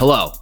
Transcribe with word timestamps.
Hello. 0.00 0.32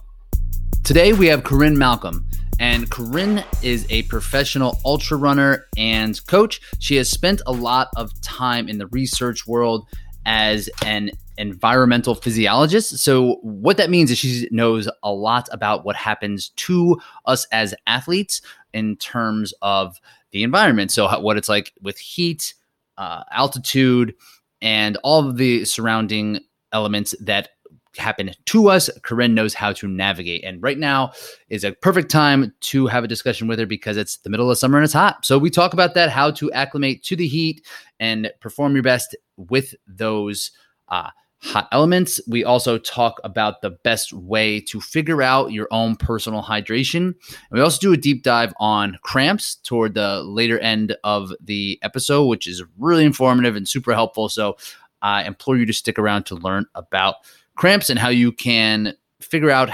Today 0.85 1.11
we 1.11 1.27
have 1.27 1.43
Corinne 1.43 1.77
Malcolm, 1.77 2.25
and 2.61 2.89
Corinne 2.89 3.43
is 3.61 3.85
a 3.89 4.03
professional 4.03 4.79
ultra 4.85 5.17
runner 5.17 5.67
and 5.75 6.25
coach. 6.27 6.61
She 6.79 6.95
has 6.95 7.09
spent 7.09 7.41
a 7.45 7.51
lot 7.51 7.89
of 7.97 8.09
time 8.21 8.69
in 8.69 8.77
the 8.77 8.87
research 8.87 9.45
world 9.45 9.85
as 10.25 10.69
an 10.85 11.11
environmental 11.37 12.15
physiologist. 12.15 12.99
So, 12.99 13.33
what 13.41 13.75
that 13.75 13.89
means 13.89 14.11
is 14.11 14.17
she 14.17 14.47
knows 14.49 14.87
a 15.03 15.11
lot 15.11 15.49
about 15.51 15.83
what 15.83 15.97
happens 15.97 16.51
to 16.55 16.97
us 17.25 17.45
as 17.51 17.75
athletes 17.85 18.41
in 18.71 18.95
terms 18.95 19.53
of 19.61 19.99
the 20.31 20.43
environment. 20.43 20.89
So, 20.89 21.19
what 21.19 21.35
it's 21.35 21.49
like 21.49 21.73
with 21.81 21.97
heat, 21.97 22.53
uh, 22.97 23.23
altitude, 23.29 24.15
and 24.61 24.95
all 25.03 25.27
of 25.27 25.35
the 25.35 25.65
surrounding 25.65 26.39
elements 26.71 27.13
that 27.19 27.49
happen 27.97 28.31
to 28.45 28.69
us. 28.69 28.89
Corinne 29.03 29.33
knows 29.33 29.53
how 29.53 29.73
to 29.73 29.87
navigate. 29.87 30.43
And 30.43 30.61
right 30.61 30.77
now 30.77 31.11
is 31.49 31.63
a 31.63 31.73
perfect 31.73 32.11
time 32.11 32.53
to 32.61 32.87
have 32.87 33.03
a 33.03 33.07
discussion 33.07 33.47
with 33.47 33.59
her 33.59 33.65
because 33.65 33.97
it's 33.97 34.17
the 34.17 34.29
middle 34.29 34.49
of 34.51 34.57
summer 34.57 34.77
and 34.77 34.85
it's 34.85 34.93
hot. 34.93 35.25
So 35.25 35.37
we 35.37 35.49
talk 35.49 35.73
about 35.73 35.93
that, 35.95 36.09
how 36.09 36.31
to 36.31 36.51
acclimate 36.51 37.03
to 37.03 37.15
the 37.15 37.27
heat 37.27 37.65
and 37.99 38.31
perform 38.39 38.75
your 38.75 38.83
best 38.83 39.15
with 39.37 39.73
those 39.87 40.51
uh, 40.89 41.09
hot 41.41 41.67
elements. 41.71 42.19
We 42.27 42.43
also 42.43 42.77
talk 42.77 43.19
about 43.23 43.61
the 43.61 43.71
best 43.71 44.11
way 44.13 44.59
to 44.61 44.81
figure 44.81 45.21
out 45.21 45.51
your 45.51 45.67
own 45.71 45.95
personal 45.95 46.43
hydration. 46.43 46.99
And 46.99 47.15
we 47.51 47.61
also 47.61 47.79
do 47.79 47.93
a 47.93 47.97
deep 47.97 48.23
dive 48.23 48.53
on 48.59 48.97
cramps 49.03 49.55
toward 49.55 49.93
the 49.93 50.21
later 50.23 50.59
end 50.59 50.95
of 51.03 51.31
the 51.41 51.79
episode, 51.81 52.25
which 52.25 52.45
is 52.45 52.63
really 52.77 53.05
informative 53.05 53.55
and 53.55 53.67
super 53.67 53.93
helpful. 53.93 54.27
So 54.29 54.57
I 55.01 55.23
implore 55.23 55.57
you 55.57 55.65
to 55.65 55.73
stick 55.73 55.97
around 55.97 56.25
to 56.25 56.35
learn 56.35 56.65
about 56.75 57.15
cramps 57.59 57.89
and 57.89 57.99
how 57.99 58.07
you 58.07 58.31
can 58.31 58.93
figure 59.19 59.51
out 59.51 59.69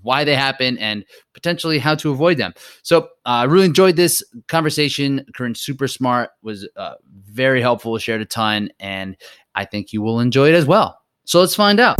why 0.00 0.24
they 0.24 0.34
happen 0.34 0.78
and 0.78 1.04
potentially 1.34 1.78
how 1.78 1.94
to 1.94 2.10
avoid 2.10 2.38
them. 2.38 2.54
So 2.82 3.02
uh, 3.02 3.08
I 3.26 3.44
uh, 3.44 3.46
really 3.46 3.66
enjoyed 3.66 3.94
this 3.94 4.24
conversation. 4.48 5.24
Corinne's 5.36 5.60
super 5.60 5.86
smart, 5.86 6.30
was 6.42 6.66
uh, 6.76 6.94
very 7.26 7.60
helpful, 7.60 7.96
shared 7.98 8.22
a 8.22 8.24
ton, 8.24 8.70
and 8.80 9.18
I 9.54 9.66
think 9.66 9.92
you 9.92 10.00
will 10.00 10.18
enjoy 10.18 10.48
it 10.48 10.54
as 10.54 10.64
well. 10.64 10.98
So 11.26 11.40
let's 11.40 11.54
find 11.54 11.78
out. 11.78 11.98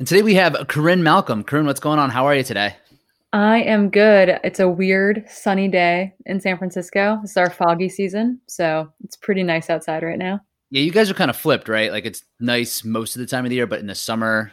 And 0.00 0.08
today 0.08 0.22
we 0.22 0.34
have 0.34 0.56
Corinne 0.66 1.04
Malcolm. 1.04 1.44
Corinne, 1.44 1.66
what's 1.66 1.78
going 1.78 2.00
on? 2.00 2.10
How 2.10 2.26
are 2.26 2.34
you 2.34 2.42
today? 2.42 2.74
I 3.34 3.62
am 3.62 3.90
good. 3.90 4.38
It's 4.44 4.60
a 4.60 4.68
weird 4.68 5.24
sunny 5.28 5.66
day 5.66 6.14
in 6.24 6.38
San 6.38 6.56
Francisco. 6.56 7.18
It's 7.24 7.36
our 7.36 7.50
foggy 7.50 7.88
season, 7.88 8.40
so 8.46 8.92
it's 9.02 9.16
pretty 9.16 9.42
nice 9.42 9.68
outside 9.68 10.04
right 10.04 10.20
now. 10.20 10.38
Yeah, 10.70 10.82
you 10.82 10.92
guys 10.92 11.10
are 11.10 11.14
kind 11.14 11.30
of 11.30 11.36
flipped, 11.36 11.68
right? 11.68 11.90
Like 11.90 12.06
it's 12.06 12.22
nice 12.38 12.84
most 12.84 13.16
of 13.16 13.20
the 13.20 13.26
time 13.26 13.44
of 13.44 13.48
the 13.48 13.56
year, 13.56 13.66
but 13.66 13.80
in 13.80 13.88
the 13.88 13.94
summer, 13.96 14.52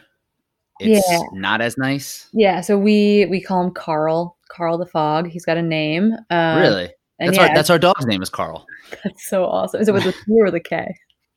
it's 0.80 1.08
yeah. 1.08 1.20
not 1.32 1.60
as 1.60 1.78
nice. 1.78 2.28
Yeah, 2.32 2.60
so 2.60 2.76
we 2.76 3.26
we 3.26 3.40
call 3.40 3.62
him 3.62 3.70
Karl, 3.70 4.36
Karl 4.50 4.76
the 4.78 4.86
Fog. 4.86 5.28
He's 5.28 5.44
got 5.44 5.56
a 5.56 5.62
name. 5.62 6.14
Um, 6.30 6.58
really? 6.58 6.90
That's 7.20 7.36
yeah, 7.36 7.46
our 7.46 7.54
that's 7.54 7.70
our 7.70 7.78
dog's 7.78 8.04
name 8.04 8.20
is 8.20 8.30
Carl. 8.30 8.66
That's 9.04 9.28
so 9.28 9.44
awesome. 9.44 9.80
Is 9.80 9.88
it 9.88 9.94
with 9.94 10.06
a 10.06 10.12
C 10.12 10.32
or 10.40 10.50
the 10.50 10.58
K? 10.58 10.92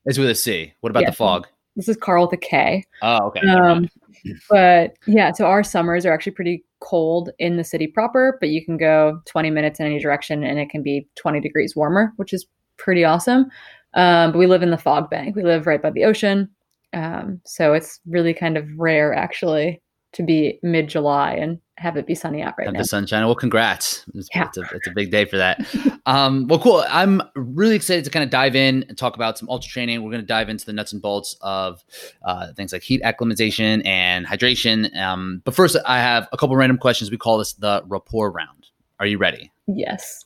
It's 0.06 0.18
with 0.18 0.32
a 0.32 0.36
C. 0.36 0.74
What 0.82 0.90
about 0.90 1.04
yeah, 1.04 1.12
the 1.12 1.16
fog? 1.16 1.46
This 1.76 1.88
is 1.88 1.96
Karl 1.96 2.26
with 2.26 2.34
a 2.34 2.38
K. 2.38 2.84
Oh, 3.04 3.28
okay. 3.28 3.48
Um, 3.48 3.88
but 4.50 4.96
yeah, 5.06 5.32
so 5.32 5.46
our 5.46 5.64
summers 5.64 6.08
are 6.08 6.12
actually 6.12 6.32
pretty 6.32 6.65
cold 6.86 7.30
in 7.40 7.58
the 7.58 7.64
city 7.64 7.88
proper, 7.88 8.38
but 8.40 8.50
you 8.50 8.64
can 8.64 8.78
go 8.78 9.20
20 9.26 9.50
minutes 9.50 9.80
in 9.80 9.86
any 9.86 10.00
direction 10.00 10.44
and 10.44 10.60
it 10.60 10.70
can 10.70 10.84
be 10.84 11.08
20 11.16 11.40
degrees 11.40 11.76
warmer, 11.76 12.14
which 12.18 12.34
is 12.34 12.46
pretty 12.78 13.04
awesome. 13.04 13.46
Um, 13.94 14.32
but 14.32 14.38
we 14.38 14.48
live 14.48 14.64
in 14.64 14.72
the 14.72 14.78
fog 14.78 15.10
bank. 15.10 15.36
We 15.36 15.44
live 15.44 15.68
right 15.68 15.82
by 15.82 15.92
the 15.92 16.04
ocean. 16.04 16.50
Um, 16.94 17.42
so 17.46 17.74
it's 17.74 18.00
really 18.08 18.34
kind 18.34 18.58
of 18.58 18.68
rare 18.78 19.14
actually 19.14 19.82
to 20.14 20.24
be 20.24 20.60
mid 20.64 20.88
July 20.88 21.34
and 21.34 21.60
have 21.78 21.98
it 21.98 22.08
be 22.08 22.16
sunny 22.16 22.42
out 22.42 22.56
right 22.58 22.66
have 22.66 22.74
now. 22.74 22.80
The 22.80 22.86
sunshine. 22.86 23.26
Well, 23.26 23.36
congrats. 23.36 24.06
It's, 24.14 24.30
yeah. 24.34 24.48
it's, 24.48 24.58
a, 24.58 24.62
it's 24.74 24.88
a 24.88 24.92
big 24.92 25.12
day 25.12 25.26
for 25.26 25.38
that. 25.38 25.66
um, 26.06 26.48
well, 26.48 26.60
cool. 26.60 26.84
I'm 26.88 27.22
really 27.36 27.76
excited 27.76 28.06
to 28.06 28.12
kind 28.12 28.24
of 28.24 28.30
dive 28.30 28.56
in 28.56 28.86
and 28.88 28.98
talk 28.98 29.16
about 29.16 29.38
some 29.38 29.50
ultra 29.50 29.70
training. 29.70 30.02
We're 30.02 30.12
going 30.12 30.22
to 30.22 30.28
dive 30.28 30.50
into 30.50 30.66
the 30.66 30.74
nuts 30.74 30.94
and 30.94 31.02
bolts 31.02 31.36
of 31.42 31.84
uh, 32.24 32.54
things 32.54 32.72
like 32.72 32.82
heat 32.82 33.02
acclimatization 33.04 33.82
and 33.82 34.26
hydration. 34.26 34.96
Um, 34.98 35.42
but 35.44 35.54
first, 35.54 35.76
I 35.86 36.00
have 36.00 36.30
a 36.32 36.38
couple 36.38 36.56
random 36.56 36.78
questions. 36.78 37.12
We 37.12 37.18
call 37.18 37.38
this 37.38 37.54
the 37.54 37.84
rapport 37.88 38.32
round. 38.32 38.70
Are 39.00 39.06
you 39.06 39.18
ready? 39.18 39.52
Yes. 39.68 40.24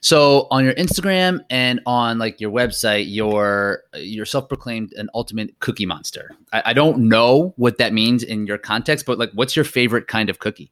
So 0.00 0.46
on 0.50 0.64
your 0.64 0.74
Instagram 0.74 1.40
and 1.50 1.80
on 1.86 2.18
like 2.18 2.40
your 2.40 2.50
website, 2.50 3.06
you're 3.08 3.82
you're 3.94 4.26
self-proclaimed 4.26 4.92
an 4.94 5.08
ultimate 5.14 5.58
cookie 5.60 5.86
monster. 5.86 6.30
I, 6.52 6.62
I, 6.66 6.72
don't 6.74 7.08
know 7.08 7.54
what 7.56 7.78
that 7.78 7.94
means 7.94 8.22
in 8.22 8.46
your 8.46 8.58
context, 8.58 9.06
but 9.06 9.18
like, 9.18 9.30
what's 9.32 9.56
your 9.56 9.64
favorite 9.64 10.08
kind 10.08 10.28
of 10.28 10.38
cookie? 10.38 10.70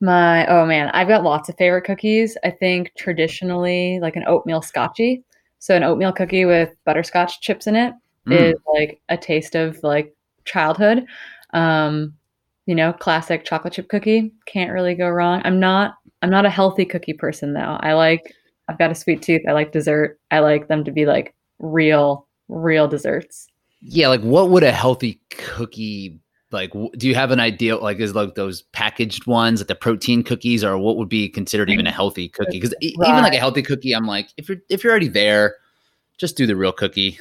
My 0.00 0.46
oh 0.46 0.66
man, 0.66 0.90
I've 0.92 1.08
got 1.08 1.22
lots 1.22 1.48
of 1.48 1.56
favorite 1.56 1.84
cookies. 1.84 2.36
I 2.44 2.50
think 2.50 2.92
traditionally 2.96 3.98
like 4.00 4.16
an 4.16 4.24
oatmeal 4.26 4.62
scotchy. 4.62 5.22
So 5.58 5.74
an 5.74 5.82
oatmeal 5.82 6.12
cookie 6.12 6.44
with 6.44 6.74
butterscotch 6.84 7.40
chips 7.40 7.66
in 7.66 7.76
it 7.76 7.94
mm. 8.26 8.38
is 8.38 8.54
like 8.74 9.00
a 9.08 9.16
taste 9.16 9.54
of 9.54 9.82
like 9.82 10.14
childhood. 10.44 11.06
Um, 11.54 12.14
you 12.66 12.74
know, 12.74 12.92
classic 12.92 13.44
chocolate 13.44 13.72
chip 13.72 13.88
cookie. 13.88 14.32
Can't 14.44 14.72
really 14.72 14.94
go 14.94 15.08
wrong. 15.08 15.40
I'm 15.44 15.60
not 15.60 15.94
I'm 16.22 16.30
not 16.30 16.46
a 16.46 16.50
healthy 16.50 16.84
cookie 16.84 17.12
person 17.12 17.54
though. 17.54 17.78
I 17.80 17.94
like 17.94 18.34
I've 18.68 18.78
got 18.78 18.90
a 18.90 18.94
sweet 18.94 19.22
tooth. 19.22 19.42
I 19.48 19.52
like 19.52 19.72
dessert. 19.72 20.18
I 20.30 20.40
like 20.40 20.68
them 20.68 20.84
to 20.84 20.90
be 20.90 21.06
like 21.06 21.34
real 21.58 22.26
real 22.48 22.88
desserts. 22.88 23.46
Yeah, 23.80 24.08
like 24.08 24.22
what 24.22 24.50
would 24.50 24.62
a 24.62 24.72
healthy 24.72 25.20
cookie 25.30 26.18
like 26.52 26.72
do 26.96 27.08
you 27.08 27.14
have 27.14 27.30
an 27.30 27.40
idea 27.40 27.76
like 27.76 27.98
is 27.98 28.14
like 28.14 28.34
those 28.34 28.62
packaged 28.72 29.26
ones 29.26 29.60
like 29.60 29.66
the 29.66 29.74
protein 29.74 30.22
cookies 30.22 30.62
or 30.62 30.78
what 30.78 30.96
would 30.96 31.08
be 31.08 31.28
considered 31.28 31.70
even 31.70 31.86
a 31.86 31.90
healthy 31.90 32.28
cookie 32.28 32.60
because 32.60 32.74
right. 32.82 33.08
even 33.08 33.22
like 33.22 33.34
a 33.34 33.38
healthy 33.38 33.62
cookie 33.62 33.92
i'm 33.92 34.06
like 34.06 34.28
if 34.36 34.48
you're 34.48 34.58
if 34.68 34.84
you're 34.84 34.92
already 34.92 35.08
there 35.08 35.56
just 36.18 36.36
do 36.36 36.46
the 36.46 36.56
real 36.56 36.72
cookie 36.72 37.18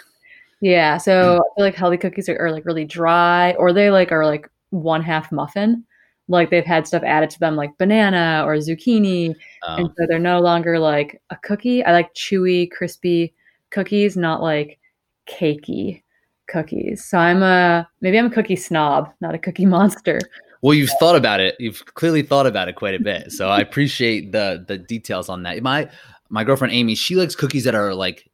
yeah 0.61 0.97
so 0.97 1.11
mm. 1.11 1.39
i 1.39 1.55
feel 1.55 1.65
like 1.65 1.75
healthy 1.75 1.97
cookies 1.97 2.29
are, 2.29 2.37
are 2.39 2.51
like 2.51 2.65
really 2.65 2.85
dry 2.85 3.53
or 3.53 3.73
they 3.73 3.89
like 3.89 4.11
are 4.11 4.25
like 4.25 4.49
one 4.69 5.01
half 5.01 5.31
muffin 5.31 5.83
like 6.27 6.49
they've 6.49 6.65
had 6.65 6.87
stuff 6.87 7.03
added 7.03 7.29
to 7.29 7.39
them 7.39 7.55
like 7.55 7.77
banana 7.77 8.43
or 8.45 8.55
zucchini 8.55 9.33
oh. 9.63 9.75
and 9.75 9.89
so 9.97 10.05
they're 10.07 10.19
no 10.19 10.39
longer 10.39 10.77
like 10.77 11.21
a 11.31 11.35
cookie 11.37 11.83
i 11.83 11.91
like 11.91 12.13
chewy 12.13 12.69
crispy 12.69 13.33
cookies 13.71 14.15
not 14.15 14.41
like 14.41 14.79
cakey 15.27 16.03
cookies 16.47 17.03
so 17.03 17.17
i'm 17.17 17.43
a 17.43 17.87
maybe 18.01 18.17
i'm 18.17 18.27
a 18.27 18.29
cookie 18.29 18.55
snob 18.55 19.11
not 19.21 19.35
a 19.35 19.39
cookie 19.39 19.65
monster 19.77 20.19
well 20.61 20.73
you've 20.73 20.91
thought 20.99 21.15
about 21.15 21.39
it 21.39 21.55
you've 21.59 21.85
clearly 21.95 22.21
thought 22.21 22.45
about 22.45 22.67
it 22.67 22.75
quite 22.75 22.95
a 22.95 22.99
bit 22.99 23.31
so 23.31 23.49
i 23.49 23.59
appreciate 23.59 24.31
the 24.31 24.63
the 24.67 24.77
details 24.77 25.29
on 25.29 25.43
that 25.43 25.61
my 25.61 25.89
my 26.29 26.43
girlfriend 26.43 26.73
amy 26.73 26.95
she 26.95 27.15
likes 27.15 27.35
cookies 27.35 27.63
that 27.63 27.75
are 27.75 27.93
like 27.93 28.29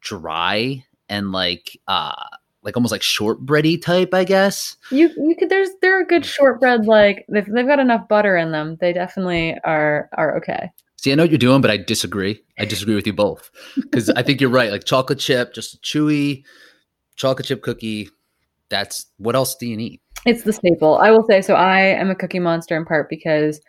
dry 0.00 0.84
and 1.08 1.32
like 1.32 1.78
uh 1.88 2.14
like 2.64 2.76
almost 2.76 2.92
like 2.92 3.02
shortbready 3.02 3.80
type, 3.80 4.14
I 4.14 4.24
guess. 4.24 4.76
You 4.90 5.10
you 5.16 5.36
could 5.38 5.50
there's 5.50 5.68
they're 5.80 6.00
a 6.00 6.06
good 6.06 6.24
shortbread 6.24 6.86
like 6.86 7.26
they've, 7.28 7.46
they've 7.46 7.66
got 7.66 7.78
enough 7.78 8.08
butter 8.08 8.36
in 8.36 8.50
them. 8.52 8.76
They 8.80 8.92
definitely 8.92 9.56
are 9.64 10.08
are 10.14 10.36
okay. 10.38 10.70
See, 10.96 11.12
I 11.12 11.14
know 11.14 11.24
what 11.24 11.30
you're 11.30 11.38
doing, 11.38 11.60
but 11.60 11.70
I 11.70 11.76
disagree. 11.76 12.42
I 12.58 12.64
disagree 12.64 12.94
with 12.94 13.06
you 13.06 13.12
both 13.12 13.50
because 13.76 14.08
I 14.10 14.22
think 14.22 14.40
you're 14.40 14.50
right. 14.50 14.70
Like 14.70 14.84
chocolate 14.84 15.18
chip, 15.18 15.52
just 15.52 15.82
chewy 15.82 16.44
chocolate 17.16 17.46
chip 17.46 17.62
cookie. 17.62 18.08
That's 18.68 19.06
what 19.18 19.34
else 19.34 19.54
do 19.54 19.66
you 19.66 19.76
need? 19.76 20.00
It's 20.26 20.42
the 20.42 20.52
staple. 20.52 20.96
I 20.98 21.10
will 21.10 21.24
say 21.26 21.42
so. 21.42 21.54
I 21.54 21.80
am 21.80 22.10
a 22.10 22.14
cookie 22.14 22.38
monster 22.38 22.76
in 22.76 22.84
part 22.84 23.10
because 23.10 23.60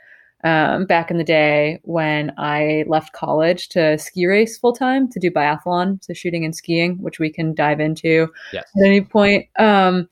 um, 0.43 0.85
back 0.85 1.09
in 1.09 1.17
the 1.17 1.23
day 1.23 1.79
when 1.83 2.31
I 2.37 2.85
left 2.87 3.13
college 3.13 3.67
to 3.69 3.97
ski 3.97 4.25
race 4.27 4.57
full 4.57 4.73
time 4.73 5.09
to 5.09 5.19
do 5.19 5.31
biathlon, 5.31 6.03
so 6.03 6.13
shooting 6.13 6.45
and 6.45 6.55
skiing, 6.55 7.01
which 7.01 7.19
we 7.19 7.31
can 7.31 7.53
dive 7.53 7.79
into 7.79 8.27
yes. 8.53 8.65
at 8.77 8.85
any 8.85 9.01
point. 9.01 9.47
Um, 9.57 10.07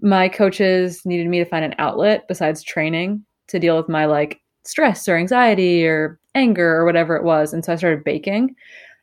my 0.00 0.28
coaches 0.28 1.06
needed 1.06 1.28
me 1.28 1.38
to 1.38 1.44
find 1.44 1.64
an 1.64 1.74
outlet 1.78 2.26
besides 2.28 2.62
training 2.62 3.24
to 3.48 3.58
deal 3.58 3.76
with 3.76 3.88
my 3.88 4.04
like 4.04 4.40
stress 4.64 5.08
or 5.08 5.16
anxiety 5.16 5.86
or 5.86 6.20
anger 6.34 6.76
or 6.76 6.84
whatever 6.84 7.16
it 7.16 7.24
was. 7.24 7.52
And 7.52 7.64
so 7.64 7.72
I 7.72 7.76
started 7.76 8.04
baking. 8.04 8.54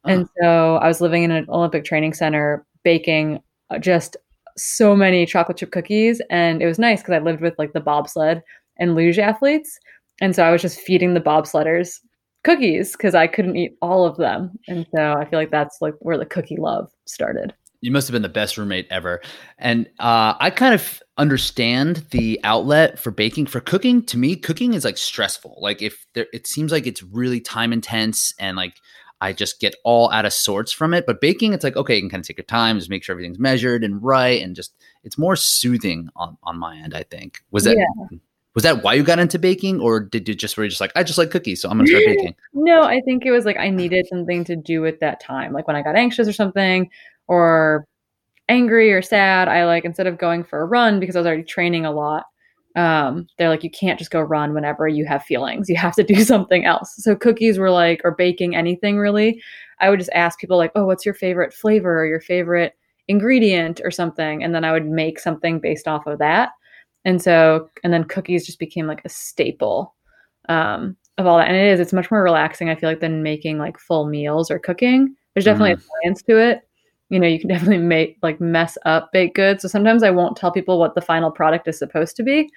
Uh-huh. 0.03 0.13
And 0.13 0.29
so 0.41 0.75
I 0.77 0.87
was 0.87 1.01
living 1.01 1.23
in 1.23 1.31
an 1.31 1.45
Olympic 1.49 1.83
training 1.83 2.13
center 2.13 2.65
baking 2.83 3.39
just 3.79 4.17
so 4.57 4.95
many 4.95 5.25
chocolate 5.25 5.57
chip 5.57 5.71
cookies. 5.71 6.21
And 6.29 6.61
it 6.61 6.65
was 6.65 6.79
nice 6.79 7.01
because 7.01 7.13
I 7.13 7.19
lived 7.19 7.41
with 7.41 7.55
like 7.57 7.73
the 7.73 7.79
bobsled 7.79 8.41
and 8.77 8.95
luge 8.95 9.19
athletes. 9.19 9.79
And 10.21 10.35
so 10.35 10.43
I 10.43 10.51
was 10.51 10.61
just 10.61 10.79
feeding 10.79 11.13
the 11.13 11.21
bobsledders 11.21 11.99
cookies 12.43 12.93
because 12.93 13.15
I 13.15 13.27
couldn't 13.27 13.57
eat 13.57 13.77
all 13.81 14.05
of 14.05 14.17
them. 14.17 14.51
And 14.67 14.85
so 14.95 15.13
I 15.13 15.25
feel 15.25 15.39
like 15.39 15.51
that's 15.51 15.77
like 15.81 15.93
where 15.99 16.17
the 16.17 16.25
cookie 16.25 16.57
love 16.57 16.89
started. 17.05 17.53
You 17.81 17.91
must 17.91 18.09
have 18.09 18.13
been 18.13 18.23
the 18.23 18.29
best 18.29 18.57
roommate 18.57 18.87
ever. 18.89 19.21
And 19.57 19.87
uh, 19.99 20.33
I 20.37 20.49
kind 20.49 20.73
of 20.73 21.01
understand 21.17 22.05
the 22.11 22.37
outlet 22.43 22.99
for 22.99 23.11
baking. 23.11 23.45
For 23.45 23.61
cooking, 23.61 24.03
to 24.07 24.17
me, 24.17 24.35
cooking 24.35 24.73
is 24.73 24.83
like 24.83 24.97
stressful. 24.97 25.57
Like 25.61 25.81
if 25.81 26.05
there, 26.13 26.27
it 26.33 26.45
seems 26.45 26.73
like 26.73 26.85
it's 26.85 27.01
really 27.03 27.39
time 27.39 27.71
intense 27.71 28.33
and 28.37 28.57
like 28.57 28.75
I 29.21 29.33
just 29.33 29.59
get 29.59 29.75
all 29.83 30.09
out 30.11 30.25
of 30.25 30.33
sorts 30.33 30.71
from 30.71 30.93
it. 30.93 31.05
But 31.05 31.21
baking, 31.21 31.53
it's 31.53 31.63
like, 31.63 31.75
okay, 31.75 31.95
you 31.95 32.01
can 32.01 32.09
kind 32.09 32.21
of 32.21 32.27
take 32.27 32.37
your 32.37 32.45
time, 32.45 32.77
just 32.77 32.89
make 32.89 33.03
sure 33.03 33.13
everything's 33.13 33.39
measured 33.39 33.83
and 33.83 34.01
right. 34.01 34.41
And 34.41 34.55
just, 34.55 34.73
it's 35.03 35.17
more 35.17 35.35
soothing 35.35 36.09
on, 36.15 36.37
on 36.43 36.57
my 36.57 36.77
end, 36.77 36.93
I 36.93 37.03
think. 37.03 37.43
Was 37.51 37.65
that, 37.65 37.77
yeah. 37.77 38.17
was 38.55 38.63
that 38.63 38.81
why 38.83 38.93
you 38.93 39.03
got 39.03 39.19
into 39.19 39.37
baking 39.37 39.81
or 39.81 39.99
did 39.99 40.27
you 40.27 40.35
just, 40.35 40.55
were 40.57 40.63
you 40.63 40.69
just 40.69 40.81
like, 40.81 40.93
I 40.95 41.03
just 41.03 41.17
like 41.17 41.31
cookies, 41.31 41.61
so 41.61 41.69
I'm 41.69 41.77
going 41.77 41.87
to 41.87 41.91
start 41.91 42.05
baking? 42.17 42.35
no, 42.53 42.83
I 42.83 43.01
think 43.01 43.25
it 43.25 43.31
was 43.31 43.45
like, 43.45 43.57
I 43.57 43.69
needed 43.69 44.07
something 44.07 44.43
to 44.45 44.55
do 44.55 44.81
with 44.81 44.99
that 45.01 45.19
time. 45.19 45.51
Like 45.51 45.67
when 45.67 45.75
I 45.75 45.81
got 45.81 45.97
anxious 45.97 46.27
or 46.27 46.33
something 46.33 46.89
or 47.27 47.85
angry 48.47 48.93
or 48.93 49.01
sad, 49.01 49.49
I 49.49 49.65
like, 49.65 49.83
instead 49.83 50.07
of 50.07 50.17
going 50.17 50.45
for 50.45 50.61
a 50.61 50.65
run 50.65 50.99
because 50.99 51.15
I 51.15 51.19
was 51.19 51.27
already 51.27 51.43
training 51.43 51.85
a 51.85 51.91
lot, 51.91 52.25
um, 52.75 53.27
they're 53.37 53.49
like 53.49 53.63
you 53.63 53.71
can't 53.71 53.99
just 53.99 54.11
go 54.11 54.21
run 54.21 54.53
whenever 54.53 54.87
you 54.87 55.05
have 55.05 55.23
feelings. 55.23 55.69
You 55.69 55.75
have 55.77 55.95
to 55.95 56.03
do 56.03 56.15
something 56.23 56.65
else. 56.65 56.93
So 56.97 57.15
cookies 57.15 57.57
were 57.57 57.71
like 57.71 58.01
or 58.03 58.11
baking 58.11 58.55
anything 58.55 58.97
really 58.97 59.41
i 59.81 59.89
would 59.89 59.99
just 59.99 60.11
ask 60.13 60.39
people 60.39 60.57
like 60.57 60.71
oh 60.75 60.85
what's 60.85 61.05
your 61.05 61.13
favorite 61.13 61.53
flavor 61.53 62.01
or 62.01 62.05
your 62.05 62.19
favorite 62.19 62.75
ingredient 63.09 63.81
or 63.83 63.91
something? 63.91 64.43
And 64.43 64.55
then 64.55 64.63
i 64.63 64.71
would 64.71 64.85
make 64.85 65.19
something 65.19 65.59
based 65.59 65.87
off 65.87 66.07
of 66.07 66.19
that. 66.19 66.51
And 67.03 67.21
so 67.21 67.69
and 67.83 67.91
then 67.91 68.05
cookies 68.05 68.45
just 68.45 68.59
became 68.59 68.87
like 68.87 69.01
a 69.03 69.09
staple 69.09 69.95
um, 70.47 70.95
of 71.17 71.25
all 71.25 71.37
that. 71.37 71.47
And 71.47 71.57
it 71.57 71.67
is 71.73 71.79
it's 71.79 71.93
much 71.93 72.11
more 72.11 72.23
relaxing 72.23 72.69
i 72.69 72.75
feel 72.75 72.89
like 72.89 73.01
than 73.01 73.23
making 73.23 73.57
like 73.57 73.79
full 73.79 74.05
meals 74.05 74.49
or 74.49 74.59
cooking. 74.59 75.15
There's 75.33 75.45
definitely 75.45 75.75
mm. 75.75 75.79
a 75.79 76.03
science 76.03 76.21
to 76.23 76.37
it 76.37 76.68
you 77.09 77.19
know, 77.19 77.27
you 77.27 77.39
can 77.39 77.49
definitely 77.49 77.79
make 77.79 78.17
like 78.21 78.39
mess 78.39 78.77
up 78.85 79.11
baked 79.11 79.35
goods. 79.35 79.61
So 79.61 79.67
sometimes 79.67 80.03
I 80.03 80.11
won't 80.11 80.37
tell 80.37 80.51
people 80.51 80.79
what 80.79 80.95
the 80.95 81.01
final 81.01 81.31
product 81.31 81.67
is 81.67 81.77
supposed 81.77 82.15
to 82.17 82.23
be 82.23 82.49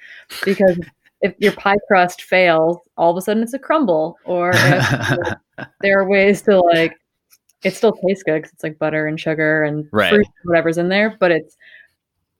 because 0.44 0.78
if 1.20 1.34
your 1.38 1.52
pie 1.52 1.76
crust 1.88 2.22
fails, 2.22 2.78
all 2.96 3.10
of 3.10 3.16
a 3.16 3.20
sudden 3.20 3.42
it's 3.42 3.54
a 3.54 3.58
crumble. 3.58 4.16
Or 4.24 4.52
if, 4.54 5.38
there 5.80 6.00
are 6.00 6.08
ways 6.08 6.42
to 6.42 6.60
like, 6.60 6.96
it 7.62 7.74
still 7.74 7.92
tastes 7.92 8.24
good 8.24 8.42
because 8.42 8.52
it's 8.52 8.64
like 8.64 8.78
butter 8.78 9.06
and 9.06 9.18
sugar 9.18 9.62
and 9.62 9.86
right. 9.92 10.10
fruit, 10.10 10.26
whatever's 10.44 10.78
in 10.78 10.88
there, 10.88 11.16
but 11.20 11.30
it's, 11.30 11.56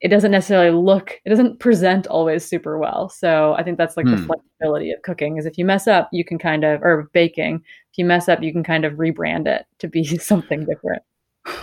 it 0.01 0.09
doesn't 0.09 0.31
necessarily 0.31 0.77
look, 0.77 1.21
it 1.23 1.29
doesn't 1.29 1.61
present 1.61 2.07
always 2.07 2.43
super 2.43 2.77
well. 2.77 3.07
So 3.07 3.53
I 3.53 3.63
think 3.63 3.77
that's 3.77 3.95
like 3.95 4.05
hmm. 4.05 4.15
the 4.15 4.21
flexibility 4.21 4.91
of 4.91 5.01
cooking 5.01 5.37
is 5.37 5.45
if 5.45 5.57
you 5.57 5.63
mess 5.63 5.87
up, 5.87 6.09
you 6.11 6.25
can 6.25 6.37
kind 6.37 6.65
of, 6.65 6.83
or 6.83 7.09
baking, 7.13 7.63
if 7.89 7.97
you 7.97 8.03
mess 8.03 8.27
up, 8.27 8.43
you 8.43 8.51
can 8.51 8.65
kind 8.65 8.83
of 8.83 8.95
rebrand 8.95 9.47
it 9.47 9.65
to 9.79 9.87
be 9.87 10.03
something 10.17 10.65
different 10.65 11.03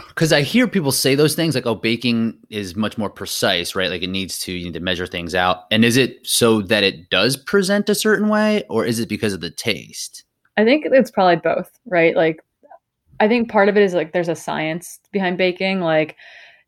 because 0.08 0.32
I 0.32 0.42
hear 0.42 0.68
people 0.68 0.92
say 0.92 1.14
those 1.14 1.34
things 1.34 1.54
like, 1.54 1.66
"Oh, 1.66 1.74
baking 1.74 2.38
is 2.50 2.76
much 2.76 2.98
more 2.98 3.10
precise, 3.10 3.74
right? 3.74 3.90
Like 3.90 4.02
it 4.02 4.10
needs 4.10 4.38
to 4.40 4.52
you 4.52 4.66
need 4.66 4.74
to 4.74 4.80
measure 4.80 5.06
things 5.06 5.34
out." 5.34 5.64
And 5.70 5.84
is 5.84 5.96
it 5.96 6.26
so 6.26 6.62
that 6.62 6.82
it 6.82 7.10
does 7.10 7.36
present 7.36 7.88
a 7.88 7.94
certain 7.94 8.28
way, 8.28 8.64
or 8.68 8.84
is 8.84 8.98
it 8.98 9.08
because 9.08 9.32
of 9.32 9.40
the 9.40 9.50
taste? 9.50 10.24
I 10.56 10.64
think 10.64 10.84
it's 10.86 11.10
probably 11.10 11.36
both, 11.36 11.70
right? 11.86 12.14
Like, 12.14 12.40
I 13.20 13.28
think 13.28 13.50
part 13.50 13.68
of 13.68 13.76
it 13.76 13.82
is 13.82 13.94
like 13.94 14.12
there's 14.12 14.28
a 14.28 14.36
science 14.36 15.00
behind 15.12 15.38
baking. 15.38 15.80
Like, 15.80 16.16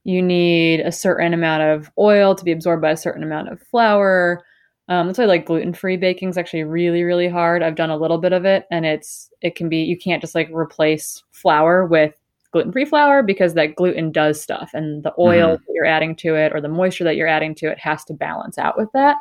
you 0.04 0.22
need 0.22 0.80
a 0.80 0.92
certain 0.92 1.34
amount 1.34 1.62
of 1.62 1.90
oil 1.98 2.34
to 2.34 2.44
be 2.44 2.52
absorbed 2.52 2.82
by 2.82 2.90
a 2.92 2.96
certain 2.96 3.22
amount 3.22 3.48
of 3.50 3.60
flour. 3.60 4.42
Um, 4.88 5.06
that's 5.06 5.18
why 5.18 5.26
like 5.26 5.46
gluten 5.46 5.74
free 5.74 5.96
baking 5.96 6.30
is 6.30 6.38
actually 6.38 6.64
really 6.64 7.02
really 7.02 7.28
hard. 7.28 7.62
I've 7.62 7.76
done 7.76 7.90
a 7.90 7.96
little 7.96 8.18
bit 8.18 8.32
of 8.32 8.44
it, 8.44 8.64
and 8.70 8.86
it's 8.86 9.30
it 9.42 9.54
can 9.54 9.68
be 9.68 9.78
you 9.78 9.98
can't 9.98 10.20
just 10.22 10.34
like 10.34 10.50
replace 10.50 11.22
flour 11.32 11.84
with 11.84 12.14
gluten-free 12.52 12.84
flour 12.84 13.22
because 13.22 13.54
that 13.54 13.76
gluten 13.76 14.12
does 14.12 14.40
stuff 14.40 14.70
and 14.74 15.02
the 15.02 15.12
oil 15.18 15.56
mm. 15.56 15.58
that 15.58 15.72
you're 15.74 15.86
adding 15.86 16.14
to 16.16 16.34
it 16.34 16.52
or 16.54 16.60
the 16.60 16.68
moisture 16.68 17.04
that 17.04 17.16
you're 17.16 17.28
adding 17.28 17.54
to 17.56 17.66
it 17.66 17.78
has 17.78 18.04
to 18.04 18.12
balance 18.12 18.58
out 18.58 18.76
with 18.78 18.88
that. 18.92 19.16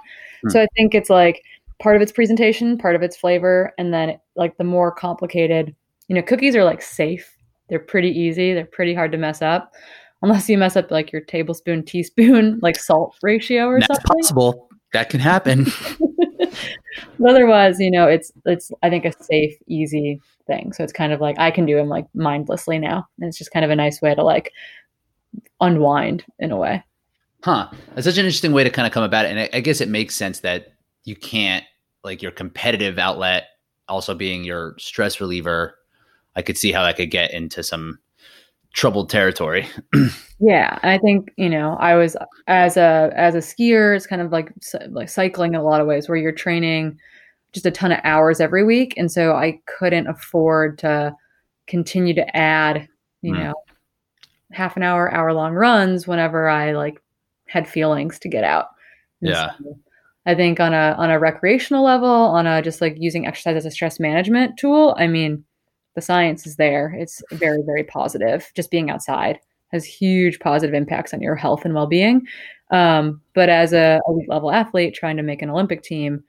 Mm. 0.46 0.52
So 0.52 0.62
I 0.62 0.68
think 0.76 0.94
it's 0.94 1.10
like 1.10 1.44
part 1.80 1.96
of 1.96 2.02
its 2.02 2.12
presentation, 2.12 2.78
part 2.78 2.96
of 2.96 3.02
its 3.02 3.18
flavor, 3.18 3.74
and 3.78 3.94
then 3.94 4.20
like 4.36 4.58
the 4.58 4.64
more 4.64 4.92
complicated, 4.92 5.76
you 6.08 6.16
know, 6.16 6.22
cookies 6.22 6.56
are 6.56 6.64
like 6.64 6.82
safe. 6.82 7.36
They're 7.70 7.80
pretty 7.80 8.10
easy. 8.10 8.54
They're 8.54 8.66
pretty 8.66 8.94
hard 8.94 9.12
to 9.14 9.18
mess 9.18 9.42
up. 9.42 9.74
Unless 10.22 10.50
you 10.50 10.58
mess 10.58 10.76
up 10.76 10.92
like 10.92 11.12
your 11.12 11.22
tablespoon, 11.22 11.84
teaspoon, 11.84 12.60
like 12.62 12.78
salt 12.78 13.16
ratio 13.24 13.66
or 13.66 13.80
That's 13.80 13.88
something. 13.88 14.22
possible. 14.22 14.70
That 14.94 15.10
can 15.10 15.20
happen. 15.20 15.68
otherwise, 17.28 17.80
you 17.80 17.92
know, 17.92 18.08
it's 18.08 18.32
it's 18.46 18.72
I 18.84 18.90
think 18.90 19.06
a 19.06 19.14
safe, 19.24 19.56
easy 19.68 20.20
thing. 20.48 20.74
So 20.74 20.84
it's 20.84 20.94
kind 20.94 21.14
of 21.14 21.22
like 21.22 21.40
I 21.40 21.52
can 21.52 21.66
do 21.66 21.76
them 21.76 21.90
like 21.90 22.08
mindlessly 22.14 22.80
now. 22.80 23.08
And 23.20 23.28
it's 23.28 23.38
just 23.38 23.52
kind 23.52 23.66
of 23.66 23.72
a 23.72 23.76
nice 23.76 24.02
way 24.02 24.16
to 24.16 24.24
like 24.24 24.54
unwind 25.60 26.26
in 26.40 26.52
a 26.52 26.58
way. 26.58 26.84
Huh. 27.44 27.70
That's 27.94 28.06
such 28.06 28.18
an 28.18 28.26
interesting 28.26 28.52
way 28.52 28.64
to 28.64 28.70
kind 28.70 28.86
of 28.86 28.94
come 28.94 29.04
about 29.04 29.26
it. 29.26 29.32
And 29.32 29.40
I, 29.40 29.50
I 29.54 29.60
guess 29.62 29.82
it 29.82 29.90
makes 29.90 30.16
sense 30.16 30.42
that 30.42 30.74
you 31.04 31.16
can't 31.16 31.66
like 32.04 32.22
your 32.22 32.32
competitive 32.32 33.00
outlet 33.00 33.48
also 33.88 34.16
being 34.16 34.44
your 34.44 34.76
stress 34.78 35.20
reliever. 35.20 35.78
I 36.36 36.42
could 36.42 36.58
see 36.58 36.72
how 36.72 36.84
that 36.84 36.98
could 36.98 37.12
get 37.12 37.34
into 37.34 37.64
some 37.64 38.00
troubled 38.74 39.10
territory. 39.10 39.68
yeah, 40.40 40.80
I 40.84 40.98
think 40.98 41.32
you 41.38 41.50
know 41.50 41.76
I 41.80 41.96
was 41.96 42.16
as 42.48 42.78
a 42.78 43.12
as 43.16 43.36
a 43.36 43.40
skier, 43.40 43.96
it's 43.96 44.08
kind 44.08 44.22
of 44.22 44.32
like 44.32 44.52
like 44.90 45.10
cycling 45.10 45.54
in 45.54 45.60
a 45.60 45.64
lot 45.64 45.82
of 45.82 45.88
ways, 45.88 46.08
where 46.08 46.18
you're 46.18 46.32
training 46.32 46.98
just 47.54 47.66
a 47.66 47.72
ton 47.72 47.92
of 47.92 48.00
hours 48.04 48.40
every 48.40 48.64
week, 48.64 48.94
and 48.98 49.12
so 49.12 49.34
I 49.34 49.60
couldn't 49.66 50.08
afford 50.08 50.78
to 50.80 51.16
continue 51.68 52.14
to 52.14 52.36
add 52.38 52.88
you 53.22 53.34
mm. 53.34 53.44
know 53.44 53.54
half 54.52 54.76
an 54.76 54.84
hour, 54.84 55.14
hour 55.14 55.34
long 55.34 55.54
runs 55.54 56.08
whenever 56.08 56.50
I 56.50 56.74
like 56.74 57.02
had 57.48 57.68
feelings 57.68 58.20
to 58.20 58.30
get 58.30 58.44
out. 58.44 58.68
And 59.22 59.32
yeah. 59.32 59.52
So 59.58 59.78
I 60.26 60.36
think 60.36 60.60
on 60.60 60.74
a 60.74 60.96
on 60.98 61.10
a 61.10 61.20
recreational 61.20 61.84
level, 61.84 62.10
on 62.10 62.48
a 62.48 62.62
just 62.62 62.82
like 62.82 62.96
using 62.98 63.28
exercise 63.28 63.58
as 63.58 63.66
a 63.66 63.72
stress 63.72 64.00
management 64.00 64.58
tool, 64.58 64.96
I 64.98 65.08
mean 65.08 65.44
the 65.96 66.02
science 66.02 66.46
is 66.48 66.56
there. 66.56 66.96
It's 66.98 67.22
very, 67.32 67.62
very 67.66 67.84
positive. 67.84 68.52
Just 68.56 68.72
being 68.72 68.90
outside 68.90 69.40
has 69.72 69.86
huge 69.86 70.40
positive 70.40 70.74
impacts 70.74 71.14
on 71.14 71.22
your 71.22 71.36
health 71.36 71.66
and 71.66 71.74
well 71.74 71.88
being. 71.88 72.26
Um, 72.72 73.22
but 73.34 73.50
as 73.50 73.74
a 73.74 74.02
elite 74.08 74.30
level 74.30 74.52
athlete 74.52 74.94
trying 74.94 75.18
to 75.18 75.24
make 75.24 75.42
an 75.42 75.50
Olympic 75.50 75.84
team, 75.84 76.24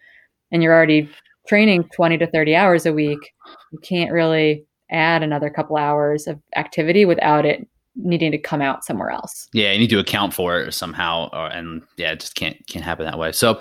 and 0.51 0.63
you're 0.63 0.75
already 0.75 1.09
training 1.47 1.89
20 1.95 2.19
to 2.19 2.27
30 2.27 2.55
hours 2.55 2.87
a 2.87 2.93
week, 2.93 3.33
you 3.73 3.79
can't 3.79 4.13
really 4.13 4.65
add 4.91 5.23
another 5.23 5.51
couple 5.51 5.77
hours 5.77 6.27
of 6.27 6.39
activity 6.57 7.05
without 7.05 7.47
it 7.47 7.67
needing 7.97 8.31
to 8.33 8.39
come 8.39 8.63
out 8.63 8.85
somewhere 8.85 9.11
else. 9.11 9.49
Yeah, 9.53 9.73
you 9.73 9.79
need 9.79 9.91
to 9.91 9.99
account 9.99 10.35
for 10.35 10.61
it 10.61 10.73
somehow, 10.73 11.29
or, 11.33 11.47
and 11.47 11.83
yeah, 11.97 12.13
it 12.13 12.21
just 12.21 12.35
can't 12.35 12.57
can't 12.67 12.85
happen 12.85 13.07
that 13.07 13.19
way. 13.19 13.33
So, 13.33 13.61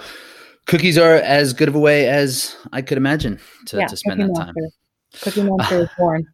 cookies 0.67 0.97
are 0.97 1.15
as 1.15 1.53
good 1.53 1.67
of 1.67 1.75
a 1.75 1.79
way 1.79 2.07
as 2.07 2.55
I 2.71 2.81
could 2.81 2.97
imagine 2.97 3.39
to, 3.67 3.77
yeah, 3.77 3.87
to 3.87 3.97
spend 3.97 4.21
that 4.21 4.35
time. 4.35 4.53
Cookie 5.21 5.43
Monster 5.43 5.81
is 5.81 5.89
born. 5.97 6.25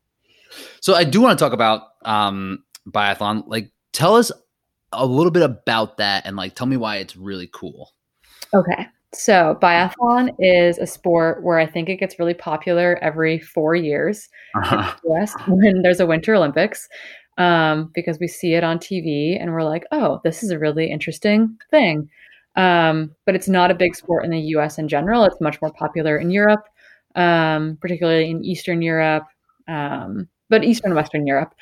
So 0.81 0.93
I 0.93 1.03
do 1.03 1.21
want 1.21 1.37
to 1.37 1.43
talk 1.43 1.53
about 1.53 1.81
um, 2.05 2.63
biathlon. 2.89 3.43
Like, 3.47 3.71
tell 3.93 4.15
us 4.15 4.31
a 4.93 5.05
little 5.05 5.31
bit 5.31 5.43
about 5.43 5.97
that, 5.97 6.25
and 6.25 6.35
like, 6.35 6.55
tell 6.55 6.67
me 6.67 6.77
why 6.77 6.97
it's 6.97 7.15
really 7.15 7.49
cool. 7.53 7.93
Okay. 8.53 8.87
So 9.13 9.57
biathlon 9.61 10.35
is 10.39 10.77
a 10.77 10.85
sport 10.85 11.43
where 11.43 11.57
I 11.57 11.65
think 11.65 11.89
it 11.89 11.97
gets 11.97 12.19
really 12.19 12.33
popular 12.33 12.99
every 13.01 13.39
four 13.39 13.73
years 13.73 14.29
uh-huh. 14.55 14.75
in 14.75 15.11
the 15.11 15.15
US 15.15 15.33
when 15.47 15.81
there's 15.81 15.99
a 15.99 16.05
Winter 16.05 16.35
Olympics 16.35 16.87
um, 17.37 17.91
because 17.93 18.19
we 18.19 18.27
see 18.27 18.53
it 18.53 18.63
on 18.63 18.79
TV 18.79 19.41
and 19.41 19.51
we're 19.51 19.63
like, 19.63 19.85
oh, 19.91 20.19
this 20.23 20.43
is 20.43 20.51
a 20.51 20.59
really 20.59 20.89
interesting 20.91 21.57
thing. 21.71 22.09
Um, 22.55 23.15
but 23.25 23.35
it's 23.35 23.47
not 23.47 23.71
a 23.71 23.75
big 23.75 23.95
sport 23.95 24.25
in 24.25 24.31
the 24.31 24.39
US 24.39 24.77
in 24.77 24.87
general. 24.87 25.23
It's 25.23 25.39
much 25.39 25.61
more 25.61 25.71
popular 25.71 26.17
in 26.17 26.31
Europe 26.31 26.65
um, 27.15 27.77
particularly 27.81 28.29
in 28.29 28.43
Eastern 28.43 28.81
Europe, 28.81 29.25
um, 29.67 30.27
but 30.49 30.63
Eastern 30.63 30.91
and 30.91 30.95
Western 30.95 31.27
Europe. 31.27 31.53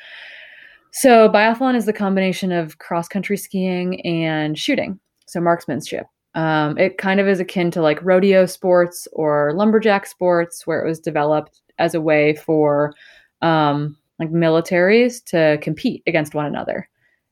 So 0.92 1.28
biathlon 1.28 1.76
is 1.76 1.86
the 1.86 1.92
combination 1.92 2.52
of 2.52 2.78
cross 2.78 3.08
country 3.08 3.36
skiing 3.36 4.00
and 4.06 4.58
shooting, 4.58 4.98
so 5.26 5.40
marksmanship. 5.40 6.06
Um, 6.34 6.76
it 6.78 6.98
kind 6.98 7.18
of 7.18 7.26
is 7.26 7.40
akin 7.40 7.70
to 7.72 7.82
like 7.82 8.02
rodeo 8.02 8.46
sports 8.46 9.08
or 9.12 9.52
lumberjack 9.54 10.06
sports, 10.06 10.66
where 10.66 10.84
it 10.84 10.88
was 10.88 11.00
developed 11.00 11.60
as 11.78 11.94
a 11.94 12.00
way 12.00 12.34
for 12.34 12.92
um, 13.42 13.96
like 14.18 14.30
militaries 14.30 15.24
to 15.26 15.58
compete 15.62 16.02
against 16.06 16.34
one 16.34 16.46
another. 16.46 16.88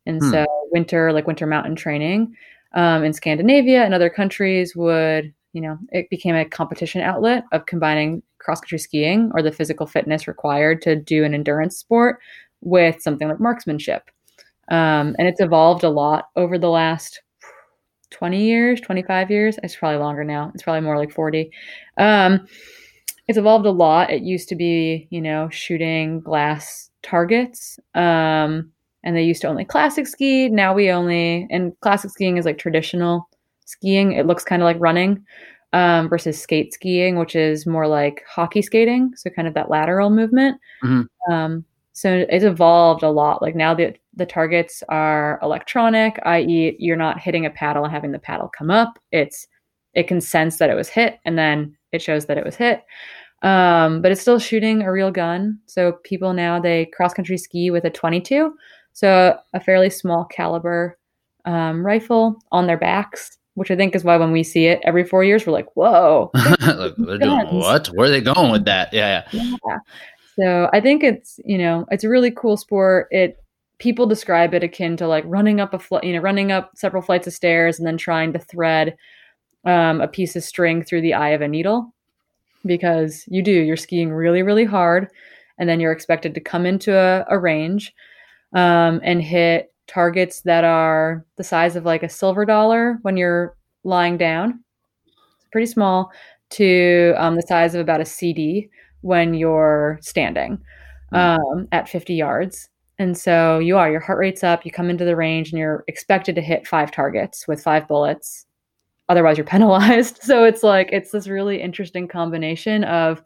And 0.07 0.23
hmm. 0.23 0.31
so 0.31 0.47
winter, 0.71 1.13
like 1.13 1.27
winter 1.27 1.47
mountain 1.47 1.77
training 1.77 2.35
um, 2.75 3.05
in 3.05 3.13
Scandinavia 3.13 3.85
and 3.85 3.95
other 3.95 4.11
countries 4.11 4.75
would 4.77 5.33
you 5.55 5.61
know, 5.61 5.79
it 5.91 6.11
became 6.11 6.35
a 6.35 6.45
competition 6.45 7.01
outlet 7.01 7.45
of 7.53 7.65
combining 7.67 8.23
cross 8.39 8.61
country 8.61 8.79
skiing 8.79 9.31
or 9.35 9.41
the 9.41 9.53
physical 9.53 9.87
fitness 9.87 10.29
required 10.29 10.83
to 10.83 10.97
do 10.97 11.25
an 11.25 11.33
endurance 11.33 11.79
sport 11.79 12.19
with 12.61 13.01
something 13.01 13.29
like 13.29 13.41
marksmanship. 13.41 14.11
Um, 14.69 15.15
and 15.19 15.29
it's 15.29 15.41
evolved 15.41 15.85
a 15.85 15.91
lot 15.91 16.29
over 16.35 16.59
the 16.59 16.69
last 16.69 17.23
20 18.11 18.45
years, 18.45 18.81
25 18.81 19.31
years. 19.31 19.59
It's 19.63 19.77
probably 19.77 19.99
longer 19.99 20.25
now. 20.25 20.51
It's 20.55 20.65
probably 20.65 20.81
more 20.81 20.99
like 20.99 21.13
40. 21.13 21.51
Um, 21.99 22.47
it's 23.29 23.39
evolved 23.39 23.67
a 23.67 23.71
lot. 23.71 24.11
It 24.11 24.23
used 24.23 24.49
to 24.49 24.57
be, 24.57 25.07
you 25.11 25.21
know, 25.21 25.49
shooting 25.51 26.21
glass 26.21 26.91
targets. 27.03 27.79
Um, 27.95 28.73
and 29.05 29.15
they 29.15 29.23
used 29.23 29.43
to 29.43 29.49
only 29.49 29.65
classic 29.65 30.09
ski. 30.09 30.49
Now 30.49 30.75
we 30.75 30.91
only, 30.91 31.47
and 31.51 31.79
classic 31.81 32.11
skiing 32.11 32.39
is 32.39 32.45
like 32.45 32.59
traditional 32.59 33.29
skiing. 33.65 34.13
It 34.13 34.27
looks 34.27 34.45
kind 34.45 34.63
of 34.63 34.67
like 34.67 34.77
running. 34.81 35.25
um, 35.73 36.09
versus 36.09 36.41
skate 36.41 36.73
skiing, 36.73 37.19
which 37.19 37.35
is 37.35 37.67
more 37.67 37.89
like 37.89 38.23
hockey 38.29 38.63
skating, 38.63 39.13
so 39.17 39.29
kind 39.29 39.49
of 39.49 39.55
that 39.55 39.71
lateral 39.71 40.09
movement. 40.09 40.57
Mhm. 40.85 41.09
Um, 41.29 41.65
so 41.95 42.25
it's 42.31 42.45
evolved 42.45 43.03
a 43.03 43.11
lot. 43.11 43.43
Like 43.43 43.57
now 43.57 43.75
the 43.75 43.93
the 44.15 44.25
targets 44.27 44.85
are 44.89 45.41
electronic, 45.43 46.21
i.e., 46.27 46.77
you're 46.79 46.97
not 46.97 47.19
hitting 47.19 47.45
a 47.45 47.51
paddle 47.51 47.83
and 47.85 47.93
having 47.93 48.13
the 48.13 48.21
paddle 48.21 48.49
come 48.57 48.71
up. 48.71 49.01
It's 49.11 49.49
it 49.95 50.05
can 50.07 50.21
sense 50.21 50.59
that 50.59 50.71
it 50.71 50.75
was 50.77 50.89
hit, 50.89 51.19
and 51.25 51.37
then 51.37 51.77
it 51.91 52.01
shows 52.01 52.27
that 52.27 52.39
it 52.39 52.45
was 52.45 52.55
hit. 52.55 52.85
Um, 53.43 54.01
but 54.01 54.13
it's 54.13 54.21
still 54.21 54.39
shooting 54.39 54.83
a 54.83 54.93
real 54.93 55.11
gun. 55.11 55.59
So 55.67 55.95
people 56.05 56.33
now 56.35 56.61
they 56.61 56.87
cross 56.87 57.15
country 57.15 57.37
ski 57.37 57.71
with 57.73 57.85
a 57.85 57.91
22, 57.91 58.55
so 58.93 59.37
a 59.55 59.61
fairly 59.61 59.91
small 59.91 60.25
caliber 60.27 60.97
um, 61.47 61.85
rifle 61.85 62.39
on 62.53 62.67
their 62.69 62.79
backs, 62.79 63.39
which 63.55 63.71
I 63.71 63.77
think 63.77 63.95
is 63.95 64.05
why 64.05 64.17
when 64.17 64.33
we 64.33 64.43
see 64.43 64.67
it 64.67 64.81
every 64.85 65.05
four 65.05 65.25
years, 65.25 65.47
we're 65.47 65.53
like, 65.53 65.75
whoa. 65.75 66.31
They're 66.61 67.19
doing 67.19 67.47
what? 67.55 67.87
Where 67.89 68.09
are 68.09 68.11
they 68.11 68.21
going 68.21 68.53
with 68.53 68.65
that? 68.67 68.93
Yeah, 68.93 69.27
yeah. 69.33 69.57
Yeah. 69.67 69.79
So 70.37 70.69
I 70.73 70.81
think 70.81 71.03
it's 71.03 71.39
you 71.45 71.59
know 71.59 71.87
it's 71.91 72.05
a 72.05 72.09
really 72.09 72.31
cool 72.31 72.57
sport. 72.57 73.09
It 73.11 73.39
people 73.79 74.07
describe 74.07 74.55
it 74.55 74.65
akin 74.65 74.97
to 74.97 75.07
like 75.07 75.25
running 75.27 75.61
up 75.61 75.75
a 75.75 75.79
fl- 75.79 75.99
you 76.03 76.13
know 76.13 76.21
running 76.21 76.53
up 76.53 76.73
several 76.77 77.03
flights 77.03 77.27
of 77.27 77.33
stairs 77.33 77.79
and 77.79 77.87
then 77.87 77.97
trying 77.97 78.33
to 78.33 78.39
thread 78.39 78.97
um, 79.65 80.01
a 80.01 80.09
piece 80.09 80.37
of 80.37 80.45
string 80.45 80.83
through 80.83 81.01
the 81.01 81.15
eye 81.15 81.31
of 81.31 81.41
a 81.41 81.49
needle 81.49 81.93
because 82.65 83.25
you 83.29 83.43
do 83.43 83.53
you're 83.53 83.77
skiing 83.77 84.13
really 84.13 84.43
really 84.43 84.65
hard 84.65 85.09
and 85.59 85.69
then 85.69 85.81
you're 85.81 85.93
expected 85.93 86.35
to 86.35 86.41
come 86.41 86.67
into 86.67 86.97
a, 86.97 87.25
a 87.29 87.39
range 87.39 87.95
um, 88.55 89.01
and 89.03 89.23
hit 89.23 89.74
targets 89.87 90.43
that 90.43 90.65
are 90.65 91.25
the 91.37 91.45
size 91.45 91.77
of 91.77 91.85
like 91.85 92.03
a 92.03 92.09
silver 92.09 92.45
dollar 92.45 92.99
when 93.03 93.17
you're 93.17 93.57
lying 93.85 94.17
down. 94.17 94.61
It's 95.07 95.49
pretty 95.53 95.67
small 95.67 96.13
to 96.51 97.15
um, 97.17 97.37
the 97.37 97.43
size 97.43 97.75
of 97.75 97.81
about 97.81 98.01
a 98.01 98.05
cd 98.05 98.71
when 99.01 99.35
you're 99.35 99.99
standing 100.01 100.59
um, 101.13 101.69
at 101.73 101.89
50 101.89 102.15
yards. 102.15 102.69
And 102.99 103.19
so 103.19 103.59
you 103.59 103.77
are 103.77 103.91
your 103.91 104.01
heart 104.01 104.19
rate's 104.19 104.45
up 104.45 104.65
you 104.65 104.71
come 104.71 104.89
into 104.89 105.05
the 105.05 105.17
range 105.17 105.51
and 105.51 105.59
you're 105.59 105.85
expected 105.89 106.35
to 106.37 106.41
hit 106.41 106.67
five 106.67 106.91
targets 106.91 107.47
with 107.49 107.63
five 107.63 107.89
bullets. 107.89 108.47
Otherwise 109.09 109.37
you're 109.37 109.47
penalized. 109.47 110.23
So 110.23 110.45
it's 110.45 110.63
like 110.63 110.91
it's 110.93 111.11
this 111.11 111.29
really 111.29 111.61
interesting 111.61 112.09
combination 112.09 112.85
of 112.85 113.23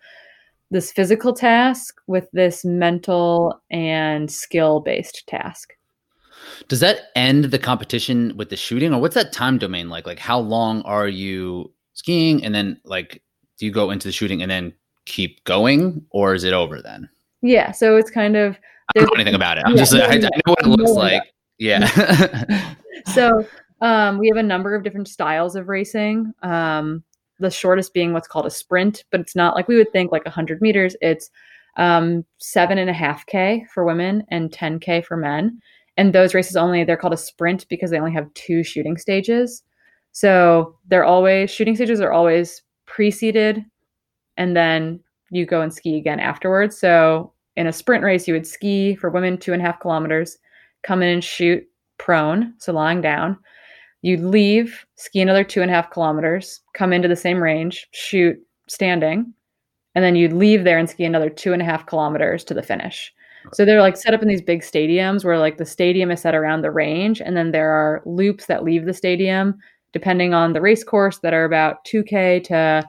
this 0.71 0.93
physical 0.93 1.33
task 1.33 2.01
with 2.07 2.29
this 2.33 2.65
mental 2.65 3.61
and 3.71 4.31
skill 4.31 4.81
based 4.81 5.27
task 5.27 5.73
Does 6.69 6.81
that 6.81 7.11
end 7.15 7.47
the 7.47 7.59
competition 7.59 8.37
with 8.37 8.51
the 8.51 8.57
shooting, 8.57 8.93
or 8.93 9.01
what's 9.01 9.15
that 9.15 9.33
time 9.33 9.59
domain 9.59 9.89
like? 9.89 10.07
Like, 10.07 10.19
how 10.19 10.39
long 10.39 10.83
are 10.83 11.09
you 11.09 11.73
skiing, 11.95 12.45
and 12.45 12.55
then 12.55 12.81
like, 12.85 13.23
do 13.59 13.67
you 13.67 13.73
go 13.73 13.91
into 13.91 14.09
the 14.09 14.13
shooting 14.13 14.43
and 14.43 14.51
then 14.51 14.73
keep 15.05 15.43
going, 15.45 16.05
or 16.11 16.35
is 16.35 16.45
it 16.45 16.53
over 16.53 16.83
then? 16.83 17.09
yeah 17.43 17.71
so 17.71 17.97
it's 17.97 18.11
kind 18.11 18.37
of 18.37 18.59
I 18.97 19.01
don't 19.01 19.07
know 19.07 19.15
anything 19.15 19.35
about 19.35 19.59
it. 19.59 19.65
I'm 19.67 19.73
Yeah, 19.73 19.79
just 19.79 19.95
I, 19.95 20.07
I 20.07 20.17
know 20.17 20.29
what 20.47 20.63
it 20.63 20.67
looks 20.67 20.93
like. 20.93 21.23
Yeah. 21.59 22.75
so 23.15 23.45
um, 23.83 24.17
we 24.17 24.29
have 24.29 24.39
a 24.39 24.43
number 24.43 24.75
of 24.75 24.83
different 24.83 25.09
styles 25.09 25.57
of 25.57 25.69
racing. 25.69 26.33
Um, 26.43 27.05
the 27.39 27.51
shortest 27.51 27.93
being 27.93 28.15
what's 28.15 28.27
called 28.27 28.47
a 28.47 28.51
sprint, 28.51 29.05
but 29.11 29.21
it's 29.21 29.37
not 29.37 29.55
like 29.55 29.69
we 29.69 29.77
would 29.77 29.93
think 29.93 30.11
like 30.11 30.25
100 30.25 30.63
meters. 30.63 30.97
It's 31.03 31.29
um, 31.77 32.25
seven 32.39 32.79
and 32.79 32.89
a 32.89 32.95
half 32.95 33.27
K 33.27 33.67
for 33.75 33.85
women 33.85 34.25
and 34.31 34.51
10K 34.51 35.05
for 35.05 35.19
men. 35.19 35.61
And 35.99 36.15
those 36.15 36.33
races 36.33 36.57
only, 36.57 36.85
they're 36.85 36.97
called 36.97 37.13
a 37.13 37.19
sprint 37.19 37.69
because 37.69 37.91
they 37.91 37.99
only 37.99 38.13
have 38.13 38.33
two 38.35 38.63
shooting 38.63 38.97
stages. 38.97 39.63
So 40.13 40.77
they're 40.87 41.05
always, 41.05 41.51
shooting 41.51 41.75
stages 41.75 42.01
are 42.01 42.13
always 42.13 42.63
preceded 42.87 43.65
and 44.37 44.57
then 44.57 45.01
you 45.31 45.45
go 45.45 45.61
and 45.61 45.75
ski 45.75 45.99
again 45.99 46.21
afterwards. 46.21 46.79
So 46.79 47.33
in 47.57 47.67
a 47.67 47.73
sprint 47.73 48.05
race, 48.05 48.27
you 48.27 48.35
would 48.35 48.47
ski 48.47 48.95
for 48.95 49.11
women 49.11 49.37
two 49.37 49.53
and 49.53 49.61
a 49.61 49.65
half 49.65 49.81
kilometers, 49.81 50.39
come 50.85 51.03
in 51.03 51.09
and 51.09 51.23
shoot 51.23 51.63
prone, 51.99 52.55
so 52.59 52.73
lying 52.73 53.01
down. 53.01 53.37
You'd 54.03 54.21
leave, 54.21 54.87
ski 54.95 55.21
another 55.21 55.43
two 55.43 55.61
and 55.61 55.71
a 55.71 55.75
half 55.75 55.91
kilometers, 55.91 56.61
come 56.75 56.93
into 56.93 57.09
the 57.09 57.17
same 57.17 57.43
range, 57.43 57.89
shoot 57.91 58.39
standing, 58.69 59.35
and 59.97 60.05
then 60.05 60.15
you'd 60.15 60.33
leave 60.33 60.63
there 60.63 60.79
and 60.79 60.89
ski 60.89 61.05
another 61.05 61.29
two 61.29 61.53
and 61.53 61.61
a 61.61 61.65
half 61.65 61.87
kilometers 61.87 62.45
to 62.45 62.55
the 62.55 62.63
finish. 62.63 63.13
So 63.53 63.65
they're 63.65 63.81
like 63.81 63.97
set 63.97 64.15
up 64.15 64.23
in 64.23 64.29
these 64.29 64.43
big 64.43 64.63
stadiums 64.63 65.25
where 65.25 65.39
like 65.39 65.57
the 65.57 65.65
stadium 65.65 66.11
is 66.11 66.21
set 66.21 66.35
around 66.35 66.63
the 66.63 66.71
range, 66.71 67.21
and 67.21 67.37
then 67.37 67.53
there 67.53 67.71
are 67.71 68.03
loops 68.05 68.47
that 68.47 68.65
leave 68.65 68.85
the 68.85 68.95
stadium 68.95 69.59
depending 69.93 70.35
on 70.35 70.53
the 70.53 70.61
race 70.61 70.85
course 70.85 71.19
that 71.21 71.33
are 71.33 71.45
about 71.45 71.85
2K 71.87 72.45
to 72.45 72.87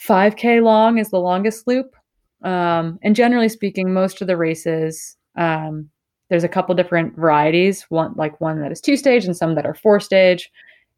5K 0.00 0.62
long 0.62 0.98
is 0.98 1.10
the 1.10 1.20
longest 1.20 1.66
loop. 1.66 1.94
Um, 2.42 2.98
and 3.02 3.16
generally 3.16 3.48
speaking, 3.48 3.92
most 3.92 4.20
of 4.20 4.26
the 4.26 4.36
races, 4.36 5.16
um, 5.36 5.88
there's 6.28 6.44
a 6.44 6.48
couple 6.48 6.74
different 6.74 7.16
varieties. 7.16 7.86
One 7.88 8.12
like 8.16 8.40
one 8.40 8.60
that 8.60 8.72
is 8.72 8.80
two 8.80 8.96
stage 8.96 9.24
and 9.24 9.36
some 9.36 9.54
that 9.54 9.66
are 9.66 9.74
four 9.74 10.00
stage. 10.00 10.50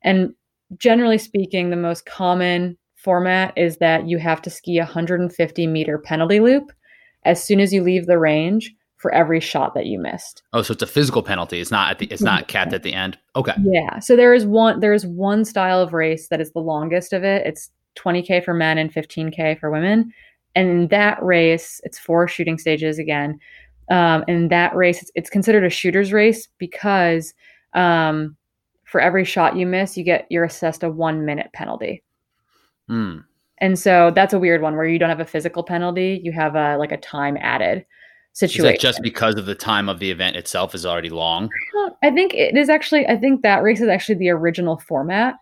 And 0.03 0.35
generally 0.79 1.19
speaking, 1.19 1.71
the 1.71 1.76
most 1.76 2.07
common 2.07 2.76
format 2.97 3.53
is 3.57 3.76
that 3.79 4.09
you 4.09 4.19
have 4.19 4.43
to 4.43 4.50
ski 4.50 4.79
a 4.79 4.83
150 4.83 5.67
meter 5.67 5.99
penalty 5.99 6.41
loop 6.41 6.73
as 7.26 7.42
soon 7.42 7.61
as 7.61 7.73
you 7.73 7.83
leave 7.83 8.06
the 8.06 8.18
range 8.18 8.73
for 8.97 9.12
every 9.12 9.40
shot 9.40 9.75
that 9.75 9.87
you 9.87 9.99
missed. 9.99 10.42
oh, 10.52 10.62
so 10.62 10.73
it's 10.73 10.83
a 10.83 10.87
physical 10.87 11.23
penalty. 11.23 11.61
It's 11.61 11.71
not 11.71 11.90
at 11.90 11.99
the. 11.99 12.06
It's 12.06 12.23
not 12.23 12.49
capped 12.49 12.73
at 12.73 12.83
the 12.83 12.95
end. 12.95 13.18
Okay. 13.37 13.52
Yeah. 13.62 13.99
So 13.99 14.16
there 14.16 14.33
is 14.33 14.47
one 14.47 14.80
there 14.80 14.95
is 14.95 15.06
one 15.06 15.45
style 15.45 15.80
of 15.80 15.92
race 15.92 16.28
that 16.28 16.40
is 16.40 16.52
the 16.52 16.61
longest 16.61 17.12
of 17.12 17.23
it. 17.23 17.47
It's 17.47 17.71
20k 17.97 18.45
for 18.45 18.54
men 18.54 18.78
and 18.78 18.92
15k 18.92 19.59
for 19.59 19.71
women. 19.71 20.12
And 20.54 20.68
in 20.68 20.88
that 20.88 21.23
race, 21.23 21.80
it's 21.85 21.99
four 21.99 22.26
shooting 22.26 22.59
stages 22.59 22.99
again. 22.99 23.38
Um, 23.90 24.25
in 24.26 24.49
that 24.49 24.75
race, 24.75 25.02
it's, 25.02 25.11
it's 25.14 25.30
considered 25.30 25.64
a 25.64 25.71
shooter's 25.71 26.12
race 26.12 26.49
because 26.59 27.35
um, 27.75 28.37
for 28.85 29.00
every 29.00 29.25
shot 29.25 29.56
you 29.56 29.66
miss, 29.66 29.97
you 29.97 30.04
get 30.04 30.26
you're 30.30 30.45
assessed 30.45 30.83
a 30.83 30.90
one 30.90 31.25
minute 31.25 31.50
penalty. 31.52 32.02
Hmm. 32.88 33.18
And 33.58 33.78
so 33.78 34.10
that's 34.14 34.34
a 34.34 34.38
weird 34.38 34.60
one 34.62 34.76
where 34.76 34.86
you 34.86 34.98
don't 34.98 35.08
have 35.08 35.20
a 35.20 35.25
physical 35.25 35.62
penalty; 35.62 36.20
you 36.22 36.32
have 36.32 36.54
a 36.54 36.76
like 36.76 36.92
a 36.92 36.98
time 36.98 37.36
added 37.40 37.78
Is 38.32 38.40
situation. 38.40 38.64
that 38.66 38.80
just 38.80 39.02
because 39.02 39.36
of 39.36 39.46
the 39.46 39.54
time 39.54 39.88
of 39.88 39.98
the 39.98 40.10
event 40.10 40.36
itself 40.36 40.75
is 40.75 40.84
already 40.84 41.10
long? 41.10 41.48
I 42.02 42.10
think 42.10 42.34
it 42.34 42.56
is 42.56 42.68
actually. 42.68 43.06
I 43.06 43.16
think 43.16 43.42
that 43.42 43.62
race 43.62 43.80
is 43.80 43.88
actually 43.88 44.16
the 44.16 44.30
original 44.30 44.78
format. 44.78 45.36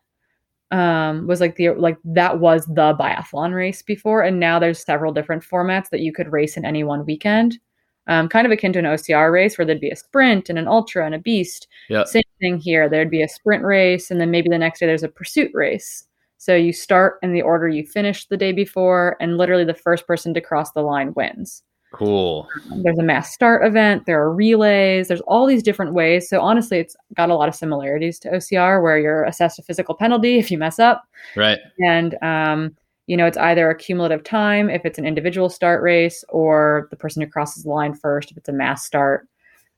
Um, 0.70 1.26
was 1.26 1.40
like 1.40 1.56
the 1.56 1.70
like 1.70 1.98
that 2.04 2.40
was 2.40 2.66
the 2.66 2.94
biathlon 2.94 3.54
race 3.54 3.82
before, 3.82 4.22
and 4.22 4.40
now 4.40 4.58
there's 4.58 4.84
several 4.84 5.12
different 5.12 5.44
formats 5.44 5.90
that 5.90 6.00
you 6.00 6.12
could 6.12 6.32
race 6.32 6.56
in 6.56 6.64
any 6.64 6.84
one 6.84 7.04
weekend. 7.04 7.58
Um, 8.06 8.28
kind 8.28 8.46
of 8.46 8.52
akin 8.52 8.72
to 8.74 8.80
an 8.80 8.84
OCR 8.84 9.32
race 9.32 9.56
where 9.56 9.64
there'd 9.64 9.80
be 9.80 9.90
a 9.90 9.96
sprint 9.96 10.50
and 10.50 10.58
an 10.58 10.68
ultra 10.68 11.06
and 11.06 11.14
a 11.14 11.18
beast. 11.18 11.68
Yeah. 11.88 12.04
Same 12.04 12.22
thing 12.38 12.58
here. 12.58 12.88
There'd 12.88 13.10
be 13.10 13.22
a 13.22 13.28
sprint 13.28 13.64
race, 13.64 14.10
and 14.10 14.20
then 14.20 14.30
maybe 14.30 14.48
the 14.48 14.58
next 14.58 14.80
day 14.80 14.86
there's 14.86 15.02
a 15.02 15.08
pursuit 15.08 15.50
race. 15.54 16.04
So 16.38 16.54
you 16.54 16.72
start 16.72 17.18
in 17.22 17.32
the 17.32 17.42
order 17.42 17.68
you 17.68 17.84
finished 17.86 18.28
the 18.28 18.36
day 18.36 18.52
before, 18.52 19.16
and 19.20 19.38
literally 19.38 19.64
the 19.64 19.74
first 19.74 20.06
person 20.06 20.34
to 20.34 20.40
cross 20.40 20.72
the 20.72 20.82
line 20.82 21.14
wins. 21.14 21.62
Cool. 21.92 22.48
There's 22.82 22.98
a 22.98 23.04
mass 23.04 23.32
start 23.32 23.64
event. 23.64 24.04
There 24.04 24.20
are 24.20 24.32
relays. 24.34 25.06
There's 25.08 25.20
all 25.22 25.46
these 25.46 25.62
different 25.62 25.94
ways. 25.94 26.28
So 26.28 26.40
honestly, 26.40 26.78
it's 26.80 26.96
got 27.16 27.30
a 27.30 27.36
lot 27.36 27.48
of 27.48 27.54
similarities 27.54 28.18
to 28.20 28.30
OCR, 28.30 28.82
where 28.82 28.98
you're 28.98 29.22
assessed 29.24 29.60
a 29.60 29.62
physical 29.62 29.94
penalty 29.94 30.38
if 30.38 30.50
you 30.50 30.58
mess 30.58 30.78
up, 30.80 31.04
Right. 31.36 31.58
and 31.78 32.16
um, 32.20 32.76
you 33.06 33.16
know 33.16 33.26
it's 33.26 33.38
either 33.38 33.70
a 33.70 33.76
cumulative 33.76 34.24
time 34.24 34.68
if 34.68 34.84
it's 34.84 34.98
an 34.98 35.06
individual 35.06 35.48
start 35.48 35.82
race, 35.82 36.24
or 36.30 36.88
the 36.90 36.96
person 36.96 37.22
who 37.22 37.28
crosses 37.28 37.62
the 37.62 37.70
line 37.70 37.94
first 37.94 38.32
if 38.32 38.36
it's 38.36 38.48
a 38.48 38.52
mass 38.52 38.84
start, 38.84 39.28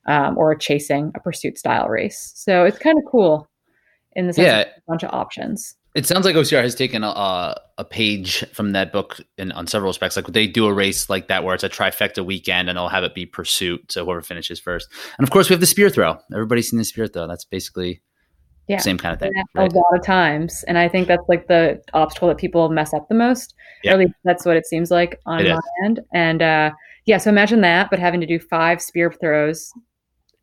um, 0.07 0.39
or 0.39 0.53
a 0.53 0.59
chasing 0.59 1.13
a 1.15 1.21
pursuit 1.21 1.59
style 1.59 1.87
race. 1.89 2.33
So 2.35 2.65
it's 2.65 2.79
kind 2.79 2.97
of 2.99 3.05
cool 3.11 3.47
in 4.13 4.27
the 4.27 4.33
sense 4.33 4.47
Yeah. 4.47 4.61
of 4.63 4.67
a 4.69 4.81
bunch 4.89 5.03
of 5.05 5.11
options. 5.13 5.77
It 5.97 6.07
sounds 6.07 6.27
like 6.27 6.37
OCR 6.37 6.63
has 6.63 6.75
taken 6.75 7.03
a, 7.03 7.09
a, 7.09 7.61
a 7.79 7.85
page 7.85 8.45
from 8.53 8.73
that 8.73 8.93
book 8.93 9.19
in 9.39 9.51
on 9.53 9.67
several 9.67 9.89
respects. 9.89 10.15
Like 10.15 10.27
they 10.27 10.47
do 10.47 10.67
a 10.67 10.73
race 10.73 11.09
like 11.09 11.29
that 11.29 11.43
where 11.43 11.55
it's 11.55 11.65
a 11.65 11.69
trifecta 11.71 12.25
weekend 12.25 12.69
and 12.69 12.77
they'll 12.77 12.89
have 12.89 13.03
it 13.03 13.15
be 13.15 13.25
pursuit. 13.25 13.91
So 13.91 14.05
whoever 14.05 14.21
finishes 14.23 14.61
first. 14.61 14.89
And 15.19 15.27
of 15.27 15.31
course, 15.33 15.49
we 15.49 15.55
have 15.55 15.61
the 15.61 15.67
spear 15.67 15.89
throw. 15.89 16.19
Everybody's 16.33 16.69
seen 16.71 16.79
the 16.79 16.85
spear 16.85 17.07
throw. 17.07 17.27
That's 17.27 17.47
basically 17.47 18.03
Yeah. 18.69 18.77
the 18.77 18.83
same 18.83 18.99
kind 18.99 19.15
of 19.15 19.21
thing. 19.21 19.33
a 19.37 19.59
Right? 19.61 19.73
lot 19.73 19.95
of 19.95 20.03
times 20.05 20.65
and 20.69 20.77
i 20.77 20.89
think 20.89 21.07
that's 21.07 21.23
like 21.29 21.47
the 21.47 21.81
obstacle 21.95 22.27
that 22.29 22.37
people 22.37 22.69
mess 22.69 22.93
up 22.93 23.09
the 23.09 23.15
most 23.15 23.55
Yeah. 23.85 23.93
at 23.93 23.99
least 24.01 24.15
that's 24.25 24.45
what 24.45 24.57
it 24.57 24.67
seems 24.67 24.91
like 24.91 25.21
on 25.25 25.41
It 25.47 25.49
my 25.51 25.55
is. 25.57 25.65
end 25.85 26.01
and 26.13 26.43
uh 26.43 26.71
yeah 27.07 27.19
so 27.19 27.31
imagine 27.31 27.61
that 27.61 27.91
but 27.91 28.01
having 28.01 28.21
to 28.21 28.27
do 28.27 28.41
five 28.41 28.83
spear 28.83 29.13
throws 29.13 29.73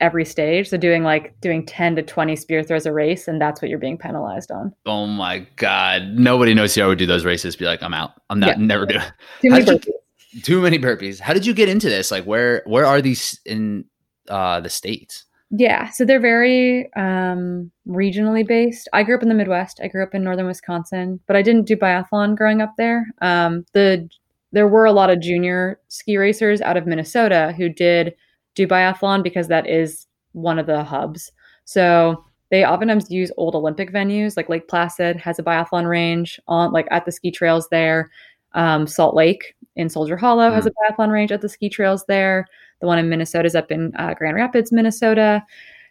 every 0.03 0.25
stage 0.25 0.69
so 0.69 0.75
doing 0.77 1.03
like 1.03 1.33
doing 1.39 1.65
10 1.65 1.95
to 1.95 2.01
20 2.03 2.35
spear 2.35 2.61
throws 2.61 2.85
a 2.85 2.91
race 2.91 3.27
and 3.27 3.39
that's 3.39 3.61
what 3.61 3.69
you're 3.69 3.79
being 3.79 3.97
penalized 3.97 4.51
on 4.51 4.73
Oh 4.85 5.05
my 5.07 5.47
God. 5.55 6.01
Nobody 6.13 6.53
knows 6.53 6.73
OCR 6.73 6.87
would 6.89 6.97
do 6.97 7.05
those 7.05 7.23
races. 7.25 7.55
Be 7.55 7.65
like, 7.65 7.81
I'm 7.81 7.93
out. 7.93 8.11
I'm 8.29 8.39
not, 8.39 8.49
Yeah. 8.59 8.65
never 8.65 8.85
do 8.85 8.95
it. 8.95 9.11
too 9.41 9.49
many 9.49 9.65
burpees. 9.65 10.43
Too 10.43 10.61
many 10.61 10.79
burpees. 10.79 11.19
How 11.19 11.33
did 11.33 11.45
you 11.45 11.53
get 11.53 11.69
into 11.69 11.87
this? 11.89 12.11
Like, 12.11 12.25
where 12.25 12.63
where 12.65 12.85
are 12.85 13.01
these 13.01 13.39
in 13.45 13.85
uh, 14.29 14.59
the 14.59 14.69
states? 14.69 15.25
Yeah, 15.51 15.89
so 15.91 16.03
they're 16.03 16.19
very 16.19 16.91
um, 16.95 17.71
regionally 17.87 18.45
based. 18.45 18.89
I 18.91 19.03
grew 19.03 19.15
up 19.15 19.21
in 19.21 19.29
the 19.29 19.35
Midwest. 19.35 19.79
I 19.83 19.87
grew 19.87 20.01
up 20.03 20.15
in 20.15 20.23
northern 20.23 20.47
Wisconsin, 20.47 21.19
but 21.27 21.35
I 21.35 21.43
didn't 21.43 21.67
do 21.67 21.77
biathlon 21.77 22.35
growing 22.35 22.59
up 22.61 22.73
there. 22.77 23.05
Um, 23.21 23.63
the 23.73 24.09
there 24.51 24.67
were 24.67 24.85
a 24.85 24.91
lot 24.91 25.09
of 25.11 25.19
junior 25.21 25.79
ski 25.89 26.17
racers 26.17 26.59
out 26.61 26.77
of 26.77 26.87
Minnesota 26.87 27.53
who 27.55 27.69
did 27.69 28.13
do 28.55 28.67
biathlon 28.67 29.23
because 29.23 29.47
that 29.47 29.67
is 29.67 30.07
one 30.33 30.59
of 30.59 30.65
the 30.65 30.83
hubs. 30.83 31.31
So 31.65 32.23
they 32.51 32.65
oftentimes 32.65 33.09
use 33.09 33.31
old 33.37 33.55
Olympic 33.55 33.91
venues, 33.91 34.37
like 34.37 34.49
Lake 34.49 34.67
Placid 34.67 35.17
has 35.17 35.39
a 35.39 35.43
biathlon 35.43 35.89
range 35.89 36.39
on 36.47 36.71
like 36.71 36.87
at 36.91 37.05
the 37.05 37.11
ski 37.11 37.31
trails 37.31 37.67
there. 37.69 38.11
Um, 38.53 38.85
Salt 38.85 39.15
Lake 39.15 39.55
in 39.75 39.89
Soldier 39.89 40.15
Hollow 40.17 40.51
mm. 40.51 40.53
has 40.53 40.67
a 40.67 40.71
biathlon 40.71 41.11
range 41.11 41.31
at 41.31 41.41
the 41.41 41.49
ski 41.49 41.69
trails 41.69 42.05
there. 42.07 42.45
The 42.79 42.87
one 42.87 42.99
in 42.99 43.09
Minnesota 43.09 43.47
is 43.47 43.55
up 43.55 43.71
in 43.71 43.91
uh, 43.95 44.13
Grand 44.13 44.35
Rapids, 44.35 44.71
Minnesota. 44.71 45.43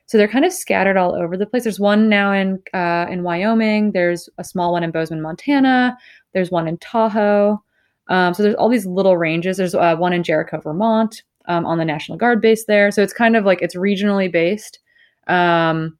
So 0.07 0.19
they're 0.19 0.29
kind 0.29 0.45
of 0.45 0.53
scattered 0.53 0.97
all 0.97 1.15
over 1.15 1.37
the 1.37 1.47
place. 1.47 1.63
There's 1.65 1.81
one 1.81 2.09
now 2.09 2.33
in 2.33 2.63
uh, 2.75 3.07
in 3.11 3.23
Wyoming. 3.23 3.93
There's 3.93 4.29
a 4.39 4.45
small 4.45 4.73
one 4.73 4.85
in 4.85 4.91
Bozeman, 4.91 5.23
Montana. 5.23 5.97
There's 6.33 6.51
one 6.51 6.69
in 6.69 6.77
Tahoe. 6.79 7.63
Um, 8.09 8.35
so 8.35 8.43
there's 8.43 8.57
all 8.57 8.69
these 8.69 8.87
little 8.87 9.17
ranges. 9.17 9.57
There's 9.57 9.75
uh, 9.75 9.97
one 9.97 10.13
in 10.13 10.23
Jericho, 10.23 10.61
Vermont, 10.61 11.23
um, 11.47 11.67
on 11.67 11.79
the 11.79 11.85
National 11.85 12.19
Guard 12.19 12.41
base 12.41 12.65
there. 12.67 12.91
So 12.91 13.03
it's 13.03 13.13
kind 13.13 13.37
of 13.37 13.45
like 13.45 13.63
it's 13.63 13.77
regionally 13.77 14.31
based. 14.31 14.79
Um, 15.27 15.99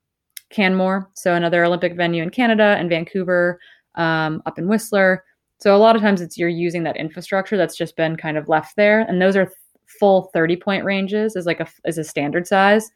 Canmore, 0.53 1.11
so 1.15 1.35
another 1.35 1.65
Olympic 1.65 1.97
venue 1.97 2.23
in 2.23 2.31
Canada, 2.31 2.77
and 2.79 2.89
Vancouver, 2.89 3.59
um, 3.97 4.43
up 4.47 4.59
in 4.59 4.69
Whistler. 4.69 5.25
So 5.59 5.75
a 5.75 5.79
lot 5.79 5.97
of 5.97 6.03
times 6.03 6.21
it's 6.21 6.39
you're 6.39 6.49
using 6.49 6.83
that 6.85 6.97
infrastructure 6.97 7.57
that's 7.57 7.77
just 7.77 7.97
been 7.97 8.17
kind 8.17 8.37
of 8.37 8.49
left 8.49 8.77
there, 8.77 9.01
and 9.01 9.21
those 9.21 9.37
are 9.37 9.51
full 9.99 10.31
30 10.33 10.57
point 10.57 10.85
ranges 10.85 11.37
is 11.37 11.47
like 11.47 11.61
a 11.61 11.69
is 11.85 11.99
a 11.99 12.05
standard 12.05 12.47
size. 12.47 12.91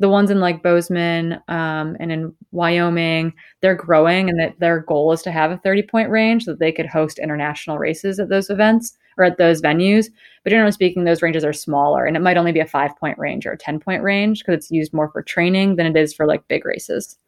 The 0.00 0.08
ones 0.08 0.30
in 0.30 0.40
like 0.40 0.62
Bozeman 0.62 1.34
um, 1.46 1.96
and 2.00 2.10
in 2.10 2.34
Wyoming, 2.50 3.32
they're 3.60 3.76
growing, 3.76 4.28
and 4.28 4.38
that 4.40 4.58
their 4.58 4.80
goal 4.80 5.12
is 5.12 5.22
to 5.22 5.30
have 5.30 5.50
a 5.50 5.58
30 5.58 5.82
point 5.82 6.10
range 6.10 6.44
so 6.44 6.52
that 6.52 6.60
they 6.60 6.72
could 6.72 6.86
host 6.86 7.18
international 7.18 7.78
races 7.78 8.18
at 8.18 8.28
those 8.28 8.50
events 8.50 8.96
or 9.16 9.24
at 9.24 9.38
those 9.38 9.60
venues. 9.62 10.06
But 10.42 10.50
generally 10.50 10.72
speaking, 10.72 11.04
those 11.04 11.22
ranges 11.22 11.44
are 11.44 11.52
smaller, 11.52 12.04
and 12.04 12.16
it 12.16 12.20
might 12.20 12.36
only 12.36 12.52
be 12.52 12.60
a 12.60 12.66
five 12.66 12.96
point 12.96 13.18
range 13.18 13.46
or 13.46 13.52
a 13.52 13.58
10 13.58 13.80
point 13.80 14.02
range 14.02 14.40
because 14.40 14.54
it's 14.54 14.70
used 14.70 14.92
more 14.92 15.08
for 15.10 15.22
training 15.22 15.76
than 15.76 15.86
it 15.86 15.96
is 15.96 16.14
for 16.14 16.26
like 16.26 16.46
big 16.48 16.64
races. 16.64 17.18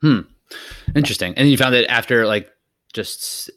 Hmm. 0.00 0.20
Interesting. 0.94 1.34
And 1.36 1.48
you 1.48 1.56
found 1.56 1.74
that 1.74 1.90
after 1.90 2.26
like 2.26 2.50
just 2.92 3.50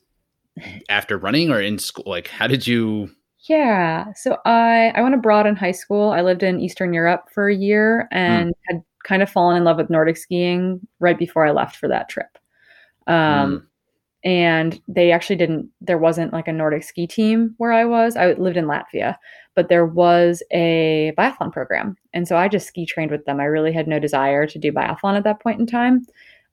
after 0.90 1.18
running 1.18 1.50
or 1.52 1.62
in 1.62 1.80
school, 1.80 2.06
like 2.08 2.28
how 2.28 2.48
did 2.48 2.66
you 2.68 3.10
yeah. 3.48 4.12
So 4.16 4.38
I 4.46 4.92
I 4.96 5.02
went 5.02 5.16
abroad 5.16 5.46
in 5.46 5.56
high 5.56 5.72
school. 5.72 6.10
I 6.10 6.22
lived 6.22 6.44
in 6.44 6.60
Eastern 6.60 6.94
Europe 6.94 7.30
for 7.32 7.48
a 7.48 7.56
year 7.56 8.08
hmm. 8.12 8.18
and 8.18 8.50
mm. 8.50 8.58
had 8.68 8.84
kind 9.04 9.22
of 9.22 9.30
fallen 9.30 9.56
in 9.56 9.64
love 9.64 9.78
with 9.78 9.90
Nordic 9.90 10.18
skiing 10.18 10.86
right 11.00 11.18
before 11.18 11.46
I 11.46 11.52
left 11.52 11.76
for 11.76 11.88
that 11.88 12.10
trip. 12.10 12.38
Um, 13.08 13.16
mm. 13.16 13.66
And 14.26 14.82
they 14.88 15.12
actually 15.12 15.36
didn't. 15.38 15.70
There 15.82 16.00
wasn't 16.00 16.34
like 16.34 16.48
a 16.48 16.52
Nordic 16.52 16.84
ski 16.84 17.06
team 17.08 17.54
where 17.58 17.72
I 17.72 17.86
was. 17.86 18.18
I 18.18 18.34
lived 18.34 18.58
in 18.58 18.66
Latvia, 18.66 19.16
but 19.54 19.70
there 19.70 19.86
was 19.86 20.42
a 20.52 21.14
biathlon 21.18 21.54
program, 21.54 21.96
and 22.14 22.28
so 22.28 22.36
I 22.36 22.48
just 22.48 22.68
ski 22.68 22.86
trained 22.86 23.12
with 23.12 23.24
them. 23.26 23.40
I 23.40 23.46
really 23.46 23.72
had 23.72 23.88
no 23.88 24.00
desire 24.00 24.48
to 24.48 24.60
do 24.60 24.72
biathlon 24.72 25.16
at 25.16 25.24
that 25.26 25.42
point 25.42 25.60
in 25.60 25.68
time, 25.68 26.08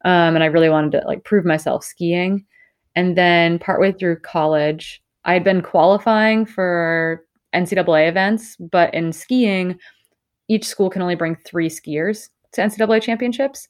um, 0.04 0.34
and 0.34 0.42
I 0.44 0.46
really 0.46 0.68
wanted 0.68 0.92
to 0.92 1.06
like 1.06 1.24
prove 1.24 1.46
myself 1.46 1.82
skiing. 1.82 2.44
And 2.94 3.16
then 3.16 3.58
partway 3.58 3.92
through 3.92 4.20
college, 4.20 5.02
I 5.24 5.32
had 5.32 5.44
been 5.44 5.62
qualifying 5.62 6.44
for 6.44 7.24
NCAA 7.54 8.08
events, 8.08 8.56
but 8.56 8.92
in 8.92 9.12
skiing, 9.12 9.78
each 10.48 10.66
school 10.66 10.90
can 10.90 11.02
only 11.02 11.14
bring 11.14 11.36
three 11.36 11.68
skiers 11.68 12.28
to 12.52 12.60
NCAA 12.60 13.00
championships. 13.00 13.68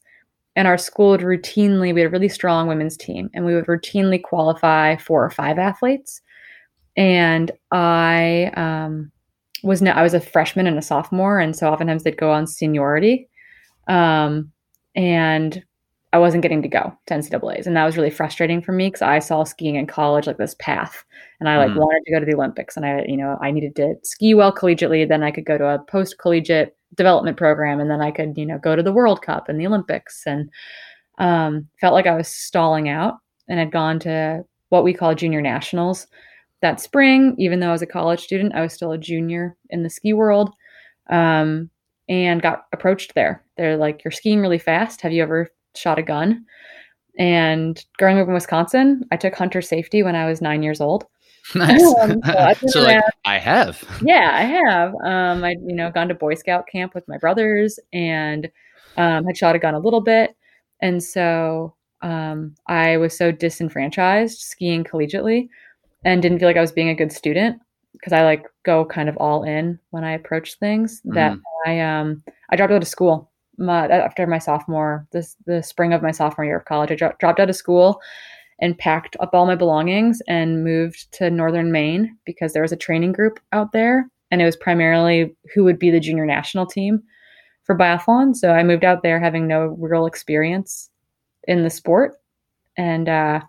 And 0.55 0.67
our 0.67 0.77
school 0.77 1.11
would 1.11 1.21
routinely, 1.21 1.93
we 1.93 2.01
had 2.01 2.07
a 2.07 2.11
really 2.11 2.29
strong 2.29 2.67
women's 2.67 2.95
team, 2.95 3.29
and 3.33 3.45
we 3.45 3.55
would 3.55 3.65
routinely 3.65 4.21
qualify 4.21 4.95
four 4.97 5.23
or 5.23 5.31
five 5.31 5.57
athletes. 5.57 6.21
And 6.95 7.51
I 7.71 8.51
um, 8.55 9.11
was 9.63 9.81
no, 9.81 9.91
I 9.91 10.03
was 10.03 10.13
a 10.13 10.19
freshman 10.19 10.67
and 10.67 10.77
a 10.77 10.81
sophomore, 10.81 11.39
and 11.39 11.55
so 11.55 11.69
oftentimes 11.69 12.03
they'd 12.03 12.17
go 12.17 12.31
on 12.31 12.45
seniority. 12.45 13.29
Um, 13.87 14.51
and 14.95 15.63
I 16.11 16.19
wasn't 16.19 16.43
getting 16.43 16.61
to 16.61 16.67
go 16.67 16.95
to 17.07 17.13
NCAA's, 17.15 17.65
and 17.65 17.75
that 17.75 17.85
was 17.85 17.97
really 17.97 18.11
frustrating 18.11 18.61
for 18.61 18.73
me 18.73 18.87
because 18.87 19.01
I 19.01 19.17
saw 19.17 19.43
skiing 19.43 19.75
in 19.75 19.87
college 19.87 20.27
like 20.27 20.37
this 20.37 20.55
path, 20.59 21.03
and 21.39 21.49
I 21.49 21.57
like 21.57 21.71
mm. 21.71 21.77
wanted 21.77 22.03
to 22.05 22.11
go 22.11 22.19
to 22.19 22.25
the 22.25 22.35
Olympics, 22.35 22.77
and 22.77 22.85
I, 22.85 23.03
you 23.07 23.17
know, 23.17 23.39
I 23.41 23.49
needed 23.49 23.75
to 23.77 23.95
ski 24.03 24.35
well 24.35 24.53
collegiately, 24.53 25.07
then 25.07 25.23
I 25.23 25.31
could 25.31 25.45
go 25.45 25.57
to 25.57 25.65
a 25.65 25.79
post 25.79 26.19
collegiate 26.19 26.77
development 26.95 27.37
program, 27.37 27.79
and 27.79 27.89
then 27.89 28.01
I 28.01 28.11
could, 28.11 28.37
you 28.37 28.45
know, 28.45 28.57
go 28.57 28.75
to 28.75 28.83
the 28.83 28.93
World 28.93 29.21
Cup 29.21 29.49
and 29.49 29.59
the 29.59 29.67
Olympics, 29.67 30.23
and 30.25 30.49
um, 31.19 31.67
felt 31.79 31.93
like 31.93 32.07
I 32.07 32.15
was 32.15 32.27
stalling 32.27 32.89
out, 32.89 33.15
and 33.47 33.59
had 33.59 33.71
gone 33.71 33.99
to 33.99 34.43
what 34.69 34.83
we 34.83 34.93
call 34.93 35.15
junior 35.15 35.41
nationals 35.41 36.07
that 36.61 36.81
spring. 36.81 37.35
Even 37.37 37.59
though 37.59 37.69
I 37.69 37.73
was 37.73 37.81
a 37.81 37.87
college 37.87 38.21
student, 38.21 38.55
I 38.55 38.61
was 38.61 38.73
still 38.73 38.91
a 38.91 38.97
junior 38.97 39.55
in 39.69 39.83
the 39.83 39.89
ski 39.89 40.13
world. 40.13 40.51
Um, 41.09 41.69
and 42.09 42.41
got 42.41 42.65
approached 42.73 43.15
there. 43.15 43.43
They're 43.55 43.77
like, 43.77 44.03
"You're 44.03 44.11
skiing 44.11 44.41
really 44.41 44.57
fast. 44.57 44.99
Have 45.01 45.13
you 45.13 45.23
ever 45.23 45.49
shot 45.75 45.99
a 45.99 46.03
gun. 46.03 46.45
And 47.19 47.83
growing 47.97 48.19
up 48.19 48.27
in 48.27 48.33
Wisconsin, 48.33 49.03
I 49.11 49.17
took 49.17 49.35
hunter 49.35 49.61
safety 49.61 50.01
when 50.03 50.15
I 50.15 50.25
was 50.25 50.41
nine 50.41 50.63
years 50.63 50.81
old. 50.81 51.05
Nice. 51.55 51.83
Um, 52.01 52.21
so, 52.23 52.53
so 52.67 52.81
like, 52.83 53.03
I 53.25 53.37
have. 53.37 53.83
Yeah, 54.01 54.31
I 54.33 54.43
have. 54.43 54.93
Um, 55.03 55.43
I 55.43 55.51
you 55.51 55.75
know 55.75 55.91
gone 55.91 56.07
to 56.07 56.15
Boy 56.15 56.35
Scout 56.35 56.67
camp 56.67 56.95
with 56.95 57.07
my 57.07 57.17
brothers 57.17 57.79
and 57.91 58.49
um, 58.97 59.25
had 59.25 59.37
shot 59.37 59.55
a 59.55 59.59
gun 59.59 59.73
a 59.73 59.79
little 59.79 60.01
bit, 60.01 60.35
and 60.81 61.03
so 61.03 61.75
um, 62.01 62.55
I 62.67 62.97
was 62.97 63.17
so 63.17 63.31
disenfranchised 63.31 64.39
skiing 64.39 64.83
collegiately, 64.83 65.49
and 66.05 66.21
didn't 66.21 66.39
feel 66.39 66.47
like 66.47 66.57
I 66.57 66.61
was 66.61 66.71
being 66.71 66.89
a 66.89 66.95
good 66.95 67.11
student 67.11 67.59
because 67.91 68.13
I 68.13 68.23
like 68.23 68.45
go 68.63 68.85
kind 68.85 69.09
of 69.09 69.17
all 69.17 69.43
in 69.43 69.79
when 69.89 70.03
I 70.03 70.13
approach 70.13 70.55
things. 70.55 71.01
That 71.05 71.33
mm. 71.33 71.41
I 71.65 71.79
um 71.81 72.23
I 72.49 72.55
dropped 72.55 72.71
out 72.71 72.81
of 72.81 72.87
school 72.87 73.29
my, 73.57 73.87
after 73.87 74.25
my 74.27 74.39
sophomore, 74.39 75.07
this 75.11 75.35
the 75.45 75.61
spring 75.61 75.93
of 75.93 76.01
my 76.01 76.11
sophomore 76.11 76.45
year 76.45 76.57
of 76.57 76.65
college, 76.65 76.91
I 76.91 76.95
dro- 76.95 77.13
dropped 77.19 77.39
out 77.39 77.49
of 77.49 77.55
school 77.55 78.01
and 78.63 78.77
packed 78.77 79.17
up 79.19 79.31
all 79.33 79.45
my 79.45 79.55
belongings 79.55 80.21
and 80.25 80.63
moved 80.63 81.11
to 81.11 81.29
northern 81.29 81.69
Maine 81.69 82.17
because 82.25 82.53
there 82.53 82.61
was 82.61 82.71
a 82.71 82.77
training 82.77 83.11
group 83.11 83.37
out 83.51 83.73
there, 83.73 84.09
and 84.31 84.41
it 84.41 84.45
was 84.45 84.55
primarily 84.55 85.35
who 85.53 85.65
would 85.65 85.77
be 85.77 85.91
the 85.91 85.99
junior 85.99 86.25
national 86.25 86.65
team 86.65 87.03
for 87.65 87.77
biathlon. 87.77 88.33
So 88.33 88.51
I 88.51 88.63
moved 88.63 88.85
out 88.85 89.03
there 89.03 89.19
having 89.19 89.47
no 89.47 89.75
real 89.77 90.05
experience 90.05 90.89
in 91.45 91.63
the 91.63 91.69
sport, 91.69 92.13
and 92.77 93.09
uh, 93.09 93.41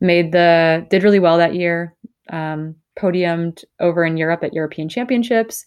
made 0.00 0.32
the 0.32 0.84
did 0.90 1.04
really 1.04 1.20
well 1.20 1.38
that 1.38 1.54
year. 1.54 1.94
Um, 2.30 2.74
podiumed 2.98 3.62
over 3.78 4.04
in 4.04 4.16
Europe 4.16 4.42
at 4.42 4.52
European 4.52 4.88
Championships, 4.88 5.64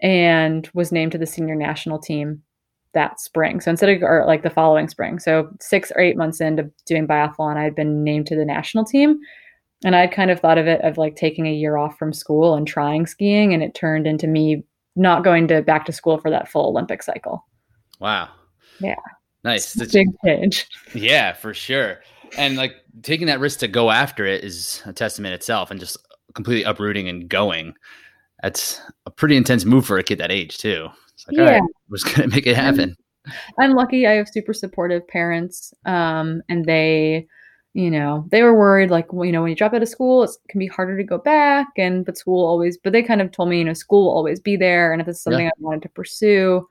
and 0.00 0.70
was 0.72 0.92
named 0.92 1.10
to 1.12 1.18
the 1.18 1.26
senior 1.26 1.56
national 1.56 1.98
team 1.98 2.42
that 2.96 3.20
spring. 3.20 3.60
So 3.60 3.70
instead 3.70 3.90
of, 3.90 4.02
or 4.02 4.24
like 4.26 4.42
the 4.42 4.50
following 4.50 4.88
spring. 4.88 5.20
So 5.20 5.48
six 5.60 5.92
or 5.94 6.00
eight 6.00 6.16
months 6.16 6.40
into 6.40 6.68
doing 6.86 7.06
biathlon, 7.06 7.56
I 7.56 7.62
had 7.62 7.76
been 7.76 8.02
named 8.02 8.26
to 8.26 8.36
the 8.36 8.44
national 8.44 8.84
team. 8.84 9.20
And 9.84 9.94
I'd 9.94 10.10
kind 10.10 10.30
of 10.30 10.40
thought 10.40 10.58
of 10.58 10.66
it 10.66 10.80
of 10.80 10.96
like 10.96 11.16
taking 11.16 11.46
a 11.46 11.52
year 11.52 11.76
off 11.76 11.98
from 11.98 12.12
school 12.12 12.54
and 12.54 12.66
trying 12.66 13.06
skiing. 13.06 13.52
And 13.52 13.62
it 13.62 13.74
turned 13.74 14.06
into 14.06 14.26
me 14.26 14.64
not 14.96 15.22
going 15.22 15.46
to 15.48 15.60
back 15.60 15.84
to 15.84 15.92
school 15.92 16.18
for 16.18 16.30
that 16.30 16.48
full 16.48 16.70
Olympic 16.70 17.02
cycle. 17.02 17.46
Wow. 18.00 18.30
Yeah. 18.80 18.94
Nice. 19.44 19.76
Big 19.76 20.08
change. 20.24 20.66
Yeah, 20.94 21.34
for 21.34 21.52
sure. 21.54 22.00
And 22.38 22.56
like 22.56 22.72
taking 23.02 23.26
that 23.26 23.38
risk 23.38 23.60
to 23.60 23.68
go 23.68 23.90
after 23.90 24.24
it 24.24 24.42
is 24.42 24.82
a 24.86 24.92
testament 24.92 25.34
itself 25.34 25.70
and 25.70 25.78
just 25.78 25.98
completely 26.34 26.64
uprooting 26.64 27.08
and 27.08 27.28
going. 27.28 27.74
That's 28.42 28.80
a 29.04 29.10
pretty 29.10 29.36
intense 29.36 29.64
move 29.64 29.86
for 29.86 29.98
a 29.98 30.02
kid 30.02 30.18
that 30.18 30.32
age 30.32 30.58
too. 30.58 30.88
It's 31.16 31.26
like, 31.26 31.36
yeah. 31.36 31.42
all 31.42 31.60
right, 31.60 31.70
we're 31.88 31.96
just 31.96 32.14
gonna 32.14 32.28
make 32.34 32.46
it 32.46 32.56
happen. 32.56 32.96
I'm 33.58 33.72
lucky. 33.72 34.06
I 34.06 34.12
have 34.12 34.28
super 34.28 34.52
supportive 34.52 35.06
parents, 35.08 35.74
um, 35.84 36.42
and 36.48 36.64
they, 36.64 37.26
you 37.74 37.90
know, 37.90 38.26
they 38.30 38.42
were 38.42 38.56
worried 38.56 38.90
like, 38.90 39.12
well, 39.12 39.24
you 39.24 39.32
know, 39.32 39.42
when 39.42 39.50
you 39.50 39.56
drop 39.56 39.74
out 39.74 39.82
of 39.82 39.88
school, 39.88 40.22
it 40.22 40.30
can 40.48 40.60
be 40.60 40.68
harder 40.68 40.96
to 40.96 41.02
go 41.02 41.18
back, 41.18 41.68
and 41.76 42.04
but 42.04 42.18
school 42.18 42.46
always. 42.46 42.78
But 42.78 42.92
they 42.92 43.02
kind 43.02 43.20
of 43.20 43.32
told 43.32 43.48
me, 43.48 43.58
you 43.58 43.64
know, 43.64 43.72
school 43.72 44.04
will 44.04 44.14
always 44.14 44.40
be 44.40 44.56
there, 44.56 44.92
and 44.92 45.00
if 45.00 45.08
it's 45.08 45.22
something 45.22 45.46
yeah. 45.46 45.50
I 45.50 45.60
wanted 45.62 45.82
to 45.82 45.88
pursue, 45.88 46.68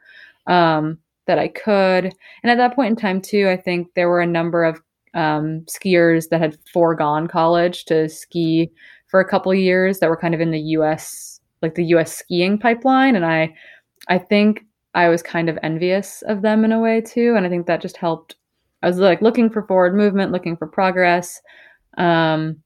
um, 0.47 0.99
that 1.25 1.39
I 1.39 1.47
could. 1.47 2.13
And 2.43 2.51
at 2.51 2.57
that 2.57 2.75
point 2.75 2.91
in 2.91 2.95
time, 2.95 3.21
too, 3.21 3.49
I 3.49 3.57
think 3.57 3.93
there 3.95 4.09
were 4.09 4.21
a 4.21 4.27
number 4.27 4.63
of 4.63 4.79
um, 5.15 5.61
skiers 5.61 6.29
that 6.29 6.41
had 6.41 6.57
foregone 6.71 7.27
college 7.27 7.85
to 7.85 8.09
ski 8.09 8.71
for 9.07 9.19
a 9.19 9.27
couple 9.27 9.53
years 9.53 9.99
that 9.99 10.09
were 10.09 10.17
kind 10.17 10.35
of 10.35 10.41
in 10.41 10.51
the 10.51 10.59
U.S. 10.59 11.39
like 11.61 11.75
the 11.75 11.85
U.S. 11.85 12.15
skiing 12.15 12.59
pipeline, 12.59 13.15
and 13.15 13.25
I 13.25 13.53
I 14.07 14.17
think 14.17 14.65
I 14.93 15.09
was 15.09 15.21
kind 15.21 15.49
of 15.49 15.59
envious 15.61 16.21
of 16.23 16.41
them 16.41 16.63
in 16.63 16.71
a 16.71 16.79
way 16.79 17.01
too. 17.01 17.35
And 17.35 17.45
I 17.45 17.49
think 17.49 17.67
that 17.67 17.81
just 17.81 17.97
helped. 17.97 18.35
I 18.81 18.87
was 18.87 18.97
like 18.97 19.21
looking 19.21 19.49
for 19.49 19.63
forward 19.63 19.95
movement, 19.95 20.31
looking 20.31 20.55
for 20.57 20.67
progress. 20.67 21.41
Um, 21.97 22.57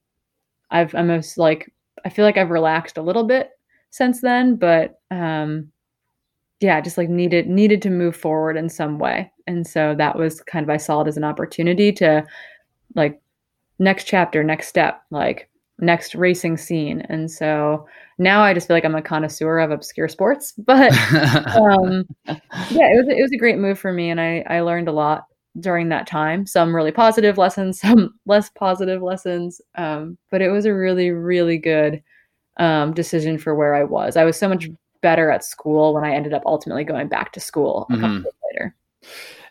I've 0.71 0.93
almost 0.95 1.37
like, 1.37 1.71
I 2.05 2.09
feel 2.09 2.25
like 2.25 2.37
I've 2.37 2.51
relaxed 2.51 2.97
a 2.97 3.01
little 3.01 3.23
bit 3.23 3.49
since 3.89 4.21
then, 4.21 4.55
but 4.55 4.99
um, 5.11 5.71
yeah, 6.59 6.81
just 6.81 6.97
like 6.97 7.09
needed 7.09 7.47
needed 7.47 7.81
to 7.83 7.89
move 7.89 8.15
forward 8.15 8.57
in 8.57 8.69
some 8.69 8.99
way. 8.99 9.31
And 9.47 9.65
so 9.65 9.95
that 9.97 10.17
was 10.17 10.41
kind 10.41 10.63
of 10.63 10.69
I 10.69 10.77
saw 10.77 11.01
it 11.01 11.07
as 11.07 11.17
an 11.17 11.23
opportunity 11.23 11.91
to 11.93 12.25
like 12.95 13.21
next 13.79 14.05
chapter, 14.05 14.43
next 14.43 14.67
step, 14.67 15.01
like 15.09 15.48
next 15.81 16.15
racing 16.15 16.57
scene. 16.57 17.01
And 17.09 17.29
so 17.29 17.87
now 18.17 18.41
I 18.41 18.53
just 18.53 18.67
feel 18.67 18.75
like 18.75 18.85
I'm 18.85 18.95
a 18.95 19.01
connoisseur 19.01 19.59
of 19.59 19.71
obscure 19.71 20.07
sports. 20.07 20.53
But 20.65 20.91
um, 21.55 22.05
yeah, 22.25 22.91
it 22.91 22.97
was 22.97 23.07
it 23.07 23.21
was 23.21 23.31
a 23.31 23.37
great 23.37 23.57
move 23.57 23.79
for 23.79 23.91
me, 23.91 24.09
and 24.09 24.21
I 24.21 24.43
I 24.47 24.61
learned 24.61 24.87
a 24.87 24.93
lot 24.93 25.25
during 25.59 25.89
that 25.89 26.07
time. 26.07 26.45
Some 26.45 26.75
really 26.75 26.91
positive 26.91 27.37
lessons, 27.37 27.79
some 27.81 28.13
less 28.25 28.49
positive 28.49 29.01
lessons. 29.01 29.61
Um, 29.75 30.17
but 30.29 30.41
it 30.41 30.49
was 30.49 30.65
a 30.65 30.73
really 30.73 31.11
really 31.11 31.57
good 31.57 32.03
um, 32.57 32.93
decision 32.93 33.37
for 33.37 33.55
where 33.55 33.73
I 33.73 33.83
was. 33.83 34.17
I 34.17 34.25
was 34.25 34.37
so 34.37 34.49
much 34.49 34.67
better 35.01 35.31
at 35.31 35.45
school 35.45 35.93
when 35.93 36.03
I 36.03 36.13
ended 36.13 36.33
up 36.33 36.43
ultimately 36.45 36.83
going 36.83 37.07
back 37.07 37.31
to 37.33 37.39
school 37.39 37.87
a 37.89 37.93
mm-hmm. 37.93 38.13
years 38.15 38.25
later. 38.51 38.75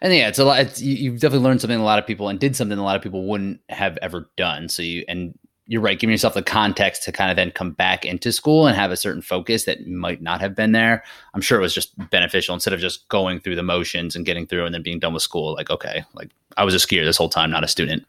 And 0.00 0.14
yeah, 0.14 0.28
it's 0.28 0.38
a 0.38 0.44
lot. 0.44 0.60
It's, 0.60 0.80
you, 0.80 1.10
have 1.10 1.20
definitely 1.20 1.46
learned 1.46 1.62
something 1.62 1.80
a 1.80 1.84
lot 1.84 1.98
of 1.98 2.06
people 2.06 2.28
and 2.28 2.38
did 2.38 2.54
something 2.54 2.78
a 2.78 2.84
lot 2.84 2.96
of 2.96 3.02
people 3.02 3.24
wouldn't 3.24 3.60
have 3.70 3.98
ever 4.02 4.30
done. 4.36 4.68
So 4.68 4.82
you 4.82 5.04
and 5.08 5.36
you're 5.70 5.82
right, 5.82 6.00
giving 6.00 6.12
yourself 6.12 6.32
the 6.32 6.42
context 6.42 7.02
to 7.02 7.12
kind 7.12 7.30
of 7.30 7.36
then 7.36 7.50
come 7.50 7.72
back 7.72 8.06
into 8.06 8.32
school 8.32 8.66
and 8.66 8.74
have 8.74 8.90
a 8.90 8.96
certain 8.96 9.20
focus 9.20 9.64
that 9.64 9.86
might 9.86 10.22
not 10.22 10.40
have 10.40 10.56
been 10.56 10.72
there. 10.72 11.04
I'm 11.34 11.42
sure 11.42 11.58
it 11.58 11.62
was 11.62 11.74
just 11.74 11.92
beneficial 12.08 12.54
instead 12.54 12.72
of 12.72 12.80
just 12.80 13.06
going 13.08 13.38
through 13.38 13.56
the 13.56 13.62
motions 13.62 14.16
and 14.16 14.24
getting 14.24 14.46
through 14.46 14.64
and 14.64 14.74
then 14.74 14.82
being 14.82 14.98
done 14.98 15.12
with 15.12 15.22
school. 15.22 15.52
Like, 15.52 15.68
okay, 15.68 16.04
like 16.14 16.30
I 16.56 16.64
was 16.64 16.74
a 16.74 16.78
skier 16.78 17.04
this 17.04 17.18
whole 17.18 17.28
time, 17.28 17.50
not 17.50 17.64
a 17.64 17.68
student. 17.68 18.06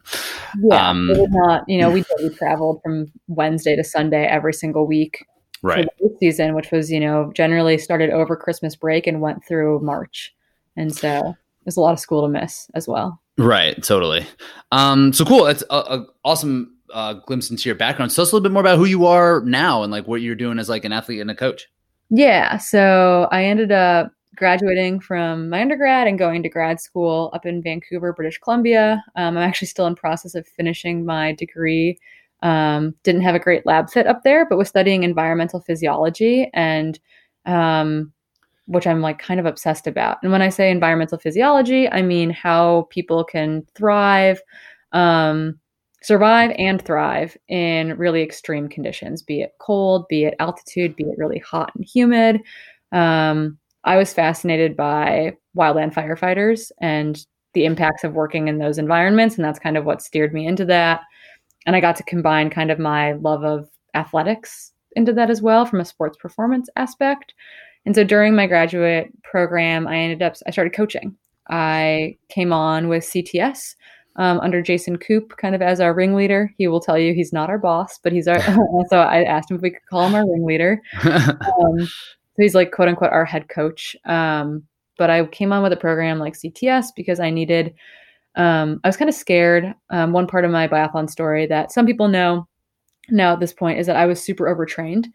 Yeah, 0.58 0.88
um, 0.88 1.12
not. 1.30 1.68
You 1.68 1.78
know, 1.82 1.90
we 1.90 2.02
we 2.18 2.30
traveled 2.30 2.80
from 2.82 3.12
Wednesday 3.28 3.76
to 3.76 3.84
Sunday 3.84 4.24
every 4.24 4.54
single 4.54 4.86
week 4.86 5.26
right. 5.62 5.86
for 5.98 6.08
the 6.08 6.16
season, 6.18 6.54
which 6.54 6.70
was 6.70 6.90
you 6.90 6.98
know 6.98 7.30
generally 7.34 7.76
started 7.76 8.08
over 8.08 8.36
Christmas 8.36 8.74
break 8.74 9.06
and 9.06 9.20
went 9.20 9.44
through 9.46 9.80
March, 9.80 10.34
and 10.76 10.94
so 10.94 11.36
there's 11.64 11.76
a 11.76 11.80
lot 11.82 11.92
of 11.92 12.00
school 12.00 12.22
to 12.22 12.28
miss 12.28 12.70
as 12.74 12.88
well. 12.88 13.20
Right, 13.36 13.82
totally. 13.82 14.26
Um, 14.72 15.12
so 15.12 15.24
cool. 15.24 15.44
That's 15.44 15.62
a, 15.70 15.76
a 15.76 16.06
awesome 16.24 16.74
uh, 16.92 17.14
glimpse 17.14 17.50
into 17.50 17.68
your 17.68 17.76
background. 17.76 18.14
Tell 18.14 18.22
us 18.22 18.32
a 18.32 18.34
little 18.34 18.48
bit 18.48 18.52
more 18.52 18.62
about 18.62 18.78
who 18.78 18.84
you 18.84 19.06
are 19.06 19.40
now 19.44 19.82
and 19.82 19.92
like 19.92 20.06
what 20.06 20.20
you're 20.20 20.34
doing 20.34 20.58
as 20.58 20.68
like 20.68 20.84
an 20.84 20.92
athlete 20.92 21.20
and 21.20 21.30
a 21.30 21.34
coach. 21.34 21.68
Yeah. 22.10 22.58
So 22.58 23.28
I 23.30 23.44
ended 23.44 23.72
up 23.72 24.12
graduating 24.36 25.00
from 25.00 25.48
my 25.50 25.60
undergrad 25.60 26.06
and 26.06 26.18
going 26.18 26.42
to 26.42 26.48
grad 26.48 26.80
school 26.80 27.30
up 27.34 27.46
in 27.46 27.62
Vancouver, 27.62 28.12
British 28.12 28.38
Columbia. 28.38 29.04
Um, 29.16 29.36
I'm 29.36 29.42
actually 29.48 29.68
still 29.68 29.86
in 29.86 29.94
process 29.94 30.34
of 30.34 30.46
finishing 30.46 31.04
my 31.04 31.32
degree. 31.32 31.98
Um, 32.42 32.94
didn't 33.02 33.20
have 33.22 33.34
a 33.34 33.40
great 33.40 33.66
lab 33.66 33.90
fit 33.90 34.06
up 34.06 34.22
there, 34.24 34.46
but 34.48 34.56
was 34.56 34.68
studying 34.68 35.02
environmental 35.02 35.60
physiology 35.60 36.50
and 36.54 36.98
um, 37.44 38.12
which 38.66 38.86
I'm 38.86 39.00
like 39.00 39.18
kind 39.18 39.40
of 39.40 39.46
obsessed 39.46 39.86
about. 39.86 40.18
And 40.22 40.30
when 40.32 40.42
I 40.42 40.48
say 40.48 40.70
environmental 40.70 41.18
physiology, 41.18 41.88
I 41.88 42.02
mean 42.02 42.30
how 42.30 42.86
people 42.90 43.24
can 43.24 43.66
thrive, 43.74 44.40
um, 44.92 45.58
survive 46.02 46.52
and 46.58 46.82
thrive 46.82 47.36
in 47.48 47.96
really 47.98 48.22
extreme 48.22 48.68
conditions, 48.68 49.22
be 49.22 49.42
it 49.42 49.52
cold, 49.60 50.06
be 50.08 50.24
it 50.24 50.34
altitude, 50.38 50.96
be 50.96 51.04
it 51.04 51.18
really 51.18 51.38
hot 51.38 51.72
and 51.74 51.84
humid. 51.84 52.40
Um, 52.92 53.58
I 53.84 53.96
was 53.96 54.12
fascinated 54.12 54.76
by 54.76 55.36
wildland 55.56 55.94
firefighters 55.94 56.70
and 56.80 57.24
the 57.54 57.64
impacts 57.64 58.04
of 58.04 58.14
working 58.14 58.48
in 58.48 58.58
those 58.58 58.78
environments. 58.78 59.36
And 59.36 59.44
that's 59.44 59.58
kind 59.58 59.76
of 59.76 59.84
what 59.84 60.02
steered 60.02 60.32
me 60.32 60.46
into 60.46 60.64
that. 60.66 61.00
And 61.66 61.76
I 61.76 61.80
got 61.80 61.96
to 61.96 62.02
combine 62.04 62.50
kind 62.50 62.70
of 62.70 62.78
my 62.78 63.12
love 63.12 63.44
of 63.44 63.68
athletics 63.94 64.72
into 64.96 65.12
that 65.14 65.30
as 65.30 65.42
well 65.42 65.66
from 65.66 65.80
a 65.80 65.84
sports 65.84 66.16
performance 66.18 66.68
aspect. 66.76 67.34
And 67.86 67.94
so 67.94 68.04
during 68.04 68.34
my 68.34 68.46
graduate 68.46 69.10
program, 69.22 69.86
I 69.86 69.96
ended 69.96 70.22
up, 70.22 70.36
I 70.46 70.50
started 70.50 70.74
coaching. 70.74 71.16
I 71.48 72.16
came 72.28 72.52
on 72.52 72.88
with 72.88 73.04
CTS 73.04 73.74
um, 74.16 74.40
under 74.40 74.60
Jason 74.62 74.98
Koop, 74.98 75.36
kind 75.36 75.54
of 75.54 75.62
as 75.62 75.80
our 75.80 75.94
ringleader. 75.94 76.52
He 76.58 76.68
will 76.68 76.80
tell 76.80 76.98
you 76.98 77.14
he's 77.14 77.32
not 77.32 77.48
our 77.50 77.58
boss, 77.58 77.98
but 78.02 78.12
he's 78.12 78.28
our. 78.28 78.40
so 78.88 78.98
I 78.98 79.24
asked 79.24 79.50
him 79.50 79.56
if 79.56 79.62
we 79.62 79.70
could 79.70 79.86
call 79.88 80.06
him 80.06 80.14
our 80.14 80.28
ringleader. 80.28 80.80
Um, 81.02 81.86
so 82.36 82.44
he's 82.44 82.54
like 82.54 82.72
quote 82.72 82.88
unquote 82.88 83.12
our 83.12 83.24
head 83.24 83.48
coach. 83.48 83.96
Um, 84.06 84.62
but 84.96 85.10
I 85.10 85.24
came 85.26 85.52
on 85.52 85.62
with 85.62 85.72
a 85.72 85.76
program 85.76 86.18
like 86.18 86.34
CTS 86.34 86.88
because 86.96 87.20
I 87.20 87.30
needed. 87.30 87.74
Um, 88.36 88.80
I 88.84 88.88
was 88.88 88.96
kind 88.96 89.08
of 89.08 89.14
scared. 89.14 89.74
Um, 89.90 90.12
one 90.12 90.26
part 90.26 90.44
of 90.44 90.50
my 90.50 90.68
biathlon 90.68 91.10
story 91.10 91.46
that 91.46 91.72
some 91.72 91.86
people 91.86 92.08
know 92.08 92.46
now 93.10 93.32
at 93.32 93.40
this 93.40 93.52
point 93.52 93.78
is 93.78 93.86
that 93.86 93.96
I 93.96 94.06
was 94.06 94.22
super 94.22 94.48
overtrained, 94.48 95.08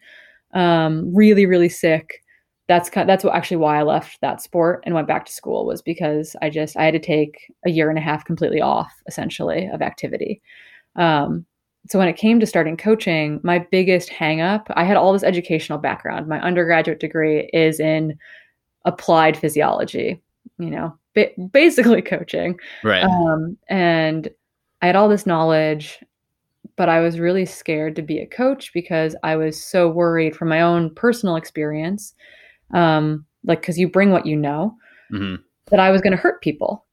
um, 0.54 1.14
really, 1.14 1.46
really 1.46 1.68
sick 1.68 2.22
that's 2.68 2.90
kind 2.90 3.02
of, 3.02 3.06
that's 3.06 3.22
what 3.22 3.34
actually 3.34 3.58
why 3.58 3.78
I 3.78 3.82
left 3.82 4.20
that 4.20 4.42
sport 4.42 4.82
and 4.84 4.94
went 4.94 5.06
back 5.06 5.24
to 5.26 5.32
school 5.32 5.66
was 5.66 5.82
because 5.82 6.34
I 6.42 6.50
just 6.50 6.76
I 6.76 6.84
had 6.84 6.94
to 6.94 6.98
take 6.98 7.52
a 7.64 7.70
year 7.70 7.88
and 7.90 7.98
a 7.98 8.02
half 8.02 8.24
completely 8.24 8.60
off 8.60 8.92
essentially 9.06 9.68
of 9.72 9.82
activity. 9.82 10.42
Um, 10.96 11.46
so 11.88 11.98
when 11.98 12.08
it 12.08 12.16
came 12.16 12.40
to 12.40 12.46
starting 12.46 12.76
coaching, 12.76 13.40
my 13.44 13.60
biggest 13.70 14.10
hangup, 14.10 14.64
I 14.70 14.84
had 14.84 14.96
all 14.96 15.12
this 15.12 15.22
educational 15.22 15.78
background. 15.78 16.26
My 16.26 16.40
undergraduate 16.40 16.98
degree 16.98 17.48
is 17.52 17.78
in 17.78 18.18
applied 18.84 19.36
physiology, 19.36 20.20
you 20.58 20.70
know, 20.70 20.96
ba- 21.14 21.30
basically 21.52 22.02
coaching. 22.02 22.58
Right. 22.82 23.04
Um, 23.04 23.56
and 23.68 24.28
I 24.82 24.86
had 24.86 24.96
all 24.96 25.08
this 25.08 25.26
knowledge, 25.26 26.02
but 26.76 26.88
I 26.88 27.00
was 27.00 27.20
really 27.20 27.46
scared 27.46 27.94
to 27.96 28.02
be 28.02 28.18
a 28.18 28.26
coach 28.26 28.72
because 28.72 29.14
I 29.22 29.36
was 29.36 29.62
so 29.62 29.88
worried 29.88 30.34
from 30.34 30.48
my 30.48 30.60
own 30.60 30.92
personal 30.94 31.36
experience 31.36 32.14
um, 32.72 33.24
like 33.44 33.60
because 33.60 33.78
you 33.78 33.88
bring 33.88 34.10
what 34.10 34.26
you 34.26 34.36
know, 34.36 34.76
mm-hmm. 35.12 35.42
that 35.70 35.80
I 35.80 35.90
was 35.90 36.00
going 36.00 36.12
to 36.12 36.16
hurt 36.16 36.42
people, 36.42 36.84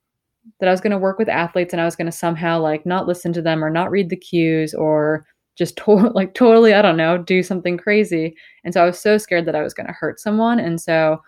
that 0.59 0.67
I 0.67 0.71
was 0.71 0.81
going 0.81 0.91
to 0.91 0.97
work 0.97 1.17
with 1.17 1.29
athletes 1.29 1.73
and 1.73 1.81
I 1.81 1.85
was 1.85 1.95
going 1.95 2.05
to 2.05 2.11
somehow 2.11 2.59
like 2.59 2.85
not 2.85 3.07
listen 3.07 3.33
to 3.33 3.41
them 3.41 3.63
or 3.63 3.69
not 3.69 3.91
read 3.91 4.09
the 4.09 4.15
cues 4.15 4.73
or 4.73 5.25
just 5.57 5.77
to- 5.77 5.93
like 6.13 6.33
totally 6.33 6.73
I 6.73 6.81
don't 6.81 6.97
know 6.97 7.17
do 7.17 7.43
something 7.43 7.77
crazy. 7.77 8.35
And 8.63 8.73
so 8.73 8.81
I 8.81 8.85
was 8.85 8.99
so 8.99 9.17
scared 9.17 9.45
that 9.45 9.55
I 9.55 9.61
was 9.61 9.73
going 9.73 9.87
to 9.87 9.93
hurt 9.93 10.19
someone, 10.19 10.59
and 10.59 10.81
so 10.81 11.21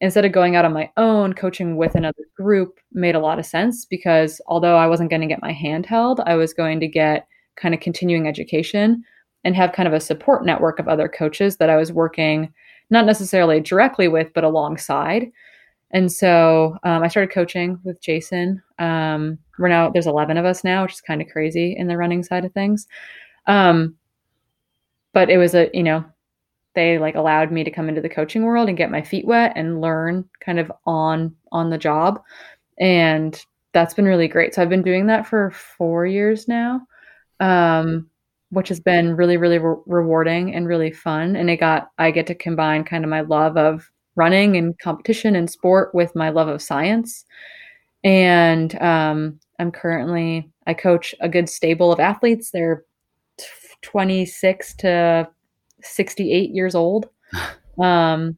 instead 0.00 0.24
of 0.24 0.32
going 0.32 0.56
out 0.56 0.64
on 0.64 0.72
my 0.72 0.90
own, 0.96 1.32
coaching 1.32 1.76
with 1.76 1.94
another 1.94 2.24
group 2.36 2.78
made 2.92 3.14
a 3.14 3.20
lot 3.20 3.38
of 3.38 3.46
sense 3.46 3.86
because 3.86 4.40
although 4.46 4.76
I 4.76 4.86
wasn't 4.86 5.10
going 5.10 5.22
to 5.22 5.26
get 5.26 5.42
my 5.42 5.52
hand 5.52 5.86
held, 5.86 6.20
I 6.26 6.34
was 6.34 6.52
going 6.52 6.80
to 6.80 6.88
get 6.88 7.26
kind 7.56 7.74
of 7.74 7.80
continuing 7.80 8.28
education 8.28 9.02
and 9.44 9.56
have 9.56 9.72
kind 9.72 9.86
of 9.86 9.94
a 9.94 10.00
support 10.00 10.44
network 10.44 10.78
of 10.78 10.88
other 10.88 11.08
coaches 11.08 11.56
that 11.56 11.70
I 11.70 11.76
was 11.76 11.92
working 11.92 12.52
not 12.90 13.06
necessarily 13.06 13.60
directly 13.60 14.08
with, 14.08 14.32
but 14.34 14.44
alongside. 14.44 15.30
And 15.92 16.10
so 16.10 16.76
um, 16.82 17.02
I 17.02 17.08
started 17.08 17.32
coaching 17.32 17.78
with 17.84 18.00
Jason. 18.00 18.62
Um, 18.78 19.38
we're 19.58 19.68
now 19.68 19.90
there's 19.90 20.06
11 20.06 20.36
of 20.36 20.44
us 20.44 20.64
now, 20.64 20.82
which 20.82 20.94
is 20.94 21.00
kind 21.00 21.22
of 21.22 21.28
crazy 21.28 21.74
in 21.76 21.86
the 21.86 21.96
running 21.96 22.22
side 22.22 22.44
of 22.44 22.52
things. 22.52 22.86
Um, 23.46 23.96
but 25.12 25.30
it 25.30 25.38
was 25.38 25.54
a 25.54 25.70
you 25.72 25.82
know 25.82 26.04
they 26.74 26.98
like 26.98 27.14
allowed 27.14 27.50
me 27.50 27.64
to 27.64 27.70
come 27.70 27.88
into 27.88 28.02
the 28.02 28.08
coaching 28.08 28.44
world 28.44 28.68
and 28.68 28.76
get 28.76 28.90
my 28.90 29.00
feet 29.00 29.26
wet 29.26 29.52
and 29.56 29.80
learn 29.80 30.28
kind 30.40 30.58
of 30.58 30.70
on 30.84 31.34
on 31.52 31.70
the 31.70 31.78
job, 31.78 32.20
and 32.78 33.42
that's 33.72 33.94
been 33.94 34.04
really 34.04 34.28
great. 34.28 34.54
So 34.54 34.62
I've 34.62 34.68
been 34.68 34.82
doing 34.82 35.06
that 35.06 35.26
for 35.26 35.50
four 35.52 36.04
years 36.04 36.48
now. 36.48 36.82
Um, 37.40 38.10
which 38.50 38.68
has 38.68 38.80
been 38.80 39.16
really 39.16 39.36
really 39.36 39.58
re- 39.58 39.76
rewarding 39.86 40.54
and 40.54 40.68
really 40.68 40.90
fun 40.90 41.36
and 41.36 41.50
it 41.50 41.56
got 41.56 41.90
i 41.98 42.10
get 42.10 42.26
to 42.26 42.34
combine 42.34 42.84
kind 42.84 43.04
of 43.04 43.10
my 43.10 43.20
love 43.20 43.56
of 43.56 43.90
running 44.16 44.56
and 44.56 44.78
competition 44.78 45.36
and 45.36 45.48
sport 45.48 45.94
with 45.94 46.16
my 46.16 46.30
love 46.30 46.48
of 46.48 46.60
science. 46.60 47.24
And 48.02 48.80
um, 48.82 49.38
i'm 49.58 49.70
currently 49.70 50.50
i 50.66 50.74
coach 50.74 51.14
a 51.20 51.28
good 51.28 51.48
stable 51.48 51.92
of 51.92 52.00
athletes. 52.00 52.50
They're 52.50 52.84
26 53.82 54.74
to 54.76 55.28
68 55.82 56.50
years 56.50 56.74
old 56.74 57.08
um, 57.80 58.36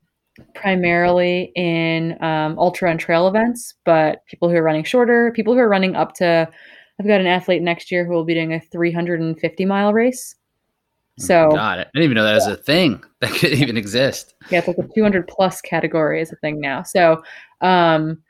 primarily 0.55 1.53
in 1.55 2.23
um, 2.23 2.59
ultra 2.59 2.90
and 2.90 3.01
trail 3.01 3.27
events 3.29 3.75
but 3.85 4.25
people 4.27 4.49
who 4.49 4.57
are 4.57 4.62
running 4.62 4.85
shorter 4.85 5.33
people 5.35 5.55
who 5.55 5.61
are 5.61 5.68
running 5.68 5.97
up 5.97 6.14
to 6.14 6.49
I've 6.98 7.06
got 7.06 7.20
an 7.20 7.26
athlete 7.26 7.62
next 7.62 7.90
year 7.90 8.04
who 8.04 8.12
will 8.12 8.24
be 8.24 8.34
doing 8.34 8.52
a 8.52 8.61
350 8.61 9.64
mile 9.64 9.92
race. 9.92 10.34
So, 11.18 11.50
got 11.50 11.78
it. 11.80 11.88
I 11.88 11.90
didn't 11.94 12.04
even 12.04 12.14
know 12.14 12.24
that 12.24 12.34
was 12.34 12.46
a 12.46 12.56
thing 12.56 13.02
that 13.20 13.32
could 13.32 13.52
even 13.52 13.76
exist. 13.76 14.34
Yeah, 14.50 14.61
it's 14.61 14.68
like 14.68 14.78
a 14.78 14.88
200 14.94 15.26
plus 15.26 15.61
category 15.61 16.20
is 16.20 16.32
a 16.32 16.37
thing 16.37 16.61
now. 16.61 16.82
So, 16.82 17.22
um, 17.61 18.22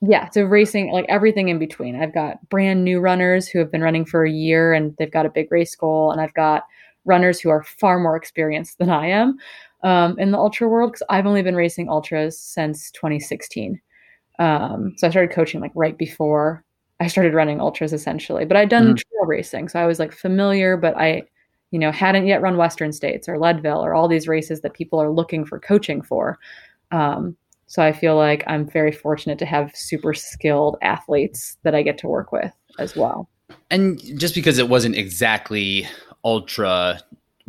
yeah, 0.00 0.30
so 0.30 0.44
racing, 0.44 0.92
like 0.92 1.06
everything 1.08 1.48
in 1.48 1.58
between. 1.58 2.00
I've 2.00 2.14
got 2.14 2.48
brand 2.48 2.84
new 2.84 3.00
runners 3.00 3.48
who 3.48 3.58
have 3.58 3.72
been 3.72 3.82
running 3.82 4.04
for 4.04 4.24
a 4.24 4.30
year 4.30 4.72
and 4.72 4.94
they've 4.96 5.10
got 5.10 5.26
a 5.26 5.30
big 5.30 5.50
race 5.50 5.74
goal, 5.74 6.12
and 6.12 6.20
I've 6.20 6.34
got 6.34 6.64
runners 7.04 7.40
who 7.40 7.48
are 7.48 7.64
far 7.64 7.98
more 7.98 8.16
experienced 8.16 8.78
than 8.78 8.90
I 8.90 9.08
am 9.08 9.38
um, 9.82 10.16
in 10.18 10.30
the 10.30 10.38
ultra 10.38 10.68
world 10.68 10.92
because 10.92 11.06
I've 11.08 11.26
only 11.26 11.42
been 11.42 11.56
racing 11.56 11.88
ultras 11.88 12.38
since 12.38 12.92
2016. 12.92 13.80
Um, 14.38 14.94
so 14.96 15.08
I 15.08 15.10
started 15.10 15.32
coaching 15.32 15.60
like 15.60 15.72
right 15.74 15.98
before 15.98 16.64
I 17.00 17.06
started 17.06 17.34
running 17.34 17.60
ultras 17.60 17.92
essentially, 17.92 18.44
but 18.44 18.56
I'd 18.56 18.68
done 18.68 18.86
mm-hmm. 18.86 18.94
trail 18.94 19.26
racing. 19.26 19.68
So 19.68 19.80
I 19.80 19.86
was 19.86 19.98
like 19.98 20.12
familiar, 20.12 20.76
but 20.76 20.96
I, 20.96 21.22
you 21.70 21.78
know, 21.78 21.92
hadn't 21.92 22.26
yet 22.26 22.42
run 22.42 22.56
Western 22.56 22.92
States 22.92 23.28
or 23.28 23.38
Leadville 23.38 23.84
or 23.84 23.94
all 23.94 24.08
these 24.08 24.26
races 24.26 24.62
that 24.62 24.74
people 24.74 25.00
are 25.00 25.10
looking 25.10 25.44
for 25.44 25.60
coaching 25.60 26.02
for. 26.02 26.38
Um, 26.90 27.36
So 27.66 27.82
I 27.82 27.92
feel 27.92 28.16
like 28.16 28.42
I'm 28.46 28.66
very 28.66 28.92
fortunate 28.92 29.38
to 29.40 29.44
have 29.44 29.76
super 29.76 30.14
skilled 30.14 30.78
athletes 30.80 31.58
that 31.64 31.74
I 31.74 31.82
get 31.82 31.98
to 31.98 32.08
work 32.08 32.32
with 32.32 32.50
as 32.78 32.96
well. 32.96 33.28
And 33.70 34.00
just 34.18 34.34
because 34.34 34.58
it 34.58 34.70
wasn't 34.70 34.96
exactly 34.96 35.86
ultra 36.24 37.00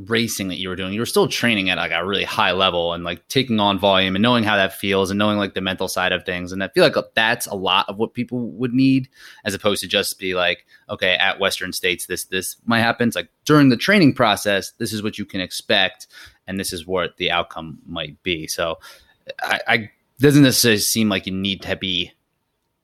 racing 0.08 0.48
that 0.48 0.58
you 0.58 0.70
were 0.70 0.76
doing, 0.76 0.94
you 0.94 1.02
were 1.02 1.06
still 1.06 1.28
training 1.28 1.70
at 1.70 1.78
like 1.78 1.92
a 1.92 2.06
really 2.06 2.24
high 2.24 2.52
level 2.52 2.94
and 2.94 3.04
like 3.04 3.28
taking 3.28 3.60
on 3.60 3.78
volume 3.78 4.16
and 4.16 4.24
knowing 4.24 4.44
how 4.44 4.56
that 4.56 4.74
feels 4.74 5.12
and 5.12 5.18
knowing 5.18 5.38
like 5.38 5.54
the 5.54 5.62
mental 5.62 5.88
side 5.88 6.12
of 6.12 6.26
things. 6.26 6.52
And 6.52 6.64
I 6.64 6.70
feel 6.70 6.84
like 6.84 6.96
uh, 6.96 7.04
that's 7.16 7.48
a 7.48 7.56
lot 7.56 7.88
of 7.90 7.98
what 7.98 8.14
people 8.14 8.50
would 8.52 8.74
need 8.74 9.10
as 9.44 9.54
opposed 9.54 9.82
to 9.82 9.88
just 9.88 10.18
be 10.18 10.36
like, 10.36 10.66
okay, 10.90 11.16
at 11.16 11.40
Western 11.40 11.74
States, 11.74 12.06
this, 12.06 12.26
this 12.26 12.56
might 12.66 12.80
happen. 12.80 13.10
It's 13.10 13.16
like 13.16 13.30
during 13.46 13.70
the 13.70 13.78
training 13.78 14.14
process, 14.14 14.72
this 14.78 14.94
is 14.94 15.04
what 15.04 15.18
you 15.18 15.26
can 15.26 15.42
expect. 15.42 16.08
And 16.48 16.60
this 16.60 16.72
is 16.74 16.88
what 16.88 17.18
the 17.18 17.32
outcome 17.32 17.80
might 17.86 18.22
be. 18.24 18.48
So 18.48 18.80
I, 19.42 19.60
I 19.68 19.92
doesn't 20.20 20.44
necessarily 20.44 20.80
seem 20.80 21.10
like 21.10 21.26
you 21.26 21.34
need 21.34 21.62
to 21.64 21.76
be 21.76 22.12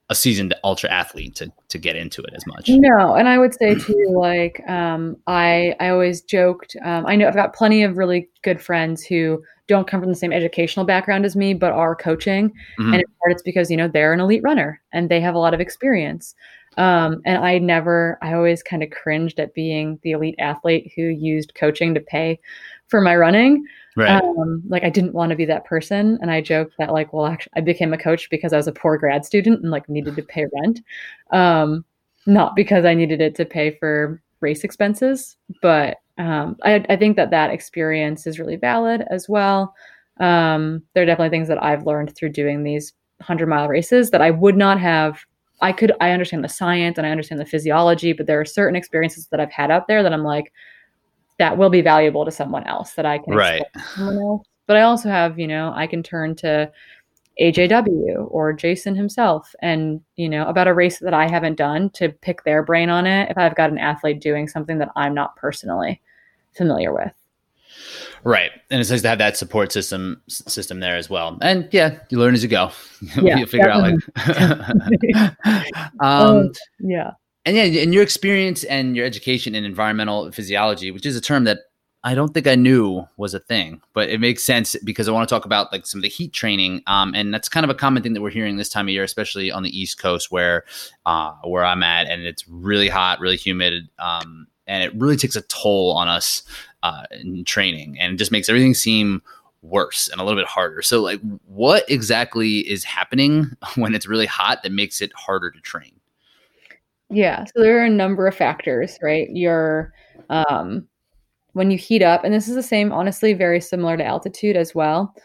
a 0.09 0.15
seasoned 0.15 0.53
ultra 0.63 0.89
athlete 0.89 1.35
to 1.35 1.51
to 1.69 1.77
get 1.77 1.95
into 1.95 2.21
it 2.21 2.33
as 2.35 2.45
much. 2.45 2.69
No, 2.69 3.15
and 3.15 3.27
I 3.27 3.37
would 3.37 3.53
say 3.53 3.75
too, 3.75 4.13
like 4.15 4.61
um, 4.67 5.17
I 5.27 5.75
I 5.79 5.89
always 5.89 6.21
joked. 6.21 6.75
Um, 6.83 7.05
I 7.07 7.15
know 7.15 7.27
I've 7.27 7.35
got 7.35 7.55
plenty 7.55 7.83
of 7.83 7.97
really 7.97 8.29
good 8.43 8.61
friends 8.61 9.03
who 9.03 9.43
don't 9.67 9.87
come 9.87 9.99
from 9.99 10.09
the 10.09 10.15
same 10.15 10.31
educational 10.31 10.85
background 10.85 11.25
as 11.25 11.35
me, 11.35 11.55
but 11.55 11.71
are 11.71 11.95
coaching, 11.95 12.49
mm-hmm. 12.49 12.93
and 12.93 12.95
in 12.95 13.07
part 13.21 13.31
it's 13.31 13.41
because 13.41 13.71
you 13.71 13.77
know 13.77 13.87
they're 13.87 14.13
an 14.13 14.19
elite 14.19 14.43
runner 14.43 14.79
and 14.93 15.09
they 15.09 15.19
have 15.19 15.35
a 15.35 15.39
lot 15.39 15.53
of 15.53 15.59
experience. 15.59 16.35
Um, 16.77 17.21
and 17.25 17.37
I 17.37 17.57
never, 17.57 18.17
I 18.21 18.33
always 18.33 18.61
kind 18.61 18.83
of 18.83 18.89
cringed 18.89 19.39
at 19.39 19.53
being 19.53 19.97
the 20.03 20.11
elite 20.11 20.35
athlete 20.39 20.91
who 20.95 21.03
used 21.03 21.55
coaching 21.55 21.93
to 21.93 22.01
pay 22.01 22.39
for 22.87 23.01
my 23.01 23.15
running. 23.15 23.65
Right. 23.97 24.21
Um, 24.21 24.61
like 24.67 24.83
I 24.83 24.89
didn't 24.89 25.13
want 25.13 25.29
to 25.29 25.35
be 25.35 25.45
that 25.45 25.65
person, 25.65 26.17
and 26.21 26.29
I 26.29 26.41
joked 26.41 26.75
that 26.79 26.91
like, 26.91 27.13
well, 27.13 27.27
actually, 27.27 27.53
I 27.55 27.61
became 27.61 27.93
a 27.93 27.97
coach 27.97 28.29
because 28.29 28.51
I 28.51 28.57
was 28.57 28.67
a 28.67 28.73
poor 28.73 28.97
grad 28.97 29.25
student 29.25 29.61
and 29.61 29.71
like 29.71 29.87
needed 29.87 30.15
to 30.17 30.21
pay 30.21 30.45
rent, 30.61 30.81
um, 31.31 31.85
not 32.25 32.55
because 32.55 32.83
I 32.83 32.93
needed 32.93 33.21
it 33.21 33.35
to 33.35 33.45
pay 33.45 33.71
for 33.71 34.21
race 34.41 34.63
expenses. 34.65 35.37
But 35.61 35.97
um, 36.17 36.57
I, 36.63 36.85
I 36.89 36.97
think 36.97 37.15
that 37.15 37.31
that 37.31 37.51
experience 37.51 38.27
is 38.27 38.39
really 38.39 38.57
valid 38.57 39.05
as 39.09 39.29
well. 39.29 39.73
Um, 40.19 40.81
there 40.93 41.03
are 41.03 41.05
definitely 41.05 41.35
things 41.35 41.47
that 41.47 41.63
I've 41.63 41.85
learned 41.85 42.15
through 42.15 42.29
doing 42.29 42.63
these 42.63 42.93
hundred 43.21 43.47
mile 43.47 43.67
races 43.67 44.11
that 44.11 44.21
I 44.21 44.31
would 44.31 44.57
not 44.57 44.79
have. 44.79 45.19
I 45.61 45.71
could 45.71 45.93
I 46.01 46.11
understand 46.11 46.43
the 46.43 46.49
science 46.49 46.97
and 46.97 47.07
I 47.07 47.11
understand 47.11 47.39
the 47.39 47.45
physiology, 47.45 48.13
but 48.13 48.27
there 48.27 48.39
are 48.39 48.45
certain 48.45 48.75
experiences 48.75 49.27
that 49.27 49.39
I've 49.39 49.51
had 49.51 49.71
out 49.71 49.87
there 49.87 50.03
that 50.03 50.13
I'm 50.13 50.23
like, 50.23 50.51
that 51.37 51.57
will 51.57 51.69
be 51.69 51.81
valuable 51.81 52.25
to 52.25 52.31
someone 52.31 52.65
else 52.65 52.93
that 52.93 53.05
I 53.05 53.17
can 53.17 53.33
right. 53.33 53.63
But 54.67 54.77
I 54.77 54.81
also 54.81 55.09
have, 55.09 55.37
you 55.37 55.47
know, 55.47 55.71
I 55.75 55.85
can 55.85 56.01
turn 56.01 56.35
to 56.37 56.71
AJW 57.39 58.27
or 58.31 58.53
Jason 58.53 58.95
himself 58.95 59.53
and, 59.61 60.01
you 60.15 60.27
know, 60.29 60.47
about 60.47 60.67
a 60.67 60.73
race 60.73 60.99
that 60.99 61.13
I 61.13 61.27
haven't 61.27 61.55
done 61.55 61.89
to 61.91 62.09
pick 62.09 62.43
their 62.43 62.63
brain 62.63 62.89
on 62.89 63.05
it 63.05 63.29
if 63.29 63.37
I've 63.37 63.55
got 63.55 63.69
an 63.69 63.77
athlete 63.77 64.21
doing 64.21 64.47
something 64.47 64.79
that 64.79 64.89
I'm 64.95 65.13
not 65.13 65.35
personally 65.35 66.01
familiar 66.53 66.93
with. 66.93 67.13
Right. 68.23 68.51
And 68.71 68.81
it's 68.81 68.89
nice 68.89 69.03
to 69.03 69.09
have 69.09 69.19
that 69.19 69.37
support 69.37 69.71
system 69.71 70.21
system 70.27 70.79
there 70.79 70.95
as 70.95 71.09
well. 71.09 71.37
And 71.41 71.69
yeah, 71.71 71.99
you 72.09 72.17
learn 72.17 72.33
as 72.33 72.41
you 72.41 72.49
go. 72.49 72.71
Yeah, 73.21 73.37
you 73.37 73.45
figure 73.45 73.67
definitely. 73.67 74.01
out 74.25 74.75
like 74.89 75.35
um, 75.99 76.37
um, 76.37 76.51
yeah 76.79 77.11
and 77.45 77.55
yeah, 77.55 77.63
in 77.63 77.93
your 77.93 78.03
experience 78.03 78.63
and 78.63 78.95
your 78.95 79.05
education 79.05 79.55
in 79.55 79.65
environmental 79.65 80.31
physiology, 80.31 80.91
which 80.91 81.05
is 81.05 81.15
a 81.15 81.21
term 81.21 81.43
that 81.43 81.60
I 82.03 82.13
don't 82.13 82.34
think 82.34 82.45
I 82.45 82.53
knew 82.53 83.08
was 83.17 83.34
a 83.34 83.39
thing, 83.39 83.81
but 83.93 84.10
it 84.10 84.19
makes 84.19 84.43
sense 84.43 84.75
because 84.84 85.08
I 85.08 85.12
want 85.12 85.27
to 85.27 85.34
talk 85.34 85.45
about 85.45 85.71
like 85.71 85.88
some 85.88 85.99
of 85.99 86.03
the 86.03 86.10
heat 86.10 86.34
training, 86.34 86.84
um, 86.86 87.15
and 87.15 87.34
that's 87.34 87.49
kind 87.49 87.63
of 87.63 87.69
a 87.71 87.75
common 87.75 88.03
thing 88.03 88.13
that 88.13 88.21
we're 88.21 88.29
hearing 88.29 88.58
this 88.58 88.69
time 88.69 88.86
of 88.86 88.91
year, 88.91 89.03
especially 89.03 89.51
on 89.51 89.63
the 89.63 89.75
East 89.75 89.97
Coast 89.97 90.31
where 90.31 90.65
uh, 91.05 91.34
where 91.43 91.65
I'm 91.65 91.81
at, 91.81 92.08
and 92.08 92.21
it's 92.21 92.47
really 92.47 92.89
hot, 92.89 93.19
really 93.19 93.38
humid, 93.38 93.89
um, 93.97 94.47
and 94.67 94.84
it 94.84 94.93
really 94.95 95.17
takes 95.17 95.36
a 95.36 95.41
toll 95.43 95.93
on 95.93 96.08
us 96.08 96.43
uh, 96.84 97.03
in 97.12 97.43
training, 97.43 97.97
and 97.99 98.13
it 98.13 98.17
just 98.17 98.31
makes 98.31 98.49
everything 98.49 98.75
seem 98.75 99.23
worse 99.63 100.08
and 100.08 100.21
a 100.21 100.23
little 100.23 100.39
bit 100.39 100.47
harder. 100.47 100.84
So, 100.84 101.01
like, 101.01 101.19
what 101.47 101.89
exactly 101.89 102.60
is 102.60 102.84
happening 102.84 103.51
when 103.75 103.95
it's 103.95 104.08
really 104.08 104.27
hot 104.27 104.62
that 104.62 104.71
makes 104.71 105.01
it 105.01 105.12
harder 105.13 105.49
to 105.49 105.60
train? 105.60 105.99
Yeah, 107.09 107.43
so 107.45 107.61
there 107.61 107.79
are 107.81 107.85
a 107.85 107.89
number 107.89 108.27
of 108.27 108.35
factors, 108.35 108.97
right? 109.01 109.29
Your 109.31 109.93
um, 110.29 110.87
when 111.53 111.71
you 111.71 111.77
heat 111.77 112.03
up, 112.03 112.23
and 112.23 112.33
this 112.33 112.47
is 112.49 112.55
the 112.55 112.63
same, 112.63 112.91
honestly, 112.91 113.33
very 113.33 113.61
similar 113.61 113.97
to 113.97 114.05
altitude 114.05 114.57
as 114.57 114.75
well. 114.75 115.15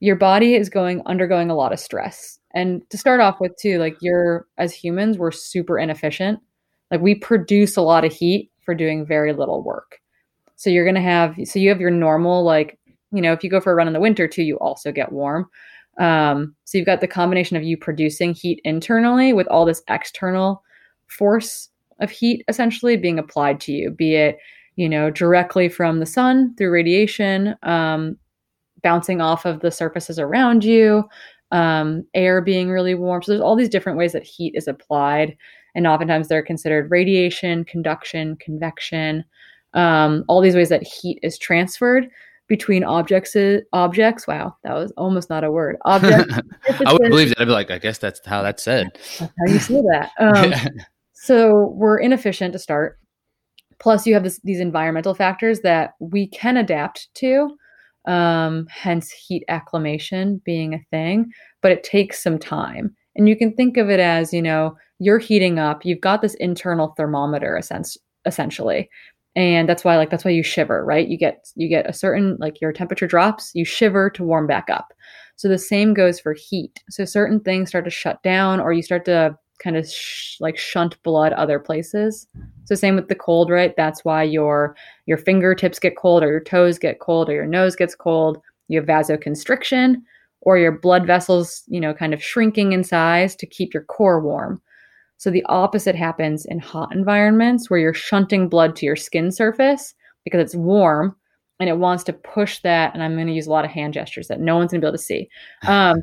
Your 0.00 0.16
body 0.16 0.54
is 0.56 0.70
going 0.70 1.02
undergoing 1.06 1.50
a 1.50 1.56
lot 1.56 1.72
of 1.72 1.80
stress. 1.80 2.38
And 2.54 2.88
to 2.90 2.98
start 2.98 3.20
off 3.20 3.40
with, 3.40 3.56
too, 3.58 3.78
like 3.78 3.96
you're 4.02 4.46
as 4.58 4.74
humans, 4.74 5.18
we're 5.18 5.32
super 5.32 5.78
inefficient. 5.78 6.40
Like 6.90 7.00
we 7.02 7.14
produce 7.16 7.76
a 7.76 7.82
lot 7.82 8.04
of 8.04 8.12
heat 8.12 8.50
for 8.64 8.74
doing 8.74 9.06
very 9.06 9.32
little 9.34 9.62
work. 9.62 10.00
So 10.56 10.70
you're 10.70 10.84
gonna 10.86 11.00
have 11.02 11.36
so 11.44 11.58
you 11.58 11.68
have 11.70 11.80
your 11.80 11.90
normal 11.90 12.44
like 12.44 12.78
you 13.12 13.22
know 13.22 13.32
if 13.32 13.42
you 13.44 13.50
go 13.50 13.60
for 13.60 13.72
a 13.72 13.74
run 13.74 13.86
in 13.88 13.92
the 13.94 14.00
winter 14.00 14.28
too, 14.28 14.42
you 14.42 14.56
also 14.58 14.92
get 14.92 15.12
warm. 15.12 15.46
Um, 15.98 16.54
so 16.64 16.78
you've 16.78 16.86
got 16.86 17.00
the 17.00 17.08
combination 17.08 17.56
of 17.56 17.62
you 17.64 17.76
producing 17.76 18.34
heat 18.34 18.60
internally 18.64 19.32
with 19.32 19.46
all 19.48 19.64
this 19.64 19.82
external 19.88 20.62
force 21.10 21.68
of 22.00 22.10
heat 22.10 22.44
essentially 22.48 22.96
being 22.96 23.18
applied 23.18 23.60
to 23.60 23.72
you, 23.72 23.90
be 23.90 24.14
it, 24.14 24.38
you 24.76 24.88
know, 24.88 25.10
directly 25.10 25.68
from 25.68 26.00
the 26.00 26.06
sun 26.06 26.54
through 26.56 26.70
radiation, 26.70 27.54
um, 27.62 28.16
bouncing 28.82 29.20
off 29.20 29.44
of 29.44 29.60
the 29.60 29.70
surfaces 29.70 30.18
around 30.18 30.64
you, 30.64 31.04
um, 31.52 32.04
air 32.14 32.40
being 32.40 32.70
really 32.70 32.94
warm. 32.94 33.22
So 33.22 33.32
there's 33.32 33.42
all 33.42 33.56
these 33.56 33.68
different 33.68 33.98
ways 33.98 34.12
that 34.12 34.22
heat 34.22 34.54
is 34.56 34.68
applied. 34.68 35.36
And 35.74 35.86
oftentimes 35.86 36.28
they're 36.28 36.42
considered 36.42 36.90
radiation, 36.90 37.64
conduction, 37.64 38.36
convection, 38.36 39.24
um, 39.74 40.24
all 40.28 40.40
these 40.40 40.56
ways 40.56 40.68
that 40.70 40.82
heat 40.82 41.18
is 41.22 41.38
transferred 41.38 42.08
between 42.48 42.82
objects 42.82 43.36
objects. 43.72 44.26
Wow 44.26 44.56
that 44.64 44.74
was 44.74 44.92
almost 44.96 45.30
not 45.30 45.44
a 45.44 45.52
word. 45.52 45.76
Objects 45.84 46.34
i 46.84 46.92
would 46.92 47.02
believe 47.02 47.28
that. 47.28 47.40
I'd 47.40 47.44
be 47.44 47.52
like 47.52 47.70
i 47.70 47.78
guess 47.78 47.98
that's 47.98 48.20
how 48.26 48.42
that's 48.42 48.64
said. 48.64 48.88
That's 49.20 49.20
how 49.20 49.52
you 49.52 49.58
say 49.60 49.80
that. 49.92 50.10
Um, 50.18 50.52
so 51.22 51.74
we're 51.74 51.98
inefficient 51.98 52.54
to 52.54 52.58
start. 52.58 52.98
Plus, 53.78 54.06
you 54.06 54.14
have 54.14 54.22
this, 54.22 54.40
these 54.42 54.58
environmental 54.58 55.14
factors 55.14 55.60
that 55.60 55.90
we 56.00 56.26
can 56.28 56.56
adapt 56.56 57.12
to, 57.16 57.50
um, 58.06 58.66
hence 58.70 59.10
heat 59.10 59.44
acclimation 59.48 60.40
being 60.46 60.72
a 60.72 60.84
thing, 60.90 61.30
but 61.60 61.72
it 61.72 61.84
takes 61.84 62.22
some 62.22 62.38
time. 62.38 62.96
And 63.16 63.28
you 63.28 63.36
can 63.36 63.54
think 63.54 63.76
of 63.76 63.90
it 63.90 64.00
as, 64.00 64.32
you 64.32 64.40
know, 64.40 64.74
you're 64.98 65.18
heating 65.18 65.58
up, 65.58 65.84
you've 65.84 66.00
got 66.00 66.22
this 66.22 66.34
internal 66.36 66.94
thermometer 66.96 67.60
essentially. 68.24 68.88
And 69.36 69.68
that's 69.68 69.84
why 69.84 69.98
like 69.98 70.08
that's 70.08 70.24
why 70.24 70.30
you 70.30 70.42
shiver, 70.42 70.84
right? 70.86 71.06
You 71.06 71.18
get 71.18 71.46
you 71.54 71.68
get 71.68 71.88
a 71.88 71.92
certain 71.92 72.38
like 72.40 72.62
your 72.62 72.72
temperature 72.72 73.06
drops, 73.06 73.50
you 73.54 73.66
shiver 73.66 74.08
to 74.10 74.24
warm 74.24 74.46
back 74.46 74.70
up. 74.70 74.94
So 75.36 75.48
the 75.48 75.58
same 75.58 75.92
goes 75.92 76.18
for 76.18 76.32
heat. 76.32 76.82
So 76.88 77.04
certain 77.04 77.40
things 77.40 77.68
start 77.68 77.84
to 77.84 77.90
shut 77.90 78.22
down 78.22 78.58
or 78.58 78.72
you 78.72 78.82
start 78.82 79.04
to 79.04 79.36
kind 79.62 79.76
of 79.76 79.88
sh- 79.88 80.36
like 80.40 80.58
shunt 80.58 81.00
blood 81.02 81.32
other 81.34 81.58
places. 81.58 82.26
So 82.64 82.74
same 82.74 82.96
with 82.96 83.08
the 83.08 83.14
cold, 83.14 83.50
right? 83.50 83.74
That's 83.76 84.04
why 84.04 84.22
your 84.22 84.76
your 85.06 85.18
fingertips 85.18 85.78
get 85.78 85.96
cold 85.96 86.22
or 86.22 86.28
your 86.28 86.42
toes 86.42 86.78
get 86.78 87.00
cold 87.00 87.28
or 87.28 87.34
your 87.34 87.46
nose 87.46 87.76
gets 87.76 87.94
cold. 87.94 88.38
You 88.68 88.80
have 88.80 88.88
vasoconstriction 88.88 89.96
or 90.42 90.58
your 90.58 90.72
blood 90.72 91.06
vessels, 91.06 91.62
you 91.66 91.80
know, 91.80 91.92
kind 91.92 92.14
of 92.14 92.22
shrinking 92.22 92.72
in 92.72 92.84
size 92.84 93.36
to 93.36 93.46
keep 93.46 93.74
your 93.74 93.84
core 93.84 94.20
warm. 94.20 94.60
So 95.18 95.30
the 95.30 95.44
opposite 95.46 95.94
happens 95.94 96.46
in 96.46 96.58
hot 96.58 96.94
environments 96.94 97.68
where 97.68 97.78
you're 97.78 97.92
shunting 97.92 98.48
blood 98.48 98.74
to 98.76 98.86
your 98.86 98.96
skin 98.96 99.30
surface 99.30 99.94
because 100.24 100.40
it's 100.40 100.54
warm 100.54 101.14
and 101.58 101.68
it 101.68 101.76
wants 101.76 102.04
to 102.04 102.14
push 102.14 102.60
that. 102.60 102.94
And 102.94 103.02
I'm 103.02 103.16
going 103.16 103.26
to 103.26 103.34
use 103.34 103.46
a 103.46 103.50
lot 103.50 103.66
of 103.66 103.70
hand 103.70 103.92
gestures 103.92 104.28
that 104.28 104.40
no 104.40 104.56
one's 104.56 104.70
going 104.70 104.80
to 104.80 104.84
be 104.86 104.88
able 104.88 104.96
to 104.96 105.04
see. 105.04 105.28
Um, 105.66 106.02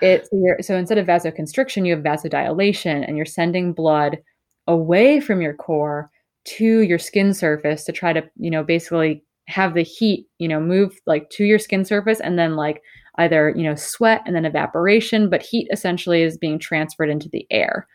it 0.00 0.26
so, 0.26 0.38
so 0.60 0.76
instead 0.76 0.98
of 0.98 1.06
vasoconstriction, 1.06 1.86
you 1.86 1.94
have 1.94 2.04
vasodilation, 2.04 3.06
and 3.06 3.16
you're 3.16 3.26
sending 3.26 3.72
blood 3.72 4.18
away 4.66 5.20
from 5.20 5.40
your 5.40 5.54
core 5.54 6.10
to 6.44 6.80
your 6.80 6.98
skin 6.98 7.34
surface 7.34 7.84
to 7.84 7.92
try 7.92 8.12
to, 8.12 8.22
you 8.36 8.50
know, 8.50 8.62
basically 8.62 9.22
have 9.46 9.74
the 9.74 9.82
heat, 9.82 10.26
you 10.38 10.48
know, 10.48 10.60
move 10.60 10.98
like 11.06 11.28
to 11.30 11.44
your 11.44 11.58
skin 11.58 11.84
surface 11.84 12.20
and 12.20 12.38
then 12.38 12.56
like 12.56 12.82
either, 13.18 13.52
you 13.56 13.64
know, 13.64 13.74
sweat 13.74 14.22
and 14.24 14.34
then 14.34 14.44
evaporation, 14.44 15.28
but 15.28 15.42
heat 15.42 15.68
essentially 15.72 16.22
is 16.22 16.38
being 16.38 16.58
transferred 16.58 17.10
into 17.10 17.28
the 17.28 17.46
air. 17.50 17.86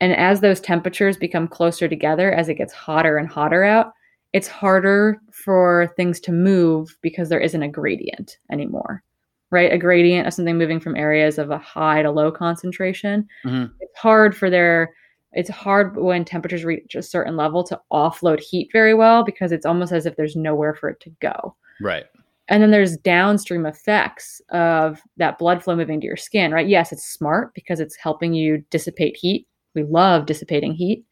And 0.00 0.12
as 0.12 0.40
those 0.40 0.60
temperatures 0.60 1.16
become 1.16 1.48
closer 1.48 1.88
together, 1.88 2.32
as 2.32 2.48
it 2.48 2.56
gets 2.56 2.72
hotter 2.72 3.16
and 3.16 3.28
hotter 3.28 3.64
out, 3.64 3.92
it's 4.32 4.48
harder 4.48 5.18
for 5.32 5.92
things 5.96 6.20
to 6.20 6.32
move 6.32 6.98
because 7.00 7.30
there 7.30 7.40
isn't 7.40 7.62
a 7.62 7.68
gradient 7.68 8.36
anymore 8.52 9.02
right? 9.50 9.72
A 9.72 9.78
gradient 9.78 10.26
of 10.26 10.34
something 10.34 10.58
moving 10.58 10.80
from 10.80 10.96
areas 10.96 11.38
of 11.38 11.50
a 11.50 11.58
high 11.58 12.02
to 12.02 12.10
low 12.10 12.30
concentration. 12.30 13.26
Mm-hmm. 13.44 13.72
It's 13.80 13.98
hard 13.98 14.36
for 14.36 14.50
their 14.50 14.92
it's 15.32 15.50
hard 15.50 15.96
when 15.96 16.24
temperatures 16.24 16.64
reach 16.64 16.94
a 16.94 17.02
certain 17.02 17.36
level 17.36 17.62
to 17.64 17.78
offload 17.92 18.40
heat 18.40 18.70
very 18.72 18.94
well 18.94 19.22
because 19.22 19.52
it's 19.52 19.66
almost 19.66 19.92
as 19.92 20.06
if 20.06 20.16
there's 20.16 20.34
nowhere 20.34 20.74
for 20.74 20.88
it 20.88 20.98
to 21.00 21.10
go. 21.20 21.54
Right. 21.80 22.04
And 22.48 22.62
then 22.62 22.70
there's 22.70 22.96
downstream 22.96 23.66
effects 23.66 24.40
of 24.50 25.02
that 25.18 25.38
blood 25.38 25.62
flow 25.62 25.76
moving 25.76 26.00
to 26.00 26.06
your 26.06 26.16
skin, 26.16 26.52
right? 26.52 26.68
Yes, 26.68 26.90
it's 26.90 27.04
smart 27.04 27.52
because 27.54 27.80
it's 27.80 27.96
helping 27.96 28.32
you 28.32 28.64
dissipate 28.70 29.16
heat. 29.16 29.46
We 29.74 29.82
love 29.82 30.26
dissipating 30.26 30.72
heat. 30.72 31.04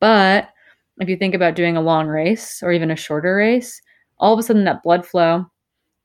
But 0.00 0.48
if 0.98 1.08
you 1.08 1.16
think 1.16 1.34
about 1.34 1.54
doing 1.54 1.76
a 1.76 1.82
long 1.82 2.08
race 2.08 2.60
or 2.62 2.72
even 2.72 2.90
a 2.90 2.96
shorter 2.96 3.36
race, 3.36 3.80
all 4.18 4.32
of 4.32 4.38
a 4.38 4.42
sudden 4.42 4.64
that 4.64 4.82
blood 4.82 5.06
flow 5.06 5.46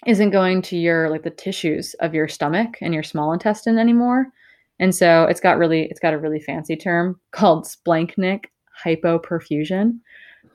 isn't 0.06 0.30
going 0.30 0.62
to 0.64 0.78
your 0.78 1.10
like 1.10 1.24
the 1.24 1.30
tissues 1.30 1.94
of 1.96 2.14
your 2.14 2.28
stomach 2.28 2.78
and 2.82 2.94
your 2.94 3.04
small 3.04 3.34
intestine 3.34 3.78
anymore. 3.78 4.28
And 4.80 4.96
so 4.96 5.24
it's 5.26 5.42
got 5.42 5.58
really 5.58 5.84
it's 5.86 6.00
got 6.00 6.14
a 6.14 6.20
really 6.20 6.40
fancy 6.40 6.76
term 6.76 7.20
called 7.32 7.66
splanchnic 7.66 8.46
hypoperfusion. 8.86 10.00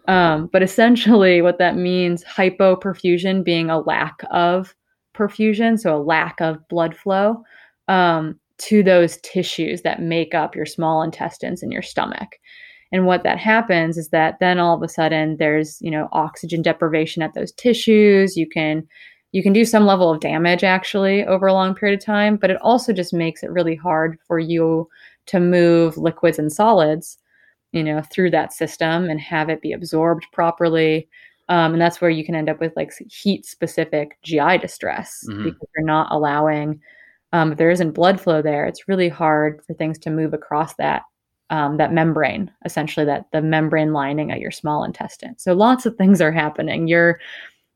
Um, 0.08 0.48
but 0.52 0.62
essentially, 0.62 1.42
what 1.42 1.58
that 1.58 1.76
means 1.76 2.24
hypoperfusion 2.24 3.44
being 3.44 3.70
a 3.70 3.80
lack 3.80 4.16
of 4.30 4.74
perfusion, 5.14 5.78
so 5.78 5.96
a 5.96 6.02
lack 6.02 6.40
of 6.40 6.66
blood 6.68 6.96
flow 6.96 7.42
um, 7.88 8.38
to 8.58 8.82
those 8.82 9.18
tissues 9.18 9.82
that 9.82 10.02
make 10.02 10.34
up 10.34 10.56
your 10.56 10.66
small 10.66 11.02
intestines 11.02 11.62
and 11.62 11.72
your 11.72 11.82
stomach. 11.82 12.36
And 12.92 13.06
what 13.06 13.24
that 13.24 13.38
happens 13.38 13.98
is 13.98 14.10
that 14.10 14.36
then 14.40 14.58
all 14.58 14.76
of 14.76 14.82
a 14.82 14.88
sudden 14.88 15.36
there's 15.38 15.78
you 15.80 15.90
know 15.90 16.08
oxygen 16.12 16.62
deprivation 16.62 17.22
at 17.22 17.34
those 17.34 17.52
tissues. 17.52 18.36
You 18.36 18.48
can 18.48 18.86
you 19.34 19.42
can 19.42 19.52
do 19.52 19.64
some 19.64 19.84
level 19.84 20.12
of 20.12 20.20
damage 20.20 20.62
actually 20.62 21.26
over 21.26 21.48
a 21.48 21.52
long 21.52 21.74
period 21.74 21.98
of 21.98 22.04
time, 22.04 22.36
but 22.36 22.50
it 22.50 22.62
also 22.62 22.92
just 22.92 23.12
makes 23.12 23.42
it 23.42 23.50
really 23.50 23.74
hard 23.74 24.16
for 24.28 24.38
you 24.38 24.88
to 25.26 25.40
move 25.40 25.98
liquids 25.98 26.38
and 26.38 26.52
solids, 26.52 27.18
you 27.72 27.82
know, 27.82 28.00
through 28.12 28.30
that 28.30 28.52
system 28.52 29.10
and 29.10 29.20
have 29.20 29.48
it 29.48 29.60
be 29.60 29.72
absorbed 29.72 30.24
properly. 30.32 31.08
Um, 31.48 31.72
and 31.72 31.82
that's 31.82 32.00
where 32.00 32.12
you 32.12 32.24
can 32.24 32.36
end 32.36 32.48
up 32.48 32.60
with 32.60 32.74
like 32.76 32.92
heat 33.10 33.44
specific 33.44 34.18
GI 34.22 34.58
distress 34.58 35.24
mm-hmm. 35.28 35.42
because 35.42 35.68
you're 35.76 35.84
not 35.84 36.12
allowing, 36.12 36.80
um, 37.32 37.50
if 37.50 37.58
there 37.58 37.72
isn't 37.72 37.90
blood 37.90 38.20
flow 38.20 38.40
there, 38.40 38.66
it's 38.66 38.86
really 38.86 39.08
hard 39.08 39.60
for 39.66 39.74
things 39.74 39.98
to 39.98 40.10
move 40.10 40.32
across 40.32 40.76
that. 40.76 41.02
Um, 41.50 41.76
that 41.76 41.92
membrane, 41.92 42.50
essentially, 42.64 43.04
that 43.04 43.26
the 43.32 43.42
membrane 43.42 43.92
lining 43.92 44.32
at 44.32 44.40
your 44.40 44.50
small 44.50 44.82
intestine. 44.82 45.36
So 45.38 45.52
lots 45.52 45.84
of 45.84 45.94
things 45.96 46.22
are 46.22 46.32
happening. 46.32 46.88
You're 46.88 47.20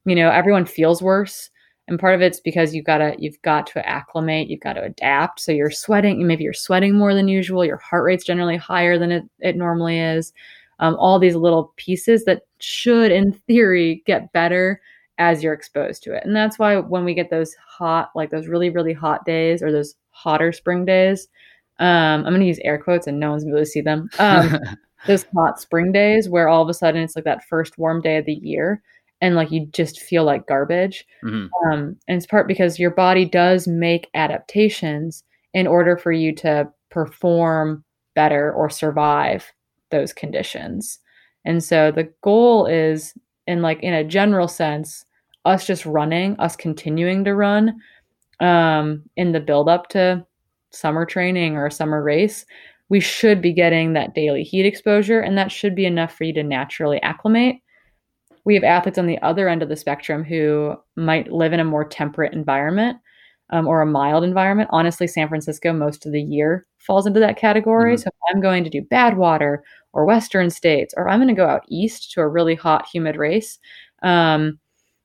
you 0.09 0.17
know 0.17 0.31
everyone 0.31 0.67
feels 0.67 1.03
worse. 1.03 1.51
And 1.87 1.99
part 1.99 2.15
of 2.15 2.21
it's 2.21 2.39
because 2.39 2.75
you've 2.75 2.85
got 2.85 2.99
to 2.99 3.15
you've 3.19 3.41
got 3.43 3.67
to 3.69 3.89
acclimate 3.89 4.49
you've 4.49 4.61
got 4.61 4.75
to 4.75 4.83
adapt. 4.83 5.41
So 5.41 5.53
you're 5.53 5.71
sweating 5.71 6.27
maybe 6.27 6.45
you're 6.45 6.53
sweating 6.53 6.97
more 6.97 7.15
than 7.15 7.29
usual 7.29 7.65
your 7.65 7.79
heart 7.79 8.05
rate's 8.05 8.25
generally 8.25 8.57
higher 8.57 8.99
than 8.99 9.11
it, 9.11 9.25
it 9.41 9.57
normally 9.57 9.99
is. 9.99 10.33
Um, 10.81 10.97
all 10.97 11.19
these 11.19 11.35
little 11.35 11.73
pieces 11.77 12.25
that 12.25 12.43
should 12.61 13.11
in 13.11 13.33
theory 13.33 14.03
get 14.07 14.33
better 14.33 14.81
as 15.19 15.43
you're 15.43 15.55
exposed 15.55 16.05
to 16.05 16.15
it. 16.15 16.25
And 16.25 16.37
that's 16.37 16.59
why 16.59 16.77
when 16.77 17.05
we 17.05 17.15
get 17.15 17.31
those 17.31 17.55
hot 17.67 18.11
like 18.15 18.31
those 18.31 18.49
really 18.49 18.71
really 18.71 18.93
hot 18.93 19.25
days 19.25 19.63
or 19.63 19.73
those 19.73 19.95
hotter 20.11 20.53
spring 20.53 20.85
days 20.85 21.29
um, 21.81 22.25
i'm 22.25 22.25
going 22.25 22.41
to 22.41 22.47
use 22.47 22.59
air 22.65 22.77
quotes 22.77 23.07
and 23.07 23.21
no 23.21 23.31
one's 23.31 23.45
going 23.45 23.57
to 23.57 23.65
see 23.65 23.81
them. 23.81 24.09
Um, 24.19 24.59
those 25.07 25.25
hot 25.35 25.61
spring 25.61 25.93
days 25.93 26.29
where 26.29 26.49
all 26.49 26.63
of 26.63 26.69
a 26.69 26.75
sudden 26.75 27.03
it's 27.03 27.15
like 27.15 27.25
that 27.25 27.45
first 27.45 27.79
warm 27.79 28.03
day 28.03 28.17
of 28.17 28.25
the 28.25 28.35
year 28.35 28.83
and 29.21 29.35
like 29.35 29.51
you 29.51 29.67
just 29.73 30.01
feel 30.01 30.25
like 30.25 30.47
garbage. 30.47 31.05
Mm-hmm. 31.25 31.47
Um, 31.71 31.97
and 32.07 32.17
it's 32.17 32.27
part 32.27 32.47
because 32.47 32.79
your 32.79 32.91
body 32.91 33.25
does 33.25 33.67
make 33.67 34.09
adaptations 34.15 35.25
in 35.55 35.67
order 35.67 35.97
for 35.97 36.13
you 36.13 36.35
to 36.37 36.69
perform 36.91 37.85
better 38.15 38.53
or 38.53 38.71
survive 38.71 39.53
those 39.91 40.13
conditions. 40.13 40.99
And 41.45 41.63
so 41.63 41.91
the 41.91 42.13
goal 42.23 42.67
is, 42.67 43.15
in 43.47 43.63
like 43.63 43.83
in 43.83 43.95
a 43.95 44.05
general 44.05 44.49
sense, 44.49 45.05
us 45.45 45.67
just 45.67 45.87
running, 45.87 46.39
us 46.39 46.57
continuing 46.57 47.25
to 47.25 47.35
run 47.35 47.81
um, 48.41 49.03
in 49.17 49.33
the 49.33 49.41
build 49.41 49.69
up 49.69 49.89
to 49.89 50.25
summer 50.71 51.07
training 51.07 51.57
or 51.57 51.67
a 51.67 51.73
summer 51.73 52.03
race. 52.03 52.45
We 52.91 53.01
should 53.01 53.41
be 53.41 53.53
getting 53.53 53.93
that 53.93 54.15
daily 54.15 54.43
heat 54.43 54.67
exposure, 54.67 55.21
and 55.21 55.37
that 55.39 55.53
should 55.53 55.75
be 55.75 55.87
enough 55.87 56.15
for 56.15 56.25
you 56.25 56.33
to 56.35 56.43
naturally 56.43 57.01
acclimate 57.03 57.57
we 58.49 58.55
have 58.55 58.65
athletes 58.65 58.97
on 58.97 59.07
the 59.07 59.21
other 59.21 59.47
end 59.47 59.63
of 59.63 59.69
the 59.69 59.77
spectrum 59.77 60.25
who 60.25 60.75
might 60.97 61.31
live 61.31 61.53
in 61.53 61.61
a 61.61 61.65
more 61.65 61.85
temperate 61.85 62.33
environment 62.33 62.97
um, 63.51 63.67
or 63.67 63.83
a 63.83 63.87
mild 63.87 64.25
environment. 64.25 64.71
Honestly, 64.73 65.07
San 65.07 65.29
Francisco 65.29 65.71
most 65.71 66.07
of 66.07 66.13
the 66.13 66.23
year 66.23 66.67
falls 66.79 67.07
into 67.07 67.21
that 67.21 67.37
category. 67.37 67.95
Mm-hmm. 67.95 68.05
So 68.05 68.11
I'm 68.33 68.41
going 68.41 68.65
to 68.65 68.71
do 68.71 68.81
Badwater 68.81 69.59
or 69.93 70.07
Western 70.07 70.49
states, 70.49 70.95
or 70.97 71.11
I'm 71.11 71.19
going 71.19 71.29
to 71.29 71.35
go 71.35 71.47
out 71.47 71.67
east 71.69 72.11
to 72.13 72.23
a 72.23 72.29
really 72.29 72.55
hot, 72.55 72.87
humid 72.91 73.17
race, 73.17 73.59
um, 74.03 74.59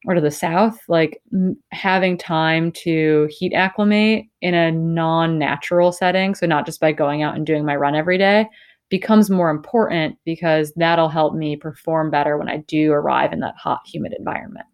or 0.06 0.13
to 0.13 0.21
the 0.21 0.32
south, 0.32 0.79
like 0.88 1.21
m- 1.34 1.58
having 1.73 2.17
time 2.17 2.71
to 2.84 3.27
heat 3.29 3.53
acclimate 3.53 4.23
in 4.41 4.53
a 4.53 4.71
non 4.71 5.38
natural 5.38 5.91
setting. 5.91 6.34
So, 6.34 6.45
not 6.45 6.65
just 6.65 6.79
by 6.79 6.93
going 6.93 7.23
out 7.23 7.36
and 7.36 7.45
doing 7.45 7.65
my 7.65 7.75
run 7.75 7.93
every 7.93 8.17
day, 8.17 8.47
becomes 8.93 9.27
more 9.27 9.49
important 9.49 10.19
because 10.23 10.71
that'll 10.75 11.10
help 11.10 11.34
me 11.34 11.56
perform 11.56 12.12
better 12.12 12.38
when 12.38 12.47
I 12.47 12.58
do 12.58 12.91
arrive 12.91 13.34
in 13.34 13.39
that 13.39 13.56
hot, 13.58 13.79
humid 13.88 14.13
environment. 14.15 14.67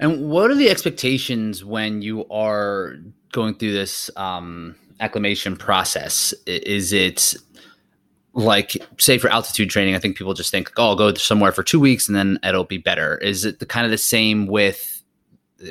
And 0.00 0.28
what 0.30 0.50
are 0.50 0.56
the 0.56 0.68
expectations 0.68 1.64
when 1.64 2.02
you 2.02 2.26
are 2.28 2.96
going 3.30 3.54
through 3.54 3.72
this 3.72 4.10
um, 4.16 4.74
acclimation 4.98 5.56
process? 5.56 6.34
Is 6.44 6.92
it 6.92 7.36
like, 8.32 8.76
say, 8.98 9.16
for 9.16 9.28
altitude 9.28 9.70
training? 9.70 9.94
I 9.94 10.00
think 10.00 10.16
people 10.16 10.34
just 10.34 10.50
think, 10.50 10.72
"Oh, 10.76 10.88
I'll 10.88 10.96
go 10.96 11.14
somewhere 11.14 11.52
for 11.52 11.62
two 11.62 11.78
weeks 11.78 12.08
and 12.08 12.16
then 12.16 12.36
it'll 12.42 12.64
be 12.64 12.78
better." 12.78 13.16
Is 13.18 13.44
it 13.44 13.60
the 13.60 13.66
kind 13.66 13.84
of 13.84 13.92
the 13.92 13.98
same 13.98 14.48
with 14.48 15.04